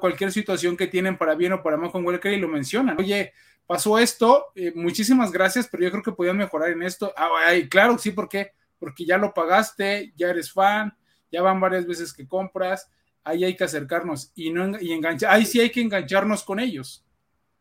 cualquier 0.00 0.32
situación 0.32 0.76
que 0.76 0.86
tienen 0.86 1.18
para 1.18 1.34
bien 1.34 1.52
o 1.52 1.62
para 1.62 1.76
mal 1.76 1.90
con 1.90 2.04
Welker 2.06 2.32
y 2.32 2.40
lo 2.40 2.48
mencionan. 2.48 2.98
Oye, 2.98 3.32
pasó 3.66 3.98
esto, 3.98 4.46
eh, 4.54 4.72
muchísimas 4.74 5.32
gracias, 5.32 5.68
pero 5.70 5.84
yo 5.84 5.90
creo 5.90 6.02
que 6.02 6.12
podían 6.12 6.36
mejorar 6.36 6.70
en 6.70 6.82
esto. 6.82 7.12
Ah, 7.16 7.28
claro, 7.68 7.98
sí, 7.98 8.10
¿por 8.12 8.28
qué? 8.28 8.52
Porque 8.78 9.04
ya 9.04 9.18
lo 9.18 9.34
pagaste, 9.34 10.12
ya 10.16 10.28
eres 10.28 10.52
fan, 10.52 10.96
ya 11.30 11.42
van 11.42 11.60
varias 11.60 11.86
veces 11.86 12.12
que 12.12 12.26
compras, 12.26 12.90
ahí 13.24 13.44
hay 13.44 13.56
que 13.56 13.64
acercarnos 13.64 14.32
y 14.34 14.50
no 14.50 14.80
y 14.80 14.92
enganchar, 14.92 15.32
ahí 15.32 15.44
sí 15.44 15.60
hay 15.60 15.70
que 15.70 15.80
engancharnos 15.80 16.44
con 16.44 16.60
ellos. 16.60 17.04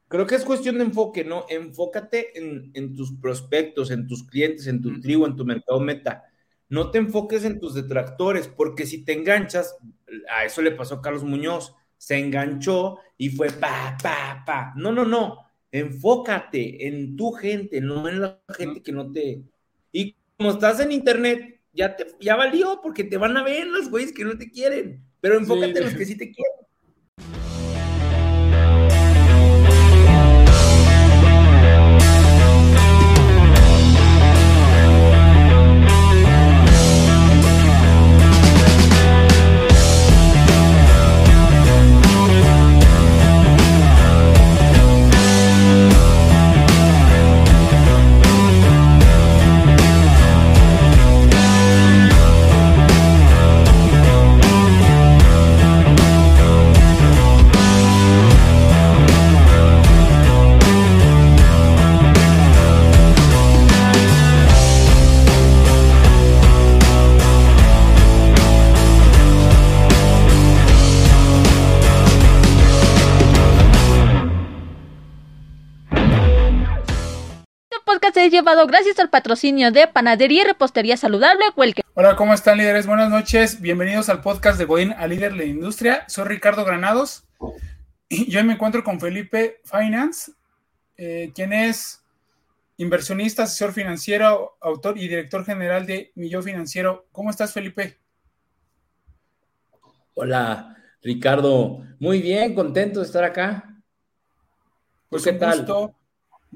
Creo 0.07 0.27
que 0.27 0.35
es 0.35 0.45
cuestión 0.45 0.77
de 0.77 0.83
enfoque, 0.83 1.25
¿no? 1.25 1.45
Enfócate 1.49 2.37
en, 2.37 2.69
en 2.75 2.95
tus 2.95 3.13
prospectos, 3.13 3.89
en 3.89 4.07
tus 4.07 4.23
clientes, 4.27 4.67
en 4.67 4.81
tu 4.81 4.99
tribu, 5.01 5.25
en 5.25 5.35
tu 5.35 5.45
mercado 5.45 5.79
meta. 5.79 6.25
No 6.69 6.91
te 6.91 6.99
enfoques 6.99 7.43
en 7.43 7.59
tus 7.59 7.73
detractores, 7.73 8.47
porque 8.47 8.85
si 8.85 9.03
te 9.03 9.13
enganchas, 9.13 9.75
a 10.29 10.45
eso 10.45 10.61
le 10.61 10.71
pasó 10.71 10.95
a 10.95 11.01
Carlos 11.01 11.23
Muñoz, 11.23 11.75
se 12.05 12.19
enganchó 12.19 12.99
y 13.17 13.29
fue 13.29 13.49
pa, 13.49 13.97
pa, 13.99 14.43
pa. 14.45 14.73
No, 14.75 14.91
no, 14.91 15.05
no 15.05 15.43
enfócate 15.71 16.87
en 16.87 17.15
tu 17.15 17.31
gente, 17.31 17.81
no 17.81 18.07
en 18.07 18.21
la 18.21 18.39
gente 18.55 18.83
que 18.83 18.91
no 18.91 19.11
te... 19.11 19.41
Y 19.91 20.15
como 20.37 20.51
estás 20.51 20.79
en 20.81 20.91
internet, 20.91 21.59
ya, 21.73 21.95
te, 21.95 22.05
ya 22.19 22.35
valió 22.35 22.79
porque 22.83 23.03
te 23.03 23.17
van 23.17 23.35
a 23.37 23.43
ver 23.43 23.65
los 23.65 23.89
güeyes 23.89 24.13
que 24.13 24.23
no 24.23 24.37
te 24.37 24.51
quieren, 24.51 25.03
pero 25.19 25.35
enfócate 25.35 25.79
en 25.79 25.83
los 25.85 25.95
que 25.95 26.05
sí 26.05 26.15
te 26.15 26.31
quieren. 26.31 26.64
Llevado 78.45 78.67
gracias 78.67 78.99
al 78.99 79.09
patrocinio 79.09 79.71
de 79.71 79.87
Panadería 79.87 80.43
y 80.43 80.45
Repostería 80.45 80.97
Saludable 80.97 81.43
Welker. 81.57 81.83
Hola, 81.95 82.15
¿cómo 82.15 82.31
están 82.31 82.59
líderes? 82.59 82.85
Buenas 82.85 83.09
noches. 83.09 83.59
Bienvenidos 83.59 84.07
al 84.07 84.21
podcast 84.21 84.59
de 84.59 84.65
Godín 84.65 84.93
a 84.93 85.07
Líder 85.07 85.31
de 85.31 85.37
la 85.39 85.45
Industria. 85.45 86.05
Soy 86.07 86.25
Ricardo 86.25 86.63
Granados 86.63 87.23
y 88.07 88.37
hoy 88.37 88.43
me 88.43 88.53
encuentro 88.53 88.83
con 88.83 88.99
Felipe 88.99 89.61
Finance, 89.63 90.33
eh, 90.95 91.31
quien 91.33 91.53
es 91.53 92.03
inversionista, 92.77 93.43
asesor 93.43 93.73
financiero, 93.73 94.57
autor 94.61 94.99
y 94.99 95.07
director 95.07 95.43
general 95.43 95.87
de 95.87 96.11
Millón 96.13 96.43
Financiero. 96.43 97.07
¿Cómo 97.11 97.31
estás, 97.31 97.51
Felipe? 97.51 97.97
Hola, 100.13 100.77
Ricardo. 101.01 101.79
Muy 101.97 102.21
bien, 102.21 102.53
contento 102.53 102.99
de 102.99 103.07
estar 103.07 103.23
acá. 103.23 103.75
Pues 105.09 105.23
¿Qué 105.23 105.33
tal? 105.33 105.65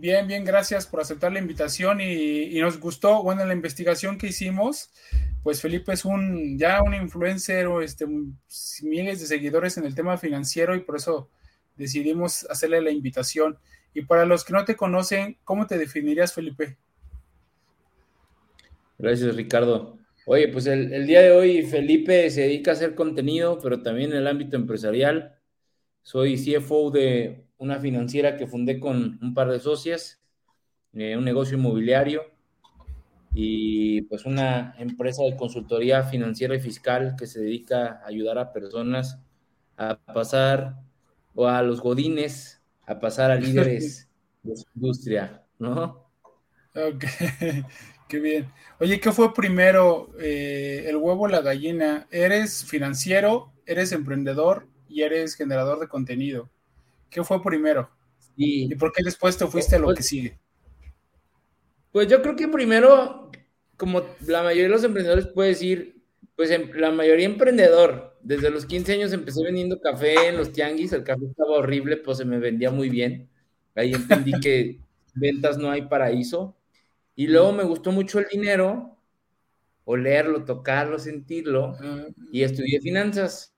Bien, 0.01 0.25
bien, 0.27 0.45
gracias 0.45 0.87
por 0.87 1.01
aceptar 1.01 1.33
la 1.33 1.39
invitación 1.39 1.99
y, 1.99 2.57
nos 2.61 2.79
gustó, 2.79 3.21
bueno, 3.21 3.43
la 3.43 3.53
investigación 3.53 4.17
que 4.17 4.27
hicimos, 4.27 4.91
pues 5.43 5.61
Felipe 5.61 5.91
es 5.91 6.05
un 6.05 6.57
ya 6.57 6.81
un 6.81 6.93
influencer 6.93 7.67
este, 7.83 8.05
miles 8.81 9.19
de 9.19 9.25
seguidores 9.25 9.77
en 9.77 9.83
el 9.83 9.95
tema 9.95 10.17
financiero 10.17 10.73
y 10.73 10.79
por 10.79 10.95
eso 10.95 11.29
decidimos 11.75 12.45
hacerle 12.49 12.79
la 12.79 12.91
invitación. 12.91 13.57
Y 13.93 14.03
para 14.03 14.25
los 14.25 14.45
que 14.45 14.53
no 14.53 14.63
te 14.63 14.77
conocen, 14.77 15.37
¿cómo 15.43 15.67
te 15.67 15.77
definirías, 15.77 16.33
Felipe? 16.33 16.77
Gracias, 18.97 19.35
Ricardo. 19.35 19.97
Oye, 20.25 20.47
pues 20.47 20.65
el, 20.67 20.93
el 20.93 21.07
día 21.07 21.23
de 21.23 21.33
hoy 21.33 21.63
Felipe 21.63 22.29
se 22.29 22.43
dedica 22.43 22.71
a 22.71 22.75
hacer 22.75 22.95
contenido, 22.95 23.59
pero 23.61 23.81
también 23.81 24.11
en 24.11 24.19
el 24.19 24.27
ámbito 24.27 24.55
empresarial. 24.55 25.35
Soy 26.03 26.37
CFO 26.37 26.89
de 26.89 27.48
una 27.59 27.79
financiera 27.79 28.35
que 28.37 28.47
fundé 28.47 28.79
con 28.79 29.19
un 29.21 29.33
par 29.33 29.51
de 29.51 29.59
socias, 29.59 30.19
eh, 30.93 31.15
un 31.15 31.25
negocio 31.25 31.57
inmobiliario 31.57 32.23
y 33.33 34.01
pues 34.03 34.25
una 34.25 34.73
empresa 34.79 35.23
de 35.23 35.37
consultoría 35.37 36.03
financiera 36.03 36.55
y 36.55 36.59
fiscal 36.59 37.15
que 37.17 37.27
se 37.27 37.41
dedica 37.41 38.01
a 38.03 38.07
ayudar 38.07 38.39
a 38.39 38.51
personas 38.51 39.19
a 39.77 39.97
pasar 39.97 40.77
o 41.35 41.47
a 41.47 41.61
los 41.61 41.79
godines 41.81 42.61
a 42.87 42.99
pasar 42.99 43.29
a 43.29 43.35
líderes 43.39 44.09
de 44.41 44.55
su 44.55 44.65
industria, 44.75 45.43
¿no? 45.59 46.09
Ok, 46.73 47.05
qué 48.07 48.19
bien. 48.19 48.51
Oye, 48.79 48.99
¿qué 48.99 49.11
fue 49.11 49.33
primero, 49.33 50.09
eh, 50.19 50.85
el 50.87 50.95
huevo 50.95 51.23
o 51.23 51.27
la 51.27 51.41
gallina? 51.41 52.07
¿Eres 52.09 52.65
financiero, 52.65 53.51
eres 53.65 53.91
emprendedor 53.91 54.67
y 54.87 55.01
eres 55.01 55.35
generador 55.35 55.79
de 55.79 55.87
contenido? 55.87 56.49
¿Qué 57.09 57.23
fue 57.23 57.41
primero? 57.41 57.89
¿Y 58.35 58.73
por 58.75 58.91
qué 58.93 59.03
después 59.03 59.37
te 59.37 59.45
fuiste 59.47 59.75
a 59.75 59.79
lo 59.79 59.87
que 59.89 59.95
pues, 59.95 60.07
sigue? 60.07 60.39
Pues 61.91 62.07
yo 62.07 62.21
creo 62.21 62.35
que 62.35 62.47
primero, 62.47 63.31
como 63.75 64.03
la 64.25 64.43
mayoría 64.43 64.63
de 64.63 64.69
los 64.69 64.83
emprendedores 64.83 65.27
puede 65.27 65.49
decir, 65.49 66.01
pues 66.35 66.51
em, 66.51 66.71
la 66.75 66.91
mayoría 66.91 67.25
emprendedor. 67.25 68.17
Desde 68.21 68.49
los 68.49 68.65
15 68.65 68.93
años 68.93 69.11
empecé 69.11 69.43
vendiendo 69.43 69.81
café 69.81 70.29
en 70.29 70.37
los 70.37 70.53
tianguis, 70.53 70.93
el 70.93 71.03
café 71.03 71.25
estaba 71.25 71.57
horrible, 71.57 71.97
pues 71.97 72.17
se 72.17 72.25
me 72.25 72.39
vendía 72.39 72.71
muy 72.71 72.89
bien. 72.89 73.29
Ahí 73.75 73.93
entendí 73.93 74.31
que 74.39 74.79
ventas 75.15 75.57
no 75.57 75.69
hay 75.69 75.83
paraíso. 75.83 76.55
Y 77.15 77.27
luego 77.27 77.51
me 77.51 77.63
gustó 77.63 77.91
mucho 77.91 78.19
el 78.19 78.27
dinero, 78.31 78.97
olerlo, 79.83 80.45
tocarlo, 80.45 80.99
sentirlo, 80.99 81.75
y 82.31 82.43
estudié 82.43 82.79
finanzas. 82.79 83.53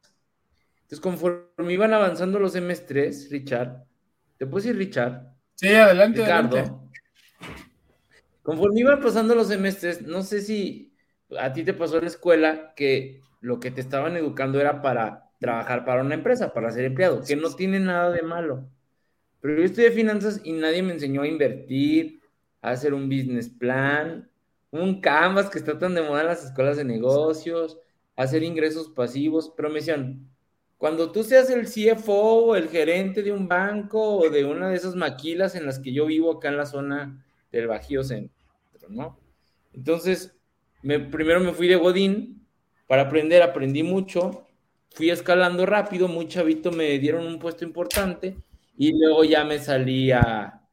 Entonces, 0.92 1.00
conforme 1.00 1.72
iban 1.72 1.94
avanzando 1.94 2.38
los 2.38 2.52
semestres, 2.52 3.30
Richard, 3.32 3.86
¿te 4.38 4.46
puedes 4.46 4.66
decir 4.66 4.78
Richard? 4.78 5.22
Sí, 5.56 5.70
adelante, 5.70 6.20
Ricardo. 6.20 6.90
Conforme 8.42 8.82
iban 8.82 9.00
pasando 9.00 9.34
los 9.34 9.48
semestres, 9.48 10.02
no 10.02 10.22
sé 10.22 10.42
si 10.42 10.94
a 11.40 11.54
ti 11.54 11.64
te 11.64 11.74
pasó 11.74 11.96
en 11.96 12.02
la 12.02 12.10
escuela 12.10 12.74
que 12.76 13.22
lo 13.40 13.62
que 13.62 13.72
te 13.72 13.80
estaban 13.80 14.18
educando 14.18 14.60
era 14.60 14.82
para 14.82 15.30
trabajar 15.40 15.86
para 15.86 16.02
una 16.02 16.16
empresa, 16.16 16.52
para 16.52 16.72
ser 16.72 16.84
empleado, 16.84 17.24
que 17.26 17.38
no 17.38 17.56
tiene 17.56 17.80
nada 17.80 18.12
de 18.12 18.24
malo. 18.24 18.68
Pero 19.40 19.60
yo 19.60 19.64
estudié 19.64 19.92
finanzas 19.92 20.42
y 20.44 20.52
nadie 20.52 20.84
me 20.84 20.92
enseñó 20.92 21.22
a 21.22 21.28
invertir, 21.28 22.20
a 22.62 22.72
hacer 22.72 22.94
un 22.94 23.08
business 23.08 23.48
plan, 23.48 24.30
un 24.72 25.00
canvas 25.00 25.50
que 25.50 25.58
está 25.58 25.80
tan 25.80 25.96
de 25.96 26.02
moda 26.02 26.20
en 26.20 26.28
las 26.28 26.44
escuelas 26.44 26.76
de 26.76 26.84
negocios, 26.84 27.80
hacer 28.18 28.44
ingresos 28.44 28.90
pasivos, 28.90 29.54
pero 29.56 29.70
me 29.70 29.76
decían, 29.76 30.28
cuando 30.82 31.12
tú 31.12 31.24
seas 31.24 31.48
el 31.52 31.68
CFO 31.68 32.46
o 32.46 32.56
el 32.56 32.68
gerente 32.68 33.22
de 33.22 33.32
un 33.32 33.48
banco 33.48 34.18
o 34.18 34.32
de 34.32 34.46
una 34.46 34.68
de 34.68 34.76
esas 34.78 34.96
maquilas 34.96 35.54
en 35.54 35.68
las 35.68 35.78
que 35.78 35.94
yo 35.94 36.08
vivo 36.08 36.32
acá 36.32 36.50
en 36.50 36.58
la 36.58 36.66
zona 36.66 37.24
del 37.52 37.68
Bajío 37.68 38.04
Centro, 38.04 38.36
¿no? 38.90 39.20
Entonces, 39.74 40.36
me, 40.82 41.00
primero 41.00 41.40
me 41.40 41.54
fui 41.54 41.68
de 41.68 41.76
Godín. 41.76 42.48
Para 42.88 43.04
aprender, 43.04 43.44
aprendí 43.44 43.84
mucho, 43.84 44.48
fui 44.90 45.12
escalando 45.12 45.68
rápido, 45.68 46.08
muy 46.08 46.28
chavito 46.28 46.72
me 46.72 46.98
dieron 46.98 47.28
un 47.28 47.38
puesto 47.38 47.64
importante. 47.64 48.36
Y 48.76 48.98
luego 48.98 49.24
ya 49.24 49.46
me 49.46 49.60
salí 49.60 50.12
a, 50.12 50.68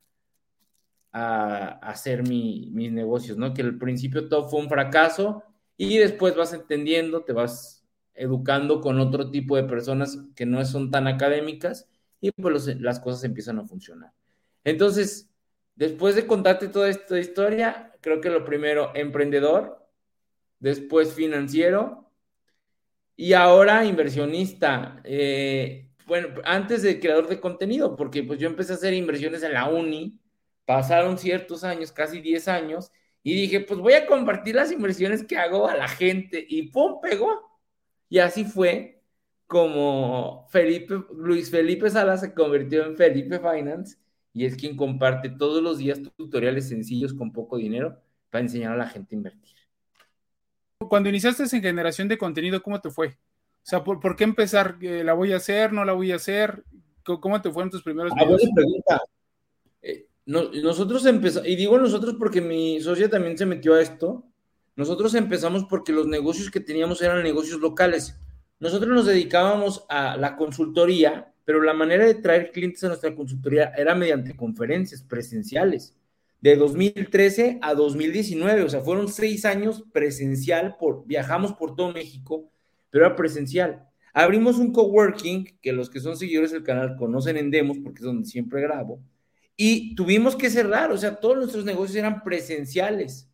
hacer 1.12 2.22
mis 2.22 2.92
negocios, 2.92 3.36
¿no? 3.36 3.52
Que 3.52 3.60
al 3.60 3.76
principio 3.76 4.26
todo 4.26 4.48
fue 4.48 4.60
un 4.60 4.70
fracaso. 4.70 5.42
Y 5.76 5.98
después 5.98 6.34
vas 6.34 6.54
entendiendo, 6.54 7.24
te 7.24 7.34
vas 7.34 7.77
educando 8.18 8.80
con 8.80 9.00
otro 9.00 9.30
tipo 9.30 9.56
de 9.56 9.64
personas 9.64 10.18
que 10.34 10.46
no 10.46 10.64
son 10.64 10.90
tan 10.90 11.06
académicas 11.06 11.88
y 12.20 12.30
pues 12.32 12.66
las 12.80 13.00
cosas 13.00 13.24
empiezan 13.24 13.58
a 13.58 13.64
funcionar. 13.64 14.12
Entonces, 14.64 15.30
después 15.76 16.14
de 16.14 16.26
contarte 16.26 16.68
toda 16.68 16.88
esta 16.88 17.18
historia, 17.18 17.92
creo 18.00 18.20
que 18.20 18.30
lo 18.30 18.44
primero, 18.44 18.92
emprendedor, 18.94 19.88
después 20.58 21.12
financiero 21.14 22.10
y 23.16 23.32
ahora 23.32 23.84
inversionista. 23.84 25.00
Eh, 25.04 25.90
bueno, 26.06 26.28
antes 26.44 26.82
de 26.82 27.00
creador 27.00 27.28
de 27.28 27.40
contenido, 27.40 27.96
porque 27.96 28.22
pues 28.22 28.38
yo 28.38 28.48
empecé 28.48 28.72
a 28.72 28.76
hacer 28.76 28.94
inversiones 28.94 29.42
en 29.42 29.52
la 29.54 29.68
uni, 29.68 30.18
pasaron 30.64 31.18
ciertos 31.18 31.64
años, 31.64 31.92
casi 31.92 32.20
10 32.20 32.48
años, 32.48 32.92
y 33.22 33.34
dije, 33.34 33.60
pues 33.60 33.80
voy 33.80 33.94
a 33.94 34.06
compartir 34.06 34.54
las 34.54 34.72
inversiones 34.72 35.24
que 35.24 35.36
hago 35.36 35.68
a 35.68 35.76
la 35.76 35.88
gente 35.88 36.44
y 36.48 36.70
¡pum! 36.70 37.00
pegó. 37.00 37.47
Y 38.08 38.18
así 38.18 38.44
fue 38.44 39.02
como 39.46 40.46
Felipe, 40.50 41.02
Luis 41.16 41.50
Felipe 41.50 41.88
Sala 41.90 42.16
se 42.16 42.34
convirtió 42.34 42.84
en 42.84 42.96
Felipe 42.96 43.38
Finance 43.38 43.96
y 44.32 44.44
es 44.44 44.56
quien 44.56 44.76
comparte 44.76 45.30
todos 45.30 45.62
los 45.62 45.78
días 45.78 46.00
tutoriales 46.16 46.68
sencillos 46.68 47.14
con 47.14 47.32
poco 47.32 47.56
dinero 47.56 48.00
para 48.30 48.42
enseñar 48.42 48.72
a 48.72 48.76
la 48.76 48.88
gente 48.88 49.14
a 49.14 49.18
invertir. 49.18 49.56
Cuando 50.78 51.08
iniciaste 51.08 51.44
en 51.44 51.62
generación 51.62 52.08
de 52.08 52.18
contenido, 52.18 52.62
¿cómo 52.62 52.80
te 52.80 52.90
fue? 52.90 53.08
O 53.08 53.70
sea, 53.70 53.82
¿por, 53.82 54.16
qué 54.16 54.24
empezar? 54.24 54.76
¿La 54.80 55.12
voy 55.12 55.32
a 55.32 55.36
hacer? 55.36 55.72
¿No 55.72 55.84
la 55.84 55.92
voy 55.92 56.12
a 56.12 56.16
hacer? 56.16 56.62
¿Cómo 57.02 57.40
te 57.42 57.50
fue 57.50 57.64
en 57.64 57.70
tus 57.70 57.82
primeros 57.82 58.12
ah, 58.16 58.24
videos? 58.24 58.42
pregunta. 58.54 59.02
Eh, 59.82 60.06
nosotros 60.26 61.04
empezamos, 61.06 61.48
y 61.48 61.56
digo 61.56 61.78
nosotros 61.78 62.14
porque 62.18 62.40
mi 62.40 62.80
socia 62.80 63.10
también 63.10 63.36
se 63.36 63.46
metió 63.46 63.74
a 63.74 63.82
esto, 63.82 64.27
nosotros 64.78 65.12
empezamos 65.16 65.64
porque 65.64 65.92
los 65.92 66.06
negocios 66.06 66.52
que 66.52 66.60
teníamos 66.60 67.02
eran 67.02 67.24
negocios 67.24 67.58
locales. 67.58 68.16
Nosotros 68.60 68.94
nos 68.94 69.06
dedicábamos 69.06 69.84
a 69.88 70.16
la 70.16 70.36
consultoría, 70.36 71.34
pero 71.44 71.60
la 71.60 71.74
manera 71.74 72.06
de 72.06 72.14
traer 72.14 72.52
clientes 72.52 72.84
a 72.84 72.86
nuestra 72.86 73.12
consultoría 73.12 73.72
era 73.76 73.96
mediante 73.96 74.36
conferencias 74.36 75.02
presenciales. 75.02 75.96
De 76.40 76.54
2013 76.54 77.58
a 77.60 77.74
2019, 77.74 78.62
o 78.62 78.68
sea, 78.70 78.80
fueron 78.80 79.08
seis 79.08 79.44
años 79.44 79.82
presencial, 79.92 80.76
por, 80.78 81.04
viajamos 81.06 81.54
por 81.54 81.74
todo 81.74 81.92
México, 81.92 82.48
pero 82.90 83.04
era 83.04 83.16
presencial. 83.16 83.84
Abrimos 84.14 84.58
un 84.58 84.72
coworking, 84.72 85.58
que 85.60 85.72
los 85.72 85.90
que 85.90 85.98
son 85.98 86.16
seguidores 86.16 86.52
del 86.52 86.62
canal 86.62 86.94
conocen 86.94 87.36
en 87.36 87.50
Demos, 87.50 87.78
porque 87.78 87.98
es 87.98 88.04
donde 88.04 88.28
siempre 88.28 88.60
grabo, 88.60 89.00
y 89.56 89.96
tuvimos 89.96 90.36
que 90.36 90.50
cerrar, 90.50 90.92
o 90.92 90.96
sea, 90.96 91.16
todos 91.16 91.36
nuestros 91.36 91.64
negocios 91.64 91.96
eran 91.96 92.22
presenciales 92.22 93.28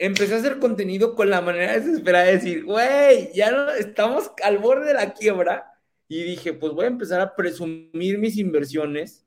empecé 0.00 0.34
a 0.34 0.38
hacer 0.38 0.58
contenido 0.58 1.14
con 1.14 1.28
la 1.28 1.42
manera 1.42 1.78
desesperada 1.78 2.24
de 2.24 2.32
decir, 2.32 2.64
güey, 2.64 3.30
ya 3.34 3.50
estamos 3.78 4.32
al 4.42 4.58
borde 4.58 4.86
de 4.86 4.94
la 4.94 5.12
quiebra. 5.12 5.66
Y 6.08 6.22
dije, 6.22 6.54
pues 6.54 6.72
voy 6.72 6.86
a 6.86 6.88
empezar 6.88 7.20
a 7.20 7.36
presumir 7.36 8.18
mis 8.18 8.38
inversiones 8.38 9.26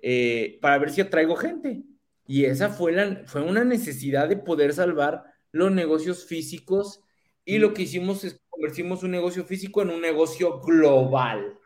eh, 0.00 0.58
para 0.62 0.78
ver 0.78 0.90
si 0.90 1.00
atraigo 1.00 1.34
gente. 1.34 1.82
Y 2.26 2.44
esa 2.44 2.70
fue, 2.70 2.92
la, 2.92 3.24
fue 3.26 3.42
una 3.42 3.64
necesidad 3.64 4.28
de 4.28 4.36
poder 4.36 4.72
salvar 4.72 5.24
los 5.50 5.72
negocios 5.72 6.24
físicos. 6.24 7.00
Y 7.44 7.58
lo 7.58 7.74
que 7.74 7.82
hicimos 7.82 8.22
es 8.22 8.40
convertimos 8.48 9.02
un 9.02 9.10
negocio 9.10 9.44
físico 9.44 9.82
en 9.82 9.90
un 9.90 10.00
negocio 10.00 10.60
global. 10.60 11.58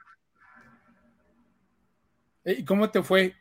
¿Y 2.46 2.64
cómo 2.64 2.90
te 2.90 3.02
fue? 3.02 3.34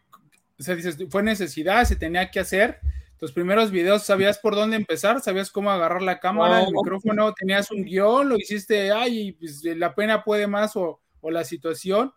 O 0.60 0.64
sea, 0.64 0.76
dices, 0.76 0.98
fue 1.10 1.24
necesidad, 1.24 1.86
se 1.86 1.96
tenía 1.96 2.30
que 2.30 2.42
hacer 2.42 2.82
tus 3.22 3.32
primeros 3.32 3.70
videos, 3.70 4.02
¿sabías 4.02 4.40
por 4.40 4.56
dónde 4.56 4.76
empezar? 4.76 5.22
¿Sabías 5.22 5.52
cómo 5.52 5.70
agarrar 5.70 6.02
la 6.02 6.20
cámara, 6.20 6.64
el 6.64 6.74
micrófono? 6.74 7.32
¿Tenías 7.36 7.70
un 7.70 7.86
guion? 7.86 8.28
¿Lo 8.28 8.36
hiciste, 8.36 8.92
ay, 8.92 9.34
pues, 9.34 9.64
la 9.64 9.94
pena 9.94 10.24
puede 10.24 10.48
más 10.48 10.76
o, 10.76 11.00
la 11.22 11.44
situación 11.44 12.12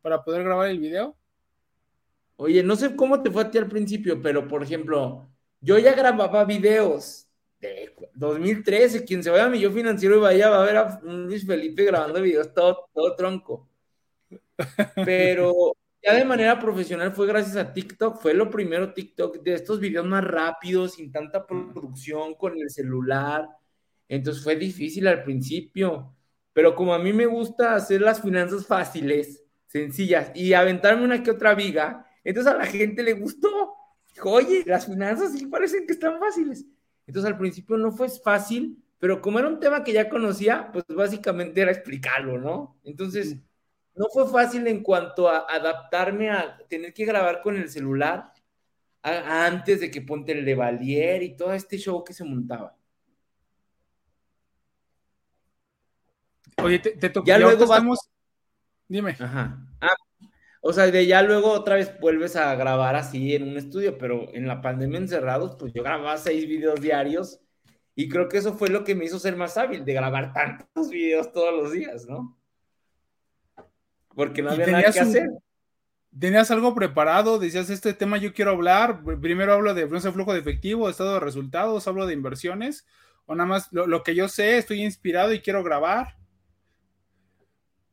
para 0.00 0.24
poder 0.24 0.42
grabar 0.42 0.70
el 0.70 0.78
video? 0.78 1.14
Oye, 2.36 2.62
no 2.62 2.74
sé 2.74 2.96
cómo 2.96 3.22
te 3.22 3.30
fue 3.30 3.42
a 3.42 3.50
ti 3.50 3.58
al 3.58 3.68
principio, 3.68 4.22
pero 4.22 4.48
por 4.48 4.62
ejemplo, 4.62 5.28
yo 5.60 5.78
ya 5.78 5.92
grababa 5.92 6.46
videos 6.46 7.28
de 7.60 7.94
2013. 8.14 9.04
Quien 9.04 9.22
se 9.22 9.28
vaya 9.28 9.44
a 9.44 9.50
mi 9.50 9.60
yo 9.60 9.70
financiero 9.70 10.16
y 10.16 10.20
vaya 10.20 10.48
va 10.48 10.62
a 10.62 10.64
ver 10.64 10.76
a 10.78 11.00
Luis 11.02 11.46
Felipe 11.46 11.84
grabando 11.84 12.22
videos 12.22 12.54
todo, 12.54 12.88
todo 12.94 13.14
tronco. 13.14 13.68
Pero 15.04 15.74
ya 16.02 16.14
de 16.14 16.24
manera 16.24 16.58
profesional 16.58 17.12
fue 17.12 17.26
gracias 17.26 17.56
a 17.56 17.72
TikTok, 17.72 18.20
fue 18.20 18.34
lo 18.34 18.50
primero 18.50 18.92
TikTok, 18.94 19.42
de 19.42 19.54
estos 19.54 19.80
videos 19.80 20.06
más 20.06 20.24
rápidos, 20.24 20.94
sin 20.94 21.12
tanta 21.12 21.46
producción 21.46 22.34
con 22.34 22.58
el 22.58 22.70
celular. 22.70 23.48
Entonces 24.08 24.42
fue 24.42 24.56
difícil 24.56 25.06
al 25.06 25.22
principio, 25.22 26.16
pero 26.52 26.74
como 26.74 26.94
a 26.94 26.98
mí 26.98 27.12
me 27.12 27.26
gusta 27.26 27.74
hacer 27.74 28.00
las 28.00 28.22
finanzas 28.22 28.66
fáciles, 28.66 29.44
sencillas 29.66 30.32
y 30.34 30.52
aventarme 30.54 31.04
una 31.04 31.22
que 31.22 31.30
otra 31.30 31.54
viga, 31.54 32.06
entonces 32.24 32.52
a 32.52 32.56
la 32.56 32.66
gente 32.66 33.02
le 33.02 33.12
gustó. 33.12 33.74
Dijo, 34.14 34.30
oye, 34.30 34.64
las 34.66 34.86
finanzas 34.86 35.32
sí 35.32 35.46
parecen 35.46 35.86
que 35.86 35.92
están 35.92 36.18
fáciles. 36.18 36.66
Entonces 37.06 37.30
al 37.30 37.38
principio 37.38 37.76
no 37.76 37.92
fue 37.92 38.08
fácil, 38.08 38.82
pero 38.98 39.20
como 39.20 39.38
era 39.38 39.48
un 39.48 39.60
tema 39.60 39.84
que 39.84 39.92
ya 39.92 40.08
conocía, 40.08 40.70
pues 40.72 40.84
básicamente 40.88 41.60
era 41.60 41.70
explicarlo, 41.70 42.38
¿no? 42.38 42.78
Entonces 42.84 43.36
no 44.00 44.06
fue 44.08 44.26
fácil 44.26 44.66
en 44.66 44.82
cuanto 44.82 45.28
a 45.28 45.44
adaptarme 45.46 46.30
a 46.30 46.56
tener 46.70 46.94
que 46.94 47.04
grabar 47.04 47.42
con 47.42 47.58
el 47.58 47.68
celular 47.68 48.32
antes 49.02 49.80
de 49.80 49.90
que 49.90 50.00
ponte 50.00 50.32
el 50.32 50.42
Levalier 50.42 51.22
y 51.22 51.36
todo 51.36 51.52
este 51.52 51.76
show 51.76 52.02
que 52.02 52.14
se 52.14 52.24
montaba. 52.24 52.74
Oye, 56.62 56.78
te, 56.78 57.10
tocó. 57.10 57.26
Ya, 57.26 57.38
luego 57.38 57.62
estamos. 57.62 57.98
Dime. 58.88 59.16
Ajá. 59.20 59.58
Ah, 59.82 59.94
o 60.62 60.72
sea, 60.72 60.86
de 60.86 61.06
ya 61.06 61.20
luego 61.22 61.50
otra 61.52 61.74
vez 61.74 62.00
vuelves 62.00 62.36
a 62.36 62.54
grabar 62.54 62.96
así 62.96 63.34
en 63.34 63.42
un 63.50 63.58
estudio, 63.58 63.98
pero 63.98 64.34
en 64.34 64.46
la 64.46 64.62
pandemia 64.62 64.98
encerrados, 64.98 65.56
pues 65.58 65.74
yo 65.74 65.82
grababa 65.82 66.16
seis 66.16 66.48
videos 66.48 66.80
diarios 66.80 67.38
y 67.94 68.08
creo 68.08 68.30
que 68.30 68.38
eso 68.38 68.54
fue 68.54 68.70
lo 68.70 68.82
que 68.82 68.94
me 68.94 69.04
hizo 69.04 69.18
ser 69.18 69.36
más 69.36 69.58
hábil, 69.58 69.84
de 69.84 69.92
grabar 69.92 70.32
tantos 70.32 70.88
videos 70.88 71.34
todos 71.34 71.52
los 71.52 71.72
días, 71.72 72.06
¿no? 72.06 72.39
Porque 74.14 74.42
no 74.42 74.50
había 74.50 74.66
nada 74.66 74.92
que 74.92 75.00
hacer. 75.00 75.30
¿Tenías 76.18 76.50
algo 76.50 76.74
preparado? 76.74 77.38
Decías, 77.38 77.70
este 77.70 77.94
tema 77.94 78.18
yo 78.18 78.32
quiero 78.32 78.50
hablar. 78.50 79.02
Primero 79.20 79.52
hablo 79.52 79.74
de 79.74 79.86
flujo 79.86 80.32
de 80.32 80.40
efectivo, 80.40 80.88
estado 80.88 81.14
de 81.14 81.20
resultados, 81.20 81.86
hablo 81.86 82.06
de 82.06 82.14
inversiones. 82.14 82.84
O 83.26 83.34
nada 83.34 83.48
más 83.48 83.68
lo, 83.72 84.02
que 84.02 84.14
yo 84.14 84.28
sé, 84.28 84.58
estoy 84.58 84.82
inspirado 84.82 85.32
y 85.32 85.40
quiero 85.40 85.62
grabar. 85.62 86.16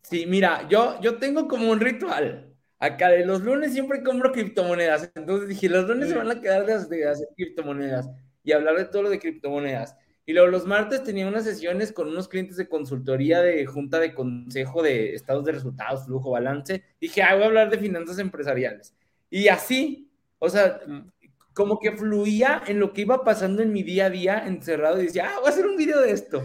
Sí, 0.01 0.25
mira, 0.25 0.67
yo, 0.67 0.99
yo 0.99 1.17
tengo 1.17 1.47
como 1.47 1.69
un 1.69 1.79
ritual. 1.79 2.55
Acá 2.79 3.09
de 3.09 3.25
los 3.25 3.41
lunes 3.41 3.73
siempre 3.73 4.01
compro 4.03 4.31
criptomonedas. 4.31 5.11
Entonces 5.13 5.49
dije, 5.49 5.69
los 5.69 5.87
lunes 5.87 6.09
se 6.09 6.15
van 6.15 6.31
a 6.31 6.41
quedar 6.41 6.65
de, 6.65 6.85
de 6.85 7.07
hacer 7.07 7.27
criptomonedas 7.35 8.09
y 8.43 8.51
hablar 8.51 8.77
de 8.77 8.85
todo 8.85 9.03
lo 9.03 9.09
de 9.09 9.19
criptomonedas. 9.19 9.95
Y 10.27 10.33
luego 10.33 10.49
los 10.49 10.65
martes 10.65 11.05
tenía 11.05 11.25
unas 11.25 11.45
sesiones 11.45 11.93
con 11.93 12.09
unos 12.09 12.27
clientes 12.27 12.57
de 12.57 12.67
consultoría 12.67 13.41
de 13.41 13.65
junta 13.65 13.97
de 13.97 14.13
consejo 14.13 14.83
de 14.83 15.15
estados 15.15 15.45
de 15.45 15.53
resultados, 15.53 16.03
flujo, 16.05 16.31
balance. 16.31 16.83
Dije, 16.99 17.23
ah, 17.23 17.33
voy 17.35 17.43
a 17.43 17.45
hablar 17.45 17.69
de 17.69 17.77
finanzas 17.77 18.19
empresariales. 18.19 18.93
Y 19.29 19.47
así, 19.47 20.11
o 20.37 20.49
sea, 20.49 20.81
mm. 20.85 21.09
como 21.53 21.79
que 21.79 21.93
fluía 21.93 22.61
en 22.67 22.81
lo 22.81 22.91
que 22.91 23.01
iba 23.01 23.23
pasando 23.23 23.61
en 23.61 23.71
mi 23.71 23.83
día 23.83 24.07
a 24.07 24.09
día 24.09 24.45
encerrado 24.45 25.01
y 25.01 25.05
decía, 25.05 25.29
ah, 25.29 25.39
voy 25.39 25.47
a 25.47 25.51
hacer 25.51 25.65
un 25.65 25.77
video 25.77 26.01
de 26.01 26.11
esto, 26.11 26.43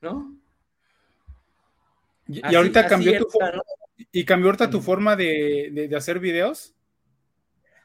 ¿no? 0.00 0.36
Y, 2.26 2.42
ahorita 2.56 2.88
cambió 2.88 3.20
tu 3.20 3.28
¿Y 4.10 4.24
cambió 4.24 4.48
ahorita 4.48 4.68
tu 4.68 4.80
forma 4.80 5.14
de, 5.14 5.88
hacer 5.96 6.18
videos? 6.18 6.74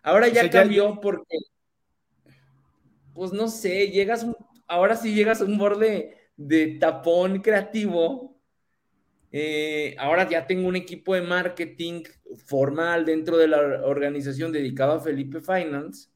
Ahora 0.01 0.29
ya 0.29 0.49
cambió 0.49 0.99
porque, 0.99 1.37
pues 3.13 3.31
no 3.33 3.47
sé, 3.49 3.91
llegas 3.91 4.23
un 4.23 4.35
ahora 4.67 4.95
sí 4.95 5.13
llegas 5.13 5.41
a 5.41 5.45
un 5.45 5.57
borde 5.57 6.17
de 6.37 6.77
tapón 6.79 7.41
creativo. 7.41 8.37
Eh, 9.31 9.95
ahora 9.99 10.29
ya 10.29 10.47
tengo 10.47 10.67
un 10.67 10.75
equipo 10.75 11.15
de 11.15 11.21
marketing 11.21 12.03
formal 12.45 13.05
dentro 13.05 13.37
de 13.37 13.47
la 13.47 13.59
organización 13.85 14.51
dedicado 14.51 14.93
a 14.93 14.99
Felipe 15.01 15.41
Finance 15.41 16.09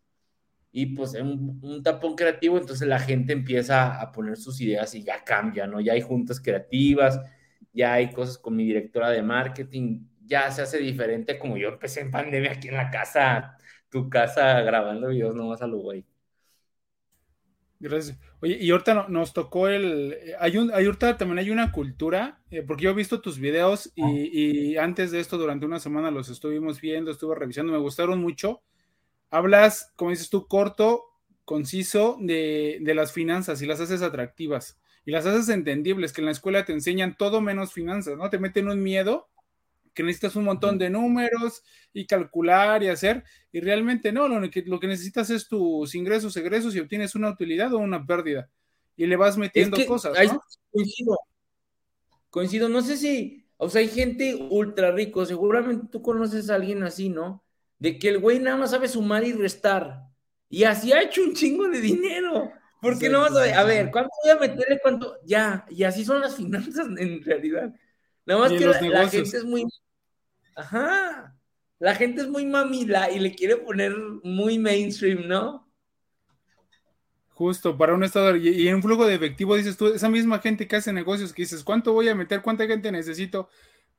y 0.71 0.87
pues 0.95 1.13
un, 1.15 1.59
un 1.63 1.83
tapón 1.83 2.15
creativo, 2.15 2.57
entonces 2.57 2.87
la 2.87 2.99
gente 2.99 3.33
empieza 3.33 3.99
a 4.01 4.11
poner 4.11 4.37
sus 4.37 4.61
ideas 4.61 4.95
y 4.95 5.03
ya 5.03 5.23
cambia, 5.23 5.67
¿no? 5.67 5.81
Ya 5.81 5.93
hay 5.93 6.01
juntas 6.01 6.39
creativas, 6.39 7.19
ya 7.73 7.93
hay 7.93 8.11
cosas 8.11 8.37
con 8.37 8.55
mi 8.55 8.65
directora 8.65 9.09
de 9.09 9.21
marketing, 9.23 10.05
ya 10.25 10.49
se 10.51 10.61
hace 10.61 10.77
diferente 10.79 11.37
como 11.39 11.57
yo 11.57 11.69
empecé 11.69 12.01
en 12.01 12.11
pandemia 12.11 12.53
aquí 12.53 12.69
en 12.69 12.75
la 12.77 12.89
casa, 12.89 13.57
tu 13.89 14.09
casa 14.09 14.61
grabando 14.61 15.09
videos 15.09 15.35
nomás 15.35 15.61
a 15.61 15.67
lo 15.67 15.79
güey. 15.79 16.05
Gracias. 17.79 18.30
Oye, 18.41 18.57
y 18.59 18.71
ahorita 18.71 19.05
nos 19.07 19.33
tocó 19.33 19.67
el. 19.67 20.17
Hay 20.39 20.57
un, 20.57 20.71
hay, 20.73 20.85
ahorita 20.85 21.17
también 21.17 21.39
hay 21.39 21.51
una 21.51 21.71
cultura, 21.71 22.41
eh, 22.49 22.63
porque 22.63 22.85
yo 22.85 22.89
he 22.89 22.95
visto 22.95 23.21
tus 23.21 23.37
videos 23.39 23.91
y, 23.95 24.75
antes 24.77 25.11
de 25.11 25.19
esto, 25.19 25.37
durante 25.37 25.65
una 25.65 25.79
semana 25.79 26.09
los 26.09 26.29
estuvimos 26.29 26.81
viendo, 26.81 27.11
estuve 27.11 27.35
revisando, 27.35 27.71
me 27.71 27.77
gustaron 27.77 28.19
mucho. 28.19 28.61
Hablas, 29.29 29.93
como 29.95 30.11
dices 30.11 30.29
tú, 30.29 30.47
corto, 30.47 31.03
conciso 31.45 32.17
de, 32.19 32.79
de 32.81 32.95
las 32.95 33.13
finanzas 33.13 33.61
y 33.61 33.67
las 33.67 33.79
haces 33.79 34.01
atractivas 34.01 34.79
y 35.05 35.11
las 35.11 35.25
haces 35.25 35.49
entendibles, 35.49 36.13
que 36.13 36.21
en 36.21 36.25
la 36.25 36.31
escuela 36.31 36.65
te 36.65 36.73
enseñan 36.73 37.15
todo 37.17 37.41
menos 37.41 37.73
finanzas, 37.73 38.17
¿no? 38.17 38.29
Te 38.29 38.39
meten 38.39 38.67
un 38.67 38.81
miedo 38.81 39.29
que 39.93 40.03
necesitas 40.03 40.35
un 40.35 40.45
montón 40.45 40.77
de 40.77 40.89
números 40.89 41.63
y 41.93 42.05
calcular 42.05 42.83
y 42.83 42.87
hacer, 42.87 43.23
y 43.51 43.59
realmente 43.59 44.11
no, 44.11 44.27
lo 44.27 44.49
que, 44.49 44.61
lo 44.63 44.79
que 44.79 44.87
necesitas 44.87 45.29
es 45.29 45.47
tus 45.47 45.93
ingresos, 45.95 46.35
egresos 46.37 46.75
y 46.75 46.79
obtienes 46.79 47.15
una 47.15 47.29
utilidad 47.29 47.73
o 47.73 47.79
una 47.79 48.05
pérdida, 48.05 48.49
y 48.95 49.05
le 49.05 49.15
vas 49.15 49.37
metiendo 49.37 49.77
cosas. 49.85 50.13
¿no? 50.31 50.41
Coincido, 50.71 51.19
coincido, 52.29 52.69
no 52.69 52.81
sé 52.81 52.97
si, 52.97 53.45
o 53.57 53.69
sea, 53.69 53.81
hay 53.81 53.89
gente 53.89 54.35
ultra 54.49 54.91
rico, 54.91 55.25
seguramente 55.25 55.87
tú 55.91 56.01
conoces 56.01 56.49
a 56.49 56.55
alguien 56.55 56.83
así, 56.83 57.09
¿no? 57.09 57.43
De 57.79 57.97
que 57.97 58.09
el 58.09 58.19
güey 58.19 58.39
nada 58.39 58.57
más 58.57 58.71
sabe 58.71 58.87
sumar 58.87 59.23
y 59.23 59.33
restar, 59.33 60.03
y 60.49 60.63
así 60.63 60.93
ha 60.93 61.01
hecho 61.01 61.23
un 61.23 61.33
chingo 61.33 61.67
de 61.67 61.81
dinero. 61.81 62.51
Porque 62.81 63.09
no 63.09 63.21
vas 63.21 63.35
a 63.35 63.41
ver, 63.41 63.53
a 63.53 63.63
ver, 63.63 63.91
¿cuánto 63.91 64.09
voy 64.23 64.31
a 64.31 64.35
meterle 64.37 64.79
cuánto? 64.81 65.19
Ya, 65.23 65.65
y 65.69 65.83
así 65.83 66.03
son 66.03 66.19
las 66.19 66.35
finanzas 66.37 66.87
en 66.97 67.23
realidad. 67.23 67.73
Nada 68.25 68.41
más 68.41 68.51
que 68.51 68.65
la, 68.65 69.07
gente 69.07 69.37
es 69.37 69.43
muy. 69.43 69.65
Ajá. 70.55 71.35
La 71.79 71.95
gente 71.95 72.21
es 72.21 72.27
muy 72.27 72.45
mamila 72.45 73.09
y 73.09 73.19
le 73.19 73.33
quiere 73.33 73.57
poner 73.57 73.95
muy 74.23 74.59
mainstream, 74.59 75.27
¿no? 75.27 75.67
Justo, 77.29 77.75
para 77.75 77.95
un 77.95 78.03
estado 78.03 78.35
y, 78.35 78.67
en 78.67 78.75
un 78.75 78.83
flujo 78.83 79.07
de 79.07 79.15
efectivo 79.15 79.55
dices 79.55 79.75
tú, 79.75 79.87
esa 79.87 80.09
misma 80.09 80.37
gente 80.39 80.67
que 80.67 80.75
hace 80.75 80.93
negocios 80.93 81.33
que 81.33 81.41
dices, 81.41 81.63
¿cuánto 81.63 81.91
voy 81.91 82.07
a 82.07 82.13
meter? 82.13 82.43
¿Cuánta 82.43 82.67
gente 82.67 82.91
necesito? 82.91 83.49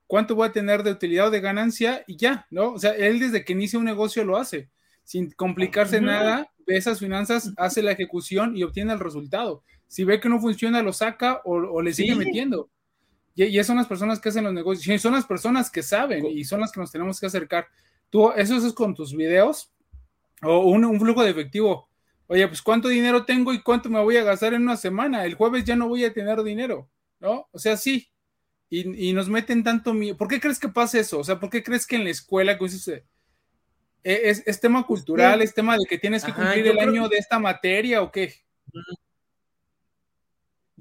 ¿Cuánto 0.07 0.37
voy 0.37 0.47
a 0.47 0.53
tener 0.53 0.85
de 0.85 0.93
utilidad 0.93 1.27
o 1.27 1.31
de 1.31 1.41
ganancia? 1.41 2.05
Y 2.07 2.17
ya, 2.17 2.47
¿no? 2.51 2.75
O 2.75 2.79
sea, 2.79 2.93
él 2.93 3.19
desde 3.19 3.45
que 3.45 3.53
inicia 3.53 3.81
un 3.81 3.85
negocio 3.85 4.23
lo 4.25 4.37
hace, 4.37 4.71
sin 5.03 5.33
complicarse 5.33 6.01
nada, 6.01 6.47
ve 6.67 6.77
esas 6.77 7.01
finanzas, 7.01 7.53
hace 7.57 7.83
la 7.83 7.91
ejecución 7.91 8.57
y 8.57 8.63
obtiene 8.63 8.93
el 8.93 9.01
resultado. 9.01 9.65
Si 9.89 10.05
ve 10.05 10.21
que 10.21 10.29
no 10.29 10.41
funciona, 10.41 10.81
lo 10.81 10.93
saca 10.93 11.41
o, 11.45 11.83
le 11.83 11.93
sigue 11.93 12.15
metiendo. 12.15 12.71
Y, 13.35 13.45
y 13.45 13.65
son 13.65 13.77
las 13.77 13.87
personas 13.87 14.21
que 14.21 14.29
hacen 14.29 14.45
los 14.45 14.53
negocios, 14.53 14.87
y 14.95 14.99
son 14.99 15.12
las 15.12 15.27
personas 15.27 15.71
que 15.71 15.83
saben 15.83 16.27
y 16.27 16.45
son 16.45 16.61
las 16.61 16.73
que 16.73 16.81
nos 16.81 16.93
tenemos 16.93 17.19
que 17.19 17.27
acercar. 17.27 17.67
Tú, 18.11 18.31
eso 18.33 18.57
es 18.57 18.73
con 18.73 18.95
tus 18.95 19.15
videos 19.17 19.73
o 20.43 20.59
un 20.67 20.99
flujo 21.01 21.23
de 21.23 21.31
efectivo 21.31 21.89
Oye, 22.33 22.49
pues 22.49 22.62
cuánto 22.62 22.89
dinero 22.89 23.27
tengo 23.27 23.53
y 23.53 23.61
cuánto 23.61 23.91
me 23.91 24.01
voy 24.01 24.17
a 24.17 24.25
gastar 24.25 24.55
en 24.55 24.62
una 24.62 24.79
semana. 24.79 25.27
El 25.27 25.35
jueves 25.35 25.65
ya 25.65 25.77
no 25.77 25.87
voy 25.87 26.03
a 26.07 26.15
tener 26.15 26.43
dinero, 26.43 26.89
¿no? 27.21 27.47
O 27.53 27.59
sea, 27.59 27.77
sí. 27.77 28.09
Y, 28.71 29.12
nos 29.12 29.29
meten 29.29 29.62
tanto 29.62 29.93
miedo. 29.93 30.17
¿Por 30.17 30.29
qué 30.29 30.41
crees 30.41 30.59
que 30.59 30.71
pasa 30.71 30.99
eso? 30.99 31.19
O 31.19 31.25
sea, 31.25 31.39
¿por 31.39 31.51
qué 31.51 31.62
crees 31.62 31.87
que 31.87 31.97
en 31.97 32.05
la 32.05 32.11
escuela 32.11 32.53
eh, 32.53 33.05
es, 34.03 34.43
es, 34.47 34.61
tema 34.61 34.87
cultural, 34.87 35.43
es 35.43 35.53
tema 35.53 35.77
de 35.77 35.85
que 35.87 35.99
tienes 35.99 36.25
que 36.25 36.33
cumplir 36.33 36.69
el 36.69 36.79
año 36.79 37.07
de 37.07 37.19
esta 37.19 37.39
materia 37.39 38.01
o 38.01 38.11
qué? 38.11 38.33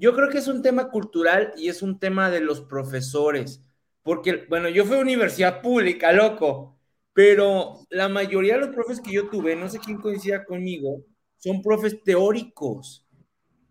Yo 0.02 0.16
creo 0.16 0.28
que 0.30 0.38
es 0.38 0.48
un 0.48 0.62
tema 0.62 0.90
cultural 0.90 1.54
y 1.56 1.68
es 1.68 1.80
un 1.80 2.00
tema 2.00 2.28
de 2.28 2.40
los 2.40 2.60
profesores. 2.60 3.62
Porque, 4.02 4.46
bueno, 4.48 4.68
yo 4.68 4.84
fui 4.84 4.96
a 4.96 5.00
universidad 5.00 5.62
pública, 5.62 6.12
loco, 6.12 6.76
pero 7.12 7.86
la 7.88 8.08
mayoría 8.08 8.54
de 8.54 8.62
los 8.62 8.74
profes 8.74 9.00
que 9.00 9.12
yo 9.12 9.28
tuve, 9.30 9.54
no 9.54 9.68
sé 9.68 9.78
quién 9.78 9.98
coincida 9.98 10.44
conmigo, 10.44 11.04
son 11.36 11.62
profes 11.62 12.02
teóricos 12.02 13.06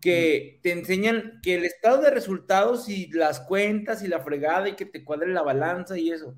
que 0.00 0.58
te 0.62 0.72
enseñan 0.72 1.38
que 1.42 1.56
el 1.56 1.66
estado 1.66 2.00
de 2.00 2.10
resultados 2.10 2.88
y 2.88 3.08
las 3.12 3.40
cuentas 3.40 4.02
y 4.02 4.08
la 4.08 4.20
fregada 4.20 4.70
y 4.70 4.74
que 4.74 4.86
te 4.86 5.04
cuadre 5.04 5.28
la 5.34 5.42
balanza 5.42 5.98
y 5.98 6.12
eso. 6.12 6.34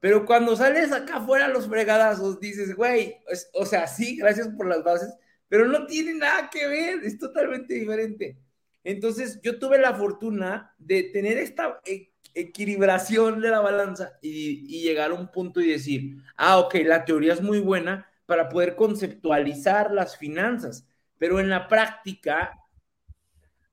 Pero 0.00 0.26
cuando 0.26 0.56
sales 0.56 0.90
acá 0.90 1.18
afuera 1.18 1.46
los 1.46 1.68
fregadazos, 1.68 2.40
dices, 2.40 2.74
güey, 2.74 3.14
o 3.54 3.64
sea, 3.64 3.86
sí, 3.86 4.16
gracias 4.16 4.48
por 4.48 4.66
las 4.66 4.82
bases, 4.82 5.14
pero 5.46 5.68
no 5.68 5.86
tiene 5.86 6.14
nada 6.14 6.50
que 6.50 6.66
ver, 6.66 7.04
es 7.04 7.16
totalmente 7.16 7.74
diferente. 7.74 8.36
Entonces, 8.86 9.40
yo 9.42 9.58
tuve 9.58 9.80
la 9.80 9.94
fortuna 9.94 10.72
de 10.78 11.02
tener 11.02 11.38
esta 11.38 11.80
e-, 11.84 12.12
equilibración 12.34 13.40
de 13.40 13.50
la 13.50 13.58
balanza 13.58 14.16
y, 14.22 14.80
llegar 14.80 15.10
a 15.10 15.14
un 15.14 15.32
punto 15.32 15.60
y 15.60 15.66
decir, 15.68 16.18
ah, 16.36 16.58
ok, 16.58 16.76
la 16.84 17.04
teoría 17.04 17.32
es 17.32 17.42
muy 17.42 17.58
buena, 17.58 18.08
para 18.26 18.48
poder 18.48 18.76
conceptualizar 18.76 19.92
las 19.92 20.16
finanzas, 20.16 20.86
pero 21.18 21.40
en 21.40 21.48
la 21.50 21.66
práctica 21.66 22.52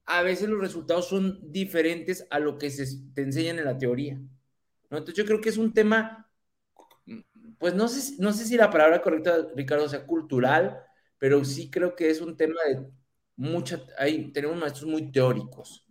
a 0.06 0.24
veces 0.24 0.50
los 0.50 0.60
resultados 0.60 1.10
son 1.10 1.40
diferentes 1.52 2.26
a 2.32 2.40
lo 2.40 2.58
que 2.58 2.72
se 2.72 2.86
te 3.14 3.22
enseñan 3.22 3.60
en 3.60 3.66
la 3.66 3.78
teoría. 3.78 4.16
¿no? 4.16 4.98
Entonces 4.98 5.16
yo 5.16 5.26
creo 5.26 5.42
que 5.42 5.50
es 5.50 5.58
un 5.58 5.74
tema, 5.74 6.28
pues 7.60 7.76
no 7.76 7.88
sé, 7.88 8.16
no 8.18 8.34
sé 8.34 8.46
si 8.46 8.58
la 8.58 8.72
palabra 8.72 9.02
correcta, 9.04 9.48
Ricardo, 9.56 9.88
sea 9.88 10.08
cultural, 10.08 10.84
pero 11.20 11.46
sí 11.46 11.70
creo 11.70 11.96
que 11.96 12.10
es 12.10 12.20
un 12.20 12.36
tema 12.36 12.60
de 12.68 12.88
mucha, 13.36 13.82
hay, 13.98 14.32
tenemos 14.32 14.58
maestros 14.58 14.90
muy 14.90 15.12
teóricos, 15.12 15.86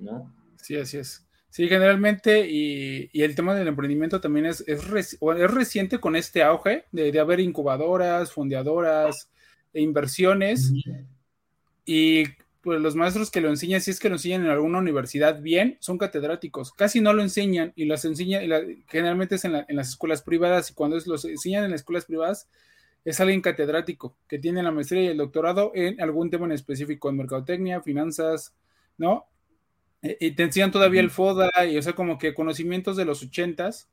¿no? 0.00 0.34
Sí, 0.62 0.76
así 0.76 0.98
es. 0.98 1.26
Sí, 1.50 1.68
generalmente, 1.68 2.46
y, 2.50 3.08
el 3.14 3.34
tema 3.34 3.54
del 3.54 3.68
emprendimiento 3.68 4.20
también 4.20 4.46
es, 4.46 4.62
es, 4.66 4.86
reciente 4.88 5.98
con 5.98 6.14
este 6.14 6.42
auge 6.42 6.84
de, 6.92 7.18
haber 7.18 7.40
incubadoras, 7.40 8.30
fondeadoras 8.30 9.30
e 9.72 9.80
inversiones. 9.80 10.72
Y 11.86 12.24
pues 12.60 12.80
los 12.80 12.96
maestros 12.96 13.30
que 13.30 13.40
lo 13.40 13.48
enseñan, 13.48 13.80
si 13.80 13.92
es 13.92 14.00
que 14.00 14.08
lo 14.08 14.16
enseñan 14.16 14.44
en 14.44 14.50
alguna 14.50 14.80
universidad 14.80 15.40
bien, 15.40 15.78
son 15.80 15.98
catedráticos. 15.98 16.72
Casi 16.72 17.00
no 17.00 17.12
lo 17.12 17.22
enseñan 17.22 17.72
y 17.76 17.84
las 17.84 18.04
enseñan, 18.04 18.42
generalmente 18.88 19.36
es 19.36 19.44
en, 19.44 19.64
las 19.68 19.88
escuelas 19.88 20.20
privadas 20.20 20.70
y 20.70 20.74
cuando 20.74 20.96
es, 20.96 21.06
los 21.06 21.24
enseñan 21.24 21.64
en 21.64 21.70
las 21.70 21.80
escuelas 21.80 22.06
privadas 22.06 22.48
es 23.06 23.20
alguien 23.20 23.40
catedrático 23.40 24.18
que 24.26 24.40
tiene 24.40 24.64
la 24.64 24.72
maestría 24.72 25.04
y 25.04 25.06
el 25.06 25.16
doctorado 25.16 25.70
en 25.76 26.00
algún 26.00 26.28
tema 26.28 26.46
en 26.46 26.52
específico, 26.52 27.08
en 27.08 27.16
mercadotecnia, 27.16 27.80
finanzas, 27.80 28.52
¿no? 28.98 29.26
Eh, 30.02 30.16
y 30.20 30.30
te 30.32 30.42
enseñan 30.42 30.72
todavía 30.72 31.02
el 31.02 31.10
FODA 31.10 31.50
y, 31.70 31.78
o 31.78 31.82
sea, 31.82 31.92
como 31.92 32.18
que 32.18 32.34
conocimientos 32.34 32.96
de 32.96 33.04
los 33.04 33.22
ochentas 33.22 33.88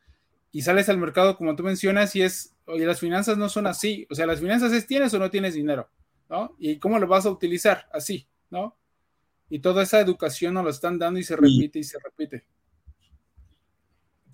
y 0.51 0.63
sales 0.63 0.89
al 0.89 0.98
mercado 0.98 1.38
como 1.38 1.55
tú 1.55 1.62
mencionas 1.62 2.15
y 2.15 2.24
es, 2.24 2.55
oye, 2.65 2.88
las 2.88 3.00
finanzas 3.00 3.38
no 3.38 3.50
son 3.50 3.67
así, 3.67 4.08
o 4.10 4.15
sea, 4.15 4.25
las 4.25 4.39
finanzas 4.39 4.74
es 4.74 4.88
tienes 4.88 5.13
o 5.13 5.20
no 5.20 5.29
tienes 5.29 5.53
dinero, 5.53 5.88
¿no? 6.27 6.55
Y 6.58 6.79
cómo 6.79 6.98
lo 6.98 7.05
vas 7.05 7.27
a 7.27 7.29
utilizar, 7.29 7.88
así, 7.93 8.27
¿no? 8.50 8.75
Y 9.48 9.60
toda 9.60 9.84
esa 9.84 10.00
educación 10.00 10.55
nos 10.55 10.63
lo 10.63 10.72
están 10.72 10.98
dando 10.98 11.20
y 11.20 11.24
se 11.24 11.36
repite 11.36 11.77
y 11.77 11.84
se 11.84 12.00
repite. 12.00 12.46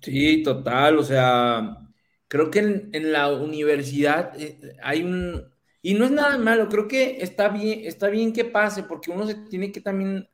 Sí, 0.00 0.42
total, 0.42 0.98
o 0.98 1.04
sea, 1.04 1.86
creo 2.30 2.48
que 2.48 2.60
en, 2.60 3.12
la 3.12 3.28
universidad 3.32 4.40
eh, 4.40 4.76
hay 4.84 5.02
un, 5.02 5.52
y 5.82 5.94
no 5.94 6.04
es 6.04 6.12
nada 6.12 6.38
malo, 6.38 6.68
creo 6.68 6.86
que 6.86 7.18
está 7.20 7.48
bien, 7.48 7.80
está 7.82 8.08
bien 8.08 8.32
que 8.32 8.44
pase, 8.44 8.84
porque 8.84 9.10
uno 9.10 9.26
se 9.26 9.34
tiene 9.34 9.72
que 9.72 9.80
también 9.80 10.28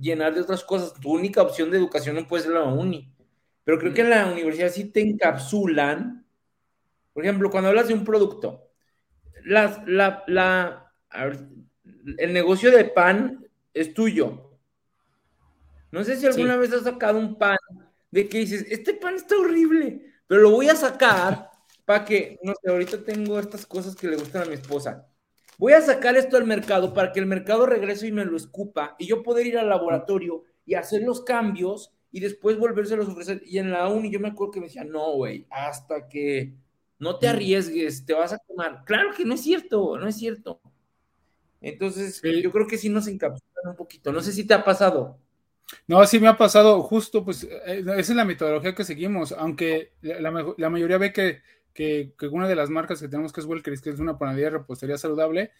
llenar 0.00 0.34
de 0.34 0.40
otras 0.40 0.64
cosas. 0.64 0.94
Tu 0.98 1.12
única 1.12 1.42
opción 1.42 1.70
de 1.70 1.76
educación 1.76 2.16
no 2.16 2.26
puede 2.26 2.44
ser 2.44 2.52
la 2.52 2.64
uni. 2.64 3.14
Pero 3.64 3.78
creo 3.78 3.92
que 3.92 4.00
en 4.00 4.08
la 4.08 4.32
universidad 4.32 4.70
sí 4.70 4.86
te 4.86 5.02
encapsulan. 5.02 6.24
Por 7.12 7.22
ejemplo, 7.22 7.50
cuando 7.50 7.68
hablas 7.68 7.88
de 7.88 7.94
un 7.94 8.04
producto, 8.04 8.70
la, 9.44 9.84
la, 9.86 10.90
el 12.16 12.32
negocio 12.32 12.70
de 12.70 12.86
pan 12.86 13.46
es 13.74 13.92
tuyo. 13.92 14.58
No 15.90 16.02
sé 16.02 16.16
si 16.16 16.26
alguna 16.26 16.56
vez 16.56 16.72
has 16.72 16.84
sacado 16.84 17.18
un 17.18 17.38
pan 17.38 17.58
de 18.10 18.26
que 18.26 18.38
dices, 18.38 18.64
este 18.70 18.94
pan 18.94 19.16
está 19.16 19.36
horrible, 19.36 20.11
pero 20.32 20.44
lo 20.44 20.50
voy 20.50 20.70
a 20.70 20.76
sacar 20.76 21.50
para 21.84 22.06
que, 22.06 22.38
no 22.42 22.54
sé, 22.54 22.70
ahorita 22.70 23.04
tengo 23.04 23.38
estas 23.38 23.66
cosas 23.66 23.94
que 23.94 24.08
le 24.08 24.16
gustan 24.16 24.44
a 24.44 24.46
mi 24.46 24.54
esposa 24.54 25.06
voy 25.58 25.74
a 25.74 25.80
sacar 25.80 26.16
esto 26.16 26.36
al 26.36 26.44
mercado 26.44 26.92
para 26.92 27.12
que 27.12 27.20
el 27.20 27.26
mercado 27.26 27.66
regrese 27.66 28.08
y 28.08 28.12
me 28.12 28.24
lo 28.24 28.36
escupa 28.36 28.96
y 28.98 29.06
yo 29.06 29.22
poder 29.22 29.46
ir 29.46 29.58
al 29.58 29.68
laboratorio 29.68 30.42
y 30.66 30.74
hacer 30.74 31.02
los 31.02 31.22
cambios 31.22 31.92
y 32.10 32.18
después 32.18 32.58
volvérselos 32.58 33.08
a 33.08 33.12
ofrecer. 33.12 33.42
Y 33.46 33.58
en 33.58 33.70
la 33.70 33.88
uni 33.88 34.10
yo 34.10 34.18
me 34.18 34.28
acuerdo 34.28 34.50
que 34.50 34.60
me 34.60 34.66
decía, 34.66 34.82
no, 34.82 35.12
güey, 35.12 35.46
hasta 35.50 36.08
que 36.08 36.54
no 36.98 37.18
te 37.20 37.28
arriesgues, 37.28 38.04
te 38.04 38.12
vas 38.12 38.32
a 38.32 38.38
quemar. 38.40 38.82
Claro 38.84 39.10
que 39.16 39.24
no 39.24 39.34
es 39.34 39.42
cierto, 39.42 39.96
no 39.98 40.08
es 40.08 40.16
cierto. 40.16 40.60
Entonces, 41.60 42.20
yo 42.20 42.50
creo 42.50 42.66
que 42.66 42.76
sí 42.76 42.88
nos 42.88 43.06
encapsulan 43.06 43.70
un 43.70 43.76
poquito. 43.76 44.12
No 44.12 44.20
sé 44.20 44.32
si 44.32 44.44
te 44.44 44.54
ha 44.54 44.64
pasado. 44.64 45.21
No, 45.86 46.04
sí 46.06 46.20
me 46.20 46.28
ha 46.28 46.36
pasado, 46.36 46.82
justo, 46.82 47.24
pues 47.24 47.44
eh, 47.44 47.84
esa 47.86 47.98
es 47.98 48.16
la 48.16 48.24
metodología 48.24 48.74
que 48.74 48.84
seguimos, 48.84 49.32
aunque 49.32 49.92
la, 50.02 50.54
la 50.56 50.70
mayoría 50.70 50.98
ve 50.98 51.12
que 51.12 51.42
que, 51.72 52.12
una 52.30 52.48
de 52.48 52.56
las 52.56 52.70
marcas 52.70 53.00
que 53.00 53.08
tenemos 53.08 53.32
que 53.32 53.40
es 53.40 53.46
Welkeris, 53.46 53.80
que 53.80 53.90
es 53.90 54.00
una 54.00 54.18
panadería 54.18 54.46
de 54.46 54.58
repostería 54.58 54.98
saludable, 54.98 55.52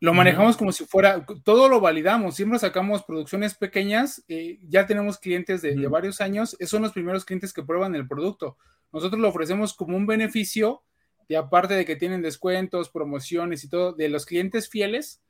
lo 0.00 0.14
manejamos 0.14 0.56
como 0.56 0.70
si 0.70 0.84
fuera, 0.84 1.26
todo 1.42 1.68
lo 1.68 1.80
validamos, 1.80 2.36
siempre 2.36 2.60
sacamos 2.60 3.02
producciones 3.02 3.54
pequeñas, 3.54 4.24
eh, 4.28 4.60
ya 4.68 4.86
tenemos 4.86 5.18
clientes 5.18 5.60
de, 5.60 5.74
varios 5.88 6.20
años, 6.20 6.54
esos 6.60 6.70
son 6.70 6.82
los 6.82 6.92
primeros 6.92 7.24
clientes 7.24 7.52
que 7.52 7.64
prueban 7.64 7.96
el 7.96 8.06
producto. 8.06 8.56
Nosotros 8.92 9.20
lo 9.20 9.28
ofrecemos 9.28 9.74
como 9.74 9.96
un 9.96 10.06
beneficio, 10.06 10.82
y 11.26 11.34
aparte 11.34 11.74
de 11.74 11.84
que 11.84 11.96
tienen 11.96 12.22
descuentos, 12.22 12.90
promociones 12.90 13.64
y 13.64 13.68
todo, 13.68 13.92
de 13.92 14.08
los 14.08 14.24
clientes 14.24 14.70
fieles, 14.70 15.20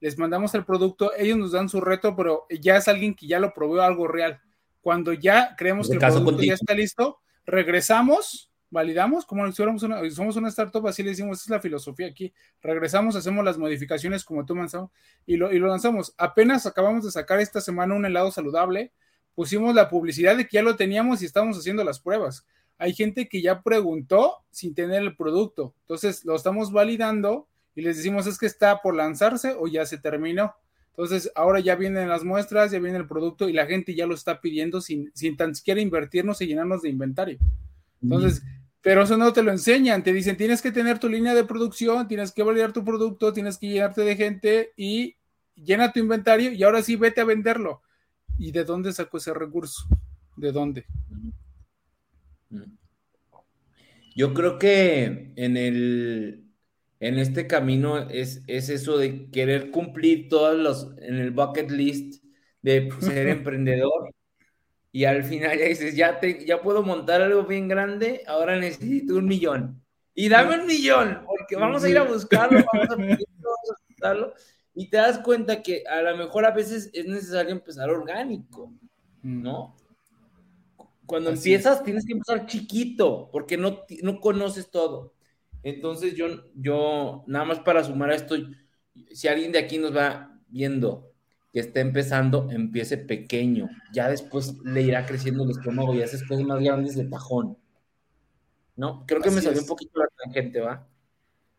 les 0.00 0.18
mandamos 0.18 0.54
el 0.54 0.64
producto, 0.64 1.12
ellos 1.16 1.38
nos 1.38 1.52
dan 1.52 1.68
su 1.68 1.80
reto, 1.80 2.14
pero 2.14 2.46
ya 2.60 2.76
es 2.76 2.88
alguien 2.88 3.14
que 3.14 3.26
ya 3.26 3.40
lo 3.40 3.52
probó 3.52 3.80
algo 3.80 4.06
real. 4.08 4.40
Cuando 4.80 5.12
ya 5.12 5.54
creemos 5.56 5.88
que 5.88 5.94
el 5.94 6.00
producto 6.00 6.42
ya 6.42 6.54
está 6.54 6.74
listo, 6.74 7.18
regresamos 7.44 8.48
validamos 8.70 9.24
como 9.24 9.46
si 9.46 9.52
fuéramos 9.52 9.82
una, 9.82 10.08
somos 10.10 10.36
una 10.36 10.48
startup, 10.48 10.86
así 10.86 11.02
le 11.02 11.10
decimos, 11.10 11.38
esa 11.38 11.44
es 11.44 11.50
la 11.50 11.60
filosofía 11.60 12.06
aquí. 12.06 12.32
Regresamos, 12.62 13.16
hacemos 13.16 13.44
las 13.44 13.58
modificaciones 13.58 14.24
como 14.24 14.44
tú 14.44 14.54
lanzamos 14.54 14.90
y 15.26 15.36
lo, 15.36 15.52
y 15.52 15.58
lo 15.58 15.68
lanzamos. 15.68 16.14
Apenas 16.18 16.66
acabamos 16.66 17.04
de 17.04 17.10
sacar 17.10 17.40
esta 17.40 17.60
semana 17.60 17.94
un 17.94 18.04
helado 18.04 18.30
saludable, 18.30 18.92
pusimos 19.34 19.74
la 19.74 19.88
publicidad 19.88 20.36
de 20.36 20.46
que 20.46 20.56
ya 20.56 20.62
lo 20.62 20.76
teníamos 20.76 21.22
y 21.22 21.26
estamos 21.26 21.56
haciendo 21.58 21.84
las 21.84 22.00
pruebas. 22.00 22.46
Hay 22.76 22.92
gente 22.94 23.28
que 23.28 23.42
ya 23.42 23.62
preguntó 23.62 24.44
sin 24.50 24.74
tener 24.74 25.02
el 25.02 25.16
producto, 25.16 25.74
entonces 25.82 26.24
lo 26.24 26.36
estamos 26.36 26.70
validando 26.70 27.48
y 27.78 27.82
les 27.82 27.96
decimos 27.96 28.26
es 28.26 28.38
que 28.38 28.46
está 28.46 28.82
por 28.82 28.96
lanzarse 28.96 29.54
o 29.56 29.68
ya 29.68 29.86
se 29.86 29.98
terminó. 29.98 30.52
Entonces, 30.88 31.30
ahora 31.36 31.60
ya 31.60 31.76
vienen 31.76 32.08
las 32.08 32.24
muestras, 32.24 32.72
ya 32.72 32.80
viene 32.80 32.98
el 32.98 33.06
producto 33.06 33.48
y 33.48 33.52
la 33.52 33.66
gente 33.66 33.94
ya 33.94 34.04
lo 34.04 34.16
está 34.16 34.40
pidiendo 34.40 34.80
sin, 34.80 35.12
sin 35.14 35.36
tan 35.36 35.54
siquiera 35.54 35.80
invertirnos 35.80 36.40
y 36.40 36.48
llenarnos 36.48 36.82
de 36.82 36.88
inventario. 36.88 37.38
Entonces, 38.02 38.42
pero 38.80 39.02
eso 39.02 39.16
no 39.16 39.32
te 39.32 39.44
lo 39.44 39.52
enseñan, 39.52 40.02
te 40.02 40.12
dicen, 40.12 40.36
tienes 40.36 40.60
que 40.60 40.72
tener 40.72 40.98
tu 40.98 41.08
línea 41.08 41.36
de 41.36 41.44
producción, 41.44 42.08
tienes 42.08 42.32
que 42.32 42.42
validar 42.42 42.72
tu 42.72 42.84
producto, 42.84 43.32
tienes 43.32 43.58
que 43.58 43.68
llenarte 43.68 44.00
de 44.00 44.16
gente 44.16 44.72
y 44.76 45.14
llena 45.54 45.92
tu 45.92 46.00
inventario 46.00 46.50
y 46.50 46.60
ahora 46.64 46.82
sí 46.82 46.96
vete 46.96 47.20
a 47.20 47.26
venderlo. 47.26 47.82
¿Y 48.38 48.50
de 48.50 48.64
dónde 48.64 48.92
sacó 48.92 49.18
ese 49.18 49.32
recurso? 49.32 49.86
¿De 50.36 50.50
dónde? 50.50 50.84
Yo 54.16 54.34
creo 54.34 54.58
que 54.58 55.32
en 55.36 55.56
el 55.56 56.47
en 57.00 57.18
este 57.18 57.46
camino 57.46 58.08
es, 58.10 58.42
es 58.46 58.68
eso 58.68 58.98
de 58.98 59.30
querer 59.30 59.70
cumplir 59.70 60.28
todos 60.28 60.56
los 60.56 60.98
en 60.98 61.16
el 61.16 61.30
bucket 61.30 61.70
list 61.70 62.24
de 62.62 62.90
ser 63.00 63.28
emprendedor 63.28 64.14
y 64.90 65.04
al 65.04 65.22
final 65.24 65.58
ya 65.58 65.66
dices, 65.66 65.94
ya, 65.94 66.18
te, 66.18 66.44
ya 66.46 66.62
puedo 66.62 66.82
montar 66.82 67.20
algo 67.20 67.44
bien 67.44 67.68
grande, 67.68 68.22
ahora 68.26 68.58
necesito 68.58 69.16
un 69.16 69.26
millón. 69.26 69.82
Y 70.14 70.28
dame 70.28 70.58
un 70.58 70.66
millón, 70.66 71.22
porque 71.24 71.56
vamos 71.56 71.84
a 71.84 71.88
ir 71.88 71.98
a 71.98 72.02
buscarlo, 72.02 72.58
vamos 72.72 72.90
a, 72.90 72.96
buscarlo, 73.88 74.34
y 74.74 74.88
te 74.88 74.96
das 74.96 75.18
cuenta 75.18 75.62
que 75.62 75.84
a 75.86 76.02
lo 76.02 76.16
mejor 76.16 76.46
a 76.46 76.50
veces 76.50 76.90
es 76.92 77.06
necesario 77.06 77.52
empezar 77.52 77.90
orgánico, 77.90 78.72
mm. 79.22 79.42
¿no? 79.42 79.76
Cuando 81.06 81.30
empiezas 81.30 81.84
tienes 81.84 82.04
que 82.04 82.14
empezar 82.14 82.46
chiquito, 82.46 83.28
porque 83.30 83.56
no, 83.56 83.84
no 84.02 84.20
conoces 84.20 84.70
todo. 84.70 85.14
Entonces 85.68 86.14
yo, 86.14 86.28
yo, 86.54 87.24
nada 87.26 87.44
más 87.44 87.60
para 87.60 87.84
sumar 87.84 88.10
a 88.10 88.14
esto, 88.14 88.36
si 89.12 89.28
alguien 89.28 89.52
de 89.52 89.58
aquí 89.58 89.76
nos 89.76 89.94
va 89.94 90.40
viendo 90.48 91.12
que 91.52 91.60
está 91.60 91.80
empezando, 91.80 92.48
empiece 92.50 92.96
pequeño. 92.96 93.68
Ya 93.92 94.08
después 94.08 94.56
le 94.64 94.82
irá 94.82 95.04
creciendo 95.04 95.44
el 95.44 95.50
estómago 95.50 95.94
y 95.94 96.02
haces 96.02 96.26
cosas 96.26 96.44
más 96.46 96.60
grandes 96.60 96.96
de 96.96 97.04
tajón. 97.04 97.58
¿No? 98.76 99.04
Creo 99.06 99.20
que 99.20 99.30
me 99.30 99.42
salió 99.42 99.60
un 99.60 99.66
poquito 99.66 99.98
la 99.98 100.08
tangente, 100.24 100.60
¿va? 100.60 100.86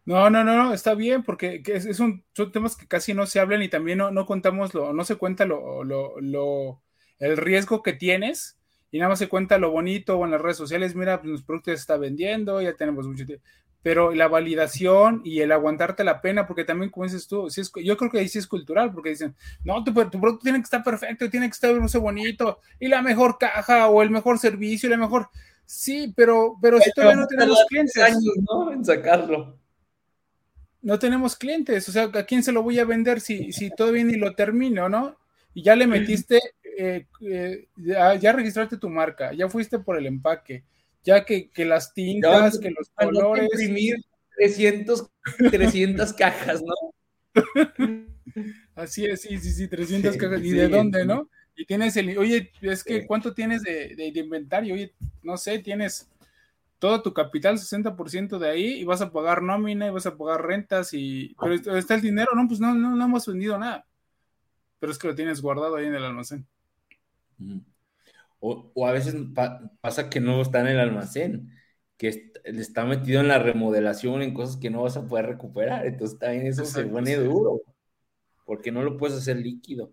No, 0.06 0.30
no, 0.30 0.44
no, 0.44 0.56
no, 0.56 0.74
está 0.74 0.96
bien, 0.96 1.22
porque 1.22 1.62
es, 1.66 2.00
un, 2.00 2.24
son 2.34 2.52
temas 2.52 2.76
que 2.76 2.88
casi 2.88 3.14
no 3.14 3.28
se 3.28 3.40
hablan 3.40 3.62
y 3.62 3.70
también 3.70 4.00
no, 4.00 4.10
no 4.10 4.26
contamos, 4.26 4.74
lo, 4.74 4.92
no 4.92 5.04
se 5.04 5.18
cuenta 5.18 5.46
lo, 5.46 5.84
lo, 5.84 6.20
lo, 6.20 6.82
el 7.20 7.38
riesgo 7.38 7.84
que 7.84 7.94
tienes 7.94 8.58
y 8.90 8.98
nada 8.98 9.10
más 9.10 9.20
se 9.20 9.28
cuenta 9.28 9.60
lo 9.60 9.70
bonito 9.70 10.18
o 10.18 10.26
en 10.26 10.32
las 10.32 10.42
redes 10.42 10.58
sociales, 10.58 10.96
mira, 10.96 11.20
pues 11.20 11.32
los 11.32 11.44
productos 11.44 11.74
se 11.74 11.82
está 11.82 11.98
vendiendo, 11.98 12.60
ya 12.60 12.74
tenemos 12.74 13.06
mucho 13.06 13.26
tiempo 13.26 13.46
pero 13.82 14.14
la 14.14 14.28
validación 14.28 15.22
y 15.24 15.40
el 15.40 15.52
aguantarte 15.52 16.04
la 16.04 16.22
pena, 16.22 16.46
porque 16.46 16.66
también, 16.66 16.92
como 16.92 17.06
dices 17.06 17.28
tú, 17.28 17.50
si 17.50 17.62
es, 17.62 17.72
yo 17.84 17.96
creo 17.96 18.12
que 18.12 18.20
ahí 18.20 18.28
sí 18.28 18.38
es 18.40 18.48
cultural, 18.48 18.92
porque 18.92 19.12
dicen, 19.12 19.36
no, 19.64 19.84
tu, 19.84 19.94
producto 19.94 20.40
tiene 20.40 20.60
que 20.60 20.64
estar 20.64 20.84
perfecto, 20.84 21.30
tiene 21.30 21.48
que 21.48 21.54
estar 21.54 21.74
bonito, 22.00 22.60
y 22.80 22.88
la 22.88 23.02
mejor 23.02 23.38
caja, 23.38 23.88
o 23.88 24.02
el 24.02 24.10
mejor 24.10 24.38
servicio, 24.38 24.88
y 24.88 24.92
la 24.92 24.98
mejor. 24.98 25.30
Sí, 25.66 26.14
pero, 26.16 26.58
pero 26.62 26.80
si 26.80 26.92
todavía 26.92 27.22
no 27.22 27.28
tenemos 27.28 27.64
clientes. 27.70 28.04
Años, 28.04 28.34
¿no? 28.50 28.72
En 28.72 28.84
sacarlo. 28.84 29.58
No 30.82 31.00
tenemos 31.00 31.36
clientes, 31.36 31.88
o 31.88 31.92
sea, 31.92 32.10
¿a 32.14 32.24
quién 32.24 32.44
se 32.44 32.52
lo 32.52 32.64
voy 32.64 32.80
a 32.80 32.86
vender 32.86 33.22
si, 33.22 33.52
si 33.52 33.70
todavía 33.70 34.04
ni 34.04 34.16
lo 34.16 34.34
termino, 34.34 34.90
no? 34.90 35.18
Y 35.54 35.64
ya 35.64 35.76
le 35.76 35.88
metiste, 35.88 36.40
eh, 36.78 37.06
eh, 37.22 37.68
ya, 37.76 38.16
ya 38.16 38.32
registraste 38.32 38.78
tu 38.78 38.90
marca, 38.90 39.34
ya 39.34 39.50
fuiste 39.50 39.80
por 39.80 39.98
el 39.98 40.06
empaque, 40.06 40.64
ya 41.04 41.26
que, 41.26 41.50
que 41.50 41.66
las 41.66 41.94
tintas, 41.94 42.60
que 42.60 42.72
los 42.72 42.90
colores. 42.90 43.50
imprimir 43.52 43.98
300, 44.38 45.10
300 45.52 46.14
cajas, 46.14 46.62
¿no? 46.62 46.74
Así 48.76 49.06
es, 49.06 49.22
sí, 49.22 49.38
sí, 49.38 49.52
sí, 49.52 49.68
300 49.68 50.16
cajas. 50.18 50.42
¿Y 50.42 50.52
de 50.52 50.68
dónde, 50.68 51.06
no? 51.06 51.30
Y 51.56 51.66
tienes 51.66 51.98
el, 51.98 52.18
oye, 52.18 52.52
es 52.62 52.84
que 52.84 53.06
¿cuánto 53.06 53.34
tienes 53.34 53.64
de, 53.64 53.94
de, 53.96 54.20
inventario? 54.20 54.74
Oye, 54.74 54.94
no 55.24 55.36
sé, 55.36 55.60
tienes 55.60 56.10
todo 56.80 57.02
tu 57.02 57.14
capital, 57.14 57.58
60% 57.58 58.40
de 58.40 58.50
ahí, 58.50 58.80
y 58.80 58.86
vas 58.86 59.02
a 59.02 59.12
pagar 59.12 59.42
nómina, 59.42 59.88
y 59.88 59.90
vas 59.90 60.06
a 60.06 60.16
pagar 60.16 60.46
rentas, 60.46 60.94
y 60.94 61.36
pero 61.38 61.78
está 61.78 61.96
el 61.96 62.02
dinero, 62.02 62.32
no, 62.34 62.48
pues 62.48 62.62
no, 62.62 62.74
no, 62.74 62.96
no 62.96 63.06
hemos 63.06 63.28
vendido 63.28 63.60
nada. 63.60 63.86
Pero 64.80 64.94
es 64.94 64.98
que 64.98 65.10
lo 65.10 65.16
tienes 65.16 65.42
guardado 65.42 65.76
ahí 65.76 65.88
en 65.88 65.96
el 65.96 66.06
almacén. 66.06 66.48
O, 68.40 68.88
a 68.88 68.92
veces 68.92 69.16
pasa 69.82 70.10
que 70.10 70.20
no 70.20 70.42
está 70.42 70.62
en 70.62 70.68
el 70.68 70.80
almacén, 70.80 71.54
que 71.98 72.32
está 72.44 72.86
metido 72.86 73.20
en 73.20 73.28
la 73.28 73.40
remodelación, 73.40 74.22
en 74.22 74.34
cosas 74.34 74.58
que 74.58 74.70
no 74.70 74.84
vas 74.84 74.96
a 74.96 75.08
poder 75.08 75.26
recuperar. 75.26 75.86
Entonces 75.86 76.18
también 76.18 76.48
eso 76.48 76.64
se 76.66 76.86
pone 76.86 77.16
duro, 77.18 77.62
porque 78.46 78.72
no 78.72 78.84
lo 78.84 78.98
puedes 78.98 79.18
hacer 79.18 79.38
líquido. 79.38 79.92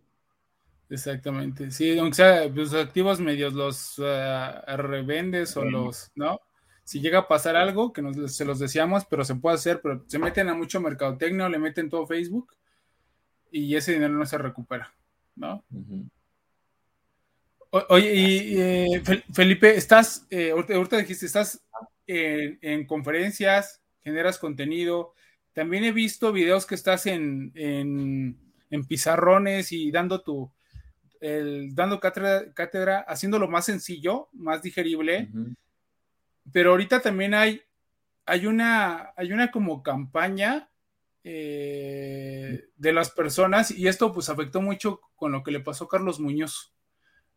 Exactamente, 0.88 1.72
sí, 1.72 1.98
aunque 1.98 2.14
sea 2.14 2.44
los 2.44 2.70
pues, 2.70 2.74
activos 2.74 3.18
medios 3.18 3.52
los 3.54 3.98
uh, 3.98 4.76
revendes 4.76 5.56
o 5.56 5.64
los, 5.64 6.12
¿no? 6.14 6.40
Si 6.84 7.00
llega 7.00 7.18
a 7.18 7.28
pasar 7.28 7.56
algo, 7.56 7.92
que 7.92 8.02
nos, 8.02 8.36
se 8.36 8.44
los 8.44 8.60
decíamos, 8.60 9.04
pero 9.04 9.24
se 9.24 9.34
puede 9.34 9.56
hacer, 9.56 9.80
pero 9.82 10.04
se 10.06 10.20
meten 10.20 10.48
a 10.48 10.54
mucho 10.54 10.80
mercadotecnia, 10.80 11.48
le 11.48 11.58
meten 11.58 11.90
todo 11.90 12.06
Facebook 12.06 12.54
y 13.50 13.74
ese 13.74 13.94
dinero 13.94 14.14
no 14.14 14.24
se 14.24 14.38
recupera, 14.38 14.94
¿no? 15.34 15.64
Oye, 17.88 18.14
y 18.14 18.60
eh, 18.60 19.02
Felipe, 19.32 19.76
estás, 19.76 20.26
eh, 20.30 20.50
ahorita 20.50 20.98
dijiste, 20.98 21.26
estás 21.26 21.64
en, 22.06 22.86
conferencias, 22.86 23.82
generas 24.02 24.38
contenido. 24.38 25.14
También 25.52 25.84
he 25.84 25.92
visto 25.92 26.32
videos 26.32 26.66
que 26.66 26.74
estás 26.74 27.06
en, 27.06 27.52
en, 27.54 28.84
pizarrones 28.88 29.72
y 29.72 29.90
dando 29.90 30.22
tu, 30.22 30.52
el, 31.20 31.74
dando 31.74 31.98
cátedra, 31.98 32.52
cátedra, 32.52 33.00
haciéndolo 33.00 33.48
más 33.48 33.64
sencillo, 33.64 34.28
más 34.32 34.62
digerible. 34.62 35.30
Pero 36.52 36.70
ahorita 36.70 37.00
también 37.00 37.34
hay, 37.34 37.62
hay 38.26 38.46
una, 38.46 39.12
hay 39.16 39.32
una 39.32 39.50
como 39.50 39.82
campaña 39.82 40.68
eh, 41.28 42.68
de 42.76 42.92
las 42.92 43.10
personas 43.10 43.72
y 43.72 43.88
esto 43.88 44.12
pues 44.12 44.28
afectó 44.28 44.60
mucho 44.60 45.00
con 45.16 45.32
lo 45.32 45.42
que 45.42 45.50
le 45.50 45.58
pasó 45.58 45.86
a 45.86 45.88
Carlos 45.88 46.20
Muñoz. 46.20 46.75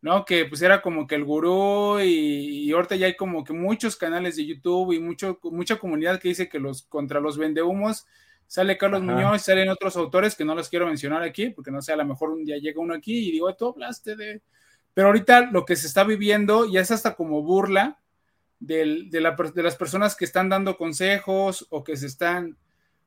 ¿No? 0.01 0.25
Que 0.25 0.45
pues 0.45 0.61
era 0.61 0.81
como 0.81 1.07
que 1.07 1.15
el 1.15 1.25
gurú 1.25 1.99
y, 1.99 2.71
ahorita 2.71 2.95
ya 2.95 3.07
hay 3.07 3.15
como 3.15 3.43
que 3.43 3.53
muchos 3.53 3.95
canales 3.95 4.35
de 4.35 4.45
YouTube 4.45 4.93
y 4.93 4.99
mucho, 4.99 5.39
mucha 5.43 5.77
comunidad 5.77 6.19
que 6.19 6.29
dice 6.29 6.49
que 6.49 6.59
los 6.59 6.83
contra 6.83 7.19
los 7.19 7.37
vendehumos. 7.37 8.05
Sale 8.47 8.77
Carlos 8.77 9.03
Muñoz, 9.03 9.43
salen 9.43 9.69
otros 9.69 9.95
autores 9.95 10.35
que 10.35 10.43
no 10.43 10.55
los 10.55 10.69
quiero 10.69 10.87
mencionar 10.87 11.21
aquí, 11.21 11.51
porque 11.51 11.69
no 11.69 11.83
sé, 11.83 11.93
a 11.93 11.97
lo 11.97 12.05
mejor 12.05 12.31
un 12.31 12.43
día 12.43 12.57
llega 12.57 12.81
uno 12.81 12.95
aquí 12.95 13.29
y 13.29 13.31
digo, 13.33 13.53
tú 13.55 13.69
hablaste 13.69 14.15
de... 14.15 14.41
Pero 14.95 15.09
ahorita 15.09 15.51
lo 15.51 15.65
que 15.65 15.75
se 15.75 15.85
está 15.85 16.03
viviendo 16.03 16.65
ya 16.67 16.81
es 16.81 16.89
hasta 16.89 17.15
como 17.15 17.43
burla 17.43 17.99
de, 18.59 19.07
de 19.11 19.61
las 19.63 19.75
personas 19.75 20.15
que 20.15 20.25
están 20.25 20.49
dando 20.49 20.77
consejos 20.77 21.67
o 21.69 21.83
que 21.83 21.95
se 21.95 22.07
están 22.07 22.57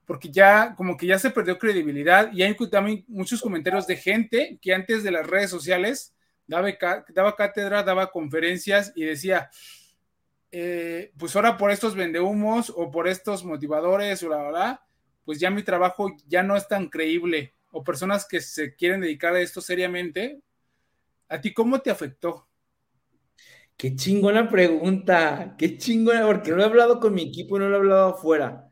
porque 0.04 0.30
ya 0.30 0.74
como 0.76 0.96
que 0.96 1.06
ya 1.06 1.18
se 1.18 1.30
perdió 1.30 1.58
credibilidad 1.58 2.32
y 2.32 2.42
hay 2.42 2.56
también 2.70 3.04
muchos 3.08 3.40
comentarios 3.40 3.86
de 3.86 3.96
gente 3.96 4.58
que 4.60 4.74
antes 4.74 5.02
de 5.02 5.10
las 5.10 5.26
redes 5.26 5.50
sociales 5.50 6.14
daba, 6.52 7.36
cátedra, 7.36 7.82
daba 7.82 8.10
conferencias 8.10 8.92
y 8.94 9.04
decía, 9.04 9.50
eh, 10.50 11.12
pues 11.18 11.34
ahora 11.34 11.56
por 11.56 11.70
estos 11.70 11.94
vendehumos 11.94 12.72
o 12.74 12.90
por 12.90 13.08
estos 13.08 13.44
motivadores 13.44 14.22
o 14.22 14.28
la 14.28 14.42
verdad, 14.42 14.80
pues 15.24 15.40
ya 15.40 15.50
mi 15.50 15.62
trabajo 15.62 16.14
ya 16.26 16.42
no 16.42 16.56
es 16.56 16.68
tan 16.68 16.88
creíble. 16.88 17.54
O 17.70 17.82
personas 17.82 18.26
que 18.26 18.40
se 18.40 18.74
quieren 18.74 19.00
dedicar 19.00 19.34
a 19.34 19.40
esto 19.40 19.62
seriamente, 19.62 20.42
¿a 21.28 21.40
ti 21.40 21.54
cómo 21.54 21.80
te 21.80 21.90
afectó? 21.90 22.46
Qué 23.78 23.96
chingona 23.96 24.50
pregunta, 24.50 25.54
qué 25.56 25.78
chingona, 25.78 26.26
porque 26.26 26.50
no 26.50 26.60
he 26.60 26.64
hablado 26.64 27.00
con 27.00 27.14
mi 27.14 27.22
equipo 27.22 27.58
no 27.58 27.68
lo 27.68 27.76
he 27.76 27.78
hablado 27.78 28.08
afuera. 28.10 28.71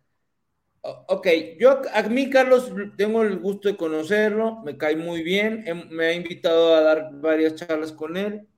Ok, 0.83 1.27
yo 1.59 1.83
a 1.93 2.03
mí, 2.05 2.31
Carlos, 2.31 2.73
tengo 2.97 3.23
el 3.23 3.39
gusto 3.39 3.69
de 3.69 3.77
conocerlo, 3.77 4.63
me 4.65 4.79
cae 4.79 4.97
muy 4.97 5.23
bien, 5.23 5.65
me 5.91 6.07
ha 6.07 6.15
invitado 6.15 6.75
a 6.75 6.81
dar 6.81 7.11
varias 7.13 7.55
charlas 7.55 7.93
con 7.93 8.17
él, 8.17 8.49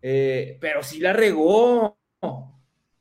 eh, 0.00 0.56
pero 0.60 0.82
sí 0.82 1.00
la 1.00 1.12
regó. 1.12 1.98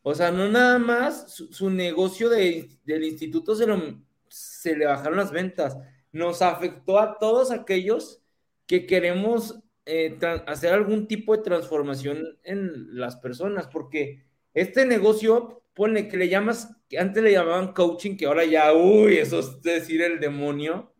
O 0.01 0.13
sea, 0.13 0.29
no 0.31 0.49
nada 0.49 0.77
más 0.77 1.33
su, 1.33 1.69
negocio 1.69 2.29
del 2.29 3.03
instituto 3.03 3.55
se, 3.55 3.65
lo, 3.65 3.77
le 3.77 4.85
bajaron 4.85 5.17
las 5.17 5.31
ventas, 5.31 5.77
nos 6.11 6.41
afectó 6.41 6.99
a 6.99 7.17
todos 7.17 7.51
aquellos 7.51 8.21
que 8.67 8.85
queremos 8.85 9.59
eh, 9.85 10.17
hacer 10.47 10.73
algún 10.73 11.07
tipo 11.07 11.35
de 11.35 11.43
transformación 11.43 12.37
en 12.43 12.99
las 12.99 13.15
personas, 13.15 13.67
porque 13.67 14.25
este 14.53 14.85
negocio 14.85 15.64
ponle 15.75 16.07
que 16.07 16.17
le 16.17 16.29
llamas, 16.29 16.75
que 16.89 16.97
antes 16.97 17.21
le 17.21 17.33
llamaban 17.33 17.73
coaching, 17.73 18.15
que 18.17 18.25
ahora 18.25 18.45
ya, 18.45 18.73
uy, 18.73 19.17
eso 19.17 19.39
es 19.39 19.61
decir 19.61 20.01
el 20.01 20.19
demonio. 20.19 20.93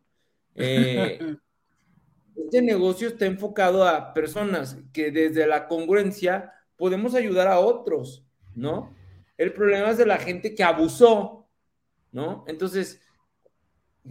Eh, 0.54 1.18
este 2.36 2.62
negocio 2.62 3.08
está 3.08 3.26
enfocado 3.26 3.88
a 3.88 4.14
personas 4.14 4.78
que 4.94 5.10
desde 5.10 5.48
la 5.48 5.68
congruencia 5.68 6.54
podemos 6.76 7.16
ayudar 7.16 7.48
a 7.48 7.60
otros, 7.60 8.26
¿no? 8.54 8.94
El 9.38 9.54
problema 9.54 9.90
es 9.90 9.98
de 9.98 10.06
la 10.06 10.18
gente 10.18 10.54
que 10.54 10.64
abusó, 10.64 11.48
¿no? 12.12 12.44
Entonces, 12.48 13.02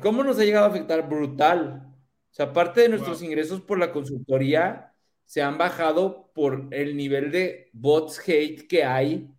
¿cómo 0.00 0.24
nos 0.24 0.38
ha 0.38 0.44
llegado 0.44 0.66
a 0.66 0.70
afectar? 0.70 1.08
Brutal. 1.08 1.86
O 2.30 2.34
sea, 2.34 2.46
aparte 2.46 2.80
de 2.80 2.88
nuestros 2.88 3.22
ingresos 3.22 3.60
por 3.60 3.78
la 3.78 3.92
consultoría, 3.92 4.94
se 5.26 5.42
han 5.42 5.58
bajado 5.58 6.30
por 6.34 6.68
el 6.70 6.96
nivel 6.96 7.30
de 7.30 7.70
bots 7.72 8.20
hate 8.26 8.66
que 8.66 8.84
hay 8.84 9.30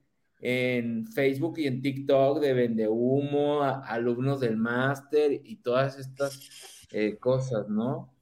en 0.47 1.07
Facebook 1.07 1.57
y 1.57 1.65
en 1.65 1.81
TikTok 1.81 2.39
de 2.39 2.53
vende 2.53 2.87
humo, 2.87 3.63
alumnos 3.63 4.39
del 4.39 4.57
máster 4.57 5.41
y 5.43 5.55
todas 5.55 5.97
estas 5.97 6.87
eh, 6.91 7.17
cosas, 7.17 7.67
¿no? 7.67 8.13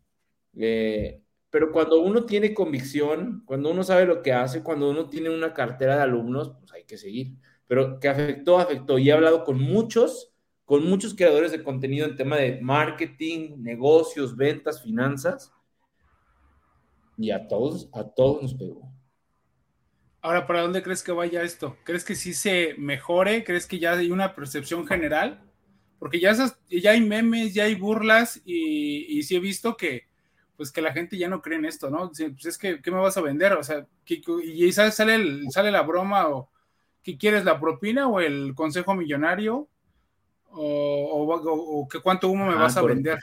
Eh, 0.55 1.21
pero 1.49 1.73
cuando 1.73 1.99
uno 2.01 2.25
tiene 2.25 2.53
convicción, 2.53 3.43
cuando 3.45 3.71
uno 3.71 3.83
sabe 3.83 4.05
lo 4.05 4.21
que 4.21 4.31
hace, 4.31 4.63
cuando 4.63 4.89
uno 4.89 5.09
tiene 5.09 5.31
una 5.31 5.53
cartera 5.53 5.97
de 5.97 6.03
alumnos, 6.03 6.53
pues 6.57 6.71
hay 6.71 6.85
que 6.85 6.97
seguir. 6.97 7.35
Pero 7.67 7.99
que 7.99 8.07
afectó, 8.07 8.57
afectó. 8.57 8.97
Y 8.97 9.09
he 9.09 9.11
hablado 9.13 9.43
con 9.43 9.59
muchos, 9.59 10.33
con 10.63 10.87
muchos 10.87 11.13
creadores 11.15 11.51
de 11.51 11.61
contenido 11.61 12.07
en 12.07 12.15
tema 12.15 12.37
de 12.37 12.61
marketing, 12.61 13.57
negocios, 13.57 14.37
ventas, 14.37 14.81
finanzas. 14.81 15.51
Y 17.17 17.31
a 17.31 17.49
todos, 17.49 17.89
a 17.91 18.05
todos 18.05 18.41
nos 18.41 18.53
pegó. 18.53 19.02
Ahora, 20.23 20.47
¿para 20.47 20.61
dónde 20.61 20.81
crees 20.81 21.03
que 21.03 21.11
vaya 21.11 21.43
esto? 21.43 21.75
¿Crees 21.83 22.05
que 22.05 22.15
sí 22.15 22.33
se 22.33 22.75
mejore? 22.77 23.43
¿Crees 23.43 23.67
que 23.67 23.77
ya 23.77 23.91
hay 23.91 24.09
una 24.09 24.33
percepción 24.35 24.87
general? 24.87 25.41
Porque 25.99 26.17
ya, 26.21 26.33
ya 26.69 26.91
hay 26.91 27.01
memes, 27.01 27.53
ya 27.53 27.65
hay 27.65 27.75
burlas 27.75 28.41
y, 28.45 29.19
y 29.19 29.23
sí 29.23 29.35
he 29.35 29.41
visto 29.41 29.75
que, 29.75 30.07
pues 30.55 30.71
que 30.71 30.81
la 30.81 30.93
gente 30.93 31.17
ya 31.17 31.27
no 31.27 31.41
cree 31.41 31.57
en 31.57 31.65
esto, 31.65 31.89
¿no? 31.89 32.09
Pues 32.09 32.45
es 32.45 32.57
que, 32.57 32.81
¿qué 32.81 32.89
me 32.89 33.01
vas 33.01 33.17
a 33.17 33.21
vender? 33.21 33.51
O 33.51 33.63
sea, 33.63 33.85
y 34.07 34.71
sale, 34.71 34.91
sale, 34.91 35.51
sale 35.51 35.71
la 35.71 35.81
broma 35.81 36.29
o 36.29 36.49
¿qué 37.03 37.17
quieres, 37.17 37.43
la 37.43 37.59
propina 37.59 38.07
o 38.07 38.21
el 38.21 38.55
consejo 38.55 38.95
millonario? 38.95 39.67
¿O, 40.51 41.35
o, 41.35 41.87
que 41.89 41.99
cuánto 41.99 42.29
humo 42.29 42.45
me 42.45 42.55
vas 42.55 42.77
a 42.77 42.81
vender? 42.81 43.19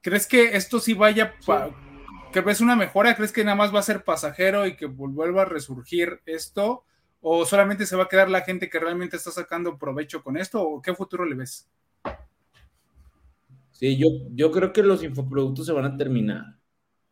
¿Crees 0.00 0.26
que 0.26 0.56
esto 0.56 0.80
sí 0.80 0.94
vaya, 0.94 1.34
que 2.36 2.42
ves 2.42 2.60
una 2.60 2.76
mejora? 2.76 3.16
¿Crees 3.16 3.32
que 3.32 3.44
nada 3.44 3.56
más 3.56 3.74
va 3.74 3.78
a 3.78 3.82
ser 3.82 4.04
pasajero 4.04 4.66
y 4.66 4.76
que 4.76 4.84
vuelva 4.84 5.40
a 5.40 5.46
resurgir 5.46 6.20
esto? 6.26 6.84
¿O 7.22 7.46
solamente 7.46 7.86
se 7.86 7.96
va 7.96 8.02
a 8.02 8.08
quedar 8.08 8.28
la 8.28 8.42
gente 8.42 8.68
que 8.68 8.78
realmente 8.78 9.16
está 9.16 9.30
sacando 9.30 9.78
provecho 9.78 10.22
con 10.22 10.36
esto? 10.36 10.62
¿O 10.62 10.82
qué 10.82 10.94
futuro 10.94 11.24
le 11.24 11.34
ves? 11.34 11.66
Sí, 13.70 13.96
yo, 13.96 14.08
yo 14.34 14.52
creo 14.52 14.70
que 14.70 14.82
los 14.82 15.02
infoproductos 15.02 15.64
se 15.64 15.72
van 15.72 15.86
a 15.86 15.96
terminar. 15.96 16.58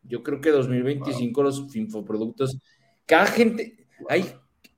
Yo 0.03 0.23
creo 0.23 0.43
que 0.43 0.51
2025 0.51 1.43
los 1.43 1.75
infoproductos, 1.75 2.59
cada 3.07 3.25
gente, 3.25 3.87
hay, 4.11 4.27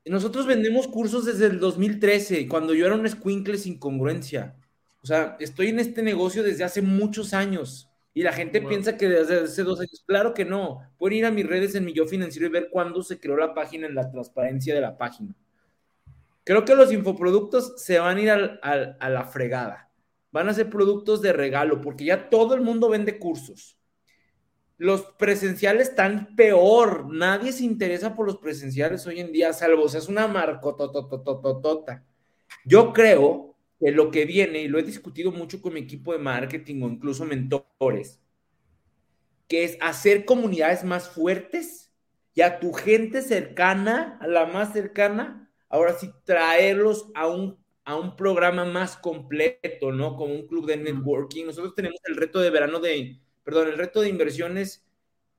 nosotros 0.05 0.45
vendemos 0.47 0.87
cursos 0.87 1.25
desde 1.25 1.47
el 1.47 1.59
2013, 1.59 2.47
cuando 2.47 2.73
yo 2.73 2.85
era 2.85 2.95
un 2.95 3.09
squinkle 3.09 3.57
sin 3.57 3.77
congruencia. 3.77 4.55
O 5.03 5.07
sea, 5.07 5.35
estoy 5.41 5.67
en 5.67 5.79
este 5.79 6.01
negocio 6.03 6.41
desde 6.41 6.63
hace 6.63 6.81
muchos 6.81 7.33
años 7.33 7.86
y 8.19 8.23
la 8.23 8.33
gente 8.33 8.61
piensa 8.61 8.97
que 8.97 9.07
desde 9.07 9.41
hace 9.41 9.63
dos 9.63 9.79
años. 9.79 10.03
Claro 10.07 10.33
que 10.33 10.45
no. 10.45 10.81
Pueden 10.97 11.19
ir 11.19 11.25
a 11.25 11.31
mis 11.31 11.45
redes 11.45 11.75
en 11.75 11.85
mi 11.85 11.93
yo 11.93 12.05
financiero 12.05 12.47
y 12.47 12.51
ver 12.51 12.69
cuándo 12.71 13.03
se 13.03 13.19
creó 13.19 13.37
la 13.37 13.53
página 13.53 13.87
en 13.87 13.95
la 13.95 14.09
transparencia 14.09 14.73
de 14.73 14.81
la 14.81 14.97
página. 14.97 15.35
Creo 16.43 16.65
que 16.65 16.75
los 16.75 16.91
infoproductos 16.91 17.81
se 17.81 17.99
van 17.99 18.17
a 18.17 18.21
ir 18.21 18.29
a 18.31 19.09
la 19.09 19.25
fregada 19.25 19.87
van 20.31 20.49
a 20.49 20.53
ser 20.53 20.69
productos 20.69 21.21
de 21.21 21.33
regalo, 21.33 21.81
porque 21.81 22.05
ya 22.05 22.29
todo 22.29 22.53
el 22.53 22.61
mundo 22.61 22.89
vende 22.89 23.17
cursos. 23.17 23.77
Los 24.77 25.01
presenciales 25.17 25.89
están 25.89 26.35
peor, 26.35 27.11
nadie 27.11 27.51
se 27.51 27.63
interesa 27.63 28.15
por 28.15 28.27
los 28.27 28.37
presenciales 28.37 29.07
hoy 29.07 29.19
en 29.19 29.31
día, 29.31 29.51
salvo, 29.53 29.85
o 29.85 29.89
sea, 29.89 29.99
es 29.99 30.07
una 30.07 30.27
marcotototototota. 30.27 32.05
Yo 32.65 32.93
creo 32.93 33.46
que 33.79 33.91
lo 33.91 34.11
que 34.11 34.25
viene, 34.25 34.61
y 34.61 34.67
lo 34.67 34.79
he 34.79 34.83
discutido 34.83 35.31
mucho 35.31 35.61
con 35.61 35.73
mi 35.73 35.81
equipo 35.81 36.13
de 36.13 36.19
marketing 36.19 36.81
o 36.81 36.89
incluso 36.89 37.25
mentores, 37.25 38.19
que 39.47 39.63
es 39.63 39.77
hacer 39.81 40.25
comunidades 40.25 40.83
más 40.83 41.09
fuertes 41.09 41.91
y 42.33 42.41
a 42.41 42.59
tu 42.59 42.73
gente 42.73 43.21
cercana, 43.21 44.17
a 44.21 44.27
la 44.27 44.45
más 44.45 44.73
cercana, 44.73 45.51
ahora 45.69 45.93
sí 45.93 46.11
traerlos 46.25 47.09
a 47.15 47.27
un 47.27 47.57
a 47.87 47.95
un 47.95 48.17
programa 48.17 48.65
más 48.65 48.97
completo, 48.97 49.93
¿no? 49.93 50.17
Como 50.17 50.35
un 50.35 50.45
club 50.45 50.65
de 50.65 50.75
networking. 50.75 51.45
Nosotros 51.45 51.73
tenemos 51.73 52.01
el 52.03 52.17
reto 52.17 52.41
de 52.41 52.49
verano 52.49 52.81
de, 52.81 53.17
perdón, 53.45 53.69
el 53.69 53.77
reto 53.77 54.01
de 54.01 54.09
inversiones, 54.09 54.85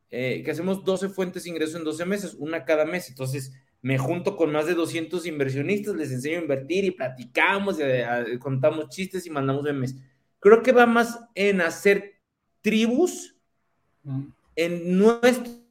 eh, 0.08 0.42
que 0.42 0.50
hacemos 0.50 0.82
12 0.82 1.10
fuentes 1.10 1.44
de 1.44 1.50
ingreso 1.50 1.76
en 1.76 1.84
12 1.84 2.06
meses, 2.06 2.34
una 2.38 2.64
cada 2.64 2.86
mes. 2.86 3.10
Entonces, 3.10 3.52
me 3.80 3.98
junto 3.98 4.36
con 4.36 4.52
más 4.52 4.66
de 4.66 4.74
200 4.74 5.26
inversionistas, 5.26 5.94
les 5.94 6.10
enseño 6.10 6.38
a 6.38 6.42
invertir 6.42 6.84
y 6.84 6.90
platicamos, 6.90 7.78
y, 7.78 8.38
contamos 8.38 8.88
chistes 8.88 9.26
y 9.26 9.30
mandamos 9.30 9.62
memes. 9.62 9.96
Creo 10.40 10.62
que 10.62 10.72
va 10.72 10.86
más 10.86 11.20
en 11.34 11.60
hacer 11.60 12.20
tribus 12.60 13.36
en 14.56 14.98
nuestro 14.98 15.68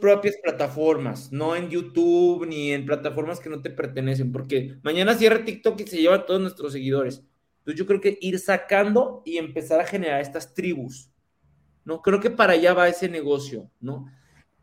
propias 0.00 0.36
plataformas, 0.42 1.30
no 1.30 1.54
en 1.54 1.68
YouTube 1.68 2.46
ni 2.46 2.72
en 2.72 2.84
plataformas 2.84 3.40
que 3.40 3.48
no 3.48 3.62
te 3.62 3.70
pertenecen, 3.70 4.32
porque 4.32 4.76
mañana 4.82 5.14
cierra 5.14 5.44
TikTok 5.44 5.80
y 5.80 5.86
se 5.86 5.98
lleva 5.98 6.16
a 6.16 6.26
todos 6.26 6.40
nuestros 6.40 6.72
seguidores. 6.72 7.22
Entonces 7.58 7.78
yo 7.78 7.86
creo 7.86 8.00
que 8.00 8.18
ir 8.20 8.38
sacando 8.38 9.22
y 9.24 9.36
empezar 9.36 9.80
a 9.80 9.86
generar 9.86 10.20
estas 10.20 10.54
tribus, 10.54 11.10
¿no? 11.84 12.02
Creo 12.02 12.20
que 12.20 12.30
para 12.30 12.54
allá 12.54 12.74
va 12.74 12.88
ese 12.88 13.08
negocio, 13.08 13.70
¿no? 13.80 14.06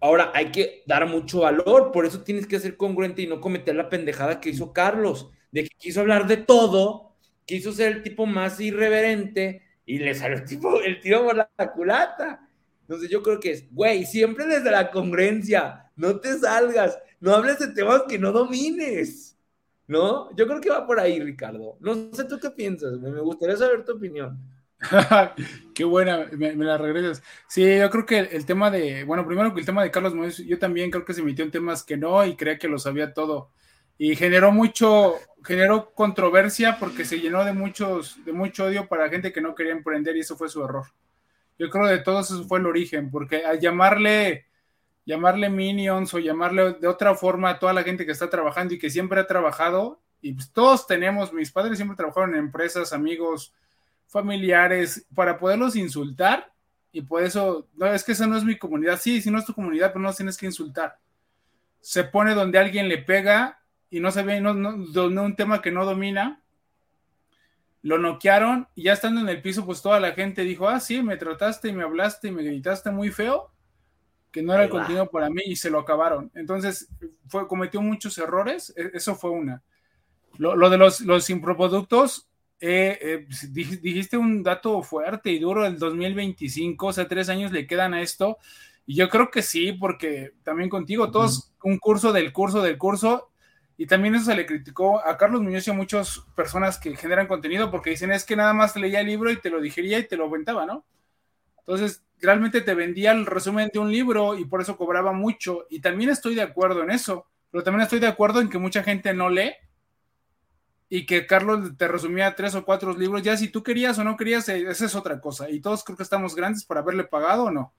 Ahora 0.05 0.31
hay 0.35 0.51
que 0.51 0.83
dar 0.85 1.07
mucho 1.07 1.39
valor, 1.39 1.91
por 1.91 2.05
eso 2.05 2.21
tienes 2.21 2.45
que 2.45 2.59
ser 2.59 2.77
congruente 2.77 3.23
y 3.23 3.27
no 3.27 3.41
cometer 3.41 3.75
la 3.75 3.89
pendejada 3.89 4.39
que 4.39 4.51
hizo 4.51 4.71
Carlos, 4.71 5.31
de 5.51 5.63
que 5.63 5.69
quiso 5.79 6.01
hablar 6.01 6.27
de 6.27 6.37
todo, 6.37 7.15
quiso 7.43 7.71
ser 7.71 7.91
el 7.91 8.03
tipo 8.03 8.27
más 8.27 8.59
irreverente 8.59 9.63
y 9.83 9.97
le 9.97 10.13
salió 10.13 10.37
el 10.37 10.45
tipo 10.45 10.79
el 10.79 10.99
tiro 10.99 11.25
por 11.25 11.35
la 11.35 11.49
culata. 11.73 12.47
Entonces 12.81 13.09
yo 13.09 13.23
creo 13.23 13.39
que 13.39 13.49
es, 13.49 13.73
güey, 13.73 14.05
siempre 14.05 14.45
desde 14.45 14.69
la 14.69 14.91
congruencia, 14.91 15.91
no 15.95 16.19
te 16.19 16.37
salgas, 16.37 16.99
no 17.19 17.33
hables 17.33 17.57
de 17.57 17.69
temas 17.69 18.03
que 18.07 18.19
no 18.19 18.31
domines, 18.31 19.35
¿no? 19.87 20.29
Yo 20.35 20.45
creo 20.45 20.61
que 20.61 20.69
va 20.69 20.85
por 20.85 20.99
ahí, 20.99 21.19
Ricardo. 21.19 21.77
No 21.79 22.13
sé 22.13 22.25
tú 22.25 22.37
qué 22.39 22.51
piensas, 22.51 22.99
me 22.99 23.21
gustaría 23.21 23.57
saber 23.57 23.83
tu 23.83 23.93
opinión. 23.93 24.37
qué 25.75 25.83
buena, 25.83 26.27
me, 26.31 26.53
la 26.55 26.77
regresas. 26.77 27.23
Sí, 27.47 27.77
yo 27.77 27.89
creo 27.89 28.05
que 28.05 28.19
el, 28.19 28.45
tema 28.45 28.71
de, 28.71 29.03
bueno, 29.03 29.25
primero 29.25 29.53
que 29.53 29.59
el 29.59 29.65
tema 29.65 29.83
de 29.83 29.91
Carlos 29.91 30.15
Moisés, 30.15 30.45
yo 30.45 30.59
también 30.59 30.91
creo 30.91 31.05
que 31.05 31.13
se 31.13 31.23
metió 31.23 31.43
en 31.45 31.51
temas 31.51 31.83
que 31.83 31.97
no 31.97 32.25
y 32.25 32.35
creía 32.35 32.57
que 32.57 32.67
lo 32.67 32.79
sabía 32.79 33.13
todo. 33.13 33.51
Y 33.97 34.15
generó 34.15 34.51
mucho, 34.51 35.15
generó 35.43 35.93
controversia 35.93 36.77
porque 36.79 37.05
se 37.05 37.19
llenó 37.19 37.45
de 37.45 37.53
muchos, 37.53 38.23
de 38.25 38.33
mucho 38.33 38.65
odio 38.65 38.87
para 38.87 39.09
gente 39.09 39.31
que 39.31 39.41
no 39.41 39.55
quería 39.55 39.73
emprender 39.73 40.17
y 40.17 40.21
eso 40.21 40.35
fue 40.35 40.49
su 40.49 40.63
error. 40.63 40.87
Yo 41.57 41.69
creo 41.69 41.85
de 41.87 41.99
todo 41.99 42.19
eso 42.19 42.43
fue 42.45 42.59
el 42.59 42.65
origen, 42.65 43.09
porque 43.09 43.45
al 43.45 43.59
llamarle, 43.59 44.47
llamarle 45.05 45.49
minions 45.49 46.13
o 46.13 46.19
llamarle 46.19 46.73
de 46.73 46.87
otra 46.87 47.15
forma 47.15 47.51
a 47.51 47.59
toda 47.59 47.73
la 47.73 47.83
gente 47.83 48.05
que 48.05 48.11
está 48.11 48.29
trabajando 48.29 48.73
y 48.73 48.79
que 48.79 48.89
siempre 48.89 49.21
ha 49.21 49.27
trabajado, 49.27 50.01
y 50.21 50.33
pues 50.33 50.51
todos 50.51 50.87
tenemos, 50.87 51.31
mis 51.31 51.51
padres 51.51 51.77
siempre 51.77 51.95
trabajaron 51.95 52.31
en 52.31 52.39
empresas, 52.39 52.91
amigos, 52.91 53.53
familiares, 54.07 55.05
para 55.13 55.37
poderlos 55.37 55.75
insultar, 55.75 56.51
y 56.91 57.01
por 57.01 57.23
eso, 57.23 57.67
no, 57.75 57.87
es 57.87 58.05
que 58.05 58.13
esa 58.13 58.25
no 58.25 58.37
es 58.37 58.45
mi 58.45 58.57
comunidad, 58.57 58.97
sí, 58.97 59.21
si 59.21 59.29
no 59.29 59.37
es 59.37 59.45
tu 59.45 59.53
comunidad, 59.53 59.91
pero 59.91 59.99
no 59.99 60.13
tienes 60.13 60.37
que 60.37 60.45
insultar. 60.45 60.97
Se 61.81 62.05
pone 62.05 62.33
donde 62.33 62.57
alguien 62.57 62.87
le 62.87 62.99
pega 62.99 63.59
y 63.89 63.99
no 63.99 64.11
se 64.11 64.23
ve, 64.23 64.39
no, 64.39 64.53
no, 64.53 65.23
un 65.23 65.35
tema 65.35 65.61
que 65.61 65.71
no 65.71 65.83
domina, 65.83 66.41
lo 67.81 67.97
noquearon 67.97 68.69
y 68.75 68.83
ya 68.83 68.93
estando 68.93 69.19
en 69.19 69.27
el 69.27 69.41
piso, 69.41 69.65
pues 69.65 69.81
toda 69.81 69.99
la 69.99 70.13
gente 70.13 70.43
dijo, 70.43 70.69
ah, 70.69 70.79
sí, 70.79 71.03
me 71.03 71.17
trataste 71.17 71.67
y 71.67 71.73
me 71.73 71.83
hablaste 71.83 72.29
y 72.29 72.31
me 72.31 72.43
gritaste 72.43 72.91
muy 72.91 73.11
feo, 73.11 73.51
que 74.31 74.41
no 74.41 74.53
era 74.53 74.63
el 74.63 74.69
contenido 74.69 75.09
para 75.11 75.29
mí 75.29 75.41
y 75.45 75.57
se 75.57 75.69
lo 75.69 75.79
acabaron. 75.79 76.31
Entonces, 76.33 76.89
fue, 77.27 77.45
cometió 77.47 77.81
muchos 77.81 78.17
errores, 78.17 78.73
e, 78.77 78.91
eso 78.93 79.15
fue 79.15 79.31
una. 79.31 79.61
Lo, 80.37 80.69
de 80.69 80.77
los, 80.77 81.01
los 81.01 81.29
improproductos, 81.29 82.29
eh, 82.59 82.97
eh, 83.01 83.25
pues, 83.27 83.53
dijiste 83.53 84.17
un 84.17 84.43
dato 84.43 84.81
fuerte 84.81 85.29
y 85.31 85.39
duro 85.39 85.63
del 85.63 85.77
2025, 85.77 86.87
o 86.87 86.93
sea, 86.93 87.07
tres 87.07 87.29
años 87.29 87.51
le 87.51 87.67
quedan 87.67 87.93
a 87.93 88.01
esto. 88.01 88.37
Y 88.85 88.95
yo 88.95 89.09
creo 89.09 89.31
que 89.31 89.41
sí, 89.41 89.73
porque 89.73 90.33
también 90.43 90.69
contigo, 90.69 91.11
todos 91.11 91.53
un 91.63 91.79
curso 91.79 92.13
del 92.13 92.31
curso 92.31 92.61
del 92.61 92.77
curso, 92.77 93.31
y 93.77 93.87
también 93.87 94.15
eso 94.15 94.25
se 94.25 94.35
le 94.35 94.45
criticó 94.45 95.05
a 95.05 95.17
Carlos 95.17 95.41
Muñoz 95.41 95.67
y 95.67 95.71
a 95.71 95.73
muchas 95.73 96.21
personas 96.35 96.77
que 96.77 96.95
generan 96.95 97.27
contenido 97.27 97.71
porque 97.71 97.89
dicen 97.89 98.11
es 98.11 98.23
que 98.23 98.35
nada 98.35 98.53
más 98.53 98.75
leía 98.77 99.01
el 99.01 99.07
libro 99.07 99.31
y 99.31 99.37
te 99.37 99.49
lo 99.49 99.59
digería 99.59 99.99
y 99.99 100.07
te 100.07 100.15
lo 100.15 100.25
aventaba, 100.25 100.65
¿no? 100.65 100.85
Entonces, 101.59 102.03
realmente 102.19 102.61
te 102.61 102.73
vendía 102.73 103.11
el 103.11 103.25
resumen 103.25 103.69
de 103.73 103.79
un 103.79 103.91
libro 103.91 104.37
y 104.37 104.45
por 104.45 104.61
eso 104.61 104.77
cobraba 104.77 105.11
mucho. 105.11 105.65
Y 105.69 105.81
también 105.81 106.09
estoy 106.09 106.35
de 106.35 106.43
acuerdo 106.43 106.83
en 106.83 106.91
eso, 106.91 107.27
pero 107.51 107.63
también 107.63 107.81
estoy 107.81 107.99
de 107.99 108.07
acuerdo 108.07 108.39
en 108.39 108.49
que 108.49 108.59
mucha 108.59 108.83
gente 108.83 109.13
no 109.13 109.29
lee 109.29 109.51
y 110.89 111.05
que 111.05 111.25
Carlos 111.25 111.75
te 111.77 111.87
resumía 111.87 112.35
tres 112.35 112.55
o 112.55 112.63
cuatro 112.63 112.95
libros. 112.95 113.23
Ya 113.23 113.35
si 113.37 113.49
tú 113.49 113.63
querías 113.63 113.97
o 113.97 114.03
no 114.03 114.17
querías, 114.17 114.47
eh, 114.49 114.65
esa 114.69 114.85
es 114.85 114.95
otra 114.95 115.19
cosa. 115.19 115.49
Y 115.49 115.59
todos 115.59 115.83
creo 115.83 115.97
que 115.97 116.03
estamos 116.03 116.35
grandes 116.35 116.63
por 116.63 116.77
haberle 116.77 117.03
pagado 117.03 117.45
o 117.45 117.51
no. 117.51 117.73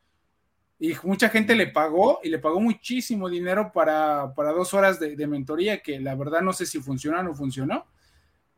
Y 0.78 0.94
mucha 1.04 1.30
gente 1.30 1.54
le 1.54 1.68
pagó 1.68 2.20
y 2.22 2.28
le 2.28 2.38
pagó 2.38 2.60
muchísimo 2.60 3.30
dinero 3.30 3.72
para, 3.72 4.32
dos 4.36 4.74
horas 4.74 5.00
de, 5.00 5.26
mentoría, 5.26 5.82
que 5.82 5.98
la 6.00 6.14
verdad 6.14 6.42
no 6.42 6.52
sé 6.52 6.66
si 6.66 6.80
funciona 6.80 7.20
o 7.20 7.22
no 7.22 7.34
funcionó, 7.34 7.86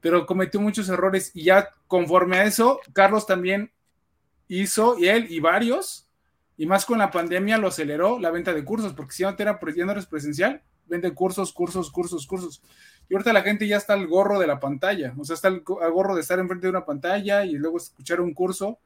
pero 0.01 0.27
cometió 0.27 0.61
muchos 0.61 0.89
errores 0.89 1.31
y 1.33 1.45
ya 1.45 1.69
conforme 1.87 2.39
a 2.39 2.45
eso, 2.45 2.81
Carlos 2.93 3.25
también 3.25 3.73
hizo, 4.49 4.99
y 4.99 5.07
él 5.07 5.27
y 5.31 5.39
varios, 5.39 6.09
y 6.57 6.67
más 6.67 6.85
con 6.85 6.99
la 6.99 7.13
pandemia 7.13 7.57
lo 7.57 7.69
aceleró 7.69 8.19
la 8.19 8.33
venta 8.33 8.53
de 8.53 8.65
cursos, 8.65 8.95
porque 8.95 9.13
si 9.13 9.23
no, 9.23 9.37
te 9.37 9.45
era, 9.45 9.61
ya 9.77 9.85
no 9.85 9.93
eres 9.93 10.07
presencial, 10.07 10.63
vende 10.87 11.15
cursos, 11.15 11.53
cursos, 11.53 11.89
cursos, 11.91 12.27
cursos. 12.27 12.63
Y 13.09 13.15
ahorita 13.15 13.33
la 13.33 13.43
gente 13.43 13.67
ya 13.67 13.77
está 13.77 13.95
al 13.95 14.07
gorro 14.07 14.39
de 14.39 14.47
la 14.47 14.61
pantalla, 14.61 15.15
o 15.19 15.25
sea, 15.25 15.35
está 15.35 15.49
al 15.49 15.61
gorro 15.61 16.15
de 16.15 16.21
estar 16.21 16.39
enfrente 16.39 16.67
de 16.67 16.71
una 16.71 16.85
pantalla 16.85 17.45
y 17.45 17.53
luego 17.53 17.79
escuchar 17.79 18.21
un 18.21 18.35
curso. 18.35 18.79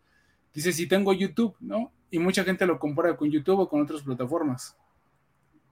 Dice, 0.55 0.73
si 0.73 0.87
tengo 0.87 1.13
YouTube, 1.13 1.57
¿no? 1.61 1.93
y 2.13 2.19
mucha 2.19 2.45
gente 2.45 2.67
lo 2.67 2.79
compara 2.79 3.17
con 3.17 3.31
YouTube 3.31 3.59
o 3.59 3.69
con 3.69 3.81
otras 3.81 4.03
plataformas. 4.03 4.77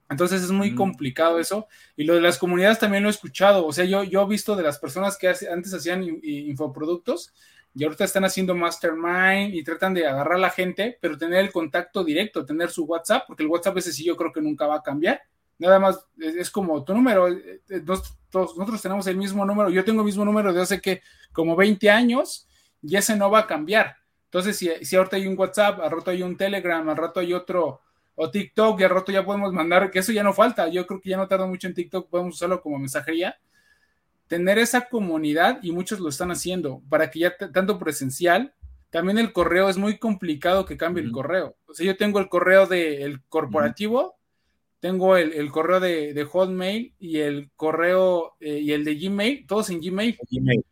Entonces 0.09 0.41
es 0.41 0.51
muy 0.51 0.75
complicado 0.75 1.39
eso. 1.39 1.67
Y 1.95 2.03
lo 2.03 2.15
de 2.15 2.21
las 2.21 2.39
comunidades 2.39 2.79
también 2.79 3.03
lo 3.03 3.09
he 3.09 3.11
escuchado. 3.11 3.65
O 3.65 3.71
sea, 3.71 3.85
yo, 3.85 4.03
yo 4.03 4.23
he 4.23 4.27
visto 4.27 4.55
de 4.55 4.63
las 4.63 4.79
personas 4.79 5.17
que 5.17 5.27
antes 5.29 5.73
hacían 5.73 6.03
infoproductos 6.23 7.31
y 7.75 7.83
ahorita 7.83 8.03
están 8.03 8.25
haciendo 8.25 8.55
mastermind 8.55 9.53
y 9.53 9.63
tratan 9.63 9.93
de 9.93 10.07
agarrar 10.07 10.33
a 10.33 10.39
la 10.39 10.49
gente, 10.49 10.97
pero 10.99 11.17
tener 11.17 11.39
el 11.39 11.51
contacto 11.51 12.03
directo, 12.03 12.43
tener 12.43 12.71
su 12.71 12.85
WhatsApp, 12.85 13.23
porque 13.27 13.43
el 13.43 13.49
WhatsApp 13.49 13.77
ese 13.77 13.93
sí 13.93 14.03
yo 14.03 14.17
creo 14.17 14.33
que 14.33 14.41
nunca 14.41 14.65
va 14.65 14.77
a 14.77 14.83
cambiar. 14.83 15.21
Nada 15.59 15.79
más 15.79 16.05
es, 16.17 16.49
como 16.49 16.83
tu 16.83 16.93
número. 16.93 17.27
Eh, 17.27 17.61
eh, 17.69 17.83
nosotros, 17.85 18.81
tenemos 18.81 19.05
el 19.07 19.17
mismo 19.17 19.45
número. 19.45 19.69
Yo 19.69 19.83
tengo 19.83 20.01
el 20.01 20.05
mismo 20.05 20.25
número 20.25 20.53
de 20.53 20.61
hace 20.61 20.81
que 20.81 21.01
como 21.31 21.55
20 21.55 21.89
años 21.89 22.47
y 22.81 22.95
ese 22.95 23.15
no 23.15 23.29
va 23.29 23.39
a 23.39 23.47
cambiar. 23.47 23.95
Entonces, 24.25 24.57
si, 24.57 24.69
si 24.83 24.95
ahorita 24.95 25.17
hay 25.17 25.27
un 25.27 25.37
WhatsApp, 25.37 25.79
al 25.81 25.91
rato 25.91 26.11
hay 26.11 26.23
un 26.23 26.37
Telegram, 26.37 26.87
al 26.87 26.97
rato 26.97 27.19
hay 27.19 27.33
otro 27.33 27.81
o 28.15 28.29
TikTok 28.29 28.79
y 28.79 28.83
al 28.83 28.89
rato 28.89 29.11
ya 29.11 29.25
podemos 29.25 29.51
mandar, 29.53 29.89
que 29.89 29.99
eso 29.99 30.11
ya 30.11 30.23
no 30.23 30.33
falta, 30.33 30.67
yo 30.67 30.85
creo 30.85 31.01
que 31.01 31.09
ya 31.09 31.17
no 31.17 31.27
tarda 31.27 31.45
mucho 31.45 31.67
en 31.67 31.73
TikTok, 31.73 32.09
podemos 32.09 32.35
usarlo 32.35 32.61
como 32.61 32.77
mensajería, 32.77 33.39
tener 34.27 34.59
esa 34.59 34.87
comunidad 34.89 35.59
y 35.61 35.71
muchos 35.71 35.99
lo 35.99 36.09
están 36.09 36.31
haciendo 36.31 36.81
para 36.89 37.09
que 37.09 37.19
ya 37.19 37.35
tanto 37.35 37.79
presencial, 37.79 38.53
también 38.89 39.17
el 39.17 39.33
correo 39.33 39.69
es 39.69 39.77
muy 39.77 39.97
complicado 39.97 40.65
que 40.65 40.77
cambie 40.77 41.03
el 41.03 41.11
correo. 41.11 41.55
O 41.65 41.73
sea, 41.73 41.85
yo 41.85 41.97
tengo 41.97 42.19
el 42.19 42.29
correo 42.29 42.67
del 42.67 43.23
corporativo, 43.23 44.17
tengo 44.81 45.15
el, 45.15 45.51
correo 45.51 45.79
de, 45.79 46.27
Hotmail 46.29 46.95
y 46.99 47.19
el 47.19 47.51
correo 47.55 48.35
eh, 48.39 48.59
y 48.59 48.71
el 48.71 48.83
de 48.83 48.95
Gmail, 48.95 49.45
todos 49.45 49.69
en 49.69 49.79
Gmail. 49.79 50.17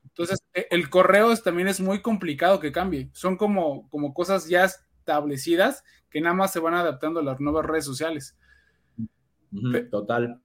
Entonces, 0.04 0.44
e, 0.54 0.68
el 0.72 0.90
correo 0.90 1.36
también 1.38 1.68
es 1.68 1.80
muy 1.80 2.02
complicado 2.02 2.60
que 2.60 2.72
cambie. 2.72 3.10
Son 3.14 3.38
como, 3.38 3.88
como 3.90 4.14
cosas 4.16 4.50
ya 4.50 4.66
establecidas 4.66 5.84
que 6.10 6.22
nada 6.22 6.34
más 6.34 6.52
se 6.52 6.60
van 6.60 6.74
adaptando 6.74 7.20
a 7.20 7.24
las 7.24 7.40
nuevas 7.40 7.64
redes 7.68 7.86
sociales. 7.86 8.36
Total. 9.92 10.42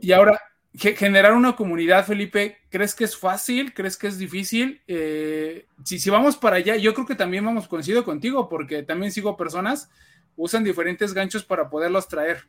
Y 0.00 0.12
ahora, 0.12 0.40
generar 0.72 1.34
una 1.34 1.56
comunidad, 1.56 2.06
Felipe, 2.06 2.56
¿crees 2.70 2.94
que 2.94 3.04
es 3.04 3.14
fácil? 3.14 3.74
¿Crees 3.74 3.98
que 3.98 4.06
es 4.06 4.16
difícil? 4.16 4.80
Eh, 4.86 5.66
si, 5.84 5.98
si 5.98 6.08
vamos 6.08 6.38
para 6.38 6.56
allá, 6.56 6.76
yo 6.76 6.94
creo 6.94 7.06
que 7.06 7.14
también 7.14 7.44
vamos 7.44 7.68
coincido 7.68 8.04
contigo, 8.04 8.48
porque 8.48 8.82
también 8.82 9.12
sigo 9.12 9.36
personas, 9.36 9.90
usan 10.36 10.64
diferentes 10.64 11.12
ganchos 11.12 11.44
para 11.44 11.68
poderlos 11.68 12.08
traer. 12.08 12.44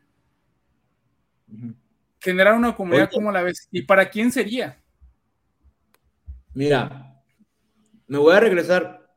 Generar 2.19 2.55
una 2.55 2.75
comunidad, 2.75 3.09
¿cómo 3.11 3.31
la 3.31 3.43
ves? 3.43 3.67
¿Y 3.71 3.83
para 3.83 4.09
quién 4.09 4.31
sería? 4.31 4.81
Mira, 6.53 7.21
me 8.07 8.17
voy 8.17 8.33
a 8.33 8.39
regresar 8.39 9.15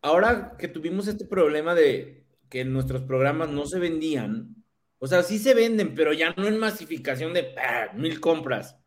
ahora 0.00 0.56
que 0.58 0.68
tuvimos 0.68 1.08
este 1.08 1.24
problema 1.24 1.74
de 1.74 2.26
que 2.48 2.64
nuestros 2.64 3.02
programas 3.02 3.48
no 3.48 3.66
se 3.66 3.78
vendían, 3.78 4.54
o 4.98 5.06
sea, 5.06 5.22
sí 5.22 5.38
se 5.38 5.54
venden, 5.54 5.94
pero 5.94 6.12
ya 6.12 6.32
no 6.36 6.46
en 6.46 6.58
masificación 6.58 7.34
de 7.34 7.54
mil 7.94 8.20
compras. 8.20 8.78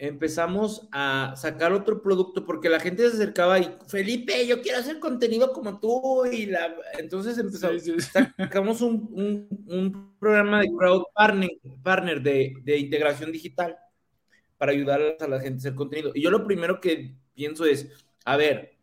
Empezamos 0.00 0.88
a 0.92 1.34
sacar 1.36 1.72
otro 1.72 2.00
producto 2.00 2.46
porque 2.46 2.68
la 2.68 2.78
gente 2.78 3.02
se 3.02 3.16
acercaba 3.16 3.58
y 3.58 3.76
Felipe, 3.88 4.46
yo 4.46 4.62
quiero 4.62 4.78
hacer 4.78 5.00
contenido 5.00 5.52
como 5.52 5.80
tú 5.80 6.24
y 6.24 6.46
la 6.46 6.72
entonces 6.98 7.36
empezamos 7.36 7.82
sacamos 8.36 8.80
un, 8.80 10.14
programa 10.20 10.60
de 10.60 10.68
crowd 10.68 11.02
partner, 11.12 11.50
partner 11.82 12.22
de, 12.22 12.54
de 12.62 12.78
integración 12.78 13.32
digital 13.32 13.76
para 14.56 14.72
ayudar 14.72 15.16
a 15.18 15.26
la 15.26 15.40
gente 15.40 15.56
a 15.56 15.58
hacer 15.58 15.74
contenido. 15.74 16.12
Y 16.14 16.22
yo 16.22 16.30
lo 16.30 16.44
primero 16.44 16.80
que 16.80 17.16
pienso 17.34 17.64
es, 17.64 17.88
a 18.24 18.36
ver, 18.36 18.78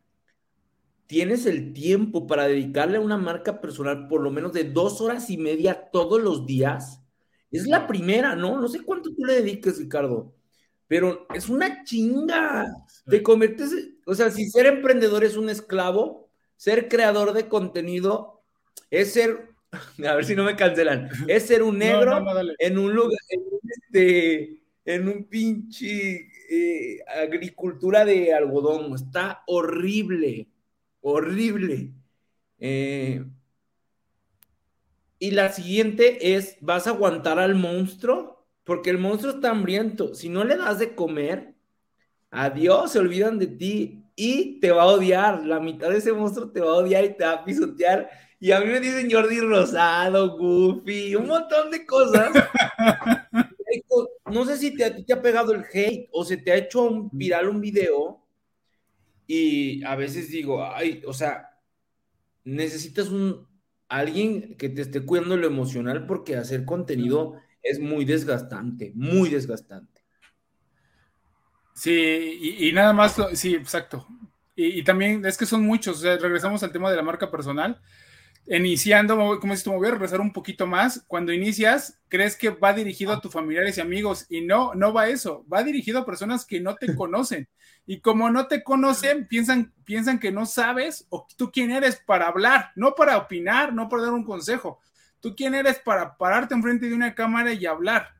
tienes 1.07 1.45
el 1.45 1.73
tiempo 1.73 2.27
para 2.27 2.47
dedicarle 2.47 2.97
a 2.97 3.01
una 3.01 3.17
marca 3.17 3.61
personal 3.61 4.07
por 4.07 4.21
lo 4.21 4.31
menos 4.31 4.53
de 4.53 4.65
dos 4.65 5.01
horas 5.01 5.29
y 5.29 5.37
media 5.37 5.89
todos 5.91 6.21
los 6.21 6.45
días, 6.45 7.01
es 7.51 7.67
la 7.67 7.87
primera, 7.87 8.35
¿no? 8.35 8.59
No 8.59 8.67
sé 8.67 8.81
cuánto 8.81 9.13
tú 9.15 9.23
le 9.23 9.35
dediques, 9.35 9.77
Ricardo, 9.77 10.33
pero 10.87 11.27
es 11.33 11.49
una 11.49 11.83
chinga. 11.83 12.71
Te 13.09 13.23
conviertes, 13.23 13.71
o 14.05 14.15
sea, 14.15 14.31
si 14.31 14.49
ser 14.49 14.65
emprendedor 14.65 15.23
es 15.23 15.37
un 15.37 15.49
esclavo, 15.49 16.29
ser 16.57 16.87
creador 16.87 17.33
de 17.33 17.47
contenido 17.47 18.43
es 18.89 19.13
ser, 19.13 19.49
a 20.07 20.15
ver 20.15 20.25
si 20.25 20.35
no 20.35 20.43
me 20.43 20.55
cancelan, 20.55 21.09
es 21.27 21.47
ser 21.47 21.63
un 21.63 21.77
negro 21.79 22.23
en 22.59 22.77
un 22.77 22.93
lugar, 22.93 23.19
en 23.29 23.41
un, 23.41 23.59
este, 23.69 24.61
en 24.85 25.07
un 25.07 25.23
pinche 25.25 26.29
eh, 26.49 26.99
agricultura 27.07 28.05
de 28.05 28.33
algodón. 28.33 28.93
Está 28.95 29.43
horrible 29.47 30.47
horrible. 31.07 31.91
Eh, 32.57 33.23
y 35.19 35.31
la 35.31 35.51
siguiente 35.51 36.35
es, 36.35 36.57
¿vas 36.61 36.87
a 36.87 36.91
aguantar 36.91 37.37
al 37.37 37.53
monstruo? 37.53 38.34
Porque 38.65 38.89
el 38.89 38.97
monstruo 38.97 39.33
está 39.33 39.51
hambriento. 39.51 40.13
Si 40.13 40.27
no 40.27 40.43
le 40.43 40.57
das 40.57 40.79
de 40.79 40.93
comer, 40.93 41.55
adiós, 42.31 42.91
se 42.91 42.99
olvidan 42.99 43.39
de 43.39 43.47
ti 43.47 44.03
y 44.15 44.59
te 44.59 44.71
va 44.71 44.83
a 44.83 44.87
odiar. 44.87 45.45
La 45.45 45.61
mitad 45.61 45.89
de 45.89 45.99
ese 45.99 46.11
monstruo 46.11 46.51
te 46.51 46.59
va 46.59 46.71
a 46.71 46.75
odiar 46.75 47.05
y 47.05 47.15
te 47.15 47.23
va 47.23 47.31
a 47.31 47.45
pisotear. 47.45 48.09
Y 48.39 48.51
a 48.51 48.59
mí 48.59 48.65
me 48.65 48.81
dicen 48.81 49.09
Jordi 49.09 49.39
Rosado, 49.39 50.37
Goofy, 50.37 51.15
un 51.15 51.27
montón 51.27 51.71
de 51.71 51.85
cosas. 51.85 52.31
no 54.31 54.45
sé 54.45 54.57
si 54.57 54.75
te, 54.75 54.91
te 54.91 55.13
ha 55.13 55.21
pegado 55.21 55.53
el 55.53 55.63
hate 55.71 56.09
o 56.11 56.25
se 56.25 56.37
te 56.37 56.51
ha 56.51 56.55
hecho 56.55 56.83
un, 56.83 57.09
viral 57.11 57.47
un 57.47 57.61
video 57.61 58.25
y 59.27 59.83
a 59.83 59.95
veces 59.95 60.29
digo, 60.29 60.63
ay, 60.63 61.01
o 61.05 61.13
sea, 61.13 61.59
necesitas 62.43 63.09
un 63.09 63.47
alguien 63.87 64.55
que 64.57 64.69
te 64.69 64.81
esté 64.81 65.05
cuidando 65.05 65.37
lo 65.37 65.47
emocional 65.47 66.05
porque 66.05 66.35
hacer 66.35 66.65
contenido 66.65 67.35
es 67.65 67.79
muy 67.79 68.05
desgastante, 68.05 68.91
muy 68.95 69.29
desgastante. 69.29 70.01
Sí, 71.73 72.57
y, 72.59 72.71
nada 72.71 72.93
más, 72.93 73.17
sí, 73.33 73.55
exacto. 73.55 74.07
Y, 74.55 74.79
y, 74.79 74.83
también 74.83 75.25
es 75.25 75.37
que 75.37 75.45
son 75.45 75.65
muchos, 75.65 76.01
regresamos 76.01 76.63
al 76.63 76.71
tema 76.71 76.89
de 76.89 76.95
la 76.95 77.03
marca 77.03 77.29
personal 77.29 77.81
iniciando, 78.47 79.15
como 79.39 79.53
dices, 79.53 79.67
me 79.67 79.75
voy 79.75 79.87
a 79.87 79.91
regresar 79.91 80.21
un 80.21 80.31
poquito 80.31 80.67
más. 80.67 81.03
Cuando 81.07 81.33
inicias, 81.33 81.99
crees 82.07 82.35
que 82.35 82.49
va 82.49 82.73
dirigido 82.73 83.11
a 83.11 83.21
tus 83.21 83.31
familiares 83.31 83.77
y 83.77 83.81
amigos 83.81 84.25
y 84.29 84.41
no, 84.41 84.73
no 84.75 84.93
va 84.93 85.09
eso, 85.09 85.45
va 85.51 85.63
dirigido 85.63 85.99
a 85.99 86.05
personas 86.05 86.45
que 86.45 86.59
no 86.59 86.75
te 86.75 86.95
conocen. 86.95 87.47
Y 87.85 87.99
como 88.01 88.29
no 88.29 88.47
te 88.47 88.63
conocen, 88.63 89.27
piensan, 89.27 89.73
piensan 89.83 90.19
que 90.19 90.31
no 90.31 90.45
sabes 90.45 91.07
o 91.09 91.27
tú 91.37 91.51
quién 91.51 91.71
eres 91.71 92.01
para 92.05 92.27
hablar, 92.27 92.71
no 92.75 92.93
para 92.95 93.17
opinar, 93.17 93.73
no 93.73 93.89
para 93.89 94.03
dar 94.03 94.13
un 94.13 94.23
consejo. 94.23 94.79
Tú 95.25 95.35
quién 95.35 95.55
eres 95.55 95.79
para 95.79 96.15
pararte 96.15 96.53
enfrente 96.53 96.87
de 96.87 96.93
una 96.93 97.15
cámara 97.15 97.51
y 97.51 97.65
hablar, 97.65 98.13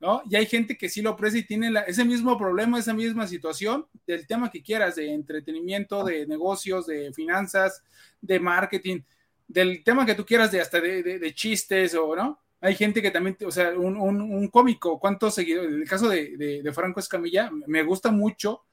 ¿no? 0.00 0.22
Y 0.28 0.34
hay 0.34 0.46
gente 0.46 0.76
que 0.76 0.88
sí 0.88 1.02
lo 1.02 1.10
aprecia 1.10 1.38
y 1.38 1.46
tiene 1.46 1.72
ese 1.86 2.04
mismo 2.04 2.36
problema, 2.36 2.80
esa 2.80 2.92
misma 2.92 3.28
situación 3.28 3.86
del 4.04 4.26
tema 4.26 4.50
que 4.50 4.60
quieras, 4.60 4.96
de 4.96 5.12
entretenimiento, 5.14 6.02
de 6.02 6.26
negocios, 6.26 6.88
de 6.88 7.12
finanzas, 7.12 7.84
de 8.20 8.40
marketing 8.40 9.02
del 9.46 9.84
tema 9.84 10.04
que 10.04 10.16
tú 10.16 10.26
quieras, 10.26 10.50
de 10.50 10.60
hasta 10.60 10.80
de, 10.80 11.32
chistes 11.32 11.94
o 11.94 12.16
no. 12.16 12.40
Hay 12.60 12.74
gente 12.74 13.00
que 13.00 13.12
también, 13.12 13.36
o 13.46 13.52
sea, 13.52 13.70
un, 13.70 14.48
cómico, 14.48 14.98
¿cuántos 14.98 15.36
seguidores? 15.36 15.72
En 15.72 15.82
el 15.82 15.88
caso 15.88 16.08
de, 16.08 16.72
Franco 16.74 16.98
Escamilla, 16.98 17.52
me 17.68 17.84
gusta 17.84 18.10
mucho. 18.10 18.64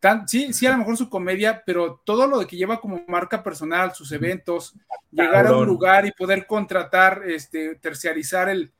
Tan, 0.00 0.28
sí, 0.28 0.52
sí, 0.52 0.64
a 0.66 0.70
lo 0.70 0.78
mejor 0.78 0.96
su 0.96 1.10
comedia, 1.10 1.62
pero 1.66 2.00
todo 2.04 2.26
lo 2.28 2.38
de 2.38 2.46
que 2.46 2.56
lleva 2.56 2.80
como 2.80 3.04
marca 3.08 3.42
personal, 3.42 3.94
sus 3.94 4.12
eventos, 4.12 4.74
llegar 5.10 5.48
a 5.48 5.56
un 5.56 5.66
lugar 5.66 6.06
y 6.06 6.12
poder 6.12 6.46
contratar, 6.46 7.22
este, 7.26 7.74
terciarizar 7.74 8.48
el, 8.48 8.72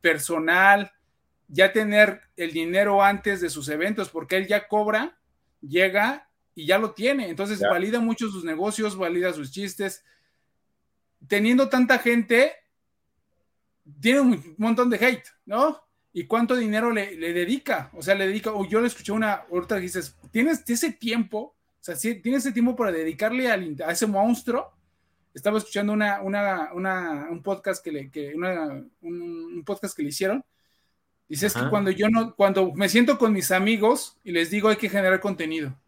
personal, 0.00 0.90
ya 1.46 1.72
tener 1.72 2.22
el 2.36 2.52
dinero 2.52 3.02
antes 3.02 3.40
de 3.40 3.50
sus 3.50 3.68
eventos, 3.68 4.10
porque 4.10 4.36
él 4.36 4.48
ya 4.48 4.66
cobra, 4.66 5.16
llega 5.60 6.28
y 6.56 6.66
ya 6.66 6.78
lo 6.78 6.92
tiene. 6.92 7.28
Entonces 7.28 7.60
valida 7.60 8.00
mucho 8.00 8.28
sus 8.28 8.42
negocios, 8.42 8.96
valida 8.96 9.32
sus 9.32 9.52
chistes, 9.52 10.04
teniendo 11.28 11.68
tanta 11.68 11.98
gente, 11.98 12.52
tiene 14.00 14.20
un 14.20 14.54
montón 14.58 14.90
de 14.90 14.96
hate, 14.96 15.28
¿no? 15.46 15.87
¿Y 16.18 16.24
cuánto 16.24 16.56
dinero 16.56 16.90
le, 16.90 17.16
dedica? 17.16 17.92
O 17.94 18.02
sea, 18.02 18.16
le 18.16 18.26
dedica, 18.26 18.50
o 18.50 18.66
yo 18.66 18.80
le 18.80 18.88
escuché 18.88 19.12
una, 19.12 19.44
ahorita 19.52 19.76
dices, 19.76 20.16
¿tienes 20.32 20.68
ese 20.68 20.90
tiempo? 20.90 21.54
O 21.64 21.78
sea, 21.78 21.94
¿tienes 21.94 22.44
ese 22.44 22.50
tiempo 22.50 22.74
para 22.74 22.90
dedicarle 22.90 23.48
a 23.48 23.92
ese 23.92 24.08
monstruo? 24.08 24.72
Estaba 25.32 25.58
escuchando 25.58 25.92
una, 25.92 26.20
un 26.20 27.40
podcast 27.44 27.84
que 27.84 27.92
le, 27.92 28.10
que 28.10 28.34
un, 28.34 29.62
podcast 29.64 29.96
que 29.96 30.02
le 30.02 30.08
hicieron. 30.08 30.44
Dices 31.28 31.54
que 31.54 31.70
cuando 31.70 31.92
yo 31.92 32.08
no, 32.08 32.34
cuando 32.34 32.72
me 32.74 32.88
siento 32.88 33.16
con 33.16 33.32
mis 33.32 33.52
amigos 33.52 34.18
y 34.24 34.32
les 34.32 34.50
digo 34.50 34.70
hay 34.70 34.76
que 34.76 34.88
generar 34.88 35.20
contenido. 35.20 35.78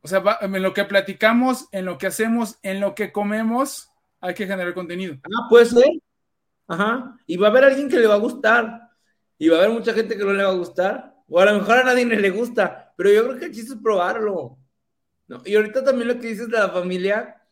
O 0.00 0.08
sea, 0.08 0.22
en 0.40 0.62
lo 0.62 0.72
que 0.72 0.84
platicamos, 0.84 1.68
en 1.72 1.84
lo 1.84 1.98
que 1.98 2.06
hacemos, 2.06 2.58
en 2.62 2.80
lo 2.80 2.94
que 2.94 3.12
comemos, 3.12 3.90
hay 4.18 4.32
que 4.32 4.46
generar 4.46 4.72
contenido. 4.72 5.18
Ah, 5.24 5.46
puede 5.50 5.66
ser. 5.66 5.84
Ajá. 6.72 7.18
Y 7.26 7.36
va 7.36 7.48
a 7.48 7.50
haber 7.50 7.64
alguien 7.64 7.88
que 7.88 7.98
le 7.98 8.06
va 8.06 8.14
a 8.14 8.18
gustar. 8.18 8.90
Y 9.38 9.48
va 9.48 9.56
a 9.56 9.60
haber 9.60 9.72
mucha 9.72 9.92
gente 9.92 10.16
que 10.16 10.24
no 10.24 10.32
le 10.32 10.42
va 10.42 10.50
a 10.50 10.54
gustar. 10.54 11.14
O 11.28 11.38
a 11.38 11.44
lo 11.44 11.58
mejor 11.58 11.78
a 11.78 11.84
nadie 11.84 12.06
le 12.06 12.30
gusta. 12.30 12.94
Pero 12.96 13.10
yo 13.12 13.24
creo 13.24 13.38
que 13.38 13.44
el 13.46 13.52
chiste 13.52 13.74
es 13.74 13.80
probarlo. 13.82 14.58
Y 15.44 15.54
ahorita 15.54 15.84
también 15.84 16.08
lo 16.08 16.18
que 16.18 16.28
dices 16.28 16.48
de 16.48 16.58
la 16.58 16.70
familia, 16.70 17.42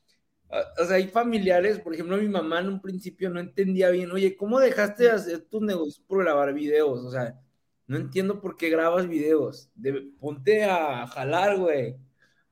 o 0.51 0.85
sea, 0.85 0.97
hay 0.97 1.09
familiares, 1.09 1.79
por 1.81 1.95
ejemplo, 1.95 2.17
mi 2.17 2.29
mamá 2.29 2.61
en 2.61 2.69
un 2.69 2.81
principio 2.81 3.31
no 3.31 3.41
entendía 3.41 3.91
bien, 3.91 4.11
oye, 4.11 4.37
¿cómo 4.37 4.59
dejaste 4.61 5.05
de 5.05 5.11
hacer 5.11 5.41
tus 5.43 5.63
negocios 5.63 6.05
por 6.07 6.23
grabar 6.23 6.53
videos? 6.53 7.05
O 7.05 7.11
sea, 7.11 7.39
no 7.87 7.97
entiendo 7.97 8.41
por 8.41 8.57
qué 8.57 8.71
grabas 8.71 9.09
videos. 9.09 9.71
ponte 10.19 10.65
a 10.65 11.07
jalar, 11.07 11.59
güey, 11.59 11.97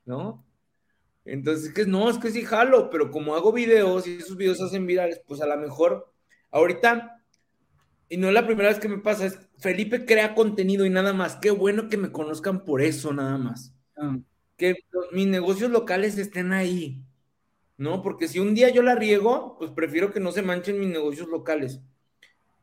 ¿no? 0.05 0.47
Entonces, 1.25 1.73
que 1.75 1.87
no, 1.87 2.09
es 2.11 2.19
que 2.19 2.31
sí 2.31 2.43
jalo, 2.43 2.91
pero 2.91 3.11
como 3.11 3.35
hago 3.35 3.53
videos 3.53 4.07
y 4.07 4.17
esos 4.17 4.37
videos 4.37 4.61
hacen 4.63 4.87
virales, 4.87 5.21
pues 5.27 5.41
a 5.43 5.47
lo 5.47 5.57
mejor 5.59 6.13
ahorita, 6.51 7.23
y 8.09 8.17
no 8.17 8.29
es 8.29 8.35
la 8.35 8.47
primera 8.47 8.69
vez 8.69 8.79
que 8.79 8.89
me 8.89 8.99
pasa, 8.99 9.27
es 9.27 9.39
Felipe 9.59 10.05
crea 10.07 10.35
contenido 10.35 10.87
y 10.87 10.91
nada 10.91 11.13
más. 11.13 11.37
Qué 11.37 11.51
bueno 11.51 11.89
que 11.89 11.97
me 11.97 12.13
conozcan 12.13 12.65
por 12.65 12.81
eso, 12.81 13.13
nada 13.13 13.39
más. 13.39 13.75
Ah. 13.97 14.19
Que 14.57 14.77
mis 15.13 15.27
negocios 15.27 15.71
locales 15.71 16.19
estén 16.19 16.53
ahí 16.53 17.03
¿no? 17.79 18.03
Porque 18.03 18.29
si 18.29 18.41
un 18.41 18.55
día 18.55 18.69
yo 18.69 18.83
la 18.83 18.97
riego, 18.97 19.57
pues 19.59 19.71
prefiero 19.71 20.13
que 20.13 20.21
no 20.21 20.33
se 20.33 20.43
manchen 20.43 20.79
mis 20.79 20.89
negocios 20.89 21.29
locales. 21.29 21.81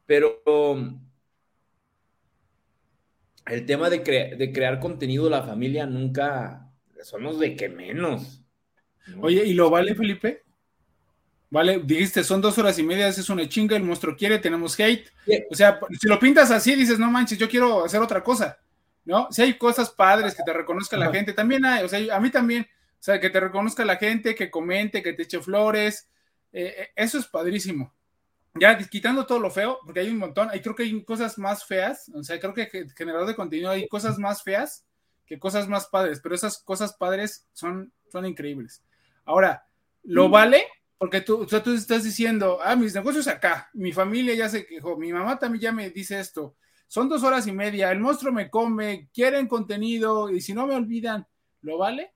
Pero 0.06 0.44
el 3.48 3.66
tema 3.66 3.90
de, 3.90 4.00
de 4.38 4.52
crear 4.54 4.80
contenido 4.80 5.30
la 5.30 5.42
familia 5.42 5.88
nunca 5.88 6.70
somos 7.02 7.40
de 7.40 7.56
que 7.56 7.70
menos. 7.70 8.44
Oye, 9.22 9.46
¿y 9.46 9.54
lo 9.54 9.70
vale, 9.70 9.96
Felipe? 9.96 10.44
Vale, 11.56 11.80
dijiste, 11.82 12.22
son 12.22 12.42
dos 12.42 12.58
horas 12.58 12.78
y 12.80 12.84
media, 12.84 13.08
es 13.08 13.30
una 13.30 13.48
chinga, 13.48 13.78
el 13.78 13.84
monstruo 13.84 14.14
quiere, 14.18 14.40
tenemos 14.40 14.78
hate. 14.78 15.10
O 15.50 15.56
sea, 15.56 15.80
si 15.98 16.06
lo 16.10 16.20
pintas 16.20 16.52
así, 16.52 16.76
dices, 16.76 17.00
no 17.00 17.10
manches, 17.10 17.38
yo 17.38 17.48
quiero 17.48 17.86
hacer 17.86 18.02
otra 18.02 18.22
cosa, 18.22 18.60
¿no? 19.06 19.32
Si 19.32 19.42
hay 19.42 19.58
cosas 19.58 19.90
padres 19.90 20.36
que 20.36 20.44
te 20.44 20.52
reconozca 20.52 20.98
la 20.98 21.10
gente, 21.14 21.32
también 21.32 21.64
hay, 21.64 21.86
o 21.86 21.88
sea, 21.88 22.14
a 22.14 22.20
mí 22.20 22.30
también, 22.30 22.64
o 22.64 23.00
sea, 23.00 23.22
que 23.22 23.30
te 23.30 23.40
reconozca 23.40 23.86
la 23.86 23.96
gente, 23.96 24.36
que 24.36 24.52
comente, 24.52 25.02
que 25.02 25.14
te 25.14 25.24
eche 25.24 25.40
flores. 25.40 26.10
Eh, 26.52 26.76
eh, 26.78 26.90
eso 26.94 27.20
es 27.20 27.26
padrísimo. 27.26 27.94
Ya 28.56 28.78
quitando 28.78 29.26
todo 29.26 29.40
lo 29.40 29.50
feo, 29.50 29.80
porque 29.86 30.02
hay 30.02 30.10
un 30.10 30.18
montón, 30.18 30.50
hay, 30.50 30.60
creo 30.60 30.76
que 30.76 30.84
hay 30.84 31.04
cosas 31.06 31.38
más 31.38 31.66
feas, 31.66 32.12
o 32.14 32.22
sea, 32.22 32.38
creo 32.38 32.54
que 32.54 32.86
generador 32.98 33.30
de 33.30 33.36
contenido 33.36 33.72
hay 33.72 33.88
cosas 33.88 34.20
más 34.20 34.44
feas 34.44 34.86
que 35.26 35.40
cosas 35.40 35.70
más 35.70 35.88
padres, 35.88 36.20
pero 36.22 36.36
esas 36.36 36.58
cosas 36.58 36.98
padres 36.98 37.48
son, 37.54 37.94
son 38.12 38.26
increíbles. 38.26 38.84
Ahora, 39.24 39.66
¿lo 40.04 40.28
mm. 40.28 40.32
vale? 40.32 40.66
Porque 40.98 41.22
tú, 41.22 41.42
o 41.42 41.48
sea, 41.48 41.62
tú 41.62 41.74
estás 41.74 42.04
diciendo, 42.04 42.60
ah, 42.64 42.76
mis 42.76 42.96
negocios 42.96 43.28
acá, 43.28 43.70
mi 43.74 43.92
familia 43.92 44.34
ya 44.34 44.48
se 44.48 44.66
quejó, 44.66 44.98
mi 44.98 45.12
mamá 45.12 45.38
también 45.38 45.62
ya 45.62 45.72
me 45.72 45.90
dice 45.90 46.20
esto, 46.20 46.56
son 46.88 47.10
dos 47.10 47.24
horas 47.24 47.48
y 47.48 47.52
media, 47.52 47.92
el 47.92 48.00
monstruo 48.00 48.32
me 48.32 48.50
come, 48.50 49.10
quieren 49.14 49.48
contenido 49.48 50.30
y 50.30 50.40
si 50.40 50.54
no 50.54 50.66
me 50.68 50.76
olvidan, 50.76 51.28
¿lo 51.62 51.78
vale? 51.78 52.14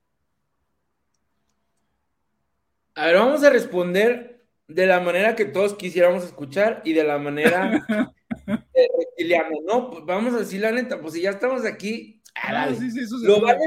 A 2.95 3.07
ver, 3.07 3.15
vamos 3.15 3.43
a 3.43 3.49
responder 3.49 4.45
de 4.67 4.85
la 4.85 4.99
manera 4.99 5.35
que 5.35 5.45
todos 5.45 5.73
quisiéramos 5.73 6.23
escuchar 6.23 6.81
y 6.85 6.93
de 6.93 7.03
la 7.03 7.17
manera 7.17 7.85
reptiliana, 8.47 9.55
¿no? 9.65 9.89
Pues 9.89 10.05
vamos 10.05 10.33
a 10.33 10.39
decir 10.39 10.61
la 10.61 10.71
neta, 10.71 11.01
pues 11.01 11.13
si 11.13 11.21
ya 11.21 11.31
estamos 11.31 11.65
aquí, 11.65 12.21
ah, 12.35 12.69
lo, 13.21 13.41
vale, 13.41 13.65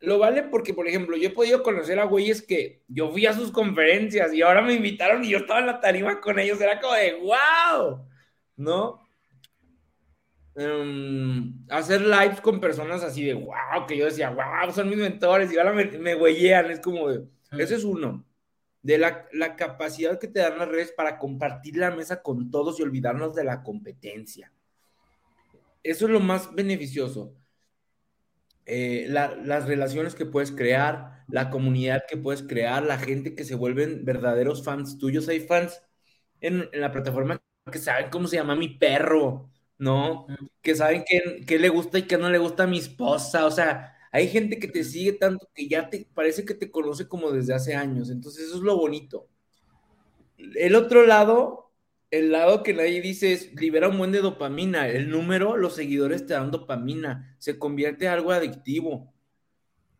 lo 0.00 0.18
vale 0.18 0.42
porque, 0.44 0.74
por 0.74 0.88
ejemplo, 0.88 1.16
yo 1.16 1.28
he 1.28 1.32
podido 1.32 1.62
conocer 1.62 1.98
a 1.98 2.04
güeyes 2.04 2.42
que 2.42 2.82
yo 2.88 3.10
fui 3.10 3.26
a 3.26 3.34
sus 3.34 3.50
conferencias 3.52 4.32
y 4.32 4.42
ahora 4.42 4.62
me 4.62 4.74
invitaron 4.74 5.24
y 5.24 5.30
yo 5.30 5.38
estaba 5.38 5.60
en 5.60 5.66
la 5.66 5.80
tarima 5.80 6.20
con 6.20 6.38
ellos, 6.38 6.60
era 6.60 6.80
como 6.80 6.94
de 6.94 7.14
wow, 7.14 8.06
¿no? 8.56 9.06
Em, 10.56 11.64
hacer 11.68 12.00
lives 12.00 12.40
con 12.40 12.60
personas 12.60 13.02
así 13.02 13.24
de 13.24 13.34
wow, 13.34 13.86
que 13.86 13.96
yo 13.96 14.06
decía, 14.06 14.30
wow, 14.30 14.72
son 14.72 14.88
mis 14.88 14.98
mentores 14.98 15.52
y 15.52 15.58
ahora 15.58 15.72
me, 15.72 15.84
me 15.84 16.14
güeyean, 16.14 16.70
es 16.70 16.80
como 16.80 17.08
de 17.08 17.24
ese 17.58 17.76
es 17.76 17.84
uno. 17.84 18.24
De 18.82 18.96
la, 18.96 19.28
capacidad 19.56 20.18
que 20.18 20.28
te 20.28 20.40
dan 20.40 20.58
las 20.58 20.68
redes 20.68 20.92
para 20.92 21.18
compartir 21.18 21.76
la 21.76 21.90
mesa 21.90 22.22
con 22.22 22.50
todos 22.50 22.78
y 22.78 22.82
olvidarnos 22.82 23.34
de 23.34 23.44
la 23.44 23.62
competencia. 23.62 24.52
Eso 25.82 26.06
es 26.06 26.10
lo 26.10 26.20
más 26.20 26.54
beneficioso. 26.54 27.34
Eh, 28.72 29.06
las 29.08 29.66
relaciones 29.66 30.14
que 30.14 30.26
puedes 30.26 30.52
crear, 30.52 31.24
la 31.26 31.50
comunidad 31.50 32.04
que 32.08 32.16
puedes 32.16 32.44
crear, 32.44 32.84
la 32.84 32.98
gente 32.98 33.34
que 33.34 33.44
se 33.44 33.56
vuelven 33.56 34.04
verdaderos 34.04 34.62
fans 34.62 34.96
tuyos. 34.96 35.28
Hay 35.28 35.40
fans 35.40 35.82
en, 36.40 36.68
la 36.72 36.92
plataforma 36.92 37.42
que 37.72 37.78
saben 37.80 38.10
cómo 38.10 38.28
se 38.28 38.36
llama 38.36 38.54
mi 38.54 38.68
perro, 38.68 39.50
¿no? 39.76 40.28
Que 40.62 40.76
saben 40.76 41.04
qué, 41.04 41.44
qué 41.44 41.58
le 41.58 41.68
gusta 41.68 41.98
y 41.98 42.04
qué 42.04 42.16
no 42.16 42.30
le 42.30 42.38
gusta 42.38 42.62
a 42.62 42.66
mi 42.68 42.78
esposa. 42.78 43.44
O 43.46 43.50
sea, 43.50 43.96
hay 44.12 44.28
gente 44.28 44.60
que 44.60 44.68
te 44.68 44.84
sigue 44.84 45.14
tanto 45.14 45.48
que 45.52 45.66
ya 45.68 45.90
te 45.90 46.06
parece 46.14 46.44
que 46.44 46.54
te 46.54 46.70
conoce 46.70 47.08
como 47.08 47.32
desde 47.32 47.54
hace 47.54 47.74
años. 47.74 48.08
Entonces, 48.08 48.46
eso 48.46 48.56
es 48.58 48.62
lo 48.62 48.76
bonito. 48.76 49.28
El 50.38 50.76
otro 50.76 51.04
lado, 51.06 51.69
el 52.10 52.32
lado 52.32 52.62
que 52.62 52.74
nadie 52.74 53.00
dice 53.00 53.32
es 53.32 53.52
libera 53.54 53.88
un 53.88 53.98
buen 53.98 54.12
de 54.12 54.20
dopamina. 54.20 54.88
El 54.88 55.10
número, 55.10 55.56
los 55.56 55.74
seguidores 55.74 56.26
te 56.26 56.34
dan 56.34 56.50
dopamina. 56.50 57.36
Se 57.38 57.58
convierte 57.58 58.06
en 58.06 58.12
algo 58.12 58.32
adictivo. 58.32 59.12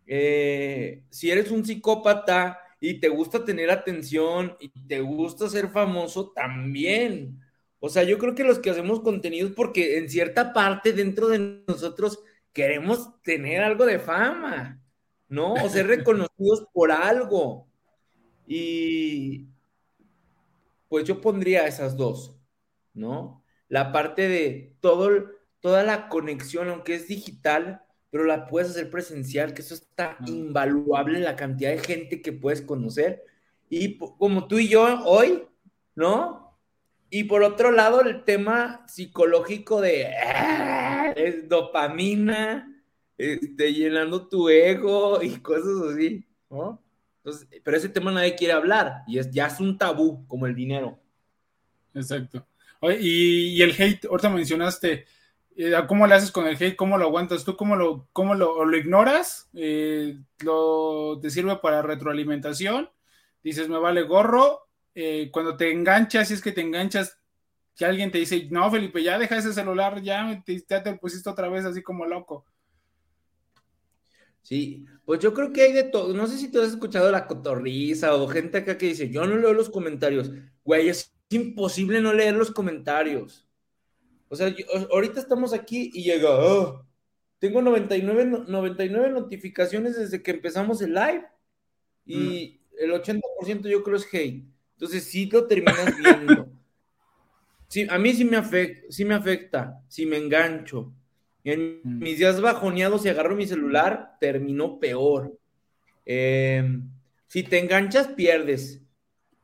Eh, 0.07 1.05
si 1.11 1.31
eres 1.31 1.51
un 1.53 1.65
psicópata 1.65 2.59
y 2.81 2.95
te 2.95 3.09
gusta 3.09 3.45
tener 3.45 3.71
atención 3.71 4.57
y 4.59 4.71
te 4.89 5.01
gusta 5.01 5.49
ser 5.49 5.69
famoso, 5.69 6.33
también. 6.33 7.39
O 7.79 7.89
sea, 7.89 8.03
yo 8.03 8.19
creo 8.19 8.35
que 8.35 8.45
los 8.45 8.59
que 8.59 8.71
hacemos 8.71 9.01
contenidos, 9.01 9.53
porque 9.53 9.99
en 9.99 10.11
cierta 10.11 10.53
parte 10.53 10.93
dentro 10.93 11.29
de 11.29 11.63
nosotros 11.67 12.21
queremos 12.53 13.23
tener 13.23 13.63
algo 13.63 13.87
de 13.87 14.01
fama, 14.01 14.83
¿no? 15.29 15.55
O 15.55 15.69
ser 15.69 15.87
reconocidos 15.87 16.67
por 16.73 16.91
algo. 16.91 17.69
Y 18.49 19.47
pues 20.91 21.05
yo 21.05 21.21
pondría 21.21 21.69
esas 21.69 21.97
dos, 21.97 22.37
¿no? 22.93 23.45
La 23.69 23.93
parte 23.93 24.29
de 24.29 24.77
todo, 24.81 25.09
toda 25.61 25.85
la 25.85 26.09
conexión, 26.09 26.69
aunque 26.69 26.97
es 26.97 27.07
digital, 27.07 27.85
pero 28.11 28.25
la 28.25 28.49
puedes 28.49 28.71
hacer 28.71 28.91
presencial, 28.91 29.55
que 29.55 29.63
eso 29.63 29.75
está 29.75 30.19
invaluable 30.27 31.21
la 31.21 31.37
cantidad 31.37 31.71
de 31.71 31.79
gente 31.79 32.21
que 32.21 32.33
puedes 32.33 32.61
conocer. 32.61 33.23
Y 33.69 33.99
como 33.99 34.49
tú 34.49 34.59
y 34.59 34.67
yo 34.67 34.83
hoy, 35.05 35.45
¿no? 35.95 36.59
Y 37.09 37.25
por 37.25 37.45
otro 37.45 37.71
lado, 37.71 38.01
el 38.03 38.25
tema 38.25 38.85
psicológico 38.89 39.81
de 39.81 40.09
ah, 40.09 41.13
es 41.15 41.49
dopamina, 41.49 42.83
este, 43.17 43.73
llenando 43.73 44.27
tu 44.29 44.49
ego 44.49 45.23
y 45.23 45.39
cosas 45.39 45.93
así, 45.93 46.27
¿no? 46.51 46.83
Entonces, 47.23 47.49
pero 47.63 47.77
ese 47.77 47.91
tema 47.91 48.11
nadie 48.11 48.35
quiere 48.35 48.55
hablar 48.55 49.03
y 49.07 49.19
es, 49.19 49.31
ya 49.31 49.47
es 49.47 49.61
un 49.61 49.77
tabú 49.77 50.27
como 50.27 50.47
el 50.47 50.55
dinero. 50.55 50.99
Exacto. 51.95 52.47
y, 52.99 53.61
el 53.61 53.73
hate, 53.79 54.07
ahorita 54.07 54.31
mencionaste, 54.31 55.05
eh, 55.57 55.75
¿cómo 55.87 56.07
le 56.07 56.15
haces 56.15 56.31
con 56.31 56.47
el 56.47 56.57
hate? 56.57 56.77
¿Cómo 56.77 56.97
lo 56.97 57.05
aguantas 57.05 57.45
tú? 57.45 57.57
¿Cómo 57.57 57.77
lo, 57.77 58.09
cómo 58.13 58.35
lo, 58.35 58.65
lo 58.65 58.77
ignoras? 58.77 59.51
Eh, 59.55 60.19
lo, 60.39 61.19
¿Te 61.21 61.31
sirve 61.31 61.57
para 61.57 61.83
retroalimentación? 61.83 62.89
Dices, 63.43 63.69
me 63.69 63.79
vale 63.79 64.03
gorro, 64.03 64.69
eh, 64.95 65.31
cuando 65.33 65.57
te 65.57 65.71
enganchas, 65.71 66.29
si 66.29 66.35
es 66.35 66.43
que 66.43 66.53
te 66.53 66.63
enganchas, 66.63 67.19
que 67.77 67.85
alguien 67.85 68.11
te 68.11 68.19
dice, 68.19 68.49
no, 68.51 68.71
Felipe, 68.71 69.03
ya 69.03 69.19
deja 69.19 69.37
ese 69.37 69.53
celular, 69.53 70.03
ya 70.03 70.43
ya 70.69 70.83
te 70.83 70.95
pusiste 70.95 71.29
otra 71.31 71.49
vez 71.49 71.65
así 71.65 71.83
como 71.83 72.07
loco. 72.07 72.45
Sí, 74.43 74.87
pues 75.05 75.21
yo 75.21 75.35
creo 75.35 75.53
que 75.53 75.63
hay 75.63 75.73
de 75.73 75.85
todo. 75.85 76.15
No 76.15 76.27
sé 76.27 76.39
si 76.39 76.51
tú 76.51 76.61
has 76.61 76.71
escuchado 76.71 77.11
la 77.11 77.27
cotorriza 77.27 78.15
o 78.15 78.27
gente 78.29 78.59
acá 78.59 78.79
que 78.79 78.87
dice, 78.87 79.11
yo 79.11 79.27
no 79.27 79.37
leo 79.37 79.53
los 79.53 79.71
comentarios. 79.71 80.31
Güey, 80.65 80.89
es 80.89 81.15
imposible 81.29 82.01
no 82.01 82.13
leer 82.13 82.35
los 82.35 82.51
comentarios. 82.51 83.47
O 84.29 84.37
sea, 84.37 84.55
ahorita 84.91 85.21
estamos 85.21 85.53
aquí 85.53 85.91
y 85.93 86.05
llega, 86.05 86.31
oh, 86.31 86.87
tengo 87.39 87.63
99, 87.63 88.45
99 88.47 89.11
notificaciones 89.11 89.97
desde 89.97 90.23
que 90.23 90.31
empezamos 90.31 90.81
el 90.83 90.95
live 90.95 91.27
y 92.05 92.61
mm. 92.79 92.85
el 92.85 92.93
80% 92.93 93.69
yo 93.69 93.83
creo 93.83 93.97
es 93.97 94.07
hate. 94.13 94.45
Entonces 94.75 95.05
sí 95.05 95.29
lo 95.31 95.47
terminas 95.47 95.97
viendo. 95.97 96.49
Sí, 97.71 97.87
a 97.89 97.99
mí 98.01 98.13
sí 98.13 98.25
me, 98.25 98.37
afecta, 98.37 98.83
sí 98.91 99.05
me 99.05 99.15
afecta, 99.15 99.81
si 99.87 100.05
me 100.05 100.17
engancho. 100.17 100.93
En 101.45 101.81
mm. 101.83 101.99
mis 101.99 102.19
días 102.19 102.41
bajoneados, 102.41 103.03
si 103.03 103.09
agarro 103.09 103.37
mi 103.37 103.47
celular, 103.47 104.17
terminó 104.21 104.79
peor. 104.79 105.37
Em, 106.05 106.91
si 107.27 107.43
te 107.43 107.59
enganchas, 107.59 108.09
pierdes. 108.09 108.83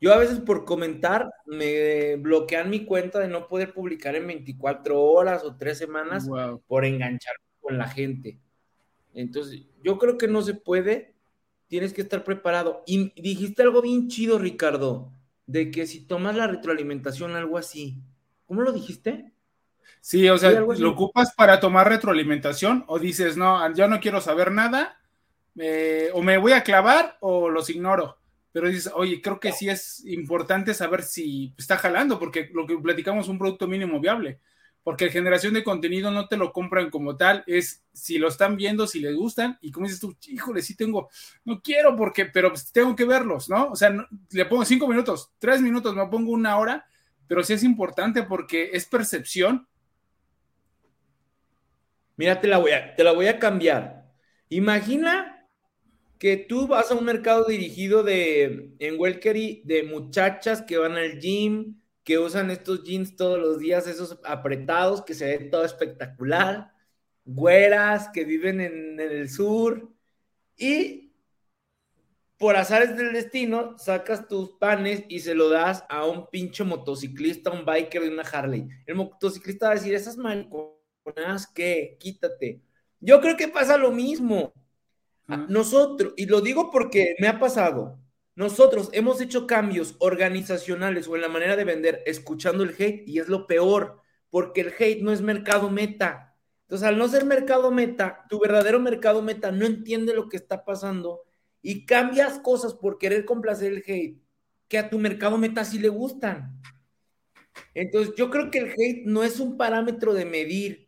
Yo 0.00 0.12
a 0.12 0.18
veces 0.18 0.40
por 0.40 0.64
comentar 0.64 1.30
me 1.46 2.16
bloquean 2.16 2.68
mi 2.68 2.84
cuenta 2.84 3.18
de 3.18 3.28
no 3.28 3.48
poder 3.48 3.72
publicar 3.72 4.14
en 4.14 4.26
24 4.26 5.00
horas 5.00 5.42
o 5.42 5.56
3 5.56 5.78
semanas 5.78 6.28
por 6.66 6.84
enganchar 6.84 7.34
con 7.60 7.78
la 7.78 7.88
gente. 7.88 8.38
Entonces, 9.14 9.62
yo 9.82 9.98
creo 9.98 10.18
que 10.18 10.28
no 10.28 10.42
se 10.42 10.54
puede. 10.54 11.14
Tienes 11.68 11.94
que 11.94 12.02
estar 12.02 12.24
preparado. 12.24 12.82
Y 12.86 13.10
dijiste 13.20 13.62
algo 13.62 13.80
bien 13.80 14.08
chido, 14.08 14.38
Ricardo 14.38 15.12
de 15.46 15.70
que 15.70 15.86
si 15.86 16.00
tomas 16.00 16.36
la 16.36 16.46
retroalimentación, 16.46 17.34
algo 17.34 17.56
así. 17.58 18.02
¿Cómo 18.46 18.62
lo 18.62 18.72
dijiste? 18.72 19.32
Sí, 20.06 20.28
o 20.28 20.38
sea, 20.38 20.52
¿lo 20.52 20.90
ocupas 20.90 21.34
para 21.34 21.58
tomar 21.58 21.88
retroalimentación 21.88 22.84
o 22.86 23.00
dices, 23.00 23.36
no, 23.36 23.74
yo 23.74 23.88
no 23.88 23.98
quiero 23.98 24.20
saber 24.20 24.52
nada, 24.52 25.00
o 26.12 26.22
me 26.22 26.38
voy 26.38 26.52
a 26.52 26.62
clavar 26.62 27.16
o 27.20 27.50
los 27.50 27.70
ignoro? 27.70 28.16
pero 28.52 28.68
dices, 28.68 28.90
oye, 28.94 29.20
creo 29.20 29.40
que 29.40 29.52
sí 29.52 29.68
es 29.68 30.02
importante 30.06 30.72
saber 30.74 31.02
si 31.02 31.52
está 31.58 31.76
jalando, 31.76 32.18
porque 32.18 32.48
lo 32.54 32.66
que 32.66 32.78
platicamos 32.78 33.26
es 33.26 33.28
un 33.28 33.38
producto 33.38 33.66
mínimo 33.66 34.00
viable, 34.00 34.38
porque 34.84 35.10
generación 35.10 35.54
de 35.54 35.64
contenido 35.64 36.10
no 36.12 36.28
te 36.28 36.38
lo 36.38 36.52
compran 36.52 36.88
como 36.88 37.16
tal, 37.16 37.44
es 37.48 37.82
si 37.92 38.16
lo 38.16 38.28
están 38.28 38.56
viendo, 38.56 38.86
si 38.86 39.00
les 39.00 39.14
gustan, 39.14 39.58
y 39.60 39.72
como 39.72 39.86
dices 39.86 40.00
tú, 40.00 40.16
híjole, 40.28 40.62
sí 40.62 40.76
tengo, 40.76 41.10
no 41.44 41.60
quiero 41.60 41.96
porque, 41.96 42.26
pero 42.26 42.50
pues 42.50 42.72
tengo 42.72 42.94
que 42.94 43.04
verlos, 43.04 43.50
¿no? 43.50 43.72
O 43.72 43.76
sea, 43.76 43.94
le 44.30 44.44
pongo 44.46 44.64
cinco 44.64 44.86
minutos, 44.88 45.32
tres 45.38 45.60
minutos, 45.60 45.94
me 45.96 46.06
pongo 46.06 46.30
una 46.30 46.56
hora, 46.56 46.86
pero 47.26 47.42
sí 47.42 47.52
es 47.52 47.64
importante 47.64 48.22
porque 48.22 48.70
es 48.72 48.86
percepción. 48.86 49.66
Mira, 52.16 52.40
te 52.40 52.48
la 52.48 52.58
voy 52.58 52.72
a, 52.72 52.94
te 52.94 53.04
la 53.04 53.12
voy 53.12 53.26
a 53.28 53.38
cambiar. 53.38 54.12
Imagina 54.48 55.48
que 56.18 56.36
tú 56.36 56.66
vas 56.66 56.90
a 56.90 56.94
un 56.94 57.04
mercado 57.04 57.44
dirigido 57.44 58.02
de, 58.02 58.74
en 58.78 58.98
Welkery, 58.98 59.62
de 59.64 59.82
muchachas 59.82 60.62
que 60.62 60.78
van 60.78 60.92
al 60.96 61.18
gym, 61.20 61.80
que 62.04 62.18
usan 62.18 62.50
estos 62.50 62.84
jeans 62.84 63.16
todos 63.16 63.38
los 63.38 63.58
días, 63.58 63.86
esos 63.86 64.18
apretados, 64.24 65.02
que 65.02 65.14
se 65.14 65.26
ven 65.26 65.50
todo 65.50 65.64
espectacular, 65.64 66.72
güeras 67.24 68.08
que 68.08 68.24
viven 68.24 68.60
en, 68.60 69.00
en 69.00 69.12
el 69.12 69.28
sur, 69.28 69.90
y 70.56 71.12
por 72.38 72.56
azares 72.56 72.96
del 72.96 73.12
destino, 73.12 73.76
sacas 73.78 74.28
tus 74.28 74.52
panes 74.52 75.04
y 75.08 75.20
se 75.20 75.34
lo 75.34 75.48
das 75.48 75.84
a 75.88 76.06
un 76.06 76.28
pinche 76.28 76.64
motociclista, 76.64 77.50
un 77.50 77.64
biker 77.64 78.02
de 78.02 78.10
una 78.10 78.22
Harley. 78.22 78.68
El 78.86 78.94
motociclista 78.94 79.66
va 79.66 79.72
a 79.72 79.74
decir, 79.76 79.94
esas 79.94 80.16
mariconas, 80.16 80.75
¿qué? 81.54 81.96
Quítate. 81.98 82.60
Yo 83.00 83.20
creo 83.20 83.36
que 83.36 83.48
pasa 83.48 83.76
lo 83.76 83.92
mismo. 83.92 84.52
Nosotros, 85.48 86.14
y 86.16 86.26
lo 86.26 86.40
digo 86.40 86.70
porque 86.70 87.16
me 87.18 87.26
ha 87.26 87.40
pasado, 87.40 87.98
nosotros 88.36 88.90
hemos 88.92 89.20
hecho 89.20 89.46
cambios 89.46 89.96
organizacionales 89.98 91.08
o 91.08 91.16
en 91.16 91.22
la 91.22 91.28
manera 91.28 91.56
de 91.56 91.64
vender 91.64 92.02
escuchando 92.06 92.62
el 92.62 92.74
hate 92.78 93.02
y 93.08 93.18
es 93.18 93.28
lo 93.28 93.46
peor, 93.46 94.00
porque 94.30 94.60
el 94.60 94.74
hate 94.78 95.02
no 95.02 95.12
es 95.12 95.22
mercado 95.22 95.70
meta. 95.70 96.36
Entonces, 96.62 96.86
al 96.86 96.98
no 96.98 97.08
ser 97.08 97.24
mercado 97.24 97.70
meta, 97.70 98.24
tu 98.28 98.38
verdadero 98.38 98.78
mercado 98.78 99.22
meta 99.22 99.50
no 99.50 99.66
entiende 99.66 100.14
lo 100.14 100.28
que 100.28 100.36
está 100.36 100.64
pasando 100.64 101.22
y 101.62 101.86
cambias 101.86 102.38
cosas 102.38 102.74
por 102.74 102.98
querer 102.98 103.24
complacer 103.24 103.72
el 103.72 103.84
hate 103.86 104.20
que 104.68 104.78
a 104.78 104.90
tu 104.90 104.98
mercado 104.98 105.38
meta 105.38 105.64
sí 105.64 105.78
le 105.78 105.88
gustan. 105.88 106.60
Entonces, 107.74 108.14
yo 108.16 108.30
creo 108.30 108.50
que 108.50 108.58
el 108.58 108.70
hate 108.70 109.06
no 109.06 109.24
es 109.24 109.40
un 109.40 109.56
parámetro 109.56 110.12
de 110.12 110.24
medir, 110.24 110.85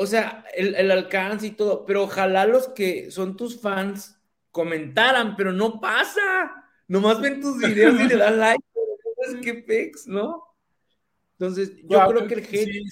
o 0.00 0.06
sea, 0.06 0.46
el, 0.54 0.90
alcance 0.90 1.48
y 1.48 1.50
todo, 1.50 1.84
pero 1.84 2.04
ojalá 2.04 2.46
los 2.46 2.68
que 2.68 3.10
son 3.10 3.36
tus 3.36 3.60
fans 3.60 4.18
comentaran, 4.50 5.36
pero 5.36 5.52
no 5.52 5.78
pasa. 5.78 6.64
Nomás 6.88 7.20
ven 7.20 7.38
tus 7.38 7.58
videos 7.58 8.00
y 8.00 8.08
le 8.08 8.16
dan 8.16 8.38
like, 8.40 8.64
qué 9.42 9.52
pex, 9.52 10.06
¿no? 10.06 10.42
Entonces, 11.32 11.76
yo 11.82 12.00
creo 12.08 12.26
que 12.26 12.34
el 12.34 12.40
hate 12.40 12.82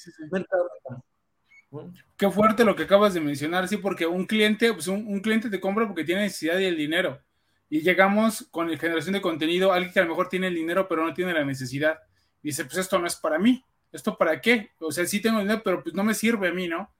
Qué 2.19 2.31
fuerte 2.31 2.63
lo 2.67 2.77
que 2.77 2.83
acabas 2.83 3.15
de 3.15 3.21
mencionar, 3.21 3.67
sí, 3.69 3.79
porque 3.79 4.07
un 4.07 4.27
cliente, 4.27 4.75
pues 4.75 4.87
un, 4.87 5.21
cliente 5.21 5.49
te 5.49 5.61
compra 5.61 5.87
porque 5.87 6.05
tiene 6.05 6.21
necesidad 6.25 6.59
y 6.59 6.67
el 6.67 6.77
dinero. 6.77 7.23
Y 7.71 7.81
llegamos 7.81 8.49
con 8.51 8.71
la 8.71 8.77
generación 8.77 9.15
de 9.15 9.23
contenido, 9.23 9.73
alguien 9.73 9.95
que 9.95 10.01
a 10.01 10.03
lo 10.03 10.11
mejor 10.11 10.29
tiene 10.29 10.49
el 10.49 10.55
dinero, 10.55 10.87
pero 10.87 11.07
no 11.07 11.15
tiene 11.15 11.33
la 11.33 11.45
necesidad. 11.47 12.01
dice, 12.43 12.67
pues 12.67 12.77
esto 12.77 12.99
no 12.99 13.07
es 13.07 13.17
para 13.17 13.39
mí. 13.39 13.65
¿Esto 13.93 14.19
para 14.19 14.43
qué? 14.43 14.73
O 14.81 14.93
sea, 14.93 15.07
sí 15.07 15.23
tengo 15.23 15.39
dinero, 15.39 15.63
pero 15.65 15.83
pues 15.83 15.95
no 15.95 16.05
me 16.05 16.13
sirve 16.13 16.49
a 16.49 16.53
mí, 16.53 16.69
¿no? 16.69 16.93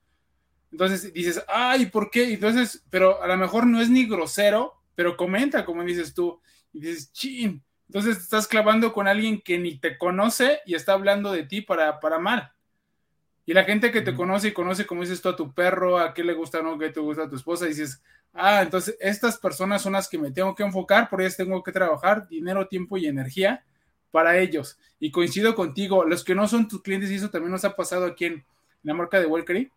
Entonces 0.71 1.13
dices, 1.13 1.43
ay, 1.47 1.87
¿por 1.87 2.09
qué? 2.11 2.33
Entonces, 2.33 2.83
pero 2.89 3.21
a 3.21 3.27
lo 3.27 3.37
mejor 3.37 3.65
no 3.65 3.81
es 3.81 3.89
ni 3.89 4.05
grosero, 4.05 4.75
pero 4.95 5.17
comenta, 5.17 5.65
como 5.65 5.83
dices 5.83 6.13
tú, 6.13 6.39
y 6.73 6.79
dices, 6.79 7.11
chin. 7.11 7.63
Entonces 7.87 8.17
te 8.17 8.23
estás 8.23 8.47
clavando 8.47 8.93
con 8.93 9.07
alguien 9.07 9.41
que 9.41 9.57
ni 9.57 9.79
te 9.79 9.97
conoce 9.97 10.59
y 10.65 10.75
está 10.75 10.93
hablando 10.93 11.31
de 11.31 11.43
ti 11.43 11.61
para, 11.61 11.99
para 11.99 12.19
mal. 12.19 12.51
Y 13.47 13.53
la 13.53 13.63
gente 13.63 13.91
que 13.91 14.01
te 14.01 14.13
conoce 14.13 14.49
y 14.49 14.51
conoce, 14.51 14.85
como 14.85 15.01
dices 15.01 15.21
tú, 15.23 15.29
a 15.29 15.35
tu 15.35 15.53
perro, 15.55 15.97
a 15.97 16.13
qué 16.13 16.23
le 16.23 16.33
gusta 16.33 16.61
no, 16.61 16.77
qué 16.77 16.89
te 16.89 16.99
gusta 16.99 17.23
a 17.23 17.29
tu 17.29 17.35
esposa, 17.35 17.65
dices, 17.65 18.03
ah, 18.31 18.61
entonces 18.61 18.95
estas 18.99 19.39
personas 19.39 19.81
son 19.81 19.93
las 19.93 20.07
que 20.07 20.19
me 20.19 20.29
tengo 20.29 20.53
que 20.53 20.61
enfocar, 20.61 21.09
por 21.09 21.19
ellas 21.19 21.35
tengo 21.35 21.63
que 21.63 21.71
trabajar 21.71 22.27
dinero, 22.27 22.67
tiempo 22.67 22.95
y 22.97 23.07
energía 23.07 23.65
para 24.11 24.37
ellos. 24.37 24.77
Y 24.99 25.09
coincido 25.09 25.55
contigo, 25.55 26.05
los 26.05 26.23
que 26.23 26.35
no 26.35 26.47
son 26.47 26.67
tus 26.67 26.83
clientes, 26.83 27.09
y 27.09 27.15
eso 27.15 27.31
también 27.31 27.51
nos 27.51 27.65
ha 27.65 27.75
pasado 27.75 28.05
aquí 28.05 28.25
en, 28.25 28.45
la 28.83 28.93
marca 28.93 29.19
de 29.19 29.25
Welkery, 29.25 29.71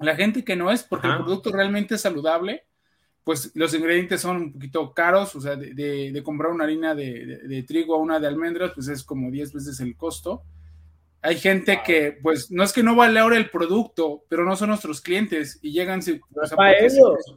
la 0.00 0.16
gente 0.16 0.44
que 0.44 0.56
no 0.56 0.70
es, 0.70 0.82
porque 0.82 1.08
el 1.08 1.16
producto 1.16 1.50
realmente 1.50 1.96
es 1.96 2.00
saludable, 2.00 2.64
pues 3.24 3.50
los 3.54 3.74
ingredientes 3.74 4.20
son 4.20 4.36
un 4.36 4.52
poquito 4.52 4.94
caros, 4.94 5.34
o 5.36 5.40
sea, 5.40 5.56
de, 5.56 6.22
comprar 6.24 6.50
una 6.50 6.64
harina 6.64 6.94
de, 6.94 7.64
trigo 7.66 7.94
a 7.94 7.98
una 7.98 8.18
de 8.18 8.26
almendras, 8.26 8.72
pues 8.74 8.88
es 8.88 9.04
como 9.04 9.30
10 9.30 9.52
veces 9.52 9.80
el 9.80 9.96
costo. 9.96 10.42
Hay 11.20 11.36
gente 11.36 11.82
que, 11.84 12.18
pues, 12.22 12.50
no 12.50 12.62
es 12.62 12.72
que 12.72 12.82
no 12.82 12.94
vale 12.94 13.18
ahora 13.20 13.36
el 13.36 13.50
producto, 13.50 14.24
pero 14.28 14.44
no 14.44 14.56
son 14.56 14.68
nuestros 14.68 15.00
clientes 15.00 15.58
y 15.62 15.72
llegan... 15.72 16.00
Si, 16.00 16.20
para 16.56 16.78
ellos. 16.78 17.36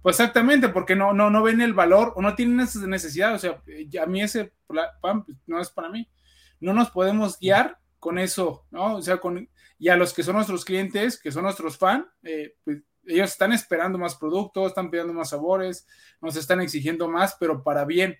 Pues 0.00 0.18
exactamente, 0.18 0.70
porque 0.70 0.96
no, 0.96 1.12
no, 1.12 1.28
no 1.28 1.42
ven 1.42 1.60
el 1.60 1.74
valor 1.74 2.14
o 2.16 2.22
no 2.22 2.34
tienen 2.34 2.60
esa 2.60 2.86
necesidad. 2.86 3.34
O 3.34 3.38
sea, 3.38 3.60
a 4.00 4.06
mí 4.06 4.22
ese 4.22 4.52
pan 5.02 5.24
pues, 5.24 5.36
no 5.46 5.60
es 5.60 5.68
para 5.68 5.90
mí. 5.90 6.08
No 6.60 6.72
nos 6.72 6.90
podemos 6.90 7.38
guiar 7.38 7.78
con 7.98 8.18
eso, 8.18 8.64
¿no? 8.70 8.96
O 8.96 9.02
sea, 9.02 9.18
con, 9.18 9.48
y 9.80 9.88
a 9.88 9.96
los 9.96 10.12
que 10.12 10.22
son 10.22 10.36
nuestros 10.36 10.64
clientes, 10.64 11.18
que 11.18 11.32
son 11.32 11.42
nuestros 11.44 11.78
fans, 11.78 12.04
eh, 12.22 12.54
pues 12.62 12.82
ellos 13.06 13.30
están 13.30 13.52
esperando 13.52 13.96
más 13.98 14.14
productos, 14.14 14.68
están 14.68 14.90
pidiendo 14.90 15.14
más 15.14 15.30
sabores, 15.30 15.86
nos 16.20 16.36
están 16.36 16.60
exigiendo 16.60 17.08
más, 17.08 17.34
pero 17.40 17.62
para 17.62 17.86
bien. 17.86 18.18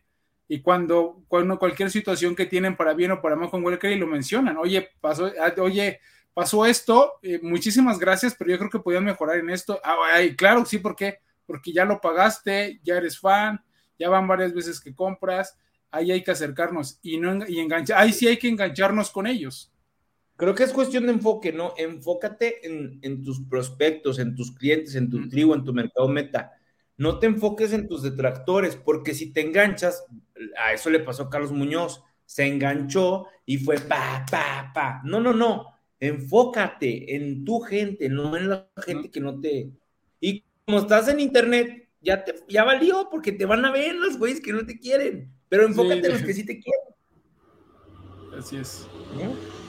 Y 0.48 0.62
cuando, 0.62 1.22
cuando 1.28 1.58
cualquier 1.58 1.90
situación 1.90 2.34
que 2.34 2.46
tienen 2.46 2.78
para 2.78 2.94
bien 2.94 3.12
o 3.12 3.20
para 3.20 3.36
mal 3.36 3.50
con 3.50 3.62
y 3.62 3.94
lo 3.96 4.06
mencionan, 4.06 4.56
oye, 4.56 4.88
pasó, 5.02 5.30
ah, 5.38 5.52
oye, 5.58 6.00
pasó 6.32 6.64
esto, 6.64 7.18
eh, 7.22 7.38
muchísimas 7.42 7.98
gracias, 7.98 8.34
pero 8.34 8.50
yo 8.50 8.58
creo 8.58 8.70
que 8.70 8.78
podían 8.80 9.04
mejorar 9.04 9.36
en 9.36 9.50
esto. 9.50 9.78
Ah, 9.84 9.96
claro, 10.38 10.64
sí, 10.64 10.78
¿por 10.78 10.96
qué? 10.96 11.18
Porque 11.44 11.74
ya 11.74 11.84
lo 11.84 12.00
pagaste, 12.00 12.80
ya 12.82 12.96
eres 12.96 13.20
fan, 13.20 13.62
ya 13.98 14.08
van 14.08 14.26
varias 14.26 14.54
veces 14.54 14.80
que 14.80 14.94
compras, 14.94 15.58
ahí 15.90 16.10
hay 16.10 16.24
que 16.24 16.30
acercarnos 16.30 16.98
y 17.02 17.18
no 17.18 17.46
y 17.46 17.60
enganchar, 17.60 17.98
ahí 17.98 18.14
sí 18.14 18.26
hay 18.26 18.38
que 18.38 18.48
engancharnos 18.48 19.10
con 19.10 19.26
ellos. 19.26 19.70
Creo 20.40 20.54
que 20.54 20.62
es 20.62 20.72
cuestión 20.72 21.04
de 21.04 21.12
enfoque, 21.12 21.52
¿no? 21.52 21.74
Enfócate 21.76 22.66
en, 22.66 23.22
tus 23.22 23.42
prospectos, 23.42 24.18
en 24.18 24.34
tus 24.34 24.56
clientes, 24.56 24.94
en 24.94 25.10
tu 25.10 25.28
tribu, 25.28 25.52
en 25.52 25.64
tu 25.64 25.74
mercado 25.74 26.08
meta. 26.08 26.52
No 26.96 27.18
te 27.18 27.26
enfoques 27.26 27.74
en 27.74 27.86
tus 27.86 28.02
detractores, 28.02 28.74
porque 28.74 29.12
si 29.12 29.34
te 29.34 29.42
enganchas, 29.42 30.02
a 30.56 30.72
eso 30.72 30.88
le 30.88 31.00
pasó 31.00 31.24
a 31.24 31.28
Carlos 31.28 31.52
Muñoz, 31.52 32.02
se 32.24 32.46
enganchó 32.46 33.26
y 33.44 33.58
fue 33.58 33.76
pa, 33.80 34.24
pa, 34.30 34.70
pa. 34.72 35.02
No, 35.04 35.20
no, 35.20 35.34
no. 35.34 35.66
Enfócate 35.98 37.14
en 37.16 37.44
tu 37.44 37.60
gente, 37.60 38.08
no 38.08 38.34
en 38.34 38.48
la 38.48 38.66
gente 38.78 39.10
que 39.10 39.20
no 39.20 39.38
te. 39.38 39.68
Y 40.20 40.42
como 40.64 40.78
estás 40.78 41.08
en 41.08 41.20
internet, 41.20 41.86
ya, 42.00 42.24
te, 42.24 42.34
ya 42.48 42.64
valió, 42.64 43.08
porque 43.10 43.32
te 43.32 43.44
van 43.44 43.66
a 43.66 43.72
ver 43.72 43.94
los 43.94 44.16
güeyes 44.16 44.40
que 44.40 44.54
no 44.54 44.64
te 44.64 44.78
quieren. 44.78 45.30
Pero 45.50 45.66
enfócate 45.66 46.06
en 46.06 46.12
los 46.14 46.22
que 46.22 46.32
sí 46.32 46.46
te 46.46 46.58
quieren. 46.58 46.89
Así 48.40 48.56
es. 48.56 48.88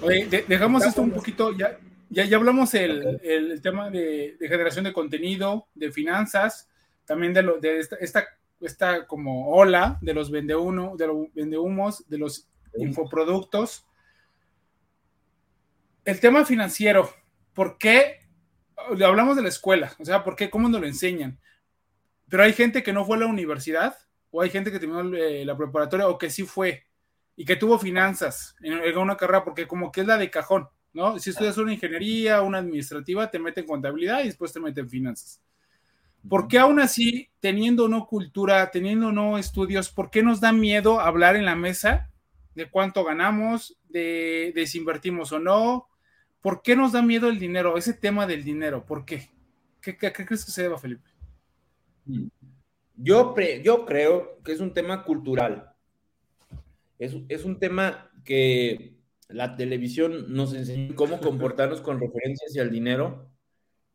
Oye, 0.01 0.45
dejamos 0.47 0.85
esto 0.85 1.01
un 1.01 1.11
poquito, 1.11 1.51
ya, 1.51 1.77
ya, 2.09 2.23
ya 2.23 2.37
hablamos 2.37 2.73
el, 2.73 3.19
el 3.21 3.61
tema 3.61 3.89
de, 3.89 4.37
generación 4.39 4.85
de 4.85 4.93
contenido, 4.93 5.67
de 5.75 5.91
finanzas, 5.91 6.69
también 7.03 7.33
de, 7.33 7.41
lo, 7.41 7.59
de 7.59 7.79
esta, 7.79 7.97
esta, 7.97 8.25
esta 8.61 9.05
como 9.07 9.49
ola 9.49 9.99
de 10.01 10.13
los 10.13 10.31
vende 10.31 10.55
uno, 10.55 10.95
de 10.95 11.07
los 11.07 11.33
vendehumos, 11.33 12.07
de 12.07 12.17
los 12.17 12.47
infoproductos. 12.77 13.85
El 16.05 16.21
tema 16.21 16.45
financiero, 16.45 17.13
¿por 17.53 17.77
qué? 17.77 18.21
Hablamos 18.77 19.35
de 19.35 19.41
la 19.43 19.49
escuela, 19.49 19.93
o 19.99 20.05
sea, 20.05 20.23
¿por 20.23 20.37
qué? 20.37 20.49
¿Cómo 20.49 20.69
nos 20.69 20.79
lo 20.79 20.87
enseñan? 20.87 21.37
Pero 22.29 22.43
hay 22.43 22.53
gente 22.53 22.83
que 22.83 22.93
no 22.93 23.03
fue 23.03 23.17
a 23.17 23.19
la 23.19 23.25
universidad, 23.25 23.97
o 24.29 24.41
hay 24.41 24.49
gente 24.49 24.71
que 24.71 24.79
terminó 24.79 25.13
eh, 25.13 25.43
la 25.43 25.57
preparatoria, 25.57 26.07
o 26.07 26.17
que 26.17 26.29
sí 26.29 26.43
fue 26.43 26.85
y 27.35 27.45
que 27.45 27.55
tuvo 27.55 27.79
finanzas 27.79 28.55
en, 28.61 28.97
una 28.97 29.17
carrera, 29.17 29.43
porque 29.43 29.67
como 29.67 29.91
que 29.91 30.01
es 30.01 30.07
la 30.07 30.17
de 30.17 30.29
cajón, 30.29 30.67
¿no? 30.93 31.17
Si 31.19 31.29
estudias 31.29 31.57
una 31.57 31.73
ingeniería, 31.73 32.41
una 32.41 32.59
administrativa, 32.59 33.31
te 33.31 33.39
meten 33.39 33.65
contabilidad 33.65 34.21
y 34.21 34.25
después 34.25 34.51
te 34.51 34.59
meten 34.59 34.89
finanzas. 34.89 35.41
¿Por 36.27 36.47
qué 36.47 36.59
aún 36.59 36.79
así, 36.79 37.29
teniendo 37.39 37.87
no 37.87 38.05
cultura, 38.05 38.69
teniendo 38.69 39.11
no 39.11 39.37
estudios, 39.37 39.89
por 39.89 40.11
qué 40.11 40.21
nos 40.21 40.39
da 40.39 40.51
miedo 40.51 40.99
hablar 40.99 41.35
en 41.35 41.45
la 41.45 41.55
mesa 41.55 42.11
de 42.53 42.69
cuánto 42.69 43.03
ganamos, 43.03 43.79
de, 43.89 44.53
si 44.67 44.77
invertimos 44.77 45.31
o 45.31 45.39
no? 45.39 45.87
¿Por 46.41 46.61
qué 46.61 46.75
nos 46.75 46.91
da 46.91 47.01
miedo 47.01 47.29
el 47.29 47.39
dinero? 47.39 47.77
Ese 47.77 47.93
tema 47.93 48.27
del 48.27 48.43
dinero, 48.43 48.85
¿por 48.85 49.05
qué? 49.05 49.29
¿Qué, 49.81 49.97
crees 49.97 50.45
que 50.45 50.51
se 50.51 50.61
deba, 50.61 50.77
Felipe? 50.77 51.09
Yo, 52.95 53.35
yo 53.63 53.85
creo 53.85 54.39
que 54.43 54.51
es 54.51 54.59
un 54.59 54.73
tema 54.73 55.03
cultural 55.03 55.70
es, 57.01 57.45
un 57.45 57.59
tema 57.59 58.11
que 58.23 58.95
la 59.27 59.55
televisión 59.55 60.33
nos 60.33 60.53
enseñó 60.53 60.95
cómo 60.95 61.19
comportarnos 61.21 61.81
con 61.81 61.99
referencias 61.99 62.55
al 62.57 62.71
dinero 62.71 63.29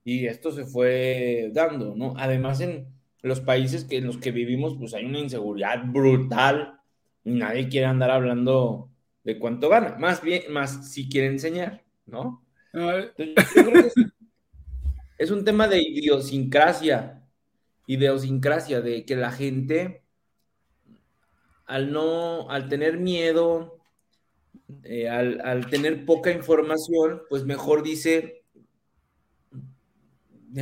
y 0.05 0.27
esto 0.27 0.53
se 0.53 0.65
fue 0.65 1.51
dando, 1.53 1.95
¿no? 1.97 2.15
Además, 2.17 2.61
en 2.61 2.89
los 3.23 3.41
países 3.41 3.85
que, 3.85 3.97
en 3.99 4.07
los 4.07 4.19
que 4.19 4.31
vivimos, 4.31 4.77
pues 4.79 4.95
hay 4.95 5.05
una 5.05 5.19
inseguridad 5.19 5.85
brutal 5.85 6.81
y 7.25 7.33
nadie 7.33 7.69
quiere 7.69 7.87
andar 7.87 8.11
hablando 8.11 8.91
de 9.25 9.39
cuánto 9.39 9.69
gana. 9.69 9.97
Más 9.99 10.23
bien, 10.23 10.43
más 10.53 10.93
si 10.93 11.09
quiere 11.09 11.27
enseñar, 11.27 11.85
¿no? 12.07 12.45
es, 15.19 15.31
un 15.31 15.45
tema 15.45 15.67
de 15.67 15.83
idiosincrasia, 15.83 17.23
idiosincrasia, 17.87 18.81
de 18.81 19.05
que 19.05 19.17
la 19.17 19.33
gente, 19.33 20.05
al 21.67 21.93
no, 21.93 22.51
al 22.51 22.69
tener 22.69 22.99
miedo, 22.99 23.79
eh, 24.85 25.09
al, 25.09 25.41
al, 25.43 25.69
tener 25.69 26.05
poca 26.07 26.31
información, 26.31 27.23
pues 27.29 27.45
mejor 27.45 27.83
dice, 27.83 28.45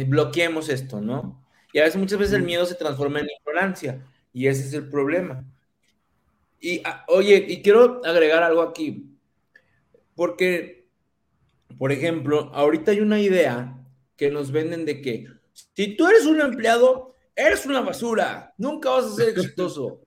bloqueemos 0.06 0.68
esto, 0.68 1.00
¿no? 1.00 1.44
Y 1.72 1.78
a 1.78 1.84
veces, 1.84 1.98
muchas 1.98 2.18
veces 2.18 2.34
el 2.34 2.42
miedo 2.42 2.64
se 2.66 2.74
transforma 2.74 3.20
en 3.20 3.28
ignorancia, 3.40 4.04
y 4.32 4.46
ese 4.46 4.66
es 4.66 4.74
el 4.74 4.88
problema. 4.88 5.44
Y, 6.60 6.80
ah, 6.84 7.04
oye, 7.08 7.44
y 7.48 7.62
quiero 7.62 8.00
agregar 8.04 8.42
algo 8.42 8.62
aquí, 8.62 9.10
porque, 10.14 10.88
por 11.78 11.92
ejemplo, 11.92 12.50
ahorita 12.54 12.92
hay 12.92 13.00
una 13.00 13.20
idea 13.20 13.78
que 14.16 14.30
nos 14.30 14.52
venden 14.52 14.84
de 14.84 15.02
que 15.02 15.26
si 15.52 15.96
tú 15.96 16.06
eres 16.06 16.26
un 16.26 16.40
empleado, 16.40 17.14
eres 17.34 17.66
una 17.66 17.80
basura, 17.80 18.54
nunca 18.58 18.90
vas 18.90 19.06
a 19.06 19.14
ser 19.14 19.28
exitoso. 19.36 20.03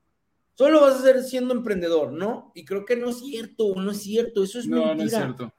Solo 0.58 0.82
vas 0.82 0.95
a 0.95 1.01
ser 1.03 1.22
siendo 1.22 1.53
emprendedor, 1.53 2.12
¿no? 2.12 2.51
Y 2.55 2.66
creo 2.66 2.84
que 2.84 2.95
no 2.95 3.10
es 3.10 3.20
cierto, 3.20 3.76
no 3.76 3.91
es 3.91 4.01
cierto, 4.01 4.43
eso 4.43 4.58
es 4.58 4.66
no, 4.66 4.88
mentira. 4.88 4.95
No 4.97 5.03
es 5.03 5.12
cierto. 5.12 5.53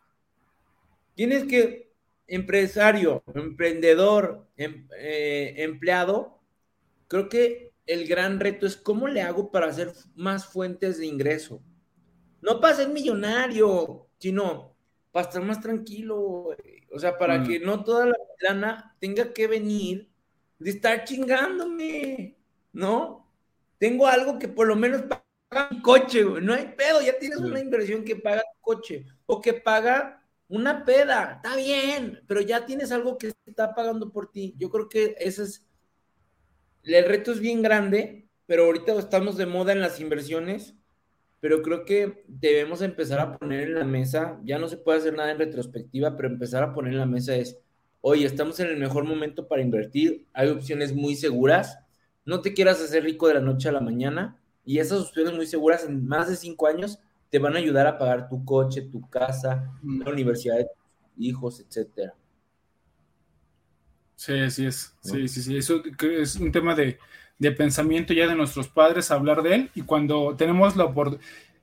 Tienes 1.14 1.44
que, 1.44 1.92
empresario, 2.26 3.22
emprendedor, 3.32 4.48
em, 4.56 4.88
eh, 4.98 5.54
empleado, 5.58 6.40
creo 7.06 7.28
que 7.28 7.74
el 7.86 8.08
gran 8.08 8.40
reto 8.40 8.66
es 8.66 8.76
cómo 8.76 9.06
le 9.06 9.22
hago 9.22 9.52
para 9.52 9.68
hacer 9.68 9.92
más 10.16 10.46
fuentes 10.46 10.98
de 10.98 11.06
ingreso. 11.06 11.62
No 12.40 12.60
para 12.60 12.74
ser 12.74 12.88
millonario, 12.88 14.08
sino 14.18 14.74
para 15.12 15.28
estar 15.28 15.42
más 15.44 15.60
tranquilo, 15.60 16.56
o 16.90 16.98
sea, 16.98 17.16
para 17.16 17.38
mm. 17.38 17.46
que 17.46 17.60
no 17.60 17.84
toda 17.84 18.06
la 18.06 18.16
lana 18.40 18.96
tenga 18.98 19.32
que 19.32 19.46
venir 19.46 20.10
de 20.58 20.70
estar 20.70 21.04
chingándome, 21.04 22.36
¿no? 22.72 23.27
Tengo 23.78 24.06
algo 24.06 24.38
que 24.38 24.48
por 24.48 24.66
lo 24.66 24.76
menos 24.76 25.02
paga 25.02 25.68
mi 25.70 25.80
coche, 25.80 26.24
no 26.24 26.52
hay 26.52 26.74
pedo, 26.76 27.00
ya 27.00 27.18
tienes 27.18 27.38
una 27.38 27.60
inversión 27.60 28.04
que 28.04 28.16
paga 28.16 28.42
tu 28.42 28.60
coche 28.60 29.06
o 29.26 29.40
que 29.40 29.54
paga 29.54 30.22
una 30.48 30.84
peda, 30.84 31.34
está 31.36 31.56
bien, 31.56 32.20
pero 32.26 32.40
ya 32.40 32.64
tienes 32.66 32.90
algo 32.90 33.18
que 33.18 33.32
está 33.46 33.74
pagando 33.74 34.10
por 34.10 34.30
ti. 34.30 34.54
Yo 34.58 34.70
creo 34.70 34.88
que 34.88 35.14
ese 35.18 35.42
es 35.44 35.68
el 36.84 37.04
reto 37.04 37.32
es 37.32 37.40
bien 37.40 37.62
grande, 37.62 38.28
pero 38.46 38.64
ahorita 38.64 38.98
estamos 38.98 39.36
de 39.36 39.46
moda 39.46 39.72
en 39.72 39.80
las 39.80 40.00
inversiones, 40.00 40.74
pero 41.40 41.62
creo 41.62 41.84
que 41.84 42.24
debemos 42.26 42.82
empezar 42.82 43.20
a 43.20 43.36
poner 43.38 43.68
en 43.68 43.74
la 43.74 43.84
mesa, 43.84 44.40
ya 44.44 44.58
no 44.58 44.68
se 44.68 44.78
puede 44.78 44.98
hacer 44.98 45.14
nada 45.14 45.30
en 45.30 45.38
retrospectiva, 45.38 46.16
pero 46.16 46.28
empezar 46.28 46.62
a 46.62 46.72
poner 46.72 46.92
en 46.92 46.98
la 46.98 47.06
mesa 47.06 47.36
es, 47.36 47.58
oye, 48.00 48.24
estamos 48.24 48.58
en 48.60 48.68
el 48.68 48.78
mejor 48.78 49.04
momento 49.04 49.46
para 49.48 49.62
invertir, 49.62 50.26
hay 50.32 50.48
opciones 50.48 50.94
muy 50.94 51.14
seguras, 51.14 51.78
no 52.28 52.42
te 52.42 52.52
quieras 52.52 52.78
hacer 52.82 53.04
rico 53.04 53.26
de 53.26 53.34
la 53.34 53.40
noche 53.40 53.70
a 53.70 53.72
la 53.72 53.80
mañana, 53.80 54.36
y 54.62 54.80
esas 54.80 55.00
opciones 55.00 55.32
muy 55.32 55.46
seguras 55.46 55.84
en 55.84 56.06
más 56.06 56.28
de 56.28 56.36
cinco 56.36 56.66
años 56.66 56.98
te 57.30 57.38
van 57.38 57.56
a 57.56 57.58
ayudar 57.58 57.86
a 57.86 57.96
pagar 57.96 58.28
tu 58.28 58.44
coche, 58.44 58.82
tu 58.82 59.00
casa, 59.08 59.72
mm. 59.82 60.02
la 60.02 60.10
universidad 60.10 60.58
de 60.58 60.64
tus 60.64 61.24
hijos, 61.24 61.58
etcétera. 61.58 62.12
Sí, 64.14 64.38
así 64.40 64.66
es. 64.66 64.94
Sí, 65.00 65.26
sí, 65.26 65.42
sí. 65.42 65.56
Eso 65.56 65.82
es 66.02 66.36
un 66.36 66.52
tema 66.52 66.74
de, 66.74 66.98
pensamiento 67.56 68.12
ya 68.12 68.26
de 68.26 68.34
nuestros 68.34 68.68
padres, 68.68 69.10
hablar 69.10 69.42
de 69.42 69.54
él. 69.54 69.70
Y 69.74 69.80
cuando 69.80 70.36
tenemos 70.36 70.76
la, 70.76 70.92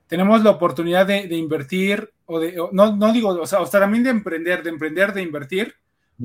tenemos 0.08 0.42
la 0.42 0.50
oportunidad 0.50 1.06
de, 1.06 1.36
invertir, 1.36 2.10
o 2.24 2.40
de, 2.40 2.56
no, 2.72 2.96
no 2.96 3.12
digo, 3.12 3.28
o 3.28 3.46
sea, 3.46 3.60
o 3.60 3.68
también 3.68 4.02
de 4.02 4.10
emprender, 4.10 4.64
de 4.64 4.70
emprender, 4.70 5.12
de 5.12 5.22
invertir, 5.22 5.76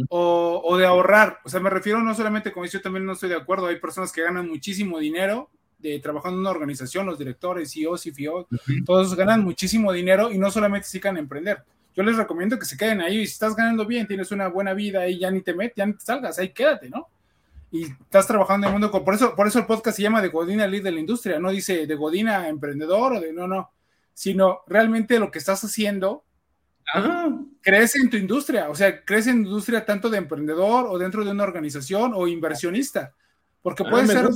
o, 0.09 0.77
de 0.77 0.85
ahorrar. 0.85 1.39
O 1.43 1.49
sea, 1.49 1.59
me 1.59 1.69
refiero 1.69 2.01
no 2.01 2.13
solamente 2.15 2.51
con 2.51 2.65
eso, 2.65 2.77
yo 2.77 2.81
también 2.81 3.05
no 3.05 3.13
estoy 3.13 3.29
de 3.29 3.35
acuerdo. 3.35 3.67
Hay 3.67 3.79
personas 3.79 4.11
que 4.11 4.21
ganan 4.21 4.47
muchísimo 4.47 4.99
dinero 4.99 5.49
de 5.79 5.99
trabajando 5.99 6.37
en 6.37 6.41
una 6.41 6.51
organización, 6.51 7.07
los 7.07 7.17
directores, 7.17 7.73
CEOs 7.73 8.05
y 8.05 8.11
FIO, 8.11 8.47
todos 8.85 9.15
ganan 9.15 9.43
muchísimo 9.43 9.91
dinero 9.91 10.31
y 10.31 10.37
no 10.37 10.51
solamente 10.51 10.87
se 10.87 11.01
a 11.07 11.09
emprender 11.09 11.63
yo 11.95 12.03
les 12.03 12.17
recomiendo 12.17 12.57
que 12.57 12.65
se 12.65 12.77
queden 12.77 13.01
ahí. 13.01 13.25
Si 13.25 13.33
estás 13.33 13.55
ganando 13.55 13.85
bien, 13.85 14.07
tienes 14.07 14.31
una 14.31 14.47
buena 14.47 14.73
vida 14.73 15.07
y 15.07 15.19
ya 15.19 15.29
ni 15.29 15.41
te 15.41 15.53
metes, 15.53 15.75
ya 15.75 15.85
ni 15.85 15.93
te 15.93 16.05
salgas, 16.05 16.39
ahí 16.39 16.49
quédate, 16.49 16.89
¿no? 16.89 17.07
Y 17.71 17.83
estás 17.83 18.27
trabajando 18.27 18.67
en 18.67 18.73
el 18.73 18.79
mundo. 18.79 19.03
Por 19.03 19.13
eso, 19.13 19.35
por 19.35 19.47
eso 19.47 19.59
el 19.59 19.65
podcast 19.65 19.97
se 19.97 20.03
llama 20.03 20.21
de 20.21 20.29
Godina 20.29 20.67
Lead 20.67 20.83
de 20.83 20.91
la 20.91 20.99
Industria. 20.99 21.39
No 21.39 21.51
dice 21.51 21.87
de 21.87 21.95
Godina 21.95 22.47
Emprendedor 22.47 23.13
o 23.13 23.19
de 23.19 23.33
no, 23.33 23.47
no. 23.47 23.71
Sino 24.13 24.61
realmente 24.67 25.19
lo 25.19 25.31
que 25.31 25.39
estás 25.39 25.63
haciendo 25.63 26.23
crece 27.61 27.99
en 27.99 28.09
tu 28.09 28.17
industria. 28.17 28.69
O 28.69 28.75
sea, 28.75 29.03
crece 29.03 29.29
en 29.29 29.43
tu 29.43 29.49
industria 29.49 29.85
tanto 29.85 30.09
de 30.09 30.17
emprendedor 30.17 30.87
o 30.87 30.97
dentro 30.97 31.23
de 31.23 31.31
una 31.31 31.43
organización 31.43 32.13
o 32.15 32.27
inversionista. 32.27 33.13
Porque 33.61 33.83
ah, 33.85 33.89
puede 33.89 34.07
ser, 34.07 34.29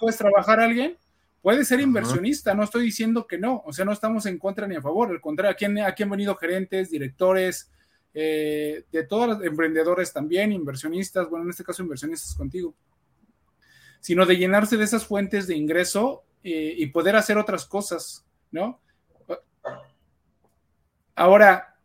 puedes 0.00 0.16
trabajar 0.16 0.60
a 0.60 0.64
alguien 0.64 0.96
Puede 1.40 1.64
ser 1.64 1.80
inversionista, 1.80 2.52
no 2.52 2.64
estoy 2.64 2.84
diciendo 2.84 3.26
que 3.26 3.38
no, 3.38 3.62
o 3.64 3.72
sea, 3.72 3.84
no 3.84 3.92
estamos 3.92 4.26
en 4.26 4.38
contra 4.38 4.66
ni 4.66 4.74
a 4.74 4.82
favor, 4.82 5.10
al 5.10 5.20
contrario, 5.20 5.52
aquí 5.52 5.64
han, 5.64 5.78
aquí 5.78 6.02
han 6.02 6.10
venido 6.10 6.34
gerentes, 6.34 6.90
directores, 6.90 7.70
eh, 8.12 8.84
de 8.90 9.04
todos 9.04 9.28
los 9.28 9.44
emprendedores 9.44 10.12
también, 10.12 10.50
inversionistas, 10.50 11.30
bueno, 11.30 11.44
en 11.44 11.50
este 11.50 11.62
caso 11.62 11.82
inversionistas 11.82 12.34
contigo, 12.34 12.74
sino 14.00 14.26
de 14.26 14.36
llenarse 14.36 14.76
de 14.76 14.84
esas 14.84 15.06
fuentes 15.06 15.46
de 15.46 15.56
ingreso 15.56 16.24
eh, 16.42 16.74
y 16.76 16.86
poder 16.86 17.14
hacer 17.14 17.38
otras 17.38 17.64
cosas, 17.64 18.26
¿no? 18.50 18.80
Ahora, 21.14 21.77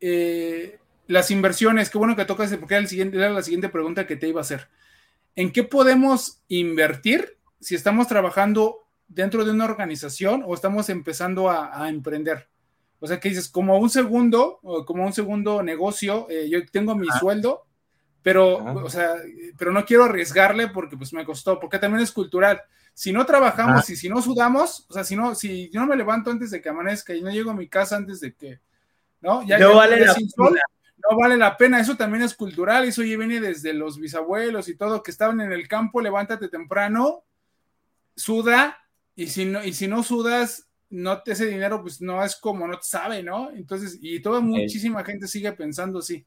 eh, 0.00 0.78
las 1.06 1.30
inversiones, 1.30 1.90
qué 1.90 1.98
bueno 1.98 2.16
que 2.16 2.24
tocas, 2.24 2.54
porque 2.56 2.74
era, 2.74 2.82
el 2.82 2.88
siguiente, 2.88 3.16
era 3.16 3.30
la 3.30 3.42
siguiente 3.42 3.68
pregunta 3.68 4.06
que 4.06 4.16
te 4.16 4.28
iba 4.28 4.40
a 4.40 4.42
hacer. 4.42 4.68
¿En 5.36 5.52
qué 5.52 5.64
podemos 5.64 6.42
invertir 6.48 7.38
si 7.60 7.74
estamos 7.74 8.08
trabajando 8.08 8.86
dentro 9.08 9.44
de 9.44 9.50
una 9.50 9.64
organización 9.64 10.42
o 10.46 10.54
estamos 10.54 10.88
empezando 10.88 11.50
a, 11.50 11.88
emprender? 11.88 12.48
O 13.00 13.06
sea, 13.06 13.18
que 13.18 13.30
dices, 13.30 13.48
como 13.48 13.78
un 13.78 13.90
segundo, 13.90 14.60
como 14.86 15.04
un 15.04 15.12
segundo 15.12 15.62
negocio, 15.62 16.26
eh, 16.30 16.48
yo 16.50 16.64
tengo 16.66 16.94
mi 16.94 17.08
sueldo, 17.18 17.66
pero, 18.22 18.56
o 18.56 18.90
sea, 18.90 19.14
pero 19.56 19.72
no 19.72 19.84
quiero 19.84 20.04
arriesgarle 20.04 20.68
porque 20.68 20.96
pues 20.96 21.12
me 21.12 21.24
costó, 21.24 21.58
porque 21.58 21.78
también 21.78 22.02
es 22.02 22.12
cultural. 22.12 22.60
Si 22.92 23.12
no 23.12 23.24
trabajamos 23.24 23.88
y 23.88 23.96
si 23.96 24.08
no 24.08 24.20
sudamos, 24.20 24.86
o 24.88 24.92
sea, 24.92 25.04
si 25.04 25.16
no, 25.16 25.34
si 25.34 25.70
yo 25.70 25.80
no 25.80 25.86
me 25.86 25.96
levanto 25.96 26.30
antes 26.30 26.50
de 26.50 26.60
que 26.60 26.68
amanezca 26.68 27.14
y 27.14 27.22
no 27.22 27.30
llego 27.30 27.50
a 27.50 27.54
mi 27.54 27.66
casa 27.68 27.96
antes 27.96 28.20
de 28.20 28.34
que, 28.34 28.60
¿no? 29.20 29.42
Ya, 29.46 29.58
no 29.58 29.76
vale 29.76 30.04
la 30.04 30.14
pena. 30.14 30.60
no 31.10 31.16
vale 31.16 31.36
la 31.36 31.56
pena, 31.56 31.80
eso 31.80 31.96
también 31.96 32.24
es 32.24 32.34
cultural, 32.34 32.84
eso 32.84 33.02
ya 33.02 33.16
viene 33.16 33.40
desde 33.40 33.72
los 33.72 33.98
bisabuelos 33.98 34.68
y 34.68 34.76
todo, 34.76 35.02
que 35.02 35.10
estaban 35.10 35.40
en 35.40 35.52
el 35.52 35.68
campo, 35.68 36.00
levántate 36.00 36.48
temprano, 36.48 37.24
suda, 38.14 38.78
y 39.14 39.26
si 39.26 39.44
no, 39.44 39.64
y 39.64 39.72
si 39.72 39.88
no 39.88 40.02
sudas, 40.02 40.68
no 40.90 41.22
ese 41.24 41.46
dinero 41.46 41.82
pues 41.82 42.00
no 42.00 42.22
es 42.24 42.36
como 42.36 42.66
no 42.66 42.76
te 42.76 42.86
sabe, 42.86 43.22
¿no? 43.22 43.50
Entonces, 43.50 43.98
y 44.00 44.20
toda 44.20 44.40
muchísima 44.40 45.04
gente 45.04 45.28
sigue 45.28 45.52
pensando 45.52 46.00
así. 46.00 46.26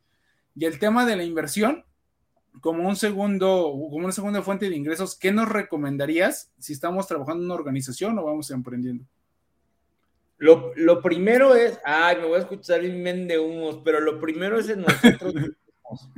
Y 0.55 0.65
el 0.65 0.79
tema 0.79 1.05
de 1.05 1.15
la 1.15 1.23
inversión, 1.23 1.83
como 2.61 2.87
un 2.87 2.95
segundo, 2.95 3.71
como 3.71 4.05
una 4.05 4.11
segunda 4.11 4.41
fuente 4.41 4.69
de 4.69 4.75
ingresos, 4.75 5.17
¿qué 5.17 5.31
nos 5.31 5.49
recomendarías 5.49 6.51
si 6.59 6.73
estamos 6.73 7.07
trabajando 7.07 7.41
en 7.41 7.45
una 7.45 7.55
organización 7.55 8.17
o 8.19 8.23
vamos 8.23 8.51
emprendiendo? 8.51 9.05
Lo, 10.43 10.73
lo 10.75 11.01
primero 11.01 11.55
es, 11.55 11.79
ay, 11.85 12.17
me 12.17 12.25
voy 12.25 12.35
a 12.35 12.39
escuchar 12.39 12.81
un 12.81 13.27
de 13.29 13.39
humos, 13.39 13.79
pero 13.81 14.01
lo 14.01 14.19
primero 14.19 14.59
es 14.59 14.67
en 14.67 14.81
nosotros 14.81 15.33
mismos, 15.35 16.09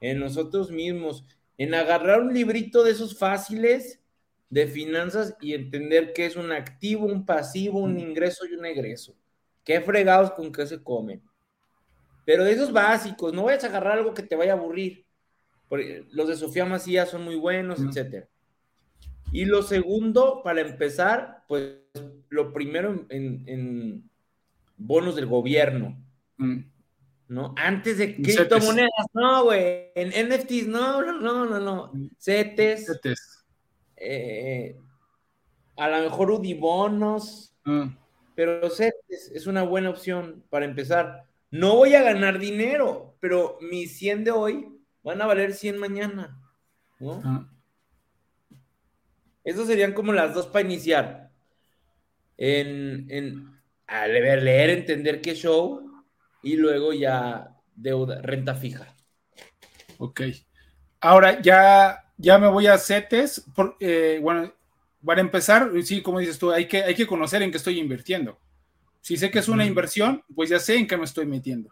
en 0.00 0.20
nosotros 0.20 0.70
mismos, 0.70 1.24
en 1.58 1.74
agarrar 1.74 2.20
un 2.20 2.32
librito 2.32 2.84
de 2.84 2.92
esos 2.92 3.18
fáciles 3.18 4.00
de 4.50 4.68
finanzas 4.68 5.36
y 5.40 5.54
entender 5.54 6.12
qué 6.12 6.26
es 6.26 6.36
un 6.36 6.52
activo, 6.52 7.06
un 7.06 7.26
pasivo, 7.26 7.80
un 7.80 7.98
ingreso 7.98 8.46
y 8.46 8.54
un 8.54 8.64
egreso. 8.66 9.16
Qué 9.64 9.80
fregados 9.80 10.30
con 10.30 10.52
qué 10.52 10.64
se 10.64 10.80
comen. 10.80 11.20
Pero 12.24 12.44
de 12.44 12.52
esos 12.52 12.72
básicos, 12.72 13.32
no 13.32 13.42
vayas 13.42 13.64
a 13.64 13.66
agarrar 13.66 13.98
algo 13.98 14.14
que 14.14 14.22
te 14.22 14.36
vaya 14.36 14.52
a 14.52 14.56
aburrir. 14.56 15.04
los 16.12 16.28
de 16.28 16.36
Sofía 16.36 16.66
Macías 16.66 17.10
son 17.10 17.24
muy 17.24 17.34
buenos, 17.34 17.80
etc. 17.80 17.88
etcétera. 17.88 18.28
Y 19.32 19.44
lo 19.44 19.64
segundo, 19.64 20.42
para 20.44 20.60
empezar, 20.60 21.42
pues 21.48 21.80
lo 22.28 22.52
primero 22.52 23.06
en, 23.08 24.08
bonos 24.76 25.16
del 25.16 25.26
gobierno. 25.26 25.96
Mm. 26.36 26.58
¿No? 27.28 27.54
Antes 27.56 27.98
de 27.98 28.14
criptomonedas, 28.14 29.06
no, 29.12 29.44
güey. 29.44 29.90
En 29.94 30.10
NFTs, 30.28 30.68
no, 30.68 31.02
no, 31.02 31.20
no, 31.20 31.44
no, 31.46 31.58
no. 31.58 31.92
CETES. 32.18 32.86
CETES 32.86 33.36
eh, 33.96 34.76
a 35.76 35.88
lo 35.88 36.04
mejor 36.04 36.30
Udibonos, 36.30 37.54
mm. 37.64 37.86
pero 38.34 38.70
CETES 38.70 39.32
es 39.34 39.46
una 39.46 39.62
buena 39.62 39.90
opción 39.90 40.44
para 40.50 40.64
empezar. 40.64 41.24
No 41.50 41.76
voy 41.76 41.94
a 41.94 42.02
ganar 42.02 42.38
dinero, 42.38 43.16
pero 43.20 43.58
mis 43.60 43.96
100 43.98 44.24
de 44.24 44.30
hoy 44.30 44.68
van 45.02 45.20
a 45.22 45.26
valer 45.26 45.54
100 45.54 45.78
mañana. 45.78 46.40
¿no? 46.98 47.20
Ah. 47.24 47.48
Esas 49.44 49.66
serían 49.66 49.92
como 49.92 50.12
las 50.12 50.34
dos 50.34 50.46
para 50.46 50.66
iniciar. 50.66 51.25
En, 52.38 53.06
en 53.10 53.60
leer, 53.88 54.42
leer, 54.42 54.70
entender 54.70 55.20
qué 55.20 55.34
show 55.34 55.82
y 56.42 56.56
luego 56.56 56.92
ya 56.92 57.56
deuda, 57.74 58.20
renta 58.22 58.54
fija. 58.54 58.94
Ok. 59.98 60.22
Ahora 61.00 61.40
ya, 61.40 62.04
ya 62.16 62.38
me 62.38 62.48
voy 62.48 62.66
a 62.66 62.78
CETES. 62.78 63.46
Por, 63.54 63.76
eh, 63.80 64.18
bueno, 64.22 64.52
para 65.04 65.20
empezar, 65.20 65.70
sí, 65.82 66.02
como 66.02 66.18
dices 66.18 66.38
tú, 66.38 66.50
hay 66.50 66.66
que, 66.66 66.82
hay 66.82 66.94
que 66.94 67.06
conocer 67.06 67.42
en 67.42 67.50
qué 67.50 67.56
estoy 67.58 67.78
invirtiendo. 67.78 68.38
Si 69.00 69.16
sé 69.16 69.30
que 69.30 69.38
es 69.38 69.48
una 69.48 69.64
inversión, 69.64 70.24
pues 70.34 70.50
ya 70.50 70.58
sé 70.58 70.76
en 70.76 70.86
qué 70.86 70.96
me 70.96 71.04
estoy 71.04 71.26
metiendo. 71.26 71.70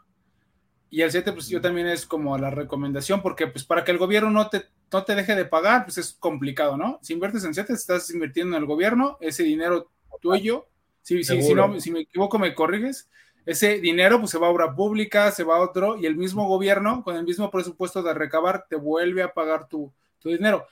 Y 0.89 1.03
el 1.03 1.11
CETES, 1.11 1.35
pues 1.35 1.49
yo 1.49 1.61
también 1.61 1.89
es 1.89 2.07
como 2.07 2.39
la 2.39 2.51
recomendación, 2.51 3.21
porque 3.21 3.49
pues 3.49 3.65
para 3.65 3.83
que 3.83 3.91
el 3.91 3.99
gobierno 3.99 4.31
no 4.31 4.49
te, 4.49 4.67
no 4.93 5.05
te 5.05 5.17
deje 5.17 5.35
de 5.35 5.45
pagar, 5.45 5.85
pues 5.85 5.99
es 5.99 6.13
complicado, 6.13 6.77
¿no? 6.77 7.01
Si 7.03 7.13
inviertes 7.13 7.43
en 7.43 7.53
CETES, 7.53 7.81
estás 7.81 8.11
invirtiendo 8.11 8.57
en 8.57 8.63
el 8.63 8.69
gobierno, 8.69 9.19
ese 9.21 9.43
dinero 9.43 9.91
tuyo, 10.21 10.69
si, 11.03 11.23
si, 11.23 11.43
si, 11.43 11.55
no, 11.55 11.81
si 11.81 11.91
me 11.91 12.01
equivoco, 12.01 12.39
me 12.39 12.55
corriges, 12.55 13.09
ese 13.47 13.79
dinero 13.79 14.19
pues 14.19 14.31
se 14.31 14.39
va 14.39 14.47
a 14.47 14.51
obra 14.51 14.75
pública, 14.75 15.31
se 15.31 15.45
va 15.45 15.57
a 15.57 15.61
otro, 15.61 15.99
y 15.99 16.07
el 16.07 16.17
mismo 16.17 16.49
gobierno, 16.49 17.03
con 17.05 17.17
el 17.17 17.25
mismo 17.25 17.51
presupuesto 17.51 18.03
de 18.03 18.15
recabar, 18.15 18.67
te 18.69 18.77
vuelve 18.77 19.23
a 19.23 19.35
pagar 19.35 19.69
tu, 19.69 19.93
tu 20.19 20.31
dinero. 20.31 20.67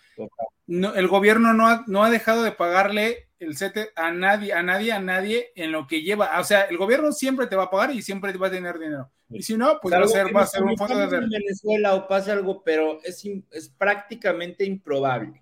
No, 0.66 0.95
el 0.95 1.09
gobierno 1.09 1.53
no 1.53 1.68
ha, 1.68 1.84
no 1.86 2.03
ha 2.03 2.11
dejado 2.11 2.43
de 2.43 2.53
pagarle 2.53 3.28
el 3.38 3.57
CETE 3.57 3.90
a 3.97 4.11
nadie, 4.11 4.53
a 4.53 4.62
nadie, 4.62 4.93
a 4.93 5.01
nadie 5.01 5.53
en 5.55 5.72
lo 5.72 5.86
que 5.86 6.03
lleva. 6.03 6.40
O 6.40 6.45
sea, 6.45 6.62
el 6.62 6.78
gobierno 6.78 7.12
siempre 7.12 7.47
te 7.47 7.57
va 7.57 7.64
a 7.64 7.70
pagar 7.70 7.95
y 7.95 8.01
siempre 8.01 8.32
te 8.32 8.38
va 8.38 8.47
a 8.47 8.53
tener 8.53 8.78
dinero. 8.78 9.11
Y 9.28 9.43
si 9.43 9.57
no, 9.57 9.78
pues 9.80 9.95
va 9.95 10.01
a 10.01 10.09
ser, 10.09 10.34
va 10.34 10.43
a 10.43 10.47
ser 10.47 10.62
un 10.62 10.76
fondo 10.76 10.97
de... 11.07 11.16
En 11.16 11.28
Venezuela 11.28 11.95
o 11.95 12.07
pase 12.07 12.32
algo, 12.32 12.62
pero 12.62 13.01
es, 13.03 13.22
es 13.51 13.68
prácticamente 13.68 14.64
improbable. 14.64 15.40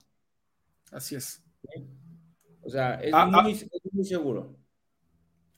Así 0.91 1.17
es. 1.17 1.43
O 2.71 2.73
sea, 2.73 2.95
es, 3.03 3.13
ah, 3.13 3.27
muy, 3.27 3.53
ah. 3.53 3.67
es 3.73 3.93
muy 3.93 4.05
seguro. 4.05 4.57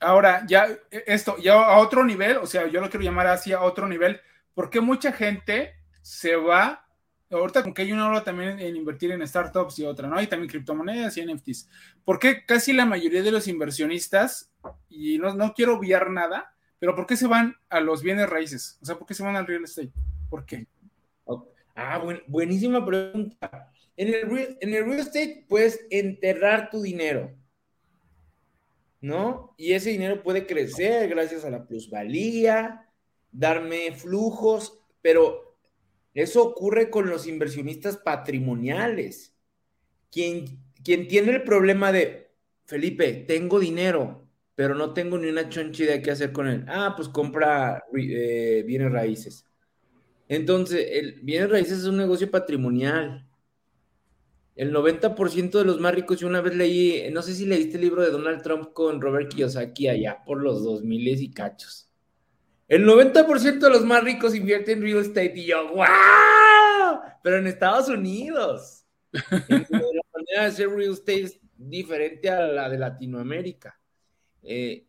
Ahora, 0.00 0.46
ya 0.48 0.66
esto, 0.90 1.36
ya 1.36 1.62
a 1.62 1.78
otro 1.78 2.04
nivel, 2.04 2.38
o 2.38 2.46
sea, 2.46 2.66
yo 2.68 2.80
lo 2.80 2.88
quiero 2.88 3.04
llamar 3.04 3.26
así 3.26 3.52
a 3.52 3.60
otro 3.60 3.86
nivel, 3.86 4.18
porque 4.54 4.80
mucha 4.80 5.12
gente 5.12 5.74
se 6.00 6.36
va 6.36 6.86
ahorita 7.30 7.62
como 7.62 7.74
que 7.74 7.82
hay 7.82 7.92
una 7.92 8.08
hora 8.08 8.24
también 8.24 8.58
en 8.58 8.76
invertir 8.76 9.10
en 9.10 9.26
startups 9.26 9.78
y 9.78 9.84
otra, 9.84 10.08
¿no? 10.08 10.16
Hay 10.16 10.26
también 10.26 10.48
criptomonedas 10.50 11.16
y 11.18 11.26
NFTs. 11.26 11.68
¿Por 12.02 12.18
qué 12.18 12.46
casi 12.46 12.72
la 12.72 12.86
mayoría 12.86 13.22
de 13.22 13.30
los 13.30 13.46
inversionistas, 13.46 14.50
y 14.88 15.18
no, 15.18 15.34
no 15.34 15.52
quiero 15.52 15.76
obviar 15.76 16.10
nada, 16.10 16.54
pero 16.78 16.94
¿por 16.94 17.06
qué 17.06 17.16
se 17.16 17.26
van 17.26 17.56
a 17.68 17.80
los 17.80 18.02
bienes 18.02 18.28
raíces? 18.28 18.78
O 18.80 18.86
sea, 18.86 18.96
¿por 18.96 19.06
qué 19.06 19.12
se 19.12 19.22
van 19.22 19.36
al 19.36 19.46
real 19.46 19.64
estate? 19.64 19.92
¿Por 20.30 20.46
qué? 20.46 20.66
Ah, 21.74 22.02
buenísima 22.26 22.84
pregunta. 22.84 23.71
En 23.96 24.08
el, 24.08 24.22
real, 24.30 24.58
en 24.60 24.74
el 24.74 24.84
real 24.84 25.00
estate 25.00 25.44
puedes 25.48 25.84
enterrar 25.90 26.70
tu 26.70 26.82
dinero, 26.82 27.34
¿no? 29.00 29.54
Y 29.58 29.72
ese 29.72 29.90
dinero 29.90 30.22
puede 30.22 30.46
crecer 30.46 31.08
gracias 31.08 31.44
a 31.44 31.50
la 31.50 31.66
plusvalía, 31.66 32.88
darme 33.30 33.92
flujos, 33.92 34.78
pero 35.02 35.56
eso 36.14 36.42
ocurre 36.42 36.90
con 36.90 37.08
los 37.08 37.26
inversionistas 37.26 37.96
patrimoniales. 37.96 39.34
Quien, 40.10 40.58
quien 40.84 41.08
tiene 41.08 41.32
el 41.32 41.42
problema 41.42 41.90
de, 41.92 42.30
Felipe, 42.64 43.24
tengo 43.26 43.58
dinero, 43.58 44.28
pero 44.54 44.74
no 44.74 44.92
tengo 44.92 45.18
ni 45.18 45.28
una 45.28 45.48
choncha 45.48 45.84
de 45.84 46.02
qué 46.02 46.10
hacer 46.10 46.32
con 46.32 46.46
él. 46.46 46.64
Ah, 46.68 46.94
pues 46.96 47.08
compra 47.08 47.84
eh, 47.96 48.62
bienes 48.66 48.92
raíces. 48.92 49.46
Entonces, 50.28 50.86
el 50.92 51.20
bienes 51.22 51.50
raíces 51.50 51.80
es 51.80 51.84
un 51.84 51.96
negocio 51.96 52.30
patrimonial. 52.30 53.26
El 54.54 54.72
90% 54.72 55.50
de 55.50 55.64
los 55.64 55.80
más 55.80 55.94
ricos, 55.94 56.20
yo 56.20 56.26
una 56.26 56.42
vez 56.42 56.54
leí, 56.54 57.10
no 57.10 57.22
sé 57.22 57.34
si 57.34 57.46
leíste 57.46 57.76
el 57.76 57.82
libro 57.82 58.02
de 58.02 58.10
Donald 58.10 58.42
Trump 58.42 58.72
con 58.72 59.00
Robert 59.00 59.30
Kiyosaki 59.30 59.88
allá 59.88 60.22
por 60.24 60.42
los 60.42 60.62
2000 60.62 61.08
y 61.08 61.30
cachos. 61.30 61.90
El 62.68 62.86
90% 62.86 63.58
de 63.58 63.70
los 63.70 63.84
más 63.84 64.04
ricos 64.04 64.34
invierten 64.34 64.78
en 64.78 64.84
real 64.84 64.98
estate 64.98 65.32
y 65.36 65.46
yo, 65.46 65.68
¡wow! 65.68 67.00
Pero 67.22 67.38
en 67.38 67.46
Estados 67.46 67.88
Unidos. 67.88 68.84
la 69.12 70.02
manera 70.14 70.42
de 70.42 70.46
hacer 70.46 70.68
real 70.68 70.92
estate 70.92 71.22
es 71.22 71.40
diferente 71.56 72.28
a 72.30 72.46
la 72.46 72.68
de 72.68 72.78
Latinoamérica. 72.78 73.78
Eh, 74.42 74.86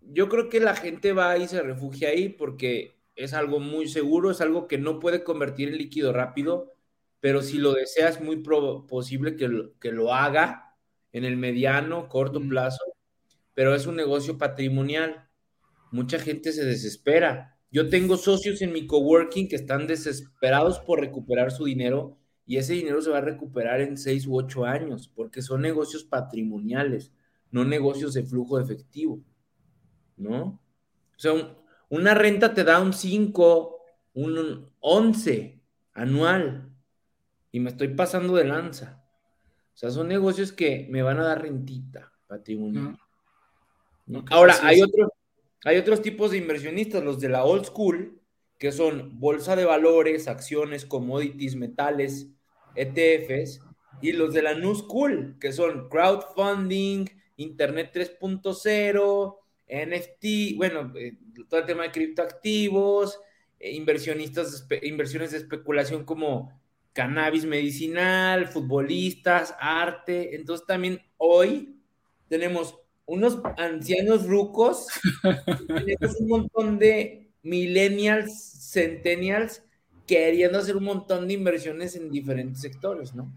yo 0.00 0.28
creo 0.28 0.48
que 0.48 0.60
la 0.60 0.74
gente 0.74 1.12
va 1.12 1.36
y 1.38 1.46
se 1.48 1.62
refugia 1.62 2.10
ahí 2.10 2.28
porque 2.28 2.96
es 3.14 3.34
algo 3.34 3.60
muy 3.60 3.88
seguro, 3.88 4.30
es 4.30 4.40
algo 4.40 4.68
que 4.68 4.78
no 4.78 5.00
puede 5.00 5.24
convertir 5.24 5.68
en 5.68 5.78
líquido 5.78 6.12
rápido, 6.12 6.74
pero 7.20 7.42
si 7.42 7.58
lo 7.58 7.72
desea 7.74 8.08
es 8.08 8.20
muy 8.20 8.42
posible 8.88 9.36
que 9.36 9.48
lo, 9.48 9.78
que 9.78 9.92
lo 9.92 10.14
haga 10.14 10.76
en 11.12 11.24
el 11.24 11.36
mediano, 11.36 12.08
corto 12.08 12.40
plazo, 12.40 12.82
pero 13.54 13.74
es 13.74 13.86
un 13.86 13.96
negocio 13.96 14.38
patrimonial 14.38 15.28
mucha 15.90 16.18
gente 16.18 16.52
se 16.52 16.64
desespera. 16.64 17.56
Yo 17.70 17.88
tengo 17.88 18.16
socios 18.16 18.62
en 18.62 18.72
mi 18.72 18.86
coworking 18.86 19.48
que 19.48 19.56
están 19.56 19.86
desesperados 19.86 20.80
por 20.80 21.00
recuperar 21.00 21.50
su 21.50 21.64
dinero 21.64 22.16
y 22.46 22.56
ese 22.56 22.74
dinero 22.74 23.02
se 23.02 23.10
va 23.10 23.18
a 23.18 23.22
recuperar 23.22 23.80
en 23.80 23.98
seis 23.98 24.26
u 24.26 24.36
ocho 24.36 24.64
años 24.64 25.10
porque 25.14 25.42
son 25.42 25.60
negocios 25.62 26.04
patrimoniales, 26.04 27.12
no 27.50 27.64
negocios 27.64 28.14
de 28.14 28.24
flujo 28.24 28.56
de 28.56 28.64
efectivo, 28.64 29.20
¿no? 30.16 30.60
O 31.16 31.20
sea, 31.20 31.32
una 31.90 32.14
renta 32.14 32.54
te 32.54 32.64
da 32.64 32.80
un 32.80 32.92
5, 32.92 33.76
un 34.14 34.70
11 34.80 35.60
anual 35.92 36.72
y 37.52 37.60
me 37.60 37.70
estoy 37.70 37.88
pasando 37.88 38.34
de 38.36 38.44
lanza. 38.44 39.04
O 39.74 39.76
sea, 39.76 39.90
son 39.90 40.08
negocios 40.08 40.52
que 40.52 40.86
me 40.90 41.02
van 41.02 41.20
a 41.20 41.24
dar 41.24 41.42
rentita 41.42 42.12
patrimonial. 42.26 42.98
Ahora, 44.30 44.56
hay 44.62 44.80
otros 44.82 45.08
hay 45.64 45.76
otros 45.76 46.02
tipos 46.02 46.30
de 46.30 46.38
inversionistas, 46.38 47.02
los 47.02 47.20
de 47.20 47.28
la 47.28 47.44
old 47.44 47.64
school, 47.64 48.20
que 48.58 48.72
son 48.72 49.18
bolsa 49.18 49.56
de 49.56 49.64
valores, 49.64 50.28
acciones, 50.28 50.86
commodities, 50.86 51.56
metales, 51.56 52.28
ETFs, 52.76 53.60
y 54.00 54.12
los 54.12 54.32
de 54.32 54.42
la 54.42 54.54
new 54.54 54.74
school, 54.74 55.36
que 55.40 55.52
son 55.52 55.88
crowdfunding, 55.88 57.06
Internet 57.36 57.90
3.0, 57.92 59.36
NFT, 59.68 60.56
bueno, 60.56 60.92
eh, 60.96 61.18
todo 61.48 61.60
el 61.60 61.66
tema 61.66 61.82
de 61.84 61.92
criptoactivos, 61.92 63.20
eh, 63.58 63.72
inversionistas, 63.72 64.66
inversiones 64.82 65.32
de 65.32 65.38
especulación 65.38 66.04
como 66.04 66.60
cannabis 66.98 67.44
medicinal, 67.44 68.48
futbolistas, 68.48 69.54
arte. 69.60 70.34
Entonces 70.34 70.66
también 70.66 71.00
hoy 71.16 71.76
tenemos 72.28 72.76
unos 73.06 73.38
ancianos 73.56 74.26
rucos, 74.26 74.88
tenemos 75.68 76.16
un 76.18 76.26
montón 76.26 76.76
de 76.80 77.30
millennials, 77.44 78.32
centennials, 78.72 79.62
queriendo 80.08 80.58
hacer 80.58 80.76
un 80.76 80.82
montón 80.82 81.28
de 81.28 81.34
inversiones 81.34 81.94
en 81.94 82.10
diferentes 82.10 82.60
sectores, 82.60 83.14
¿no? 83.14 83.30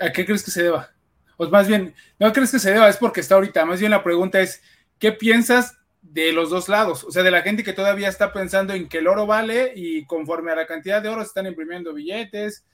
¿A 0.00 0.10
qué 0.10 0.26
crees 0.26 0.42
que 0.42 0.50
se 0.50 0.64
deba? 0.64 0.90
O 1.36 1.48
más 1.48 1.68
bien, 1.68 1.94
no 2.18 2.32
crees 2.32 2.50
que 2.50 2.58
se 2.58 2.72
deba, 2.72 2.88
es 2.88 2.96
porque 2.96 3.20
está 3.20 3.36
ahorita. 3.36 3.64
Más 3.64 3.78
bien 3.78 3.92
la 3.92 4.02
pregunta 4.02 4.40
es, 4.40 4.60
¿qué 4.98 5.12
piensas 5.12 5.78
de 6.02 6.32
los 6.32 6.50
dos 6.50 6.68
lados? 6.68 7.04
O 7.04 7.10
sea, 7.10 7.22
de 7.22 7.30
la 7.30 7.42
gente 7.42 7.64
que 7.64 7.72
todavía 7.72 8.08
está 8.08 8.32
pensando 8.32 8.72
en 8.74 8.88
que 8.88 8.98
el 8.98 9.08
oro 9.08 9.26
vale 9.26 9.72
y 9.74 10.04
conforme 10.06 10.52
a 10.52 10.56
la 10.56 10.66
cantidad 10.66 11.02
de 11.02 11.08
oro 11.08 11.22
se 11.22 11.28
están 11.28 11.46
imprimiendo 11.46 11.92
billetes, 11.94 12.66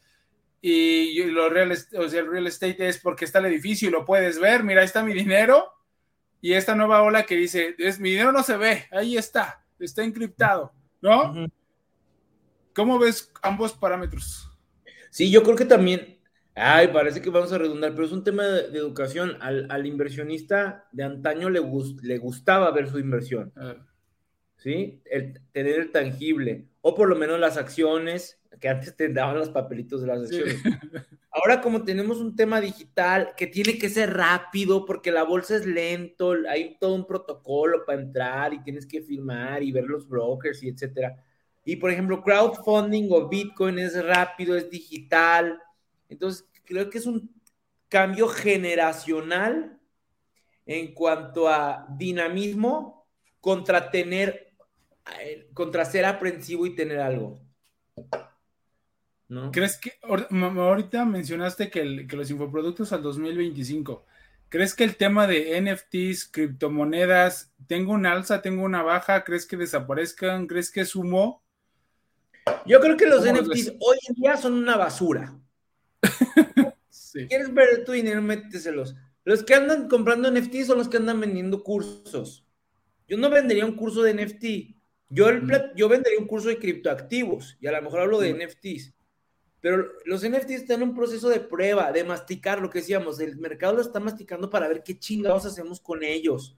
y 0.68 1.22
lo 1.24 1.48
real, 1.48 1.70
o 1.70 2.08
sea, 2.08 2.20
el 2.20 2.26
real 2.28 2.46
estate 2.46 2.88
es 2.88 2.98
porque 2.98 3.24
está 3.24 3.38
el 3.38 3.46
edificio 3.46 3.88
y 3.88 3.92
lo 3.92 4.04
puedes 4.04 4.40
ver, 4.40 4.64
mira, 4.64 4.80
ahí 4.80 4.86
está 4.86 5.04
mi 5.04 5.12
dinero, 5.12 5.72
y 6.40 6.54
esta 6.54 6.74
nueva 6.74 7.02
ola 7.02 7.24
que 7.24 7.36
dice, 7.36 7.76
es, 7.78 8.00
mi 8.00 8.10
dinero 8.10 8.32
no 8.32 8.42
se 8.42 8.56
ve, 8.56 8.86
ahí 8.90 9.16
está, 9.16 9.64
está 9.78 10.02
encriptado, 10.02 10.72
¿no? 11.00 11.48
¿Cómo 12.74 12.98
ves 12.98 13.32
ambos 13.42 13.74
parámetros? 13.74 14.50
Sí, 15.10 15.30
yo 15.30 15.42
creo 15.42 15.56
que 15.56 15.66
también, 15.66 16.15
ay, 16.56 16.88
parece 16.88 17.20
que 17.20 17.30
vamos 17.30 17.52
a 17.52 17.58
redundar, 17.58 17.92
pero 17.92 18.06
es 18.06 18.12
un 18.12 18.24
tema 18.24 18.44
de, 18.44 18.78
educación. 18.78 19.36
Al, 19.40 19.86
inversionista 19.86 20.88
de 20.92 21.04
antaño 21.04 21.50
le, 21.50 21.60
le 22.02 22.18
gustaba 22.18 22.70
ver 22.72 22.88
su 22.88 22.98
inversión, 22.98 23.52
ah. 23.56 23.76
¿sí? 24.56 25.00
El, 25.04 25.40
tener 25.52 25.78
el 25.78 25.92
tangible, 25.92 26.66
o 26.80 26.94
por 26.94 27.08
lo 27.08 27.16
menos 27.16 27.38
las 27.38 27.56
acciones, 27.56 28.40
que 28.58 28.68
antes 28.68 28.96
te 28.96 29.08
daban 29.10 29.38
los 29.38 29.50
papelitos 29.50 30.00
de 30.00 30.06
las 30.06 30.22
acciones. 30.22 30.56
Ahora 31.30 31.60
como 31.60 31.84
tenemos 31.84 32.18
un 32.18 32.34
tema 32.34 32.62
digital 32.62 33.34
que 33.36 33.46
tiene 33.46 33.76
que 33.76 33.90
ser 33.90 34.14
rápido 34.14 34.86
porque 34.86 35.12
la 35.12 35.22
bolsa 35.22 35.56
es 35.56 35.66
lento, 35.66 36.34
hay 36.48 36.78
todo 36.80 36.94
un 36.94 37.06
protocolo 37.06 37.84
para 37.84 38.00
entrar 38.00 38.54
y 38.54 38.62
tienes 38.62 38.86
que 38.86 39.02
firmar 39.02 39.62
y 39.62 39.70
ver 39.70 39.84
los 39.84 40.08
brokers 40.08 40.62
y 40.62 40.70
etcétera. 40.70 41.22
Y 41.66 41.76
por 41.76 41.90
ejemplo, 41.90 42.22
crowdfunding 42.22 43.08
o 43.10 43.28
Bitcoin 43.28 43.78
es 43.78 44.02
rápido, 44.02 44.56
es 44.56 44.70
digital. 44.70 45.60
Entonces, 46.08 46.48
creo 46.64 46.90
que 46.90 46.98
es 46.98 47.06
un 47.06 47.30
cambio 47.88 48.28
generacional 48.28 49.78
en 50.66 50.92
cuanto 50.94 51.48
a 51.48 51.86
dinamismo 51.90 53.06
contra 53.40 53.90
tener, 53.90 54.52
eh, 55.20 55.48
contra 55.54 55.84
ser 55.84 56.04
aprensivo 56.04 56.66
y 56.66 56.74
tener 56.74 56.98
algo. 56.98 57.40
¿no? 59.28 59.50
¿Crees 59.52 59.78
que 59.78 59.94
ahorita 60.02 61.04
mencionaste 61.04 61.70
que, 61.70 62.06
que 62.06 62.16
los 62.16 62.30
infoproductos 62.30 62.92
al 62.92 63.02
2025? 63.02 64.04
¿Crees 64.48 64.74
que 64.74 64.84
el 64.84 64.96
tema 64.96 65.26
de 65.26 65.60
NFTs, 65.60 66.26
criptomonedas, 66.26 67.52
tengo 67.66 67.92
una 67.92 68.12
alza, 68.12 68.42
tengo 68.42 68.62
una 68.62 68.82
baja? 68.82 69.24
¿Crees 69.24 69.46
que 69.46 69.56
desaparezcan? 69.56 70.46
¿Crees 70.46 70.70
que 70.70 70.84
sumo? 70.84 71.42
Yo 72.64 72.80
creo 72.80 72.96
que 72.96 73.06
los 73.06 73.24
NFTs 73.24 73.74
hoy 73.80 73.98
en 74.08 74.14
día 74.14 74.36
son 74.36 74.54
una 74.54 74.76
basura. 74.76 75.36
¿Quieres 77.28 77.52
ver 77.52 77.84
tu 77.84 77.92
dinero? 77.92 78.20
Méteselos. 78.22 78.94
Los 79.24 79.42
que 79.42 79.54
andan 79.54 79.88
comprando 79.88 80.30
NFTs 80.30 80.68
son 80.68 80.78
los 80.78 80.88
que 80.88 80.98
andan 80.98 81.20
vendiendo 81.20 81.62
cursos. 81.62 82.46
Yo 83.08 83.16
no 83.16 83.30
vendería 83.30 83.64
un 83.64 83.76
curso 83.76 84.02
de 84.02 84.14
NFT. 84.14 84.76
Yo, 85.08 85.32
mm. 85.32 85.74
yo 85.76 85.88
vendería 85.88 86.18
un 86.18 86.26
curso 86.26 86.48
de 86.48 86.58
criptoactivos 86.58 87.56
y 87.60 87.66
a 87.66 87.72
lo 87.72 87.82
mejor 87.82 88.00
hablo 88.00 88.20
de. 88.20 88.34
NFTs. 88.34 88.94
Pero 89.60 89.84
los 90.04 90.22
NFTs 90.28 90.50
están 90.50 90.82
en 90.82 90.90
un 90.90 90.94
proceso 90.94 91.28
de 91.28 91.40
prueba, 91.40 91.90
de 91.90 92.04
masticar 92.04 92.60
lo 92.60 92.70
que 92.70 92.80
decíamos. 92.80 93.18
El 93.18 93.36
mercado 93.38 93.74
lo 93.74 93.82
está 93.82 93.98
masticando 93.98 94.48
para 94.50 94.68
ver 94.68 94.82
qué 94.82 94.98
chingados 94.98 95.46
hacemos 95.46 95.80
con 95.80 96.04
ellos. 96.04 96.56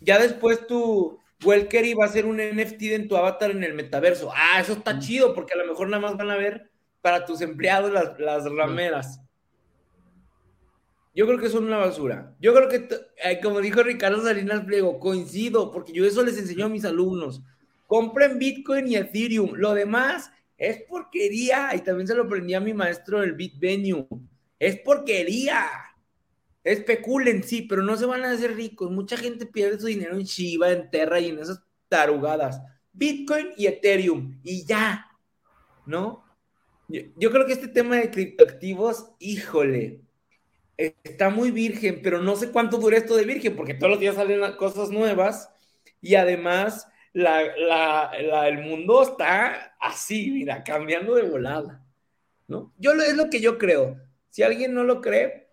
Ya 0.00 0.18
después 0.18 0.66
tu 0.66 1.18
Welker 1.44 1.84
va 1.98 2.06
a 2.06 2.12
ser 2.12 2.26
un 2.26 2.36
NFT 2.38 2.82
en 2.82 3.08
tu 3.08 3.16
avatar 3.16 3.50
en 3.50 3.64
el 3.64 3.74
metaverso. 3.74 4.30
Ah, 4.34 4.60
eso 4.60 4.72
está 4.72 4.98
chido 4.98 5.34
porque 5.34 5.54
a 5.54 5.58
lo 5.58 5.66
mejor 5.66 5.88
nada 5.88 6.00
más 6.00 6.16
van 6.16 6.30
a 6.30 6.36
ver 6.36 6.70
para 7.00 7.24
tus 7.24 7.40
empleados 7.40 7.92
las, 7.92 8.18
las 8.18 8.44
rameras. 8.50 9.20
Yo 11.18 11.26
creo 11.26 11.40
que 11.40 11.48
son 11.48 11.64
una 11.64 11.78
basura. 11.78 12.36
Yo 12.40 12.54
creo 12.54 12.68
que, 12.68 13.40
como 13.42 13.60
dijo 13.60 13.82
Ricardo 13.82 14.22
Salinas 14.22 14.64
Pliego, 14.64 15.00
coincido, 15.00 15.72
porque 15.72 15.92
yo 15.92 16.04
eso 16.04 16.22
les 16.22 16.38
enseño 16.38 16.66
a 16.66 16.68
mis 16.68 16.84
alumnos. 16.84 17.42
Compren 17.88 18.38
Bitcoin 18.38 18.86
y 18.86 18.94
Ethereum. 18.94 19.54
Lo 19.54 19.74
demás 19.74 20.30
es 20.56 20.82
porquería. 20.82 21.70
Y 21.74 21.80
también 21.80 22.06
se 22.06 22.14
lo 22.14 22.22
aprendí 22.22 22.54
a 22.54 22.60
mi 22.60 22.72
maestro 22.72 23.20
del 23.20 23.32
BitVenue. 23.32 24.06
Es 24.60 24.78
porquería. 24.78 25.66
Especulen, 26.62 27.42
sí, 27.42 27.62
pero 27.62 27.82
no 27.82 27.96
se 27.96 28.06
van 28.06 28.24
a 28.24 28.30
hacer 28.30 28.54
ricos. 28.54 28.88
Mucha 28.90 29.16
gente 29.16 29.44
pierde 29.44 29.80
su 29.80 29.86
dinero 29.86 30.14
en 30.14 30.22
Shiba, 30.22 30.70
en 30.70 30.88
Terra 30.88 31.18
y 31.18 31.30
en 31.30 31.40
esas 31.40 31.62
tarugadas. 31.88 32.62
Bitcoin 32.92 33.48
y 33.56 33.66
Ethereum. 33.66 34.38
Y 34.44 34.64
ya. 34.64 35.04
¿No? 35.84 36.27
Yo, 36.88 37.30
creo 37.30 37.44
que 37.46 37.52
este 37.52 37.68
tema 37.68 37.96
de 37.96 38.10
criptoactivos, 38.10 39.10
híjole, 39.18 40.00
está 40.76 41.28
muy 41.28 41.50
virgen, 41.50 42.00
pero 42.02 42.22
no 42.22 42.34
sé 42.34 42.50
cuánto 42.50 42.78
dura 42.78 42.96
esto 42.96 43.14
de 43.14 43.26
virgen, 43.26 43.54
porque 43.56 43.74
todos 43.74 43.90
los 43.90 44.00
días 44.00 44.14
salen 44.14 44.40
cosas 44.56 44.88
nuevas 44.90 45.50
y 46.00 46.14
además 46.14 46.88
el 47.12 48.58
mundo 48.62 49.02
está 49.02 49.76
así, 49.78 50.30
mira, 50.30 50.64
cambiando 50.64 51.14
de 51.14 51.28
volada, 51.28 51.84
¿no? 52.46 52.72
Yo 52.78 52.92
es 52.92 53.16
lo 53.16 53.28
que 53.28 53.40
yo 53.40 53.58
creo. 53.58 54.00
Si 54.30 54.42
alguien 54.42 54.72
no 54.72 54.82
lo 54.82 55.02
cree, 55.02 55.50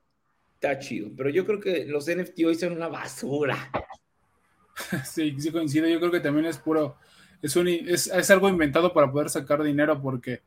está 0.53 0.79
chido, 0.79 1.09
pero 1.17 1.29
yo 1.29 1.45
creo 1.45 1.59
que 1.59 1.85
los 1.85 2.07
NFT 2.07 2.45
hoy 2.45 2.55
son 2.55 2.73
una 2.73 2.87
basura. 2.87 3.71
Sí, 5.05 5.33
sí 5.39 5.53
coincido, 5.53 5.87
yo 5.87 5.99
creo 5.99 6.11
que 6.11 6.19
también 6.19 6.47
es 6.47 6.57
puro, 6.57 6.97
es, 7.41 7.55
un, 7.55 7.69
es, 7.69 8.07
es 8.07 8.29
algo 8.29 8.49
inventado 8.49 8.91
para 8.91 9.09
poder 9.09 9.29
sacar 9.29 9.63
dinero 9.63 10.01
porque 10.01 10.41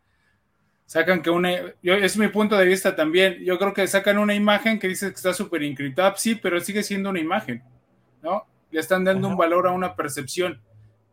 sacan 0.88 1.22
que 1.22 1.30
una, 1.30 1.52
yo, 1.80 1.94
es 1.94 2.16
mi 2.16 2.26
punto 2.26 2.56
de 2.56 2.66
vista 2.66 2.96
también, 2.96 3.38
yo 3.44 3.56
creo 3.58 3.72
que 3.72 3.86
sacan 3.86 4.18
una 4.18 4.34
imagen 4.34 4.80
que 4.80 4.88
dice 4.88 5.10
que 5.10 5.14
está 5.14 5.32
súper 5.32 5.62
encriptada, 5.62 6.16
sí, 6.16 6.34
pero 6.34 6.58
sigue 6.60 6.82
siendo 6.82 7.10
una 7.10 7.20
imagen, 7.20 7.62
¿no? 8.20 8.44
Le 8.72 8.80
están 8.80 9.04
dando 9.04 9.28
un 9.28 9.36
valor 9.36 9.68
a 9.68 9.70
una 9.70 9.94
percepción 9.94 10.60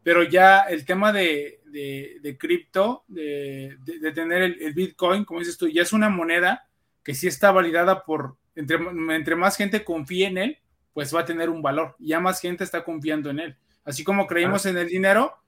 pero 0.06 0.22
ya 0.22 0.60
el 0.60 0.86
tema 0.86 1.12
de, 1.12 1.62
de, 1.66 2.38
cripto, 2.38 3.06
de, 3.08 3.76
de, 3.84 4.12
tener 4.12 4.44
el, 4.44 4.74
Bitcoin, 4.76 5.26
como 5.26 5.40
dices 5.40 5.58
tú, 5.58 5.68
ya 5.68 5.82
es 5.82 5.94
una 5.94 6.10
moneda 6.10 6.70
que 7.04 7.16
sí 7.16 7.26
está 7.26 7.52
validada 7.52 8.04
por, 8.04 8.38
entre, 8.56 8.78
entre 9.16 9.36
más 9.36 9.58
gente 9.58 9.84
confíe 9.84 10.28
en 10.28 10.38
él, 10.38 10.60
pues 10.94 11.14
va 11.14 11.22
a 11.22 11.26
tener 11.26 11.50
un 11.50 11.64
valor. 11.64 11.96
Ya 11.98 12.20
más 12.20 12.40
gente 12.40 12.64
está 12.64 12.84
confiando 12.84 13.32
en 13.32 13.40
él. 13.40 13.58
Así 13.84 14.04
como 14.04 14.28
creímos 14.28 14.68
en 14.68 14.78
el 14.78 14.90
dinero, 14.90 15.40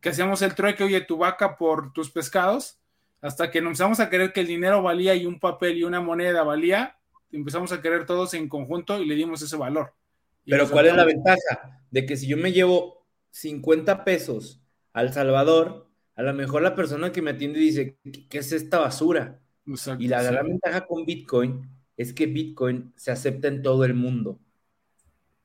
que 0.00 0.08
hacíamos 0.08 0.40
el 0.40 0.54
trueque, 0.54 0.82
oye, 0.82 1.02
tu 1.02 1.18
vaca 1.18 1.58
por 1.58 1.92
tus 1.92 2.10
pescados, 2.10 2.79
hasta 3.20 3.50
que 3.50 3.58
empezamos 3.58 4.00
a 4.00 4.08
creer 4.08 4.32
que 4.32 4.40
el 4.40 4.46
dinero 4.46 4.82
valía 4.82 5.14
y 5.14 5.26
un 5.26 5.38
papel 5.38 5.78
y 5.78 5.84
una 5.84 6.00
moneda 6.00 6.42
valía, 6.42 6.96
empezamos 7.32 7.72
a 7.72 7.80
querer 7.80 8.06
todos 8.06 8.34
en 8.34 8.48
conjunto 8.48 9.00
y 9.00 9.06
le 9.06 9.14
dimos 9.14 9.42
ese 9.42 9.56
valor. 9.56 9.94
Pero 10.44 10.68
¿cuál 10.68 10.86
es 10.86 10.96
la 10.96 11.04
ventaja? 11.04 11.82
De 11.90 12.06
que 12.06 12.16
si 12.16 12.26
yo 12.26 12.36
me 12.36 12.52
llevo 12.52 13.06
50 13.30 14.04
pesos 14.04 14.62
al 14.92 15.12
Salvador, 15.12 15.88
a 16.16 16.22
lo 16.22 16.34
mejor 16.34 16.62
la 16.62 16.74
persona 16.74 17.12
que 17.12 17.22
me 17.22 17.32
atiende 17.32 17.60
dice, 17.60 17.98
¿qué 18.28 18.38
es 18.38 18.52
esta 18.52 18.78
basura? 18.78 19.40
y 19.98 20.08
la 20.08 20.22
gran 20.22 20.48
ventaja 20.48 20.84
con 20.84 21.04
Bitcoin 21.04 21.68
es 21.96 22.12
que 22.12 22.26
Bitcoin 22.26 22.92
se 22.96 23.12
acepta 23.12 23.46
en 23.46 23.62
todo 23.62 23.84
el 23.84 23.94
mundo. 23.94 24.40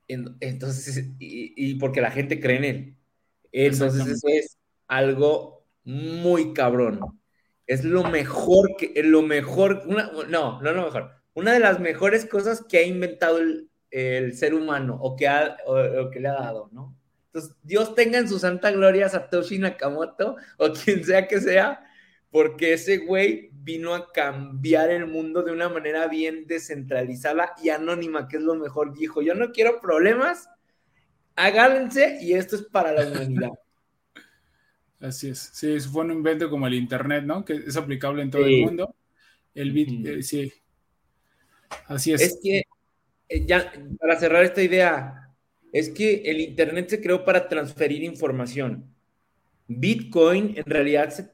Entonces, 0.08 1.10
y, 1.20 1.76
porque 1.76 2.02
la 2.02 2.12
gente 2.12 2.40
cree 2.40 2.58
en 2.58 2.64
él. 2.64 2.98
Entonces, 3.52 4.08
eso 4.08 4.28
es 4.28 4.58
algo 4.88 5.66
muy 5.84 6.54
cabrón. 6.54 7.00
Es 7.68 7.84
lo 7.84 8.04
mejor 8.04 8.76
que, 8.78 9.02
lo 9.04 9.22
mejor, 9.22 9.86
no, 9.88 10.62
no 10.62 10.72
lo 10.72 10.84
mejor. 10.84 11.12
Una 11.34 11.54
de 11.54 11.60
las 11.60 11.80
mejores 11.80 12.26
cosas 12.26 12.64
que 12.68 12.78
ha 12.78 12.84
inventado 12.84 13.40
el, 13.40 13.70
ser 14.34 14.54
humano 14.54 14.98
o 15.02 15.16
que, 15.16 15.28
ha, 15.28 15.58
o 15.66 16.10
que 16.12 16.20
le 16.20 16.28
ha 16.28 16.34
dado, 16.34 16.70
¿no? 16.74 16.98
Entonces, 17.28 17.58
Dios 17.64 17.96
tenga 17.96 18.18
en 18.18 18.30
su 18.30 18.40
santa 18.40 18.72
gloria 18.72 19.08
a 19.08 19.10
Satoshi 19.10 19.60
Nakamoto 19.60 20.38
o 20.58 20.72
quien 20.72 21.04
sea 21.04 21.28
que 21.28 21.42
sea, 21.42 21.86
porque 22.30 22.74
ese 22.74 22.98
güey 22.98 23.50
vino 23.52 23.94
a 23.94 24.12
cambiar 24.12 24.90
el 24.90 25.08
mundo 25.08 25.44
de 25.44 25.52
una 25.52 25.68
manera 25.68 26.08
bien 26.08 26.48
descentralizada 26.48 27.54
y 27.62 27.70
anónima, 27.70 28.28
que 28.28 28.38
es 28.38 28.44
lo 28.44 28.56
mejor. 28.56 28.94
Dijo, 28.94 29.22
yo 29.22 29.36
no 29.36 29.52
quiero 29.52 29.82
problemas, 29.82 30.50
agárrense 31.36 32.20
y 32.22 32.34
esto 32.34 32.56
es 32.56 32.62
para 32.64 32.94
la 32.94 33.08
humanidad. 33.12 33.52
Así 35.00 35.30
es. 35.30 35.52
Sí, 35.54 35.72
eso 35.72 35.90
fue 35.90 36.06
un 36.06 36.12
invento 36.12 36.50
como 36.50 36.68
el 36.68 36.74
Internet, 36.74 37.24
¿no? 37.26 37.44
Que 37.44 37.54
es 37.54 37.76
aplicable 37.78 38.22
en 38.22 38.32
todo 38.32 38.46
el 38.46 38.62
mundo. 38.62 38.96
El 39.54 39.72
bit, 39.72 40.06
eh, 40.06 40.24
sí. 40.24 40.52
Así 41.88 42.14
es. 42.14 42.22
Es 42.22 42.40
que, 42.42 42.64
eh, 43.30 43.46
ya, 43.46 43.72
para 44.00 44.20
cerrar 44.20 44.44
esta 44.44 44.62
idea, 44.62 45.30
es 45.72 45.90
que 45.90 46.24
el 46.26 46.40
Internet 46.40 46.90
se 46.90 47.02
creó 47.02 47.26
para 47.26 47.48
transferir 47.48 48.04
información. 48.04 48.94
Bitcoin 49.68 50.54
en 50.58 50.66
realidad 50.66 51.10
se, 51.10 51.30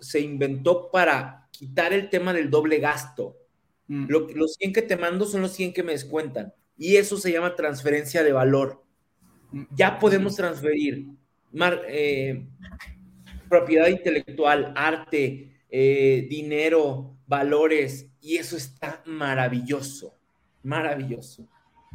se 0.00 0.20
inventó 0.20 0.90
para 0.90 1.48
quitar 1.50 1.92
el 1.92 2.08
tema 2.10 2.32
del 2.32 2.50
doble 2.50 2.78
gasto. 2.78 3.36
Mm. 3.88 4.06
los 4.08 4.54
100 4.54 4.72
que 4.72 4.82
te 4.82 4.96
mando 4.96 5.26
son 5.26 5.42
los 5.42 5.52
100 5.52 5.72
que 5.72 5.82
me 5.82 5.92
descuentan. 5.92 6.54
Y 6.78 6.96
eso 6.96 7.18
se 7.18 7.32
llama 7.32 7.56
transferencia 7.56 8.22
de 8.22 8.32
valor. 8.32 8.84
Mm. 9.50 9.64
Ya 9.74 9.98
podemos 9.98 10.36
transferir 10.36 11.08
eh, 11.88 12.46
propiedad 13.50 13.88
intelectual, 13.88 14.72
arte, 14.76 15.50
eh, 15.68 16.26
dinero, 16.30 17.16
valores. 17.26 18.06
Y 18.22 18.36
eso 18.36 18.56
está 18.56 19.02
maravilloso. 19.04 20.14
Maravilloso. 20.62 21.46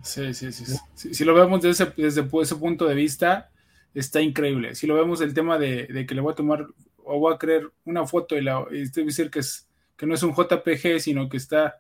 Sí, 0.04 0.34
sí, 0.34 0.52
sí. 0.52 1.14
Si 1.14 1.26
lo 1.26 1.34
vemos 1.34 1.62
desde, 1.62 1.92
desde 1.98 2.28
ese 2.42 2.56
punto 2.56 2.86
de 2.86 2.94
vista, 2.94 3.50
está 3.94 4.22
increíble. 4.22 4.76
Si 4.76 4.86
lo 4.86 4.96
vemos 4.96 5.22
el 5.22 5.34
tema 5.34 5.58
de, 5.58 6.06
que 6.08 6.14
le 6.14 6.22
voy 6.22 6.34
a 6.34 6.36
tomar 6.36 6.68
o 7.04 7.20
voy 7.20 7.34
a 7.34 7.38
crear 7.38 7.72
una 7.86 8.06
foto 8.06 8.36
y, 8.36 8.42
la, 8.42 8.66
y 8.72 8.88
decir 8.90 9.32
que, 9.32 9.40
es, 9.40 9.68
que 9.96 10.06
no 10.06 10.14
es 10.14 10.24
un 10.24 10.34
JPG, 10.34 11.00
sino 11.00 11.30
que 11.30 11.38
está... 11.38 11.78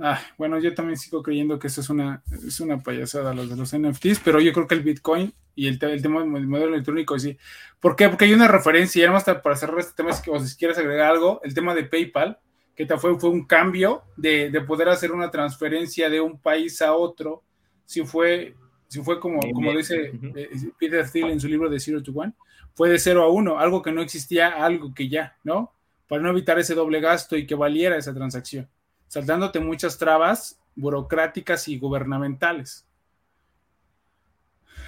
Ah, 0.00 0.20
bueno, 0.38 0.58
yo 0.60 0.72
también 0.74 0.96
sigo 0.96 1.22
creyendo 1.22 1.58
que 1.58 1.66
eso 1.66 1.80
es 1.80 1.90
una, 1.90 2.22
es 2.46 2.60
una 2.60 2.78
payasada, 2.78 3.34
los 3.34 3.50
de 3.50 3.56
los 3.56 3.76
NFTs, 3.76 4.20
pero 4.24 4.40
yo 4.40 4.52
creo 4.52 4.66
que 4.66 4.74
el 4.74 4.82
Bitcoin 4.82 5.32
y 5.54 5.66
el, 5.66 5.78
el 5.82 6.02
tema 6.02 6.20
del 6.20 6.46
modelo 6.46 6.74
electrónico, 6.74 7.18
sí. 7.18 7.36
¿Por 7.80 7.96
qué? 7.96 8.08
Porque 8.08 8.26
hay 8.26 8.32
una 8.32 8.48
referencia, 8.48 9.00
y 9.00 9.04
además 9.04 9.24
para 9.24 9.56
cerrar 9.56 9.78
este 9.78 9.94
tema, 9.94 10.12
si, 10.12 10.30
si 10.48 10.56
quieres 10.56 10.78
agregar 10.78 11.10
algo, 11.10 11.40
el 11.42 11.54
tema 11.54 11.74
de 11.74 11.84
PayPal, 11.84 12.38
que 12.86 12.86
fue, 12.96 13.18
fue 13.18 13.30
un 13.30 13.44
cambio 13.46 14.02
de, 14.16 14.50
de, 14.50 14.60
poder 14.62 14.88
hacer 14.88 15.12
una 15.12 15.30
transferencia 15.30 16.08
de 16.08 16.20
un 16.20 16.38
país 16.38 16.80
a 16.80 16.94
otro, 16.94 17.42
si 17.84 18.04
fue, 18.04 18.54
si 18.88 19.02
fue 19.02 19.20
como, 19.20 19.40
como 19.52 19.72
dice 19.72 20.12
eh, 20.34 20.50
Peter 20.78 21.08
Thiel 21.10 21.30
en 21.30 21.40
su 21.40 21.48
libro 21.48 21.68
de 21.68 21.80
Zero 21.80 22.02
to 22.02 22.12
One, 22.12 22.32
fue 22.74 22.88
de 22.88 22.98
cero 22.98 23.22
a 23.22 23.28
uno, 23.28 23.58
algo 23.58 23.82
que 23.82 23.92
no 23.92 24.00
existía, 24.00 24.64
algo 24.64 24.94
que 24.94 25.08
ya, 25.08 25.36
¿no? 25.44 25.74
Para 26.08 26.22
no 26.22 26.30
evitar 26.30 26.58
ese 26.58 26.74
doble 26.74 27.00
gasto 27.00 27.36
y 27.36 27.46
que 27.46 27.54
valiera 27.54 27.96
esa 27.96 28.14
transacción, 28.14 28.68
saltándote 29.06 29.60
muchas 29.60 29.98
trabas 29.98 30.60
burocráticas 30.74 31.68
y 31.68 31.78
gubernamentales. 31.78 32.86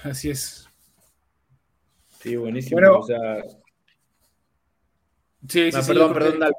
Así 0.02 0.30
es. 0.30 0.68
Sí, 2.20 2.36
buenísimo. 2.36 2.80
o 2.98 3.02
sea... 3.02 3.42
Sí, 5.48 5.72
sí, 5.72 5.78
ah, 5.78 5.82
perdón, 5.84 6.12
perdón, 6.12 6.52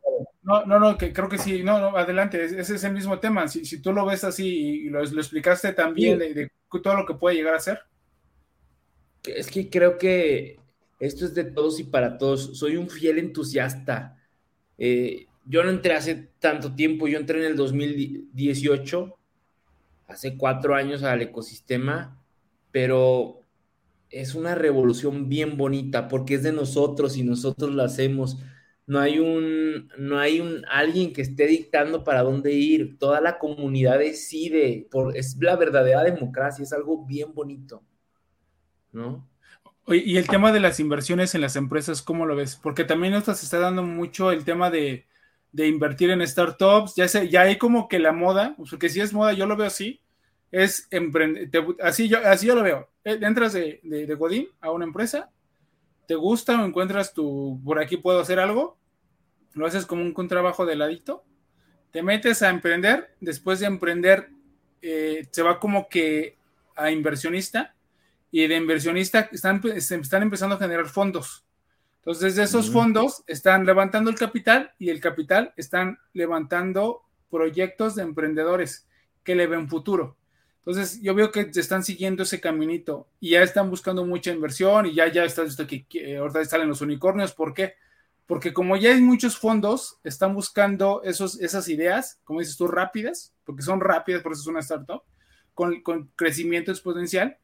no, 0.44 0.66
no, 0.66 0.78
no, 0.78 0.98
que 0.98 1.14
creo 1.14 1.30
que 1.30 1.38
sí, 1.38 1.64
no, 1.64 1.80
no, 1.80 1.98
adelante, 1.98 2.44
ese 2.44 2.76
es 2.76 2.84
el 2.84 2.92
mismo 2.92 3.18
tema. 3.18 3.48
Si, 3.48 3.64
si 3.64 3.82
tú 3.82 3.94
lo 3.94 4.06
ves 4.06 4.26
así 4.26 4.86
y 4.86 4.90
lo, 4.90 5.02
explicaste 5.02 5.72
también 5.72 6.20
de, 6.20 6.52
todo 6.70 6.96
lo 6.96 7.06
que 7.06 7.14
puede 7.14 7.38
llegar 7.38 7.56
a 7.56 7.62
ser. 7.62 7.80
Es 9.24 9.50
que 9.50 9.70
creo 9.70 9.98
que 9.98 10.60
esto 11.00 11.24
es 11.24 11.34
de 11.34 11.46
todos 11.46 11.80
y 11.80 11.86
para 11.86 12.18
todos. 12.18 12.58
Soy 12.58 12.76
un 12.76 12.90
fiel 12.90 13.20
entusiasta. 13.20 14.18
Eh, 14.78 15.28
yo 15.46 15.64
no 15.64 15.70
entré 15.70 15.94
hace 15.94 16.32
tanto 16.40 16.76
tiempo, 16.76 17.08
yo 17.08 17.20
entré 17.20 17.40
en 17.40 17.46
el 17.46 17.56
2018, 17.56 19.18
hace 20.08 20.38
cuatro 20.38 20.76
años 20.76 21.04
al 21.04 21.22
ecosistema, 21.22 22.22
pero 22.74 23.40
es 24.10 24.36
una 24.36 24.56
revolución 24.56 25.30
bien 25.30 25.58
bonita 25.58 26.08
porque 26.08 26.36
es 26.36 26.44
de 26.44 26.52
nosotros 26.52 27.16
y 27.16 27.24
nosotros 27.24 27.74
la 27.74 27.86
hacemos. 27.86 28.40
No 28.86 29.00
hay 29.00 29.20
un, 29.20 29.90
no 29.98 30.20
hay 30.20 30.42
un 30.42 30.66
alguien 30.70 31.14
que 31.14 31.22
esté 31.22 31.46
dictando 31.46 32.04
para 32.04 32.24
dónde 32.24 32.52
ir. 32.52 32.98
Toda 32.98 33.22
la 33.22 33.38
comunidad 33.38 34.00
decide. 34.00 34.88
Por, 34.92 35.16
es 35.16 35.38
la 35.40 35.56
verdadera 35.56 36.04
democracia, 36.04 36.64
es 36.64 36.74
algo 36.74 37.06
bien 37.06 37.34
bonito. 37.34 37.84
¿No? 38.92 39.30
Y 39.88 40.18
el 40.18 40.28
tema 40.28 40.52
de 40.52 40.62
las 40.62 40.80
inversiones 40.80 41.36
en 41.36 41.42
las 41.42 41.56
empresas, 41.56 42.02
¿cómo 42.02 42.26
lo 42.26 42.36
ves? 42.36 42.56
Porque 42.56 42.86
también 42.86 43.14
esto 43.14 43.36
se 43.36 43.46
está 43.46 43.60
dando 43.60 43.84
mucho 43.84 44.32
el 44.32 44.46
tema 44.46 44.72
de, 44.72 45.06
de 45.52 45.68
invertir 45.68 46.10
en 46.10 46.26
startups. 46.26 46.96
Ya, 46.96 47.08
sé, 47.08 47.30
ya 47.30 47.42
hay 47.42 47.58
como 47.58 47.88
que 47.88 48.00
la 48.00 48.14
moda, 48.14 48.56
porque 48.70 48.90
si 48.90 49.00
es 49.00 49.14
moda, 49.14 49.34
yo 49.34 49.46
lo 49.46 49.58
veo 49.58 49.68
así, 49.68 50.03
es 50.54 50.88
emprender. 50.92 51.50
Así 51.82 52.08
yo, 52.08 52.20
así 52.24 52.46
yo 52.46 52.54
lo 52.54 52.62
veo. 52.62 52.88
Eh, 53.04 53.18
entras 53.22 53.54
de, 53.54 53.80
de, 53.82 54.06
de 54.06 54.14
Godín 54.14 54.48
a 54.62 54.70
una 54.70 54.86
empresa, 54.86 55.32
te 56.08 56.14
gusta 56.14 56.62
o 56.62 56.66
encuentras 56.66 57.14
tu, 57.14 57.60
por 57.66 57.80
aquí 57.80 57.98
puedo 57.98 58.20
hacer 58.20 58.40
algo, 58.40 58.78
lo 59.54 59.66
haces 59.66 59.88
como 59.88 60.04
un, 60.04 60.14
un 60.16 60.28
trabajo 60.28 60.68
de 60.68 60.76
ladito, 60.76 61.26
te 61.92 62.04
metes 62.04 62.44
a 62.44 62.52
emprender, 62.52 63.16
después 63.20 63.60
de 63.62 63.66
emprender 63.66 64.30
eh, 64.84 65.28
se 65.32 65.42
va 65.42 65.60
como 65.60 65.90
que 65.90 66.38
a 66.76 66.92
inversionista 66.92 67.76
y 68.30 68.46
de 68.46 68.56
inversionista 68.56 69.30
están, 69.32 69.60
están 69.66 70.22
empezando 70.22 70.56
a 70.56 70.60
generar 70.60 70.86
fondos. 70.86 71.46
Entonces, 71.98 72.36
de 72.36 72.44
esos 72.44 72.70
fondos 72.70 73.24
están 73.26 73.66
levantando 73.66 74.10
el 74.12 74.18
capital 74.18 74.72
y 74.78 74.90
el 74.90 75.00
capital 75.00 75.54
están 75.58 75.98
levantando 76.14 77.04
proyectos 77.32 77.96
de 77.96 78.04
emprendedores 78.04 78.88
que 79.24 79.36
le 79.36 79.48
ven 79.48 79.70
futuro. 79.70 80.18
Entonces, 80.66 81.02
yo 81.02 81.14
veo 81.14 81.32
que 81.32 81.52
están 81.54 81.84
siguiendo 81.84 82.24
ese 82.24 82.40
caminito 82.40 83.08
y 83.20 83.32
ya 83.32 83.44
están 83.44 83.70
buscando 83.70 84.06
mucha 84.06 84.32
inversión 84.32 84.86
y 84.86 84.96
ya, 84.96 85.12
ya 85.12 85.26
está 85.26 85.44
esto 85.44 85.68
que, 85.68 85.86
que 85.86 86.18
ahorita 86.18 86.46
salen 86.46 86.70
los 86.70 86.82
unicornios. 86.82 87.34
¿Por 87.34 87.54
qué? 87.54 87.76
Porque 88.26 88.54
como 88.54 88.78
ya 88.78 88.92
hay 88.92 89.02
muchos 89.02 89.38
fondos, 89.38 90.00
están 90.04 90.34
buscando 90.34 91.04
esos, 91.04 91.40
esas 91.42 91.68
ideas, 91.68 92.20
como 92.24 92.40
dices 92.40 92.56
tú, 92.56 92.68
rápidas, 92.68 93.34
porque 93.44 93.62
son 93.62 93.82
rápidas, 93.82 94.22
por 94.22 94.32
eso 94.32 94.42
es 94.42 94.48
una 94.48 94.62
startup, 94.62 95.04
con, 95.54 95.82
con 95.82 96.10
crecimiento 96.16 96.72
exponencial 96.72 97.38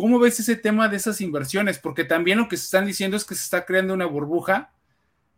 ¿Cómo 0.00 0.18
ves 0.18 0.40
ese 0.40 0.56
tema 0.56 0.88
de 0.88 0.96
esas 0.96 1.20
inversiones? 1.20 1.78
Porque 1.78 2.04
también 2.04 2.38
lo 2.38 2.48
que 2.48 2.56
se 2.56 2.64
están 2.64 2.86
diciendo 2.86 3.18
es 3.18 3.24
que 3.26 3.34
se 3.34 3.42
está 3.42 3.66
creando 3.66 3.92
una 3.92 4.06
burbuja 4.06 4.72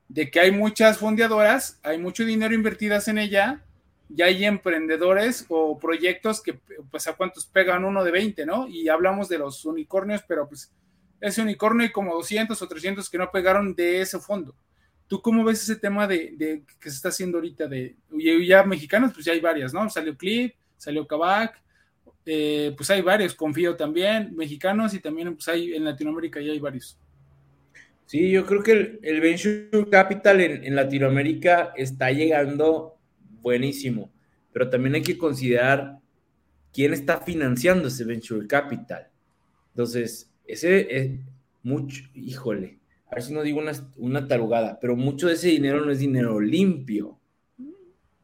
de 0.06 0.30
que 0.30 0.38
hay 0.38 0.52
muchas 0.52 0.98
fondeadoras, 0.98 1.80
hay 1.82 1.98
mucho 1.98 2.24
dinero 2.24 2.54
invertidas 2.54 3.08
en 3.08 3.18
ella, 3.18 3.64
ya 4.08 4.26
hay 4.26 4.44
emprendedores 4.44 5.46
o 5.48 5.78
proyectos 5.78 6.42
que, 6.42 6.60
pues, 6.90 7.06
a 7.06 7.14
cuántos 7.14 7.46
pegan 7.46 7.84
uno 7.84 8.04
de 8.04 8.10
20, 8.10 8.46
¿no? 8.46 8.68
Y 8.68 8.88
hablamos 8.88 9.28
de 9.28 9.38
los 9.38 9.64
unicornios, 9.64 10.22
pero 10.26 10.48
pues 10.48 10.72
ese 11.20 11.40
unicornio 11.40 11.86
hay 11.86 11.92
como 11.92 12.14
200 12.14 12.60
o 12.60 12.68
300 12.68 13.08
que 13.08 13.18
no 13.18 13.30
pegaron 13.30 13.74
de 13.74 14.00
ese 14.00 14.18
fondo. 14.18 14.54
¿Tú 15.06 15.20
cómo 15.22 15.44
ves 15.44 15.62
ese 15.62 15.76
tema 15.76 16.06
de, 16.06 16.32
de 16.36 16.62
que 16.80 16.90
se 16.90 16.96
está 16.96 17.10
haciendo 17.10 17.38
ahorita 17.38 17.66
de, 17.68 17.96
ya 18.46 18.64
mexicanos, 18.64 19.12
pues 19.12 19.24
ya 19.24 19.32
hay 19.32 19.40
varias, 19.40 19.72
¿no? 19.72 19.88
Salió 19.88 20.16
Clip, 20.16 20.54
salió 20.76 21.06
Kavak, 21.06 21.62
eh, 22.24 22.72
pues 22.76 22.88
hay 22.90 23.02
varios, 23.02 23.34
confío 23.34 23.76
también, 23.76 24.34
mexicanos 24.36 24.94
y 24.94 25.00
también 25.00 25.34
pues 25.34 25.48
hay 25.48 25.74
en 25.74 25.84
Latinoamérica 25.84 26.40
ya 26.40 26.52
hay 26.52 26.60
varios. 26.60 26.98
Sí, 28.06 28.30
yo 28.30 28.44
creo 28.46 28.62
que 28.62 28.98
el, 29.02 29.20
Venture 29.20 29.88
Capital 29.90 30.40
en, 30.40 30.76
Latinoamérica 30.76 31.72
está 31.76 32.10
llegando 32.10 32.98
buenísimo, 33.42 34.10
pero 34.52 34.68
también 34.70 34.94
hay 34.94 35.02
que 35.02 35.18
considerar 35.18 35.98
quién 36.72 36.92
está 36.92 37.20
financiando 37.20 37.88
ese 37.88 38.04
Venture 38.04 38.46
Capital. 38.46 39.08
Entonces, 39.70 40.30
ese 40.46 40.96
es 40.96 41.10
mucho, 41.62 42.02
híjole, 42.14 42.78
a 43.10 43.16
ver 43.16 43.24
si 43.24 43.34
no 43.34 43.42
digo 43.42 43.58
una, 43.58 43.72
una 43.96 44.26
tarugada, 44.26 44.78
pero 44.80 44.96
mucho 44.96 45.28
de 45.28 45.34
ese 45.34 45.48
dinero 45.48 45.84
no 45.84 45.90
es 45.90 45.98
dinero 45.98 46.40
limpio. 46.40 47.18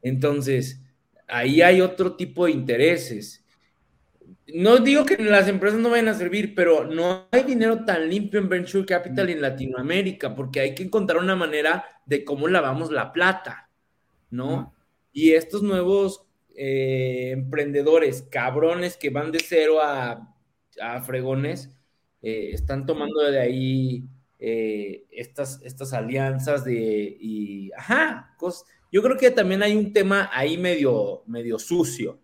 Entonces, 0.01 0.81
ahí 1.27 1.61
hay 1.61 1.81
otro 1.81 2.17
tipo 2.17 2.47
de 2.47 2.53
intereses 2.53 3.45
no 4.55 4.79
digo 4.79 5.05
que 5.05 5.17
las 5.23 5.47
empresas 5.49 5.79
no 5.79 5.91
vayan 5.91 6.09
a 6.09 6.15
servir, 6.15 6.55
pero 6.55 6.87
no 6.87 7.27
hay 7.31 7.43
dinero 7.43 7.85
tan 7.85 8.09
limpio 8.09 8.41
en 8.41 8.49
Venture 8.49 8.87
Capital 8.87 9.29
en 9.29 9.43
Latinoamérica, 9.43 10.35
porque 10.35 10.61
hay 10.61 10.75
que 10.75 10.85
encontrar 10.85 11.23
una 11.23 11.37
manera 11.37 11.85
de 12.07 12.25
cómo 12.25 12.49
lavamos 12.49 12.91
la 12.91 13.13
plata, 13.13 13.69
¿no? 14.31 14.75
Y 15.13 15.33
estos 15.33 15.63
nuevos 15.63 16.27
eh, 16.57 17.31
emprendedores, 17.33 18.23
cabrones 18.23 18.97
que 18.97 19.11
van 19.11 19.33
de 19.33 19.41
cero 19.41 19.79
a, 19.83 20.35
fregones, 21.05 21.77
eh, 22.23 22.51
están 22.53 22.87
tomando 22.87 23.21
de 23.23 23.41
ahí 23.41 24.05
eh, 24.39 25.07
estas, 25.11 25.61
estas 25.63 25.93
alianzas 25.93 26.65
de, 26.65 27.17
y, 27.21 27.73
ajá, 27.73 28.37
yo 28.93 29.03
creo 29.03 29.17
que 29.17 29.31
también 29.31 29.63
hay 29.63 29.77
un 29.77 29.93
tema 29.93 30.31
ahí 30.33 30.57
medio, 30.57 31.25
medio 31.27 31.59
sucio 31.59 32.21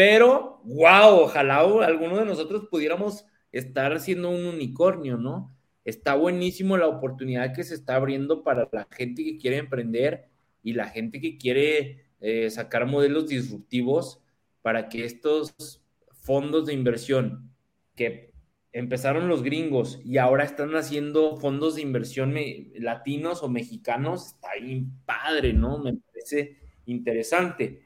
pero, 0.00 0.62
wow, 0.64 1.24
ojalá 1.24 1.58
alguno 1.58 2.16
de 2.16 2.24
nosotros 2.24 2.68
pudiéramos 2.70 3.26
estar 3.52 4.00
siendo 4.00 4.30
un 4.30 4.46
unicornio, 4.46 5.18
¿no? 5.18 5.54
Está 5.84 6.14
buenísimo 6.14 6.78
la 6.78 6.86
oportunidad 6.86 7.52
que 7.54 7.64
se 7.64 7.74
está 7.74 7.96
abriendo 7.96 8.42
para 8.42 8.66
la 8.72 8.88
gente 8.90 9.22
que 9.24 9.36
quiere 9.36 9.58
emprender 9.58 10.30
y 10.62 10.72
la 10.72 10.86
gente 10.88 11.20
que 11.20 11.36
quiere 11.36 12.06
eh, 12.20 12.50
sacar 12.50 12.86
modelos 12.86 13.28
disruptivos 13.28 14.20
para 14.62 14.88
que 14.88 15.04
estos 15.04 15.82
fondos 16.12 16.66
de 16.66 16.74
inversión 16.74 17.50
que 17.96 18.30
empezaron 18.72 19.28
los 19.28 19.42
gringos 19.42 20.00
y 20.04 20.18
ahora 20.18 20.44
están 20.44 20.74
haciendo 20.76 21.36
fondos 21.36 21.74
de 21.74 21.82
inversión 21.82 22.34
latinos 22.74 23.42
o 23.42 23.48
mexicanos, 23.48 24.28
está 24.28 24.48
bien 24.60 24.92
padre, 25.04 25.52
¿no? 25.52 25.78
Me 25.78 25.94
parece 25.94 26.58
interesante 26.86 27.82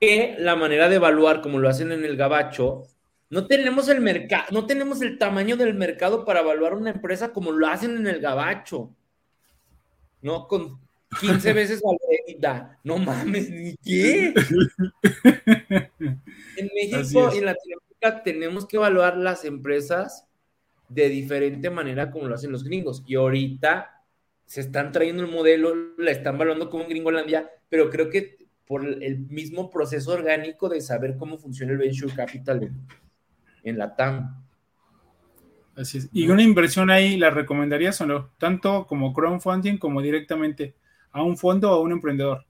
que 0.00 0.36
la 0.38 0.56
manera 0.56 0.88
de 0.88 0.96
evaluar, 0.96 1.40
como 1.40 1.58
lo 1.58 1.68
hacen 1.68 1.92
en 1.92 2.04
el 2.04 2.16
gabacho, 2.16 2.84
no 3.30 3.46
tenemos 3.46 3.88
el 3.88 4.00
mercado, 4.00 4.46
no 4.50 4.66
tenemos 4.66 5.02
el 5.02 5.18
tamaño 5.18 5.56
del 5.56 5.74
mercado 5.74 6.24
para 6.24 6.40
evaluar 6.40 6.74
una 6.74 6.90
empresa 6.90 7.32
como 7.32 7.52
lo 7.52 7.66
hacen 7.66 7.96
en 7.96 8.06
el 8.06 8.20
gabacho. 8.20 8.94
¿No? 10.20 10.48
Con 10.48 10.80
15 11.20 11.52
veces 11.52 11.82
la 12.40 12.78
No 12.84 12.98
mames, 12.98 13.50
ni 13.50 13.76
qué. 13.76 14.34
En 16.56 16.68
México 16.74 17.30
y 17.32 17.38
en 17.38 17.44
Latinoamérica 17.44 18.22
tenemos 18.24 18.66
que 18.66 18.76
evaluar 18.76 19.16
las 19.16 19.44
empresas 19.44 20.26
de 20.88 21.08
diferente 21.08 21.70
manera 21.70 22.10
como 22.10 22.26
lo 22.26 22.34
hacen 22.34 22.50
los 22.50 22.64
gringos. 22.64 23.04
Y 23.06 23.14
ahorita 23.14 24.02
se 24.44 24.62
están 24.62 24.90
trayendo 24.90 25.22
el 25.22 25.30
modelo, 25.30 25.74
la 25.98 26.10
están 26.10 26.34
evaluando 26.34 26.68
como 26.68 26.84
un 26.84 26.88
gringolandia, 26.88 27.48
pero 27.68 27.90
creo 27.90 28.10
que 28.10 28.38
por 28.66 28.84
el 28.84 29.18
mismo 29.28 29.70
proceso 29.70 30.12
orgánico 30.12 30.68
de 30.68 30.80
saber 30.80 31.16
cómo 31.16 31.38
funciona 31.38 31.72
el 31.72 31.78
venture 31.78 32.12
capital 32.12 32.70
en, 33.62 33.78
la 33.78 33.94
TAM. 33.94 34.44
Así 35.76 35.98
es. 35.98 36.08
¿Y 36.12 36.28
una 36.28 36.42
inversión 36.42 36.90
ahí 36.90 37.16
la 37.16 37.30
recomendarías 37.30 38.00
o 38.00 38.06
no? 38.06 38.30
Tanto 38.38 38.86
como 38.86 39.12
crowdfunding 39.12 39.78
como 39.78 40.02
directamente 40.02 40.74
a 41.12 41.22
un 41.22 41.36
fondo 41.36 41.70
o 41.70 41.74
a 41.74 41.80
un 41.80 41.92
emprendedor. 41.92 42.44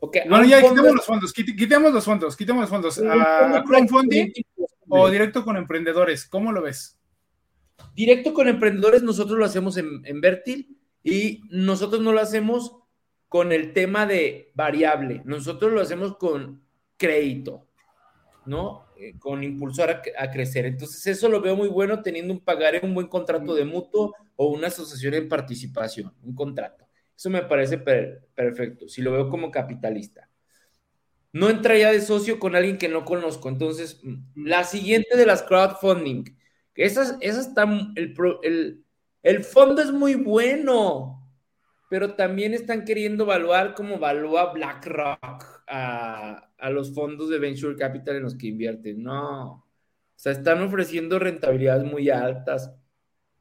Okay, 0.00 0.28
bueno, 0.28 0.44
ya 0.44 0.62
quitemos 0.62 0.94
los 0.94 1.04
fondos, 1.04 1.32
quitemos 1.32 1.92
los 1.92 2.04
fondos, 2.04 2.36
quitemos 2.36 2.60
los 2.62 2.70
fondos. 2.70 2.98
¿A, 2.98 3.64
crowdfunding 3.66 4.32
o 4.88 5.10
directo 5.10 5.44
con 5.44 5.56
emprendedores? 5.56 6.26
¿Cómo 6.26 6.52
lo 6.52 6.62
ves? 6.62 6.96
Directo 7.94 8.32
con 8.32 8.46
emprendedores 8.46 9.02
nosotros 9.02 9.38
lo 9.38 9.44
hacemos 9.44 9.76
en, 9.76 10.02
en 10.04 10.20
Vertil 10.20 10.78
y 11.02 11.42
nosotros 11.50 12.00
no 12.00 12.12
lo 12.12 12.20
hacemos 12.20 12.76
con 13.28 13.52
el 13.52 13.72
tema 13.72 14.06
de 14.06 14.52
variable. 14.54 15.22
Nosotros 15.24 15.72
lo 15.72 15.80
hacemos 15.80 16.16
con 16.16 16.62
crédito, 16.96 17.66
¿no? 18.46 18.86
Eh, 19.00 19.14
con 19.18 19.44
impulsor 19.44 19.90
a, 19.90 20.30
crecer. 20.30 20.66
Entonces, 20.66 21.06
eso 21.06 21.28
lo 21.28 21.40
veo 21.40 21.54
muy 21.54 21.68
bueno 21.68 22.02
teniendo 22.02 22.34
un 22.34 22.40
pagaré, 22.40 22.80
un 22.82 22.94
buen 22.94 23.06
contrato 23.06 23.54
de 23.54 23.64
mutuo 23.64 24.12
o 24.34 24.48
una 24.48 24.66
asociación 24.66 25.14
en 25.14 25.28
participación, 25.28 26.12
un 26.24 26.34
contrato. 26.34 26.87
Eso 27.18 27.30
me 27.30 27.42
parece 27.42 27.78
perfecto, 27.78 28.88
si 28.88 29.02
lo 29.02 29.12
veo 29.12 29.28
como 29.28 29.50
capitalista. 29.50 30.30
No 31.32 31.50
entraría 31.50 31.90
de 31.92 32.00
socio 32.00 32.38
con 32.38 32.56
alguien 32.56 32.78
que 32.78 32.88
no 32.88 33.04
conozco. 33.04 33.48
Entonces, 33.48 34.00
mm, 34.02 34.46
la 34.46 34.64
siguiente 34.64 35.16
de 35.16 35.26
las 35.26 35.42
crowdfunding, 35.42 36.24
esas, 36.74 37.16
esas 37.20 37.48
están, 37.48 37.92
el, 37.96 38.14
el, 38.42 38.84
el 39.22 39.44
fondo 39.44 39.82
es 39.82 39.92
muy 39.92 40.14
bueno, 40.14 41.28
pero 41.90 42.14
también 42.14 42.54
están 42.54 42.84
queriendo 42.84 43.24
evaluar 43.24 43.74
como 43.74 43.96
evalúa 43.96 44.52
BlackRock 44.52 45.64
a, 45.66 46.50
a 46.58 46.70
los 46.70 46.94
fondos 46.94 47.30
de 47.30 47.38
Venture 47.40 47.76
Capital 47.76 48.16
en 48.16 48.22
los 48.24 48.36
que 48.36 48.48
invierten. 48.48 49.02
No, 49.02 49.52
o 49.54 49.64
sea, 50.16 50.32
están 50.32 50.62
ofreciendo 50.62 51.18
rentabilidades 51.18 51.84
muy 51.84 52.10
altas, 52.10 52.72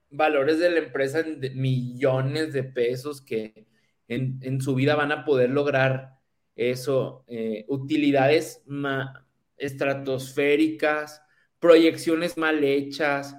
valores 0.10 0.60
de 0.60 0.70
la 0.72 0.80
empresa 0.80 1.20
en 1.22 1.40
millones 1.60 2.54
de 2.54 2.64
pesos 2.64 3.22
que, 3.22 3.67
en, 4.08 4.62
su 4.62 4.76
vida 4.76 4.96
van 4.96 5.12
a 5.12 5.26
poder 5.26 5.50
lograr 5.50 6.18
eso, 6.56 7.24
eh, 7.28 7.66
utilidades 7.68 8.64
estratosféricas, 9.58 11.22
proyecciones 11.60 12.38
mal 12.38 12.64
hechas. 12.64 13.36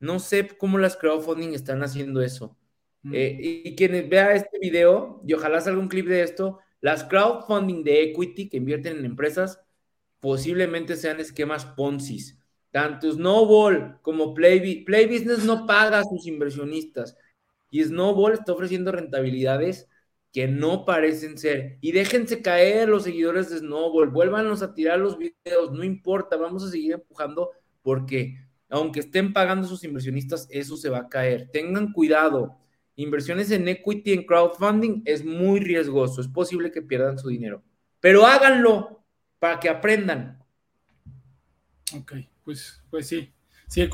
No 0.00 0.18
sé 0.18 0.46
cómo 0.56 0.78
las 0.78 0.96
crowdfunding 0.96 1.54
están 1.54 1.82
haciendo 1.82 2.22
eso. 2.22 2.56
Mm. 3.02 3.14
Eh, 3.14 3.38
y, 3.64 3.76
quienes 3.76 4.08
vea 4.08 4.34
este 4.34 4.58
video, 4.58 5.22
y 5.26 5.32
ojalá 5.32 5.60
salga 5.60 5.80
un 5.80 5.88
clip 5.88 6.06
de 6.06 6.22
esto, 6.22 6.60
las 6.80 7.04
crowdfunding 7.04 7.82
de 7.82 8.02
equity 8.02 8.48
que 8.48 8.58
invierten 8.58 8.98
en 8.98 9.04
empresas 9.04 9.60
posiblemente 10.20 10.96
sean 10.96 11.20
esquemas 11.20 11.64
Ponzi. 11.64 12.36
Tanto 12.70 13.10
Snowball 13.10 13.98
como 14.02 14.34
Play, 14.34 14.84
Play 14.84 15.06
Business 15.06 15.44
no 15.44 15.66
paga 15.66 16.00
a 16.00 16.04
sus 16.04 16.26
inversionistas. 16.26 17.16
Y 17.70 17.82
Snowball 17.84 18.34
está 18.34 18.52
ofreciendo 18.52 18.92
rentabilidades 18.92 19.88
que 20.32 20.46
no 20.46 20.84
parecen 20.84 21.38
ser. 21.38 21.78
Y 21.80 21.92
déjense 21.92 22.42
caer 22.42 22.88
los 22.88 23.04
seguidores 23.04 23.50
de 23.50 23.58
Snowball, 23.58 24.10
vuélvanos 24.10 24.62
a 24.62 24.74
tirar 24.74 24.98
los 24.98 25.18
videos, 25.18 25.72
no 25.72 25.84
importa, 25.84 26.36
vamos 26.36 26.64
a 26.64 26.70
seguir 26.70 26.92
empujando 26.92 27.50
porque 27.82 28.36
aunque 28.70 29.00
estén 29.00 29.32
pagando 29.32 29.66
sus 29.66 29.82
inversionistas, 29.84 30.46
eso 30.50 30.76
se 30.76 30.90
va 30.90 30.98
a 30.98 31.08
caer. 31.08 31.48
Tengan 31.50 31.92
cuidado. 31.92 32.58
Inversiones 32.96 33.50
en 33.50 33.66
equity, 33.68 34.12
en 34.12 34.24
crowdfunding, 34.24 35.02
es 35.04 35.24
muy 35.24 35.60
riesgoso. 35.60 36.20
Es 36.20 36.28
posible 36.28 36.70
que 36.70 36.82
pierdan 36.82 37.18
su 37.18 37.28
dinero. 37.28 37.62
Pero 38.00 38.26
háganlo 38.26 39.02
para 39.38 39.58
que 39.58 39.68
aprendan. 39.68 40.44
Ok, 41.96 42.12
pues, 42.44 42.82
pues 42.90 43.06
sí. 43.06 43.32
sí. 43.68 43.88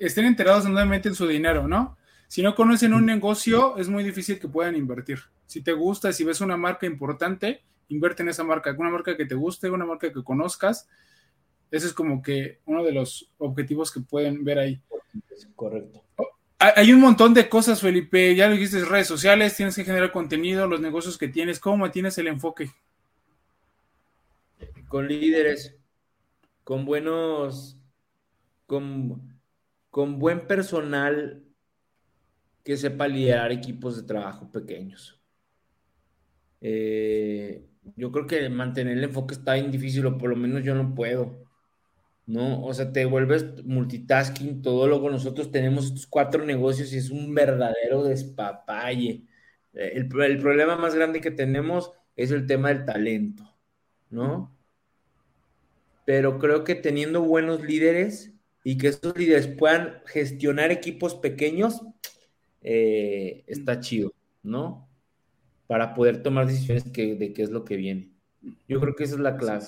Estén 0.00 0.24
enterados 0.24 0.64
en 0.64 0.74
dónde 0.74 0.88
meten 0.88 1.14
su 1.14 1.26
dinero, 1.26 1.68
¿no? 1.68 1.96
Si 2.28 2.42
no 2.42 2.54
conocen 2.54 2.92
un 2.92 3.06
negocio, 3.06 3.78
es 3.78 3.88
muy 3.88 4.04
difícil 4.04 4.38
que 4.38 4.48
puedan 4.48 4.76
invertir. 4.76 5.18
Si 5.46 5.62
te 5.62 5.72
gusta, 5.72 6.12
si 6.12 6.24
ves 6.24 6.42
una 6.42 6.58
marca 6.58 6.84
importante, 6.84 7.62
invierte 7.88 8.22
en 8.22 8.28
esa 8.28 8.44
marca, 8.44 8.76
una 8.78 8.90
marca 8.90 9.16
que 9.16 9.24
te 9.24 9.34
guste, 9.34 9.70
una 9.70 9.86
marca 9.86 10.12
que 10.12 10.22
conozcas. 10.22 10.88
Ese 11.70 11.86
es 11.86 11.94
como 11.94 12.22
que 12.22 12.60
uno 12.66 12.84
de 12.84 12.92
los 12.92 13.30
objetivos 13.38 13.90
que 13.90 14.00
pueden 14.00 14.44
ver 14.44 14.58
ahí. 14.58 14.80
Correcto. 15.56 16.04
Hay 16.58 16.92
un 16.92 17.00
montón 17.00 17.32
de 17.32 17.48
cosas, 17.48 17.80
Felipe. 17.80 18.34
Ya 18.34 18.48
lo 18.48 18.54
dijiste, 18.54 18.84
redes 18.84 19.06
sociales, 19.06 19.56
tienes 19.56 19.74
que 19.74 19.84
generar 19.84 20.12
contenido, 20.12 20.66
los 20.66 20.80
negocios 20.80 21.16
que 21.16 21.28
tienes. 21.28 21.60
¿Cómo 21.60 21.78
mantienes 21.78 22.18
el 22.18 22.26
enfoque? 22.26 22.70
Con 24.88 25.08
líderes, 25.08 25.76
con 26.64 26.84
buenos, 26.84 27.78
con, 28.66 29.40
con 29.90 30.18
buen 30.18 30.46
personal 30.46 31.47
que 32.68 32.76
sepa 32.76 33.08
liderar 33.08 33.50
equipos 33.50 33.96
de 33.96 34.02
trabajo 34.02 34.52
pequeños. 34.52 35.18
Eh, 36.60 37.66
yo 37.96 38.12
creo 38.12 38.26
que 38.26 38.46
mantener 38.50 38.98
el 38.98 39.04
enfoque 39.04 39.32
está 39.32 39.54
bien 39.54 39.70
difícil, 39.70 40.04
o 40.04 40.18
por 40.18 40.28
lo 40.28 40.36
menos 40.36 40.62
yo 40.62 40.74
no 40.74 40.94
puedo. 40.94 41.48
¿No? 42.26 42.62
O 42.62 42.74
sea, 42.74 42.92
te 42.92 43.06
vuelves 43.06 43.64
multitasking, 43.64 44.60
todo 44.60 44.86
luego 44.86 45.08
nosotros 45.08 45.50
tenemos 45.50 45.86
estos 45.86 46.06
cuatro 46.06 46.44
negocios 46.44 46.92
y 46.92 46.98
es 46.98 47.08
un 47.08 47.34
verdadero 47.34 48.04
despapalle. 48.04 49.24
El, 49.72 50.10
el 50.20 50.38
problema 50.38 50.76
más 50.76 50.94
grande 50.94 51.22
que 51.22 51.30
tenemos 51.30 51.92
es 52.16 52.32
el 52.32 52.44
tema 52.46 52.68
del 52.68 52.84
talento, 52.84 53.44
¿no? 54.10 54.54
Pero 56.04 56.38
creo 56.38 56.64
que 56.64 56.74
teniendo 56.74 57.22
buenos 57.22 57.62
líderes 57.62 58.34
y 58.62 58.76
que 58.76 58.88
esos 58.88 59.16
líderes 59.16 59.46
puedan 59.46 60.02
gestionar 60.04 60.70
equipos 60.70 61.14
pequeños, 61.14 61.80
eh, 62.62 63.44
está 63.46 63.80
chido, 63.80 64.12
¿no? 64.42 64.88
Para 65.66 65.94
poder 65.94 66.22
tomar 66.22 66.46
decisiones 66.46 66.84
de 66.92 67.32
qué 67.34 67.42
es 67.42 67.50
lo 67.50 67.64
que 67.64 67.76
viene. 67.76 68.10
Yo 68.68 68.80
creo 68.80 68.94
que 68.94 69.04
esa 69.04 69.14
es 69.14 69.20
la 69.20 69.36
clave. 69.36 69.66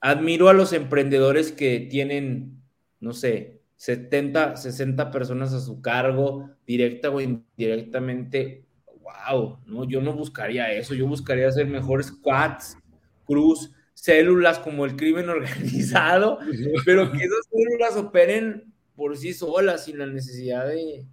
Admiro 0.00 0.48
a 0.48 0.52
los 0.52 0.72
emprendedores 0.72 1.52
que 1.52 1.80
tienen, 1.80 2.62
no 3.00 3.12
sé, 3.12 3.60
70, 3.76 4.56
60 4.56 5.10
personas 5.10 5.52
a 5.52 5.60
su 5.60 5.80
cargo, 5.80 6.50
directa 6.66 7.10
o 7.10 7.20
indirectamente. 7.20 8.64
Wow, 9.02 9.60
no, 9.66 9.84
yo 9.84 10.00
no 10.00 10.12
buscaría 10.12 10.72
eso, 10.72 10.94
yo 10.94 11.06
buscaría 11.06 11.48
hacer 11.48 11.66
mejores 11.66 12.06
squads, 12.06 12.76
cruz, 13.24 13.72
células 13.94 14.58
como 14.58 14.84
el 14.84 14.96
crimen 14.96 15.28
organizado, 15.30 16.38
pero 16.84 17.10
que 17.12 17.18
esas 17.18 17.46
células 17.50 17.96
operen 17.96 18.72
por 18.96 19.16
sí 19.16 19.34
sola, 19.34 19.78
sin 19.78 19.98
la 19.98 20.06
necesidad 20.06 20.66
de 20.66 21.04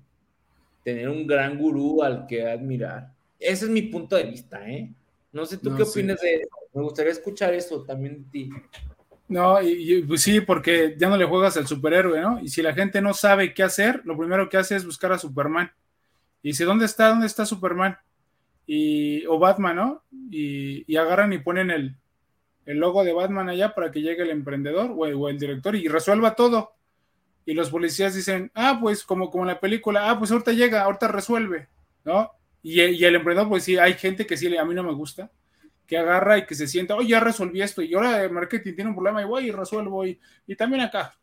tener 0.83 1.09
un 1.09 1.27
gran 1.27 1.57
gurú 1.57 2.01
al 2.01 2.25
que 2.25 2.47
admirar. 2.47 3.11
Ese 3.39 3.65
es 3.65 3.71
mi 3.71 3.83
punto 3.83 4.15
de 4.15 4.23
vista, 4.23 4.67
¿eh? 4.69 4.91
No 5.31 5.45
sé 5.45 5.57
tú 5.57 5.75
qué 5.75 5.83
opinas 5.83 6.21
de 6.21 6.35
eso. 6.35 6.49
Me 6.73 6.81
gustaría 6.81 7.11
escuchar 7.11 7.53
eso 7.53 7.83
también 7.83 8.23
de 8.23 8.29
ti. 8.29 8.49
No, 9.27 9.61
y, 9.61 10.03
pues 10.03 10.21
sí, 10.21 10.41
porque 10.41 10.95
ya 10.97 11.09
no 11.09 11.17
le 11.17 11.25
juegas 11.25 11.57
al 11.57 11.67
superhéroe, 11.67 12.21
¿no? 12.21 12.39
Y 12.41 12.49
si 12.49 12.61
la 12.61 12.73
gente 12.73 13.01
no 13.01 13.13
sabe 13.13 13.53
qué 13.53 13.63
hacer, 13.63 14.01
lo 14.05 14.17
primero 14.17 14.47
que 14.47 14.57
hace 14.57 14.75
es 14.75 14.85
buscar 14.85 15.11
a 15.11 15.17
Superman. 15.17 15.71
Y 16.41 16.49
dice, 16.49 16.65
¿dónde 16.65 16.85
está? 16.85 17.09
¿Dónde 17.09 17.25
está 17.25 17.45
Superman? 17.45 17.97
Y, 18.67 19.25
o 19.25 19.39
Batman, 19.39 19.75
¿no? 19.75 20.03
Y, 20.29 20.83
y 20.91 20.97
agarran 20.97 21.33
y 21.33 21.39
ponen 21.39 21.71
el, 21.71 21.95
el, 22.65 22.77
logo 22.77 23.03
de 23.03 23.13
Batman 23.13 23.49
allá 23.49 23.73
para 23.73 23.91
que 23.91 24.01
llegue 24.01 24.23
el 24.23 24.29
emprendedor 24.29 24.91
o, 24.91 24.97
o 24.97 25.29
el 25.29 25.39
director 25.39 25.75
y 25.75 25.87
resuelva 25.87 26.35
todo 26.35 26.73
y 27.45 27.53
los 27.53 27.69
policías 27.69 28.15
dicen, 28.15 28.51
ah, 28.53 28.77
pues 28.81 29.03
como, 29.03 29.29
como 29.29 29.43
en 29.43 29.49
la 29.49 29.59
película, 29.59 30.09
ah, 30.09 30.17
pues 30.17 30.31
ahorita 30.31 30.51
llega, 30.53 30.81
ahorita 30.83 31.07
resuelve, 31.07 31.67
¿no? 32.05 32.31
Y, 32.61 32.79
el 32.79 33.15
emprendedor, 33.15 33.49
pues 33.49 33.63
sí, 33.63 33.77
hay 33.77 33.93
gente 33.95 34.25
que 34.25 34.37
sí, 34.37 34.55
a 34.55 34.63
mí 34.63 34.73
no 34.73 34.83
me 34.83 34.93
gusta, 34.93 35.29
que 35.85 35.97
agarra 35.97 36.37
y 36.37 36.45
que 36.45 36.55
se 36.55 36.67
sienta, 36.67 36.95
oye, 36.95 37.09
ya 37.09 37.19
resolví 37.19 37.61
esto, 37.61 37.81
y 37.81 37.93
ahora 37.93 38.23
el 38.23 38.31
marketing 38.31 38.73
tiene 38.73 38.89
un 38.89 38.95
problema, 38.95 39.21
y 39.21 39.25
voy 39.25 39.47
y 39.47 39.51
resuelvo, 39.51 40.05
y, 40.05 40.19
y 40.47 40.55
también 40.55 40.83
acá. 40.83 41.17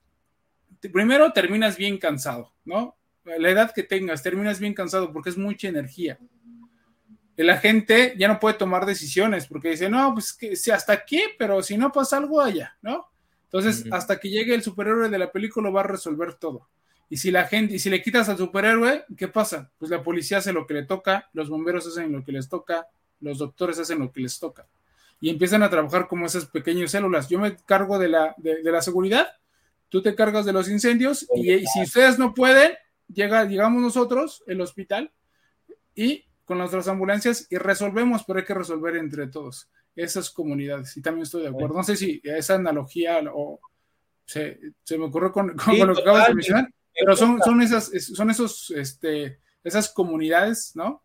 Primero 0.92 1.32
terminas 1.32 1.76
bien 1.76 1.98
cansado, 1.98 2.52
¿no? 2.64 2.96
La 3.24 3.50
edad 3.50 3.72
que 3.74 3.82
tengas, 3.82 4.22
terminas 4.22 4.60
bien 4.60 4.74
cansado 4.74 5.12
porque 5.12 5.30
es 5.30 5.36
mucha 5.36 5.68
energía. 5.68 6.18
La 7.36 7.58
gente 7.58 8.14
ya 8.18 8.28
no 8.28 8.38
puede 8.38 8.56
tomar 8.56 8.86
decisiones 8.86 9.46
porque 9.46 9.70
dice, 9.70 9.88
no, 9.88 10.12
pues 10.14 10.32
que 10.32 10.56
si 10.56 10.70
hasta 10.70 10.92
aquí, 10.92 11.22
pero 11.38 11.62
si 11.62 11.76
no 11.76 11.92
pasa 11.92 12.16
algo 12.16 12.40
allá, 12.40 12.76
¿no? 12.82 13.09
Entonces, 13.52 13.84
hasta 13.90 14.20
que 14.20 14.30
llegue 14.30 14.54
el 14.54 14.62
superhéroe 14.62 15.08
de 15.08 15.18
la 15.18 15.32
película 15.32 15.70
va 15.70 15.80
a 15.80 15.84
resolver 15.84 16.34
todo. 16.34 16.68
Y 17.08 17.16
si 17.16 17.32
la 17.32 17.48
gente, 17.48 17.74
y 17.74 17.78
si 17.80 17.90
le 17.90 18.00
quitas 18.00 18.28
al 18.28 18.38
superhéroe, 18.38 19.04
¿qué 19.16 19.26
pasa? 19.26 19.72
Pues 19.76 19.90
la 19.90 20.04
policía 20.04 20.38
hace 20.38 20.52
lo 20.52 20.68
que 20.68 20.74
le 20.74 20.84
toca, 20.84 21.28
los 21.32 21.48
bomberos 21.48 21.84
hacen 21.84 22.12
lo 22.12 22.24
que 22.24 22.30
les 22.30 22.48
toca, 22.48 22.86
los 23.18 23.38
doctores 23.38 23.80
hacen 23.80 23.98
lo 23.98 24.12
que 24.12 24.20
les 24.20 24.38
toca. 24.38 24.68
Y 25.20 25.30
empiezan 25.30 25.64
a 25.64 25.68
trabajar 25.68 26.06
como 26.06 26.26
esas 26.26 26.46
pequeñas 26.46 26.92
células. 26.92 27.28
Yo 27.28 27.40
me 27.40 27.56
cargo 27.56 27.98
de 27.98 28.08
la, 28.08 28.36
de, 28.38 28.62
la 28.62 28.82
seguridad, 28.82 29.26
tú 29.88 30.00
te 30.00 30.14
cargas 30.14 30.46
de 30.46 30.52
los 30.52 30.68
incendios, 30.68 31.26
y, 31.34 31.52
y, 31.52 31.66
si 31.66 31.82
ustedes 31.82 32.20
no 32.20 32.32
pueden, 32.32 32.74
llega, 33.12 33.44
llegamos 33.46 33.82
nosotros, 33.82 34.44
el 34.46 34.60
hospital, 34.60 35.10
y 35.96 36.24
con 36.44 36.58
nuestras 36.58 36.86
ambulancias, 36.86 37.48
y 37.50 37.56
resolvemos, 37.56 38.22
pero 38.24 38.38
hay 38.38 38.44
que 38.44 38.54
resolver 38.54 38.94
entre 38.94 39.26
todos 39.26 39.68
esas 39.96 40.30
comunidades. 40.30 40.96
Y 40.96 41.02
también 41.02 41.22
estoy 41.22 41.42
de 41.42 41.48
acuerdo. 41.48 41.76
No 41.76 41.84
sé 41.84 41.96
si 41.96 42.20
esa 42.24 42.54
analogía 42.54 43.20
o 43.32 43.60
se, 44.24 44.58
me 44.90 45.04
ocurrió 45.04 45.32
con, 45.32 45.48
lo 45.48 45.94
que 45.94 46.00
acabas 46.00 46.28
de 46.28 46.34
mencionar, 46.34 46.72
pero 46.94 47.16
son, 47.16 47.40
son 47.42 47.60
esas, 47.62 47.90
son 48.14 48.30
esos, 48.30 48.70
este, 48.70 49.40
esas 49.64 49.90
comunidades, 49.92 50.72
¿no? 50.74 51.02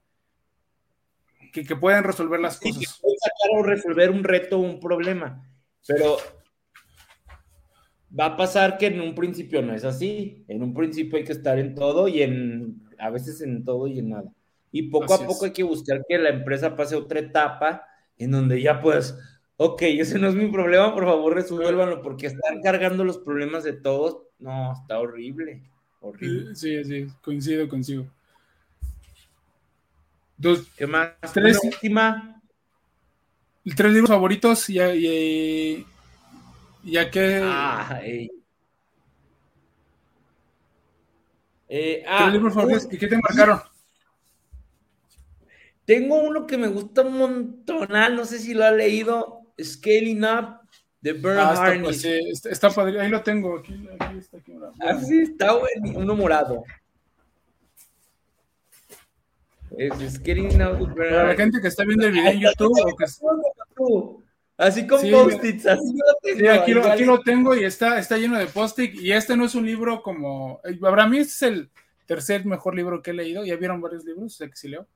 Que, 1.51 1.63
que 1.63 1.75
pueden 1.75 2.03
resolver 2.03 2.39
las 2.39 2.59
cosas. 2.59 2.83
Sí, 2.83 2.85
o 3.51 3.63
resolver 3.63 4.11
un 4.11 4.23
reto 4.23 4.57
o 4.57 4.61
un 4.61 4.79
problema, 4.79 5.43
pero 5.87 6.17
va 8.17 8.25
a 8.25 8.37
pasar 8.37 8.77
que 8.77 8.87
en 8.87 9.01
un 9.01 9.15
principio 9.15 9.61
no 9.61 9.73
es 9.73 9.83
así. 9.83 10.45
En 10.47 10.61
un 10.61 10.73
principio 10.73 11.17
hay 11.17 11.23
que 11.23 11.31
estar 11.31 11.57
en 11.57 11.75
todo 11.75 12.07
y 12.07 12.21
en 12.21 12.85
a 12.99 13.09
veces 13.09 13.41
en 13.41 13.63
todo 13.63 13.87
y 13.87 13.99
en 13.99 14.09
nada. 14.09 14.31
Y 14.71 14.83
poco 14.83 15.13
a 15.13 15.25
poco 15.25 15.45
hay 15.45 15.51
que 15.51 15.63
buscar 15.63 16.03
que 16.07 16.17
la 16.17 16.29
empresa 16.29 16.75
pase 16.75 16.95
otra 16.95 17.19
etapa 17.19 17.87
en 18.17 18.31
donde 18.31 18.61
ya 18.61 18.81
pues, 18.81 19.17
ok, 19.57 19.81
ese 19.83 20.19
no 20.19 20.27
es 20.27 20.35
mi 20.35 20.47
problema, 20.47 20.93
por 20.93 21.05
favor 21.05 21.33
resuélvanlo, 21.33 22.01
porque 22.01 22.27
están 22.27 22.61
cargando 22.61 23.03
los 23.03 23.17
problemas 23.17 23.63
de 23.63 23.73
todos, 23.73 24.23
no, 24.39 24.73
está 24.73 24.99
horrible, 24.99 25.63
horrible. 26.01 26.55
Sí, 26.55 26.83
sí, 26.83 27.07
coincido 27.21 27.67
consigo. 27.67 28.05
Dos, 30.37 30.67
¿Qué 30.75 30.85
más? 30.85 31.11
Tres, 31.33 31.59
última. 31.63 32.41
Tres 33.75 33.91
libros 33.91 34.09
favoritos, 34.09 34.67
ya, 34.67 34.93
ya, 34.93 35.09
ya 36.83 37.09
que... 37.09 37.41
Ah, 37.41 38.01
eh, 41.67 42.03
ah, 42.07 42.17
tres 42.19 42.33
libros 42.33 42.53
favoritos, 42.53 42.87
¿qué 42.87 43.07
te 43.07 43.17
marcaron? 43.17 43.61
Tengo 45.85 46.19
uno 46.19 46.47
que 46.47 46.57
me 46.57 46.67
gusta 46.67 47.03
un 47.03 47.17
montonal, 47.17 48.15
no 48.15 48.25
sé 48.25 48.39
si 48.39 48.53
lo 48.53 48.65
ha 48.65 48.71
leído, 48.71 49.41
Scaling 49.61 50.23
Up 50.23 50.59
de 50.99 51.13
Bernard 51.13 51.57
ah, 51.59 51.75
está, 51.75 51.93
sí, 51.93 52.49
está, 52.49 52.69
padre, 52.71 52.99
ahí 52.99 53.09
lo 53.09 53.21
tengo, 53.21 53.59
aquí, 53.59 53.87
aquí 53.99 54.17
está. 54.17 54.37
Aquí, 54.37 54.53
ah, 54.81 54.99
sí, 54.99 55.19
está 55.19 55.53
bueno, 55.53 55.99
uno 55.99 56.15
morado. 56.15 56.63
Es, 59.77 60.19
getting 60.23 60.61
out 60.61 60.95
Para 60.95 61.27
la 61.27 61.35
gente 61.35 61.59
que 61.61 61.67
está 61.67 61.83
viendo 61.83 62.07
el 62.07 62.13
video 62.13 62.31
en 62.31 62.39
YouTube 62.39 62.79
o 62.81 62.95
que... 62.95 63.05
Así 64.57 64.87
con 64.87 65.01
post-its, 65.01 65.65
así 65.65 65.93
lo 65.93 66.17
tengo. 66.21 66.39
Sí, 66.39 66.47
aquí, 66.47 66.73
lo, 66.73 66.85
aquí 66.85 67.03
lo, 67.03 67.19
tengo 67.19 67.55
y 67.55 67.65
está, 67.65 67.99
está 67.99 68.17
lleno 68.17 68.39
de 68.39 68.47
post-it. 68.47 68.95
Y 68.95 69.11
este 69.11 69.35
no 69.35 69.45
es 69.45 69.53
un 69.53 69.65
libro 69.65 70.01
como. 70.01 70.61
Para 70.79 71.07
mí, 71.07 71.17
este 71.17 71.33
es 71.33 71.41
el 71.41 71.69
tercer 72.05 72.45
mejor 72.45 72.73
libro 72.73 73.01
que 73.01 73.11
he 73.11 73.13
leído. 73.13 73.43
Ya 73.43 73.57
vieron 73.57 73.81
varios 73.81 74.05
libros, 74.05 74.33
sé 74.33 74.49
que 74.49 74.55
sí 74.55 74.69
leo. 74.69 74.87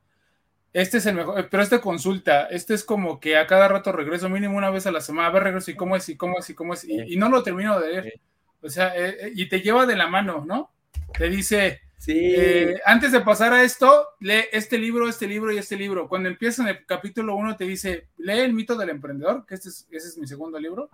Este 0.72 1.00
es 1.00 1.06
el 1.08 1.16
mejor, 1.16 1.48
pero 1.50 1.64
este 1.64 1.80
consulta, 1.80 2.46
este 2.46 2.76
es 2.76 2.84
como 2.84 3.20
que 3.20 3.38
a 3.38 3.48
cada 3.48 3.68
rato 3.68 3.92
regreso, 3.92 4.30
mínimo 4.30 4.58
una 4.58 4.70
vez 4.70 4.86
a 4.86 4.92
la 4.92 5.02
semana, 5.02 5.28
a 5.28 5.32
ver, 5.32 5.44
regreso 5.44 5.72
y 5.72 5.76
cómo 5.76 5.96
es, 5.96 6.08
y 6.10 6.16
cómo 6.16 6.38
es, 6.38 6.50
y 6.50 6.54
cómo 6.54 6.74
es, 6.74 6.84
y, 6.84 7.16
no 7.18 7.30
lo 7.30 7.42
termino 7.42 7.80
de 7.80 7.90
leer. 7.90 8.22
O 8.62 8.70
sea, 8.70 8.96
eh, 8.96 9.18
eh, 9.20 9.32
y 9.36 9.48
te 9.48 9.62
lleva 9.62 9.86
de 9.86 9.96
la 9.96 10.08
mano, 10.08 10.44
¿no? 10.46 10.72
Te 11.18 11.30
dice, 11.30 11.82
Sí. 12.00 12.14
Eh, 12.18 12.80
antes 12.86 13.12
de 13.12 13.20
pasar 13.20 13.52
a 13.52 13.62
esto, 13.62 14.08
lee 14.22 14.46
este 14.54 14.78
libro, 14.78 15.10
este 15.10 15.28
libro 15.28 15.52
y 15.52 15.58
este 15.58 15.76
libro. 15.76 16.08
Cuando 16.08 16.30
empieza 16.30 16.62
en 16.62 16.70
el 16.70 16.86
capítulo 16.86 17.36
1 17.36 17.58
te 17.58 17.66
dice, 17.66 18.08
lee 18.16 18.40
el 18.40 18.54
mito 18.54 18.78
del 18.78 18.90
emprendedor, 18.90 19.46
que 19.46 19.56
este 19.56 19.68
es, 19.68 19.86
ese 19.92 20.08
es 20.08 20.18
mi 20.18 20.26
segundo 20.26 20.58
libro, 20.58 20.90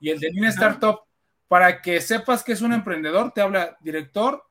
y 0.00 0.10
el 0.10 0.20
de 0.20 0.30
Lean 0.30 0.50
Startup, 0.50 1.00
para 1.48 1.80
que 1.80 2.02
sepas 2.02 2.44
que 2.44 2.52
es 2.52 2.60
un 2.60 2.74
emprendedor, 2.74 3.32
te 3.32 3.40
habla 3.40 3.78
director, 3.80 4.44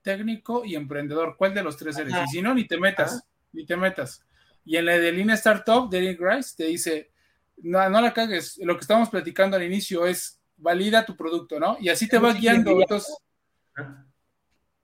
técnico 0.00 0.64
y 0.64 0.74
emprendedor. 0.74 1.36
¿Cuál 1.36 1.52
de 1.52 1.62
los 1.62 1.76
tres 1.76 1.98
eres? 1.98 2.14
Y 2.24 2.28
si 2.28 2.40
no, 2.40 2.54
ni 2.54 2.66
te 2.66 2.78
metas, 2.78 3.22
ni 3.56 3.66
te 3.66 3.76
metas. 3.76 4.24
Y 4.64 4.76
en 4.76 4.86
la 4.86 4.98
de 4.98 5.12
Lean 5.12 5.30
Startup, 5.30 5.88
de 5.90 5.98
Eric 5.98 6.20
Rice, 6.20 6.54
te 6.56 6.64
dice, 6.64 7.10
no, 7.58 7.88
no 7.88 8.00
la 8.00 8.12
cagues, 8.12 8.58
lo 8.58 8.74
que 8.74 8.82
estábamos 8.82 9.10
platicando 9.10 9.56
al 9.56 9.62
inicio 9.64 10.06
es, 10.06 10.40
valida 10.56 11.04
tu 11.04 11.16
producto, 11.16 11.60
¿no? 11.60 11.76
Y 11.80 11.88
así 11.88 12.08
te 12.08 12.18
va 12.18 12.32
guiando. 12.32 12.70
Entonces, 12.80 13.14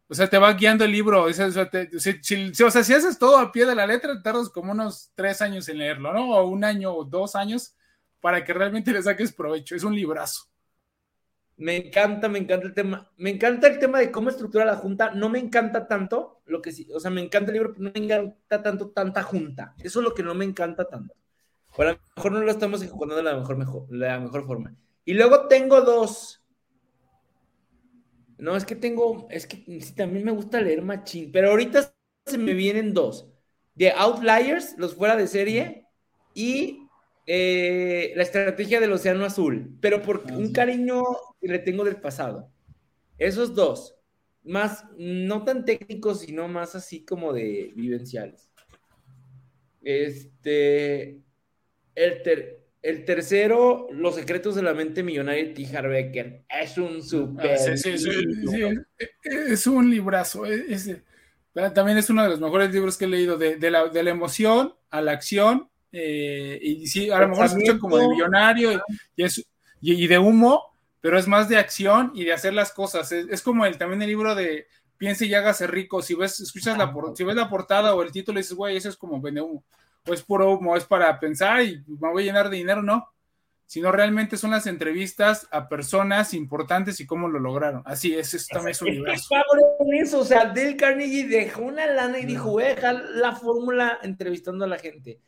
o 0.09 0.15
sea, 0.15 0.29
te 0.29 0.39
va 0.39 0.53
guiando 0.53 0.85
el 0.85 0.93
libro. 0.93 1.25
O 1.25 1.33
sea, 1.33 1.51
si, 1.51 2.95
haces 2.95 3.19
todo 3.19 3.39
a 3.39 3.51
pie 3.51 3.65
de 3.67 3.75
la 3.75 3.87
letra, 3.87 4.23
tardas 4.23 4.49
como 4.51 4.73
unos 4.73 5.11
tres 5.15 5.41
años 5.41 5.69
en 5.69 5.79
leerlo, 5.79 6.13
¿no? 6.13 6.35
O 6.35 6.47
un 6.49 6.65
año 6.65 6.93
o 6.93 7.05
dos 7.05 7.35
años 7.35 7.75
para 8.21 8.45
que 8.45 8.53
realmente 8.53 8.93
le 8.93 9.03
saques 9.03 9.33
provecho. 9.33 9.75
Es 9.75 9.85
un 9.85 9.95
librazo. 9.95 10.52
Me 11.57 11.77
encanta, 11.77 12.29
me 12.29 12.39
encanta 12.39 12.67
el 12.67 12.75
tema. 12.75 13.11
Me 13.17 13.31
encanta 13.31 13.69
el 13.69 13.79
tema 13.79 13.99
de 13.99 14.11
cómo 14.11 14.31
estructura 14.31 14.65
la 14.65 14.77
junta. 14.77 15.11
No 15.11 15.29
me 15.29 15.39
encanta 15.39 15.87
tanto 15.87 16.43
lo 16.47 16.61
que 16.61 16.73
sí, 16.73 16.89
o 16.93 17.01
sea, 17.01 17.11
me 17.11 17.23
encanta 17.23 17.51
el 17.51 17.55
libro, 17.55 17.73
pero 17.73 17.85
no 17.85 17.93
me 17.95 18.05
encanta 18.05 18.63
tanto 18.63 18.91
tanta 18.91 19.23
junta. 19.23 19.75
Eso 19.79 20.01
es 20.01 20.05
lo 20.05 20.15
que 20.15 20.23
no 20.23 20.35
me 20.35 20.45
encanta 20.45 20.89
tanto. 20.89 21.15
O 21.77 21.83
a 21.83 21.87
lo 21.87 21.99
mejor 22.17 22.33
no 22.33 22.41
lo 22.41 22.51
estamos 22.51 22.83
ejecutando 22.83 23.17
de 23.17 23.23
la 23.23 23.37
mejor, 23.37 23.57
mejor, 23.57 23.87
la 23.91 24.21
mejor 24.21 24.47
forma. 24.47 24.75
Y 25.05 25.15
luego 25.15 25.49
tengo 25.49 25.81
dos 25.81 26.43
no, 28.43 28.57
es 28.57 28.65
que 28.65 28.75
tengo, 28.75 29.29
es 29.31 29.47
que 29.47 29.81
sí, 29.81 29.95
también 29.95 30.25
me 30.25 30.33
gusta 30.33 30.61
leer 30.61 30.83
machín, 30.83 31.31
pero 31.31 31.51
ahorita 31.51 31.95
se 32.27 32.39
me 32.39 32.55
vienen 32.55 32.93
dos. 32.93 33.29
The 33.77 33.93
Outliers, 33.93 34.75
los 34.79 34.97
fuera 34.97 35.15
de 35.15 35.29
serie, 35.29 35.87
y 36.35 36.82
eh, 37.27 38.13
la 38.17 38.23
estrategia 38.23 38.81
del 38.81 38.93
Océano 38.93 39.25
Azul, 39.25 39.77
pero 39.81 40.03
por 40.03 40.25
ah, 40.29 40.37
un 40.37 40.53
cariño 40.53 41.03
que 41.41 41.49
le 41.49 41.59
tengo 41.59 41.85
del 41.85 41.97
pasado. 41.97 42.51
Esos 43.19 43.55
dos, 43.55 43.97
más, 44.45 44.85
no 44.97 45.45
tan 45.45 45.65
técnicos, 45.65 46.21
sino 46.21 46.49
más 46.49 46.75
así 46.75 47.05
como 47.05 47.33
de 47.33 47.73
vivenciales. 47.77 48.51
Este, 49.83 51.21
el, 51.95 52.23
ter, 52.23 52.63
el 52.83 53.05
tercero, 53.05 53.89
Los 53.91 54.15
secretos 54.17 54.55
de 54.55 54.63
la 54.63 54.75
mente 54.75 55.03
millonaria 55.03 55.45
de 55.45 55.51
T. 55.51 55.63
Es 56.49 56.79
un 56.79 56.99
ah, 56.99 57.03
super. 57.03 57.59
es 59.25 59.67
un 59.67 59.91
librazo. 59.91 60.43
también 61.75 61.99
es 61.99 62.11
uno 62.11 62.23
de 62.25 62.31
los 62.31 62.41
mejores 62.41 62.73
libros 62.73 62.97
que 62.97 63.05
he 63.05 63.09
leído, 63.09 63.39
de, 63.39 63.71
la, 63.71 64.11
emoción 64.11 64.75
a 64.91 65.01
la 65.01 65.13
acción. 65.13 65.69
Eh, 65.93 66.59
y 66.61 66.87
sí, 66.87 67.11
a 67.11 67.21
lo 67.21 67.29
mejor 67.29 67.49
se 67.49 67.59
escucha 67.59 67.79
como 67.79 67.99
de 67.99 68.09
millonario 68.09 68.83
y, 69.81 70.07
de 70.07 70.19
humo, 70.19 70.75
pero 71.01 71.19
es 71.19 71.29
más 71.29 71.49
de 71.49 71.59
acción 71.59 72.13
y 72.15 72.25
de 72.25 72.33
hacer 72.33 72.55
las 72.55 72.73
cosas. 72.73 73.13
Es, 73.13 73.43
como 73.43 73.67
el, 73.67 73.79
también 73.79 74.03
el 74.03 74.09
libro 74.09 74.35
de 74.35 74.67
Piense 74.97 75.27
y 75.27 75.35
hágase 75.35 75.67
rico. 75.67 76.01
Si 76.01 76.15
ves, 76.15 76.41
escuchas 76.41 76.79
la, 76.79 76.93
si 77.15 77.25
ves 77.25 77.37
la 77.37 77.51
portada 77.51 77.95
o 77.95 78.03
el 78.03 78.13
título, 78.13 78.39
dices, 78.39 78.55
güey, 78.55 78.77
eso 78.77 78.89
es 78.89 78.97
como 78.97 79.21
vende 79.21 79.41
humo 79.41 79.63
o 80.07 80.13
es 80.13 80.23
puro 80.23 80.53
humo, 80.53 80.77
es 80.77 80.85
para 80.85 81.19
pensar 81.19 81.63
y 81.63 81.83
me 81.87 82.11
voy 82.11 82.25
a 82.25 82.27
llenar 82.27 82.51
de 82.51 82.57
dinero, 82.57 82.83
no. 82.83 83.09
Sino 83.67 83.91
realmente 83.91 84.37
son 84.37 84.51
las 84.51 84.67
entrevistas 84.67 85.49
a 85.51 85.69
personas 85.69 86.35
importantes 86.35 87.01
y 87.01 87.07
cómo 87.07 87.29
lo 87.29 87.39
lograron. 87.39 87.83
Así 87.87 88.15
es, 88.15 88.35
eso 88.35 88.49
también 88.53 88.73
es 88.73 88.83
un 88.83 88.89
universo. 88.89 89.35
eso, 89.95 90.21
o 90.21 90.25
sea, 90.25 90.47
Dale 90.47 90.77
Carnegie 90.77 91.27
dejó 91.27 91.63
una 91.63 91.87
lana 91.87 92.19
y 92.19 92.27
dijo, 92.27 92.51
voy 92.51 92.65
a 92.65 92.75
dejar 92.75 92.97
la 93.15 93.35
fórmula 93.35 93.99
entrevistando 94.03 94.67
a 94.67 94.69
la 94.69 94.79
gente. 94.79 95.21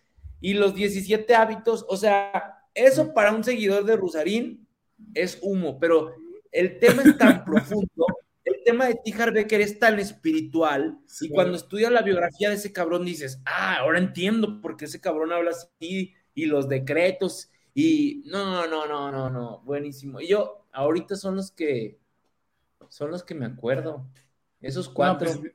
Y 0.45 0.53
los 0.53 0.75
17 0.75 1.35
hábitos, 1.35 1.87
o 1.89 1.97
sea, 1.97 2.59
eso 2.75 3.15
para 3.15 3.33
un 3.33 3.43
seguidor 3.43 3.85
de 3.85 3.97
Rusarín 3.97 4.69
es 5.15 5.39
humo, 5.41 5.79
pero 5.79 6.15
el 6.53 6.79
tema 6.79 7.03
es 7.03 7.17
tan 7.17 7.45
profundo 7.47 8.07
el 8.45 8.63
tema 8.63 8.87
de 8.87 8.95
Tijar 9.03 9.33
Becker 9.33 9.63
es 9.63 9.79
tan 9.79 9.99
espiritual 9.99 10.99
y 11.23 11.31
cuando 11.31 11.57
estudias 11.57 11.91
la 11.91 12.03
biografía 12.03 12.51
de 12.51 12.57
ese 12.57 12.73
cabrón 12.73 13.05
dices, 13.07 13.41
ah, 13.47 13.79
ahora 13.79 13.99
entiendo 13.99 14.61
por 14.61 14.77
qué 14.77 14.85
ese 14.85 15.01
cabrón 15.01 15.33
habla 15.33 15.53
así 15.53 16.13
y 16.35 16.45
los 16.45 16.69
decretos 16.69 17.51
y 17.73 18.23
no, 18.27 18.67
no, 18.67 18.87
no, 18.87 19.11
no, 19.11 19.31
no, 19.31 19.63
buenísimo. 19.65 20.21
Y 20.21 20.29
yo, 20.29 20.67
ahorita 20.73 21.17
son 21.17 21.37
los 21.37 21.51
que, 21.53 21.99
son 22.91 23.11
los 23.11 23.25
que 23.25 23.35
me 23.35 23.47
acuerdo, 23.47 24.07
esos 24.61 24.91
cuatro. 24.91 25.31
Pues, 25.41 25.55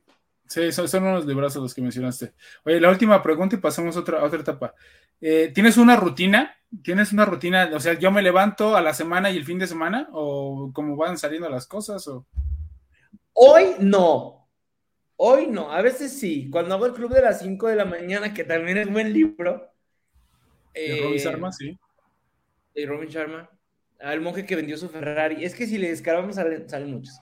sí, 0.50 0.72
son, 0.72 0.88
son, 0.88 1.04
unos 1.04 1.24
libros 1.24 1.54
los 1.56 1.72
que 1.72 1.80
mencionaste. 1.80 2.32
Oye, 2.64 2.80
la 2.80 2.90
última 2.90 3.22
pregunta 3.22 3.56
y 3.56 3.60
pasamos 3.60 3.96
a 3.96 4.00
otra, 4.00 4.24
otra 4.24 4.40
etapa. 4.40 4.74
Eh, 5.20 5.52
¿Tienes 5.54 5.76
una 5.76 5.96
rutina? 5.96 6.56
¿Tienes 6.82 7.12
una 7.12 7.24
rutina? 7.24 7.70
O 7.72 7.80
sea, 7.80 7.98
yo 7.98 8.10
me 8.10 8.22
levanto 8.22 8.76
a 8.76 8.80
la 8.80 8.92
semana 8.92 9.30
y 9.30 9.36
el 9.36 9.44
fin 9.44 9.58
de 9.58 9.66
semana 9.66 10.08
o 10.12 10.70
cómo 10.72 10.96
van 10.96 11.16
saliendo 11.16 11.48
las 11.48 11.66
cosas 11.66 12.06
o... 12.08 12.26
Hoy 13.32 13.76
no. 13.78 14.48
Hoy 15.16 15.46
no. 15.46 15.70
A 15.70 15.82
veces 15.82 16.18
sí. 16.18 16.48
Cuando 16.50 16.74
hago 16.74 16.86
el 16.86 16.92
club 16.92 17.12
de 17.12 17.22
las 17.22 17.40
5 17.40 17.68
de 17.68 17.76
la 17.76 17.84
mañana, 17.84 18.34
que 18.34 18.44
también 18.44 18.78
es 18.78 18.90
buen 18.90 19.12
libro. 19.12 19.70
De 20.74 21.00
Robin 21.02 21.16
eh, 21.16 21.18
Sharma, 21.18 21.52
sí. 21.52 21.78
De 22.74 22.86
Robin 22.86 23.08
Sharma. 23.08 23.50
Al 24.00 24.20
monje 24.20 24.46
que 24.46 24.56
vendió 24.56 24.76
su 24.76 24.88
Ferrari. 24.88 25.44
Es 25.44 25.54
que 25.54 25.66
si 25.66 25.78
le 25.78 25.90
descargamos 25.90 26.36
salen, 26.36 26.90
muchos. 26.90 27.20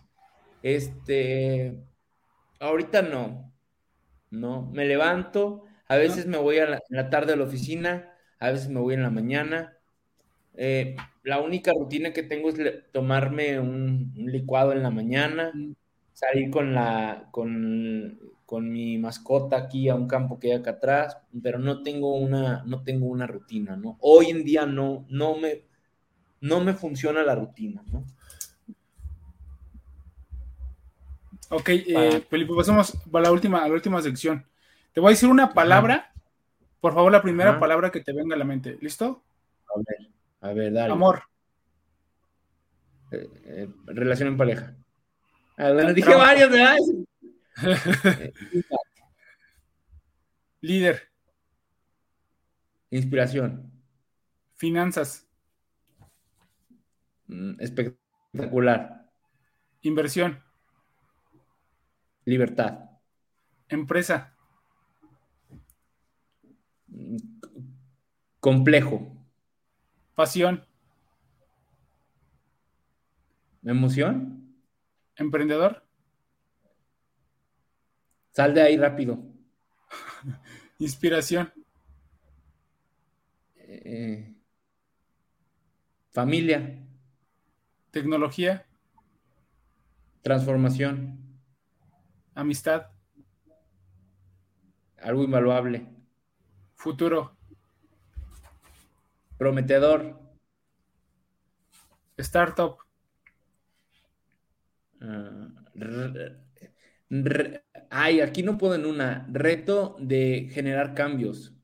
Este. 0.63 1.77
Ahorita 2.61 3.03
no. 3.03 3.53
No. 4.31 4.71
Me 4.73 4.85
levanto. 4.87 5.65
A 5.89 5.97
veces 5.97 6.27
me 6.27 6.39
voy 6.39 6.59
a 6.59 6.67
la, 6.67 6.77
en 6.77 6.97
la 6.97 7.11
tarde 7.11 7.33
a 7.33 7.37
la 7.37 7.45
oficina. 7.45 8.13
A 8.39 8.51
veces 8.51 8.69
me 8.69 8.81
voy 8.81 8.95
en 8.95 9.03
la 9.03 9.11
mañana. 9.11 9.79
Eh, 10.55 10.97
la 11.23 11.41
única 11.41 11.73
rutina 11.73 12.13
que 12.13 12.25
tengo 12.25 12.51
es 12.51 12.91
tomarme 12.93 13.61
un, 13.61 14.13
un 14.17 14.33
licuado 14.33 14.73
en 14.73 14.83
la 14.83 14.91
mañana. 14.91 15.53
Salir 16.13 16.51
con 16.51 16.75
la 16.75 17.29
con, 17.31 18.19
mi 18.73 18.99
mascota 18.99 19.57
aquí 19.57 19.89
a 19.89 19.95
un 19.95 20.09
campo 20.09 20.41
que 20.41 20.53
hay 20.53 20.59
acá 20.59 20.73
atrás, 20.73 21.19
pero 21.43 21.61
no 21.61 21.83
tengo 21.83 22.17
una 22.17 22.65
no 22.67 22.83
tengo 22.83 23.07
una 23.07 23.27
rutina, 23.27 23.77
¿no? 23.77 23.99
Hoy 24.01 24.31
en 24.31 24.43
día 24.43 24.67
no 24.67 25.07
no 25.11 25.37
me 25.37 25.63
no 26.41 26.61
me 26.61 26.75
funciona 26.75 27.23
la 27.23 27.37
rutina, 27.37 27.85
¿no? 27.93 28.05
Ok, 31.51 31.69
eh, 31.71 32.25
Felipe, 32.29 32.53
pasamos 32.55 32.95
a 33.13 33.21
la 33.21 33.33
última, 33.33 33.65
a 33.65 33.69
la 33.69 33.75
última 33.75 34.03
sección. 34.03 34.45
Te 34.93 35.01
voy 35.01 35.09
a 35.09 35.11
decir 35.11 35.29
una 35.29 35.55
palabra, 35.55 36.13
por 36.81 36.95
favor, 36.95 37.11
la 37.11 37.23
primera 37.23 37.59
palabra 37.59 37.91
que 37.91 38.01
te 38.01 38.13
venga 38.13 38.35
a 38.35 38.39
la 38.39 38.45
mente. 38.45 38.77
¿Listo? 38.81 39.23
A 39.75 39.79
ver, 39.79 40.11
a 40.41 40.53
ver, 40.53 40.73
dale. 40.73 40.93
Amor. 40.93 41.23
Eh, 43.11 43.29
eh, 43.45 43.69
relación 43.87 44.29
en 44.29 44.37
pareja. 44.37 44.77
Ah, 45.57 45.73
dije 45.73 46.15
varios, 46.15 46.51
¿verdad? 46.51 46.77
Líder. 50.61 51.09
Inspiración. 52.91 53.73
Finanzas. 54.57 55.27
Mm, 57.27 57.61
espectacular. 57.61 59.09
Inversión. 59.83 60.43
Libertad. 62.29 62.91
Empresa. 63.71 64.37
Complejo. 68.39 69.11
Pasión. 70.15 70.63
Emoción. 73.63 74.55
Emprendedor. 75.17 75.83
Sal 78.33 78.53
de 78.53 78.61
ahí 78.61 78.77
rápido. 78.77 79.25
Inspiración. 80.79 81.51
Eh, 83.57 84.35
familia. 86.11 86.79
Tecnología. 87.91 88.67
Transformación. 90.21 91.28
Amistad. 92.39 92.87
Algo 95.03 95.25
invaluable. 95.25 95.89
Futuro. 96.77 97.37
Prometedor. 99.37 100.21
Startup. 102.17 102.77
Ah, 105.01 105.49
ay, 107.91 108.21
aquí 108.21 108.45
no 108.45 108.57
puedo 108.57 108.77
en 108.77 108.87
una. 108.87 109.27
Reto 109.33 109.97
de 109.99 110.49
generar 110.53 110.95
cambios. 110.95 111.57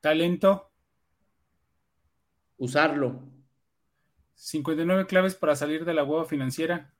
Talento. 0.00 0.72
Usarlo. 2.56 3.28
59 4.34 5.06
claves 5.06 5.34
para 5.34 5.56
salir 5.56 5.84
de 5.84 5.92
la 5.92 6.04
hueva 6.04 6.24
financiera. 6.24 6.94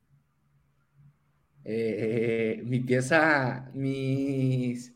Eh, 1.65 2.61
mi 2.65 2.81
pieza, 2.81 3.71
mis 3.75 4.95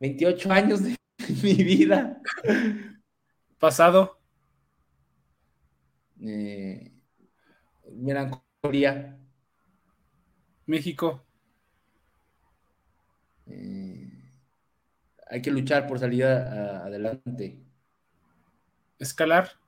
28 0.00 0.52
años 0.52 0.82
de 0.82 0.96
mi 1.42 1.54
vida. 1.54 2.20
Pasado. 3.58 4.18
Eh, 6.20 6.92
melancolía. 8.04 9.18
México. 10.66 11.24
Eh, 13.46 14.06
hay 15.30 15.42
que 15.42 15.50
luchar 15.50 15.86
por 15.86 15.98
salir 15.98 16.24
adelante. 16.24 17.62
Escalar. 19.00 19.58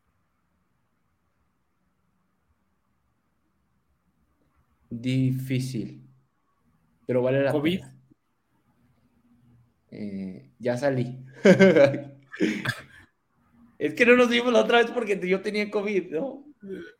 Difícil. 5.06 6.09
Pero 7.10 7.22
vale 7.22 7.42
la 7.42 7.50
COVID. 7.50 7.82
Eh, 9.90 10.52
ya 10.60 10.76
salí. 10.76 11.26
es 13.78 13.94
que 13.94 14.06
no 14.06 14.14
nos 14.14 14.28
vimos 14.28 14.52
la 14.52 14.60
otra 14.60 14.78
vez 14.78 14.92
porque 14.92 15.18
yo 15.28 15.40
tenía 15.40 15.68
COVID, 15.68 16.12
¿no? 16.12 16.44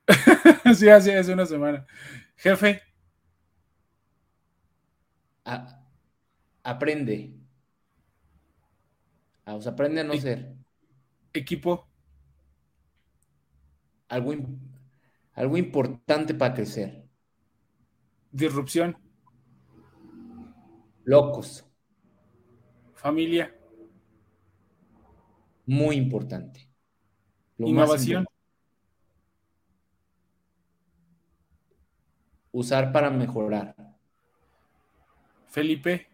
sí, 0.75 0.89
así 0.89 1.13
hace 1.13 1.33
una 1.33 1.47
semana. 1.47 1.87
Jefe. 2.35 2.83
aprende. 6.65 7.37
Ah, 9.45 9.55
o 9.55 9.63
sea, 9.63 9.71
aprende 9.71 10.01
a 10.01 10.05
no 10.05 10.17
ser. 10.17 10.57
Equipo. 11.33 11.89
Algo, 14.09 14.35
algo 15.35 15.57
importante 15.57 16.35
para 16.35 16.55
crecer. 16.55 17.05
Disrupción. 18.33 18.97
Locos. 21.11 21.67
Familia. 22.95 23.53
Muy 25.67 25.97
importante. 25.97 26.69
Innovación. 27.59 28.25
Usar 32.53 32.93
para 32.93 33.11
mejorar. 33.11 33.75
Felipe. 35.49 36.07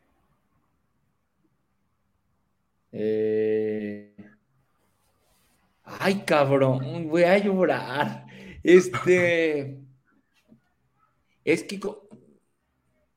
Eh, 2.91 4.17
ay, 5.85 6.25
cabrón, 6.25 7.07
voy 7.11 7.25
a 7.25 7.37
llorar. 7.37 8.27
Este. 8.63 9.79
Es 11.45 11.65
que. 11.65 11.79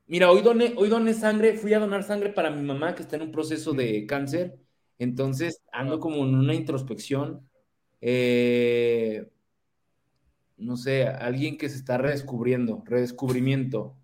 Mira, 0.10 0.31
hoy 0.31 0.41
doné, 0.41 0.73
hoy 0.76 0.90
doné 0.90 1.14
sangre, 1.14 1.56
fui 1.56 1.72
a 1.76 1.80
donar 1.80 2.03
sangre 2.03 2.30
para 2.30 2.49
mi 2.49 2.64
mamá 2.64 2.95
que 2.95 3.03
está 3.03 3.18
en 3.18 3.22
un 3.22 3.31
proceso 3.31 3.73
de 3.73 4.07
cáncer. 4.07 4.57
Entonces 4.98 5.61
ando 5.72 5.99
como 5.99 6.26
en 6.26 6.34
una 6.34 6.56
introspección. 6.56 7.48
Eh, 8.02 9.30
no 10.57 10.77
sé, 10.77 11.07
alguien 11.07 11.60
que 11.60 11.69
se 11.69 11.76
está 11.76 11.99
redescubriendo, 11.99 12.81
redescubrimiento. 12.88 13.95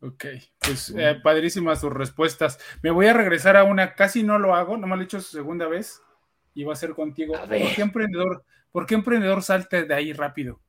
Ok, 0.00 0.26
pues 0.58 0.94
eh, 0.94 1.16
padrísimas 1.24 1.80
sus 1.80 1.92
respuestas. 1.94 2.60
Me 2.82 2.90
voy 2.90 3.06
a 3.06 3.14
regresar 3.14 3.56
a 3.56 3.64
una, 3.64 3.94
casi 3.94 4.22
no 4.22 4.38
lo 4.38 4.54
hago, 4.54 4.76
no 4.76 4.86
me 4.86 4.96
lo 4.96 5.00
he 5.00 5.04
hecho 5.06 5.22
su 5.22 5.34
segunda 5.34 5.66
vez 5.66 6.02
y 6.52 6.64
va 6.64 6.74
a 6.74 6.76
ser 6.76 6.90
contigo. 6.90 7.32
¿Por 7.32 7.74
qué 7.74 7.80
emprendedor, 7.80 8.44
por 8.70 8.84
qué 8.84 8.96
emprendedor 8.96 9.42
salte 9.42 9.84
de 9.86 9.94
ahí 9.94 10.12
rápido? 10.12 10.60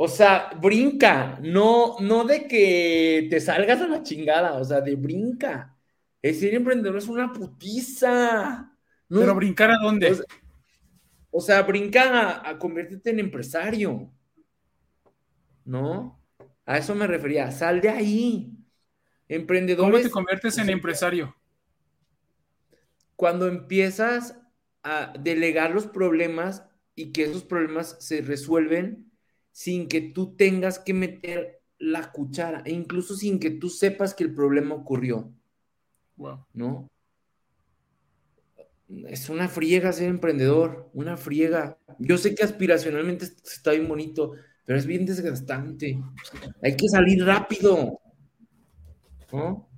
O 0.00 0.06
sea, 0.06 0.50
brinca, 0.60 1.40
no, 1.42 1.96
no 1.98 2.22
de 2.22 2.46
que 2.46 3.26
te 3.28 3.40
salgas 3.40 3.80
a 3.80 3.88
la 3.88 4.04
chingada, 4.04 4.54
o 4.54 4.64
sea, 4.64 4.80
de 4.80 4.94
brinca. 4.94 5.76
El 6.22 6.36
ser 6.36 6.54
emprendedor 6.54 6.98
es 6.98 7.08
una 7.08 7.32
putiza. 7.32 8.76
Pero 9.08 9.34
brincar 9.34 9.72
a 9.72 9.78
dónde? 9.82 10.16
O 11.32 11.40
sea, 11.40 11.62
brinca 11.62 12.48
a 12.48 12.56
convertirte 12.60 13.10
en 13.10 13.18
empresario. 13.18 14.08
¿No? 15.64 16.22
A 16.64 16.78
eso 16.78 16.94
me 16.94 17.08
refería. 17.08 17.50
Sal 17.50 17.80
de 17.80 17.88
ahí. 17.88 18.52
Emprendedores. 19.26 19.90
¿Cómo 19.90 20.04
te 20.04 20.10
conviertes 20.10 20.58
en 20.58 20.70
empresario? 20.70 21.34
Cuando 23.16 23.48
empiezas 23.48 24.38
a 24.84 25.12
delegar 25.18 25.72
los 25.72 25.88
problemas 25.88 26.64
y 26.94 27.10
que 27.10 27.24
esos 27.24 27.42
problemas 27.42 27.96
se 27.98 28.20
resuelven 28.20 29.07
sin 29.52 29.88
que 29.88 30.00
tú 30.00 30.36
tengas 30.36 30.78
que 30.78 30.94
meter 30.94 31.60
la 31.78 32.10
cuchara, 32.10 32.62
e 32.64 32.72
incluso 32.72 33.14
sin 33.14 33.38
que 33.38 33.50
tú 33.50 33.68
sepas 33.68 34.14
que 34.14 34.24
el 34.24 34.34
problema 34.34 34.74
ocurrió. 34.74 35.32
Wow. 36.16 36.44
¿No? 36.52 36.88
Es 39.06 39.28
una 39.28 39.48
friega 39.48 39.92
ser 39.92 40.08
emprendedor, 40.08 40.90
una 40.94 41.16
friega. 41.16 41.78
Yo 41.98 42.16
sé 42.16 42.34
que 42.34 42.42
aspiracionalmente 42.42 43.26
está 43.26 43.72
bien 43.72 43.86
bonito, 43.86 44.32
pero 44.64 44.78
es 44.78 44.86
bien 44.86 45.04
desgastante. 45.04 45.98
Hay 46.62 46.76
que 46.76 46.88
salir 46.88 47.24
rápido. 47.24 48.00
¿No? 49.32 49.68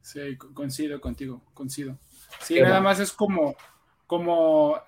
Sí, 0.00 0.36
coincido 0.36 0.98
contigo, 1.00 1.44
coincido. 1.52 1.98
Sí, 2.40 2.58
nada 2.60 2.80
más 2.80 2.98
es 2.98 3.12
como, 3.12 3.54
como, 4.06 4.80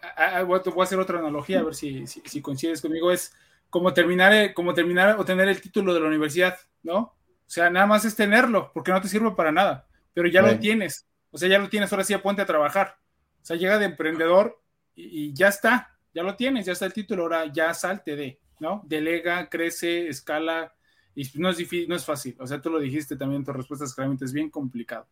voy 0.47 0.81
a 0.81 0.83
hacer 0.83 0.99
otra 0.99 1.19
analogía, 1.19 1.61
a 1.61 1.65
ver 1.65 1.75
si, 1.75 2.07
si, 2.07 2.41
coincides 2.41 2.81
conmigo, 2.81 3.13
es 3.13 3.35
como 3.71 3.95
terminar, 3.95 4.53
como 4.55 4.75
terminar 4.75 5.17
o 5.19 5.25
tener 5.25 5.49
el 5.49 5.61
título 5.61 5.95
de 5.95 6.01
la 6.01 6.09
universidad, 6.09 6.59
¿no? 6.83 6.99
O 6.99 7.53
sea, 7.53 7.71
nada 7.71 7.87
más 7.87 8.05
es 8.05 8.15
tenerlo, 8.15 8.71
porque 8.75 8.93
no 8.93 9.01
te 9.01 9.09
sirve 9.09 9.31
para 9.33 9.51
nada, 9.51 9.87
pero 10.13 10.29
ya 10.29 10.43
lo 10.43 10.59
tienes, 10.59 11.07
o 11.31 11.39
sea, 11.39 11.49
ya 11.49 11.59
lo 11.59 11.69
tienes, 11.69 11.93
ahora 11.93 12.05
sí 12.05 12.17
ponte 12.19 12.43
a 12.43 12.47
trabajar. 12.47 12.99
O 13.43 13.45
sea, 13.45 13.57
llega 13.57 13.79
de 13.79 13.87
emprendedor 13.87 14.61
y, 14.95 15.31
y 15.31 15.35
ya 15.35 15.49
está, 15.49 15.97
ya 16.13 16.23
lo 16.23 16.37
tienes, 16.37 16.67
ya 16.67 16.73
está 16.73 16.87
el 16.87 16.93
título, 16.93 17.23
ahora 17.23 17.47
ya 17.47 17.73
salte 17.73 18.15
de. 18.17 18.41
¿no? 18.61 18.83
Delega, 18.87 19.49
crece, 19.49 20.09
escala, 20.09 20.73
y 21.15 21.27
no 21.35 21.51
es, 21.51 21.57
difícil, 21.57 21.89
no 21.89 21.97
es 21.97 22.05
fácil. 22.05 22.37
O 22.39 22.47
sea, 22.47 22.61
tú 22.61 22.71
lo 22.71 22.79
dijiste 22.79 23.17
también, 23.17 23.45
tu 23.45 23.53
respuesta 23.53 23.85
es 23.85 23.95
claramente 23.95 24.27
es 24.27 24.33
bien 24.33 24.51
complicado. 24.51 25.09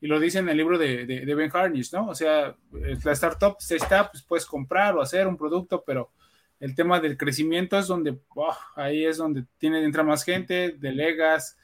Y 0.00 0.06
lo 0.06 0.20
dice 0.20 0.38
en 0.38 0.48
el 0.48 0.56
libro 0.56 0.78
de, 0.78 1.06
de, 1.06 1.34
Ben 1.34 1.50
Harnish, 1.52 1.92
¿no? 1.92 2.08
O 2.08 2.14
sea, 2.14 2.54
la 2.72 3.12
startup 3.12 3.56
se 3.58 3.76
está, 3.76 4.10
pues 4.10 4.22
puedes 4.22 4.44
comprar 4.44 4.94
o 4.96 5.00
hacer 5.00 5.26
un 5.26 5.36
producto, 5.36 5.82
pero 5.84 6.12
el 6.64 6.74
tema 6.74 6.98
del 6.98 7.18
crecimiento 7.18 7.78
es 7.78 7.86
donde, 7.86 8.18
oh, 8.36 8.56
ahí 8.74 9.04
es 9.04 9.18
donde 9.18 9.44
tiene, 9.58 9.84
entra 9.84 10.02
más 10.02 10.24
gente, 10.24 10.74
delegas, 10.78 11.58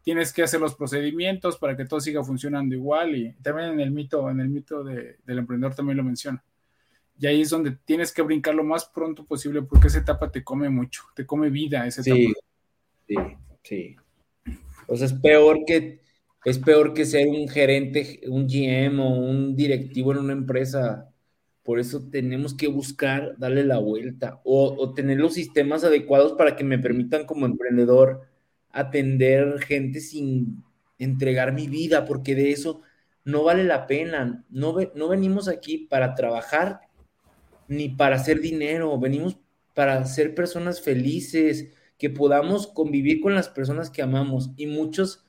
tienes 0.00 0.32
que 0.32 0.42
hacer 0.42 0.60
los 0.60 0.74
procedimientos 0.74 1.58
para 1.58 1.76
que 1.76 1.84
todo 1.84 2.00
siga 2.00 2.24
funcionando 2.24 2.74
igual 2.74 3.14
y 3.14 3.32
también 3.42 3.68
en 3.68 3.80
el 3.80 3.90
mito, 3.90 4.30
en 4.30 4.40
el 4.40 4.48
mito 4.48 4.82
del 4.82 5.18
emprendedor 5.26 5.74
también 5.74 5.98
lo 5.98 6.04
menciona. 6.04 6.42
Y 7.18 7.26
ahí 7.26 7.42
es 7.42 7.50
donde 7.50 7.72
tienes 7.84 8.14
que 8.14 8.22
brincar 8.22 8.54
lo 8.54 8.64
más 8.64 8.86
pronto 8.86 9.26
posible 9.26 9.60
porque 9.60 9.88
esa 9.88 9.98
etapa 9.98 10.32
te 10.32 10.42
come 10.42 10.70
mucho, 10.70 11.02
te 11.14 11.26
come 11.26 11.50
vida 11.50 11.86
esa 11.86 12.02
sí, 12.02 12.32
Sí, 13.06 13.14
sí. 13.62 13.96
O 14.86 14.96
sea, 14.96 15.06
es 15.06 15.12
peor 15.12 15.66
que 15.66 16.00
es 16.46 16.58
peor 16.58 16.94
que 16.94 17.04
ser 17.04 17.28
un 17.28 17.46
gerente, 17.46 18.20
un 18.26 18.46
GM 18.46 19.00
o 19.00 19.10
un 19.10 19.54
directivo 19.54 20.12
en 20.12 20.18
una 20.18 20.32
empresa. 20.32 21.12
Por 21.66 21.80
eso 21.80 22.08
tenemos 22.10 22.54
que 22.54 22.68
buscar 22.68 23.34
darle 23.38 23.64
la 23.64 23.78
vuelta 23.78 24.40
o, 24.44 24.94
tener 24.94 25.18
los 25.18 25.34
sistemas 25.34 25.82
adecuados 25.82 26.34
para 26.34 26.54
que 26.54 26.62
me 26.62 26.78
permitan 26.78 27.26
como 27.26 27.44
emprendedor 27.44 28.22
atender 28.70 29.58
gente 29.58 30.00
sin 30.00 30.62
entregar 30.98 31.52
mi 31.52 31.66
vida, 31.66 32.04
porque 32.04 32.36
de 32.36 32.52
eso 32.52 32.82
no 33.24 33.42
vale 33.42 33.64
la 33.64 33.88
pena. 33.88 34.44
No, 34.48 34.76
no 34.94 35.08
venimos 35.08 35.48
aquí 35.48 35.78
para 35.78 36.14
trabajar 36.14 36.82
ni 37.66 37.88
para 37.88 38.14
hacer 38.14 38.40
dinero, 38.40 38.96
venimos 39.00 39.36
para 39.74 40.04
ser 40.04 40.36
personas 40.36 40.80
felices, 40.80 41.72
que 41.98 42.10
podamos 42.10 42.68
convivir 42.68 43.20
con 43.20 43.34
las 43.34 43.48
personas 43.48 43.90
que 43.90 44.02
amamos. 44.02 44.52
Y 44.56 44.66
muchos 44.66 45.24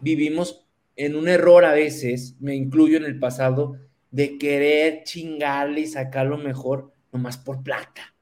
vivimos 0.00 0.64
en 0.96 1.16
un 1.16 1.28
error 1.28 1.64
a 1.64 1.72
veces, 1.72 2.36
me 2.40 2.54
incluyo 2.54 2.96
en 2.96 3.04
el 3.04 3.18
pasado, 3.18 3.76
de 4.10 4.38
querer 4.38 5.04
chingarle 5.04 5.82
y 5.82 5.86
sacar 5.86 6.26
lo 6.26 6.38
mejor 6.38 6.92
nomás 7.12 7.36
por 7.36 7.62
plata, 7.62 8.14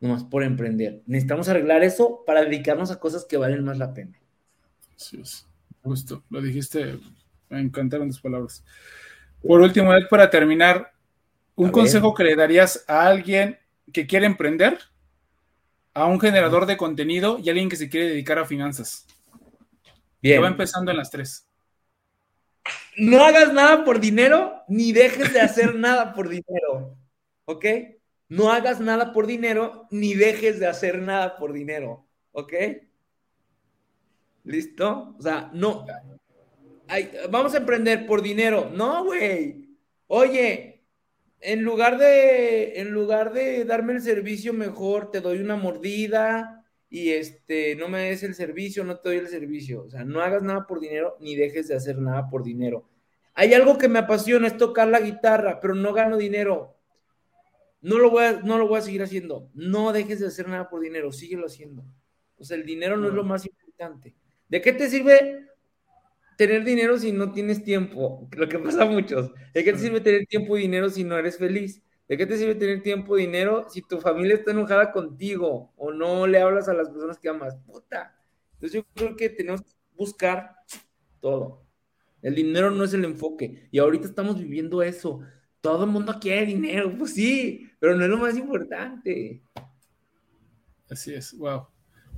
nomás 0.00 0.24
por 0.24 0.42
emprender. 0.42 1.02
Necesitamos 1.06 1.48
arreglar 1.48 1.82
eso 1.82 2.22
para 2.26 2.44
dedicarnos 2.44 2.90
a 2.90 2.98
cosas 2.98 3.24
que 3.24 3.36
valen 3.36 3.64
más 3.64 3.78
la 3.78 3.92
pena. 3.92 4.18
Sí, 4.96 5.20
justo, 5.82 6.22
lo 6.30 6.40
dijiste 6.40 6.98
Me 7.48 7.60
encantaron 7.60 8.08
tus 8.08 8.20
palabras. 8.20 8.64
Por 9.46 9.60
último, 9.60 9.90
para 10.08 10.30
terminar, 10.30 10.92
un 11.56 11.70
consejo 11.70 12.14
que 12.14 12.24
le 12.24 12.36
darías 12.36 12.84
a 12.88 13.06
alguien 13.06 13.58
que 13.92 14.06
quiere 14.06 14.26
emprender, 14.26 14.78
a 15.92 16.06
un 16.06 16.18
generador 16.18 16.66
de 16.66 16.76
contenido 16.76 17.38
y 17.38 17.48
a 17.48 17.52
alguien 17.52 17.68
que 17.68 17.76
se 17.76 17.88
quiere 17.88 18.08
dedicar 18.08 18.38
a 18.38 18.44
finanzas. 18.44 19.06
Bien. 20.20 20.36
Que 20.36 20.38
va 20.40 20.48
empezando 20.48 20.90
en 20.90 20.96
las 20.96 21.10
tres. 21.10 21.46
No 22.96 23.24
hagas 23.24 23.52
nada 23.52 23.84
por 23.84 24.00
dinero, 24.00 24.62
ni 24.68 24.92
dejes 24.92 25.32
de 25.32 25.40
hacer 25.40 25.74
nada 25.76 26.14
por 26.14 26.28
dinero. 26.28 26.96
¿Ok? 27.44 27.64
No 28.28 28.50
hagas 28.50 28.80
nada 28.80 29.12
por 29.12 29.26
dinero, 29.26 29.86
ni 29.90 30.14
dejes 30.14 30.58
de 30.58 30.66
hacer 30.66 31.00
nada 31.00 31.36
por 31.36 31.52
dinero. 31.52 32.06
¿Ok? 32.32 32.52
¿Listo? 34.44 35.14
O 35.18 35.22
sea, 35.22 35.50
no. 35.52 35.86
vamos 37.30 37.54
a 37.54 37.58
emprender 37.58 38.06
por 38.06 38.22
dinero. 38.22 38.70
No, 38.74 39.04
güey. 39.04 39.76
Oye, 40.06 40.84
en 41.40 41.62
lugar 41.62 41.98
de, 41.98 42.80
en 42.80 42.90
lugar 42.90 43.32
de 43.32 43.64
darme 43.64 43.94
el 43.94 44.02
servicio 44.02 44.52
mejor, 44.52 45.10
te 45.10 45.20
doy 45.20 45.38
una 45.38 45.56
mordida 45.56 46.63
y 46.94 47.10
este, 47.10 47.74
no 47.74 47.88
me 47.88 48.02
des 48.02 48.22
el 48.22 48.36
servicio, 48.36 48.84
no 48.84 49.00
te 49.00 49.08
doy 49.08 49.18
el 49.18 49.26
servicio. 49.26 49.82
O 49.82 49.90
sea, 49.90 50.04
no 50.04 50.20
hagas 50.20 50.44
nada 50.44 50.64
por 50.64 50.78
dinero, 50.78 51.16
ni 51.18 51.34
dejes 51.34 51.66
de 51.66 51.74
hacer 51.74 51.98
nada 51.98 52.30
por 52.30 52.44
dinero. 52.44 52.88
Hay 53.34 53.52
algo 53.52 53.78
que 53.78 53.88
me 53.88 53.98
apasiona, 53.98 54.46
es 54.46 54.56
tocar 54.56 54.86
la 54.86 55.00
guitarra, 55.00 55.58
pero 55.58 55.74
no 55.74 55.92
gano 55.92 56.16
dinero. 56.16 56.76
No 57.80 57.98
lo 57.98 58.12
voy 58.12 58.22
a, 58.22 58.32
no 58.42 58.58
lo 58.58 58.68
voy 58.68 58.78
a 58.78 58.82
seguir 58.82 59.02
haciendo. 59.02 59.50
No 59.54 59.92
dejes 59.92 60.20
de 60.20 60.28
hacer 60.28 60.46
nada 60.46 60.68
por 60.68 60.82
dinero, 60.82 61.10
síguelo 61.10 61.46
haciendo. 61.46 61.84
O 62.38 62.44
sea, 62.44 62.56
el 62.56 62.64
dinero 62.64 62.96
no 62.96 63.08
es 63.08 63.14
lo 63.14 63.24
más 63.24 63.44
importante. 63.44 64.14
¿De 64.48 64.62
qué 64.62 64.72
te 64.72 64.88
sirve 64.88 65.48
tener 66.38 66.62
dinero 66.62 66.96
si 66.96 67.10
no 67.10 67.32
tienes 67.32 67.64
tiempo? 67.64 68.28
Lo 68.36 68.48
que 68.48 68.60
pasa 68.60 68.84
a 68.84 68.86
muchos. 68.86 69.32
¿De 69.52 69.64
qué 69.64 69.72
te 69.72 69.80
sirve 69.80 70.00
tener 70.00 70.26
tiempo 70.26 70.56
y 70.56 70.60
dinero 70.60 70.88
si 70.88 71.02
no 71.02 71.18
eres 71.18 71.38
feliz? 71.38 71.82
¿De 72.08 72.18
qué 72.18 72.26
te 72.26 72.36
sirve 72.36 72.54
tener 72.54 72.82
tiempo 72.82 73.16
y 73.16 73.22
dinero 73.22 73.66
si 73.70 73.80
tu 73.80 73.98
familia 73.98 74.34
está 74.34 74.50
enojada 74.50 74.92
contigo 74.92 75.72
o 75.76 75.90
no 75.90 76.26
le 76.26 76.40
hablas 76.40 76.68
a 76.68 76.74
las 76.74 76.90
personas 76.90 77.18
que 77.18 77.30
amas? 77.30 77.56
Puta. 77.66 78.14
Entonces 78.54 78.82
yo 78.82 78.86
creo 78.94 79.16
que 79.16 79.30
tenemos 79.30 79.62
que 79.62 79.72
buscar 79.96 80.56
todo. 81.20 81.64
El 82.20 82.34
dinero 82.34 82.70
no 82.70 82.84
es 82.84 82.92
el 82.92 83.04
enfoque. 83.04 83.68
Y 83.70 83.78
ahorita 83.78 84.06
estamos 84.06 84.38
viviendo 84.38 84.82
eso. 84.82 85.20
Todo 85.60 85.84
el 85.84 85.90
mundo 85.90 86.18
quiere 86.20 86.46
dinero, 86.46 86.94
pues 86.96 87.14
sí, 87.14 87.70
pero 87.78 87.96
no 87.96 88.04
es 88.04 88.10
lo 88.10 88.18
más 88.18 88.36
importante. 88.36 89.42
Así 90.90 91.14
es, 91.14 91.36
wow. 91.36 91.66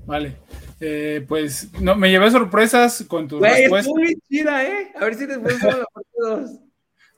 Vale. 0.04 0.36
Eh, 0.80 1.24
pues 1.26 1.70
no, 1.80 1.96
me 1.96 2.10
llevé 2.10 2.30
sorpresas 2.30 3.04
con 3.08 3.26
tus 3.26 3.40
respuestas. 3.40 3.92
muy 3.92 4.16
chida, 4.28 4.64
¿eh? 4.64 4.92
A 4.94 5.04
ver 5.04 5.14
si 5.14 5.26
después 5.26 5.62
la 5.62 5.84
parte 5.92 6.65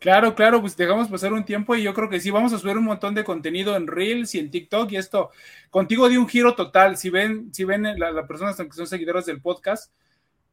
Claro, 0.00 0.36
claro, 0.36 0.60
pues 0.60 0.76
dejamos 0.76 1.08
pasar 1.08 1.32
un 1.32 1.44
tiempo 1.44 1.74
y 1.74 1.82
yo 1.82 1.92
creo 1.92 2.08
que 2.08 2.20
sí, 2.20 2.30
vamos 2.30 2.52
a 2.52 2.58
subir 2.58 2.76
un 2.78 2.84
montón 2.84 3.16
de 3.16 3.24
contenido 3.24 3.76
en 3.76 3.88
Reels 3.88 4.32
y 4.36 4.38
en 4.38 4.50
TikTok 4.50 4.92
y 4.92 4.96
esto 4.96 5.30
contigo 5.70 6.08
dio 6.08 6.20
un 6.20 6.28
giro 6.28 6.54
total. 6.54 6.96
Si 6.96 7.10
ven, 7.10 7.52
si 7.52 7.64
ven 7.64 7.82
las 7.98 8.14
la 8.14 8.26
personas 8.28 8.56
que 8.56 8.72
son 8.72 8.86
seguidoras 8.86 9.26
del 9.26 9.40
podcast, 9.40 9.92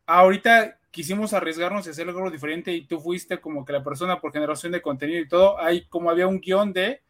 ahorita 0.08 0.80
quisimos 0.90 1.34
arriesgarnos 1.34 1.86
y 1.86 1.92
hacer 1.92 2.08
algo 2.08 2.32
diferente 2.32 2.74
y 2.74 2.88
tú 2.88 3.00
fuiste 3.00 3.40
como 3.40 3.66
que 3.66 3.74
la 3.74 3.84
persona 3.84 4.20
por 4.20 4.34
generación 4.34 4.72
de 4.72 4.82
contenido 4.82 5.20
y 5.22 5.28
todo, 5.28 5.60
hay 5.60 5.86
como 5.88 6.10
había 6.10 6.28
un 6.28 6.40
guion 6.40 6.74
de 6.74 7.02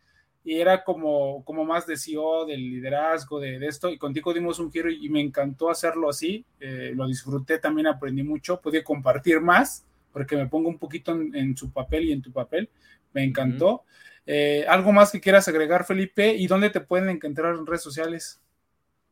y 0.43 0.59
era 0.59 0.83
como, 0.83 1.43
como 1.45 1.65
más 1.65 1.87
de 1.87 1.97
CEO, 1.97 2.45
del 2.45 2.59
liderazgo, 2.59 3.39
de, 3.39 3.65
esto, 3.65 3.89
y 3.89 3.97
contigo 3.97 4.33
dimos 4.33 4.59
un 4.59 4.71
giro 4.71 4.91
y 4.91 5.09
me 5.09 5.19
encantó 5.19 5.71
hacerlo 5.71 6.09
así, 6.09 6.45
eh, 6.59 6.91
lo 6.95 7.07
disfruté, 7.07 7.57
también 7.57 7.87
aprendí 7.87 8.21
mucho, 8.23 8.61
podía 8.61 8.83
compartir 8.83 9.41
más, 9.41 9.85
porque 10.15 10.37
me 10.37 10.47
pongo 10.47 10.69
un 10.69 10.79
poquito 10.79 11.11
en, 11.11 11.57
su 11.57 11.73
papel 11.73 12.05
y 12.05 12.13
en 12.13 12.21
tu 12.21 12.31
papel, 12.31 12.69
me 13.11 13.21
encantó. 13.21 13.83
Eh, 14.25 14.63
¿Algo 14.69 14.93
más 14.93 15.11
que 15.11 15.19
quieras 15.19 15.49
agregar, 15.49 15.83
Felipe? 15.83 16.33
¿Y 16.33 16.47
dónde 16.47 16.69
te 16.69 16.79
pueden 16.79 17.09
encontrar 17.09 17.53
en 17.53 17.65
redes 17.65 17.81
sociales? 17.81 18.41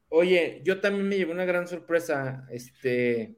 Oye, 0.08 0.62
yo 0.64 0.80
también 0.80 1.10
me 1.10 1.18
llevé 1.18 1.34
una 1.34 1.44
gran 1.44 1.68
sorpresa, 1.68 2.48
este... 2.50 3.36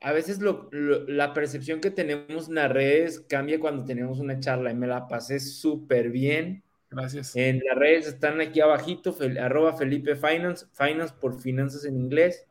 A 0.00 0.12
veces 0.12 0.40
la 0.40 1.34
percepción 1.34 1.82
que 1.82 1.90
tenemos 1.90 2.48
en 2.48 2.54
las 2.54 2.72
redes 2.72 3.20
cambia 3.28 3.60
cuando 3.60 3.84
tenemos 3.84 4.18
una 4.18 4.40
charla 4.40 4.70
y 4.70 4.74
me 4.74 4.86
la 4.86 5.06
pasé 5.06 5.38
súper 5.40 6.08
bien 6.08 6.62
Gracias. 6.90 7.36
En 7.36 7.60
las 7.68 7.78
redes 7.78 8.08
están 8.08 8.40
aquí 8.40 8.60
abajito, 8.60 9.14
arroba 9.38 9.76
Felipe 9.76 10.16
Finance, 10.16 10.66
Finance 10.72 11.14
por 11.20 11.40
finanzas 11.40 11.84
en 11.84 12.00
inglés. 12.00 12.48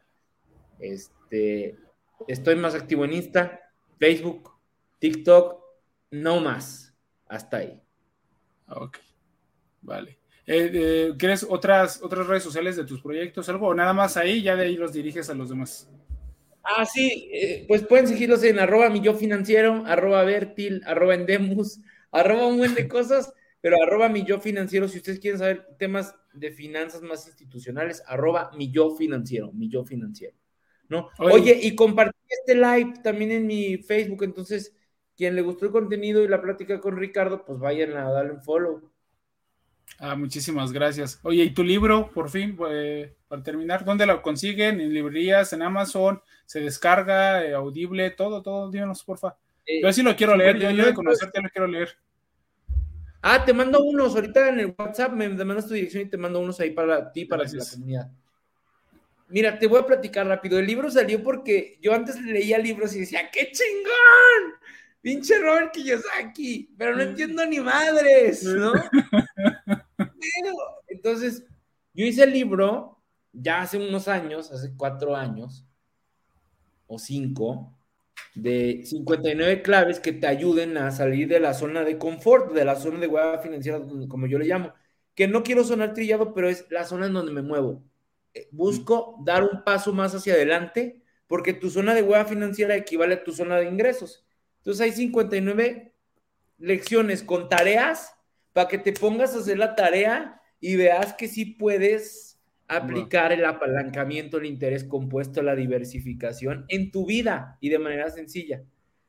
Este, 0.79 1.75
estoy 2.27 2.55
más 2.55 2.75
activo 2.75 3.03
en 3.03 3.13
Insta, 3.13 3.59
Facebook, 3.99 4.51
TikTok, 4.99 5.61
no 6.11 6.39
más. 6.39 6.95
Hasta 7.27 7.57
ahí. 7.57 7.79
Ok, 8.67 8.97
vale. 9.81 10.19
Eh, 10.47 10.71
eh, 10.73 11.13
¿Quieres 11.17 11.45
otras, 11.47 12.01
otras 12.01 12.25
redes 12.25 12.41
sociales 12.41 12.75
de 12.75 12.85
tus 12.85 13.01
proyectos, 13.01 13.47
algo? 13.49 13.67
O 13.67 13.75
nada 13.75 13.93
más 13.93 14.17
ahí, 14.17 14.41
ya 14.41 14.55
de 14.55 14.65
ahí 14.65 14.77
los 14.77 14.93
diriges 14.93 15.29
a 15.29 15.35
los 15.35 15.49
demás. 15.49 15.87
Ah, 16.63 16.85
sí, 16.85 17.29
eh, 17.31 17.65
pues 17.67 17.83
pueden 17.83 18.07
seguirlos 18.07 18.43
en 18.43 18.57
arroba 18.57 18.89
mi 18.89 19.01
yo 19.01 19.13
financiero, 19.13 19.83
arroba 19.85 20.23
Vertil, 20.23 20.81
arroba 20.85 21.13
Endemus, 21.13 21.81
arroba 22.11 22.47
un 22.47 22.57
buen 22.57 22.73
de 22.73 22.87
cosas. 22.87 23.33
Pero 23.61 23.75
arroba 23.83 24.07
mi 24.07 24.23
yo 24.23 24.39
financiero, 24.39 24.87
si 24.87 24.97
ustedes 24.97 25.19
quieren 25.19 25.37
saber 25.37 25.67
temas 25.77 26.15
de 26.33 26.51
finanzas 26.51 27.01
más 27.01 27.27
institucionales, 27.27 28.01
arroba 28.07 28.51
mi 28.55 28.71
yo 28.71 28.95
financiero, 28.95 29.51
mi 29.51 29.67
yo 29.67 29.83
financiero. 29.83 30.35
¿No? 30.89 31.09
Oye, 31.19 31.57
y 31.61 31.75
compartí 31.75 32.17
este 32.27 32.55
live 32.55 32.93
también 33.03 33.31
en 33.31 33.47
mi 33.47 33.77
Facebook, 33.77 34.23
entonces, 34.23 34.75
quien 35.15 35.35
le 35.35 35.41
gustó 35.41 35.65
el 35.65 35.71
contenido 35.71 36.23
y 36.23 36.27
la 36.27 36.41
plática 36.41 36.79
con 36.79 36.97
Ricardo, 36.97 37.45
pues 37.45 37.59
vayan 37.59 37.95
a 37.95 38.09
darle 38.09 38.33
un 38.33 38.41
follow. 38.41 38.91
Ah, 39.97 40.15
muchísimas 40.15 40.71
gracias. 40.71 41.19
Oye, 41.23 41.43
¿y 41.43 41.53
tu 41.53 41.63
libro, 41.63 42.09
por 42.11 42.29
fin, 42.29 42.57
eh, 42.69 43.15
para 43.27 43.43
terminar, 43.43 43.83
dónde 43.83 44.05
lo 44.05 44.21
consiguen? 44.21 44.79
¿En 44.79 44.93
librerías, 44.93 45.51
en 45.53 45.61
Amazon? 45.61 46.21
¿Se 46.45 46.59
descarga, 46.59 47.45
eh, 47.45 47.53
audible, 47.53 48.09
todo, 48.11 48.41
todo? 48.41 48.69
Díganos, 48.71 49.03
porfa. 49.03 49.35
Eh, 49.65 49.81
yo 49.83 49.91
sí 49.91 50.01
lo 50.01 50.15
quiero 50.15 50.35
leer, 50.35 50.57
yo, 50.57 50.71
yo 50.71 50.85
de 50.85 50.93
conocerte 50.93 51.41
lo 51.41 51.49
quiero 51.49 51.67
leer. 51.67 51.89
Ah, 53.21 53.43
te 53.43 53.53
mando 53.53 53.83
unos, 53.83 54.15
ahorita 54.15 54.49
en 54.49 54.59
el 54.61 54.75
WhatsApp 54.77 55.11
me, 55.11 55.27
mandas 55.27 55.67
tu 55.67 55.73
dirección 55.73 56.03
y 56.03 56.09
te 56.09 56.17
mando 56.17 56.39
unos 56.39 56.59
ahí 56.61 56.71
para 56.71 57.11
ti, 57.11 57.25
para 57.25 57.43
la 57.43 57.49
comunidad. 57.49 58.09
Mira, 59.29 59.59
te 59.59 59.67
voy 59.67 59.79
a 59.79 59.85
platicar 59.85 60.27
rápido. 60.27 60.57
El 60.57 60.65
libro 60.65 60.89
salió 60.89 61.23
porque 61.23 61.77
yo 61.81 61.93
antes 61.93 62.19
leía 62.21 62.57
libros 62.57 62.95
y 62.95 63.01
decía, 63.01 63.29
¡qué 63.31 63.51
chingón! 63.51 64.59
Pinche 65.01 65.39
Robert 65.39 65.71
Kiyosaki, 65.71 66.73
pero 66.77 66.91
no 66.91 66.97
mm. 66.97 67.07
entiendo 67.07 67.45
ni 67.45 67.59
madres, 67.59 68.43
¿no? 68.43 68.73
entonces, 70.87 71.45
yo 71.93 72.05
hice 72.05 72.23
el 72.23 72.33
libro 72.33 73.01
ya 73.31 73.61
hace 73.61 73.77
unos 73.77 74.07
años, 74.07 74.51
hace 74.51 74.73
cuatro 74.75 75.15
años 75.15 75.65
o 76.87 76.97
cinco, 76.97 77.77
de 78.35 78.83
59 78.85 79.61
claves 79.61 79.99
que 79.99 80.11
te 80.11 80.27
ayuden 80.27 80.77
a 80.77 80.91
salir 80.91 81.27
de 81.27 81.39
la 81.39 81.53
zona 81.53 81.83
de 81.83 81.97
confort, 81.97 82.53
de 82.53 82.65
la 82.65 82.75
zona 82.75 82.99
de 82.99 83.07
hueva 83.07 83.39
financiera, 83.39 83.79
como 84.07 84.27
yo 84.27 84.39
le 84.39 84.45
llamo. 84.45 84.73
Que 85.15 85.27
no 85.27 85.43
quiero 85.43 85.63
sonar 85.63 85.93
trillado, 85.93 86.33
pero 86.33 86.49
es 86.49 86.65
la 86.69 86.85
zona 86.85 87.07
en 87.07 87.13
donde 87.13 87.31
me 87.31 87.41
muevo. 87.41 87.83
Eh, 88.33 88.47
busco 88.51 89.17
dar 89.23 89.43
un 89.43 89.63
paso 89.63 89.93
más 89.93 90.13
hacia 90.13 90.33
adelante 90.33 91.01
porque 91.27 91.53
tu 91.53 91.69
zona 91.69 91.93
de 91.93 92.01
hueva 92.01 92.25
financiera 92.25 92.75
equivale 92.75 93.15
a 93.15 93.23
tu 93.23 93.31
zona 93.31 93.57
de 93.57 93.67
ingresos. 93.67 94.25
Entonces 94.57 94.81
hay 94.81 94.91
59 94.91 95.93
lecciones 96.57 97.23
con 97.23 97.49
tareas 97.49 98.13
para 98.53 98.67
que 98.67 98.77
te 98.77 98.93
pongas 98.93 99.35
a 99.35 99.39
hacer 99.39 99.57
la 99.57 99.75
tarea 99.75 100.41
y 100.59 100.75
veas 100.75 101.13
que 101.13 101.27
sí 101.27 101.45
puedes 101.45 102.39
aplicar 102.67 103.31
el 103.31 103.45
apalancamiento, 103.45 104.37
el 104.37 104.45
interés 104.45 104.83
compuesto, 104.83 105.41
la 105.41 105.55
diversificación 105.55 106.65
en 106.67 106.91
tu 106.91 107.05
vida 107.05 107.57
y 107.59 107.69
de 107.69 107.79
manera 107.79 108.09
sencilla. 108.09 108.63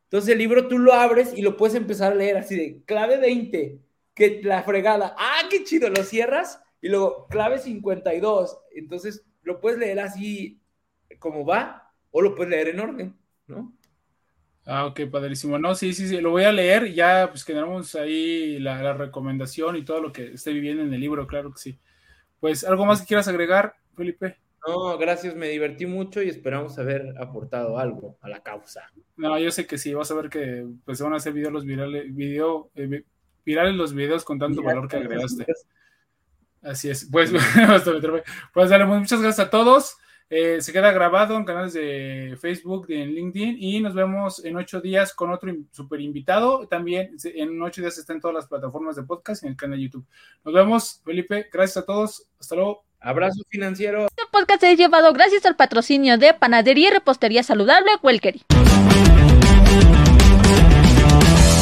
Entonces 0.04 0.30
el 0.32 0.38
libro 0.38 0.66
tú 0.66 0.78
lo 0.78 0.92
abres 0.92 1.32
y 1.36 1.42
lo 1.42 1.56
puedes 1.56 1.76
empezar 1.76 2.12
a 2.12 2.16
leer 2.16 2.36
así 2.36 2.56
de 2.56 2.82
clave 2.84 3.18
20, 3.18 3.78
que 4.14 4.40
la 4.42 4.62
fregada, 4.62 5.14
ah, 5.18 5.42
qué 5.50 5.62
chido, 5.62 5.88
lo 5.88 6.02
cierras 6.04 6.60
y 6.80 6.88
luego 6.88 7.26
clave 7.28 7.58
52. 7.58 8.58
Entonces 8.74 9.24
lo 9.42 9.60
puedes 9.60 9.78
leer 9.78 10.00
así 10.00 10.60
como 11.18 11.44
va 11.44 11.92
o 12.10 12.22
lo 12.22 12.34
puedes 12.34 12.50
leer 12.50 12.68
en 12.68 12.80
orden, 12.80 13.16
¿no? 13.46 13.76
Ah, 14.66 14.86
ok, 14.86 15.00
padrísimo. 15.10 15.58
No, 15.58 15.74
sí, 15.74 15.92
sí, 15.92 16.06
sí, 16.06 16.20
lo 16.20 16.30
voy 16.30 16.44
a 16.44 16.52
leer 16.52 16.86
y 16.86 16.94
ya 16.94 17.28
pues 17.30 17.44
quedamos 17.44 17.94
ahí 17.94 18.58
la, 18.58 18.82
la 18.82 18.92
recomendación 18.92 19.76
y 19.76 19.84
todo 19.84 20.00
lo 20.00 20.12
que 20.12 20.34
esté 20.34 20.52
viviendo 20.52 20.82
en 20.82 20.92
el 20.92 21.00
libro, 21.00 21.26
claro 21.26 21.52
que 21.52 21.58
sí. 21.58 21.78
Pues, 22.40 22.64
¿algo 22.64 22.86
más 22.86 23.00
que 23.00 23.06
quieras 23.06 23.28
agregar, 23.28 23.74
Felipe? 23.94 24.38
No, 24.66 24.98
gracias, 24.98 25.34
me 25.34 25.48
divertí 25.48 25.86
mucho 25.86 26.22
y 26.22 26.28
esperamos 26.28 26.78
haber 26.78 27.14
aportado 27.18 27.78
algo 27.78 28.18
a 28.20 28.28
la 28.28 28.42
causa. 28.42 28.90
No, 29.16 29.38
yo 29.38 29.50
sé 29.50 29.66
que 29.66 29.78
sí, 29.78 29.94
vas 29.94 30.10
a 30.10 30.14
ver 30.14 30.28
que 30.28 30.66
pues 30.84 31.00
van 31.00 31.14
a 31.14 31.16
hacer 31.16 31.32
videos 31.32 31.52
los 31.52 31.64
virales, 31.64 32.14
video, 32.14 32.70
eh, 32.74 33.04
virales 33.44 33.74
los 33.74 33.94
videos 33.94 34.24
con 34.24 34.38
tanto 34.38 34.62
valor 34.62 34.88
que 34.88 34.96
agregaste. 34.96 35.46
Así 36.62 36.90
es, 36.90 37.08
pues, 37.10 37.32
pues 38.52 38.70
dale, 38.70 38.84
muchas 38.84 39.20
gracias 39.20 39.46
a 39.46 39.50
todos. 39.50 39.96
Eh, 40.32 40.60
se 40.60 40.72
queda 40.72 40.92
grabado 40.92 41.36
en 41.36 41.44
canales 41.44 41.72
de 41.72 42.38
Facebook, 42.40 42.86
de 42.86 43.04
LinkedIn 43.04 43.56
y 43.58 43.80
nos 43.80 43.94
vemos 43.94 44.44
en 44.44 44.56
ocho 44.56 44.80
días 44.80 45.12
con 45.12 45.32
otro 45.32 45.52
super 45.72 46.00
invitado. 46.00 46.68
También 46.68 47.16
en 47.24 47.60
ocho 47.60 47.80
días 47.80 47.98
está 47.98 48.12
en 48.12 48.20
todas 48.20 48.36
las 48.36 48.46
plataformas 48.46 48.94
de 48.94 49.02
podcast 49.02 49.42
y 49.42 49.46
en 49.46 49.52
el 49.52 49.56
canal 49.56 49.78
de 49.78 49.84
YouTube. 49.84 50.06
Nos 50.44 50.54
vemos, 50.54 51.02
Felipe. 51.04 51.48
Gracias 51.52 51.78
a 51.78 51.86
todos. 51.86 52.28
Hasta 52.38 52.54
luego. 52.54 52.84
Abrazo 53.00 53.42
financiero. 53.48 54.06
Este 54.06 54.22
podcast 54.30 54.62
es 54.62 54.78
llevado 54.78 55.12
gracias 55.12 55.46
al 55.46 55.56
patrocinio 55.56 56.16
de 56.16 56.34
Panadería 56.34 56.88
y 56.88 56.92
Repostería 56.92 57.42
Saludable 57.42 57.90
Welkery. 58.02 58.44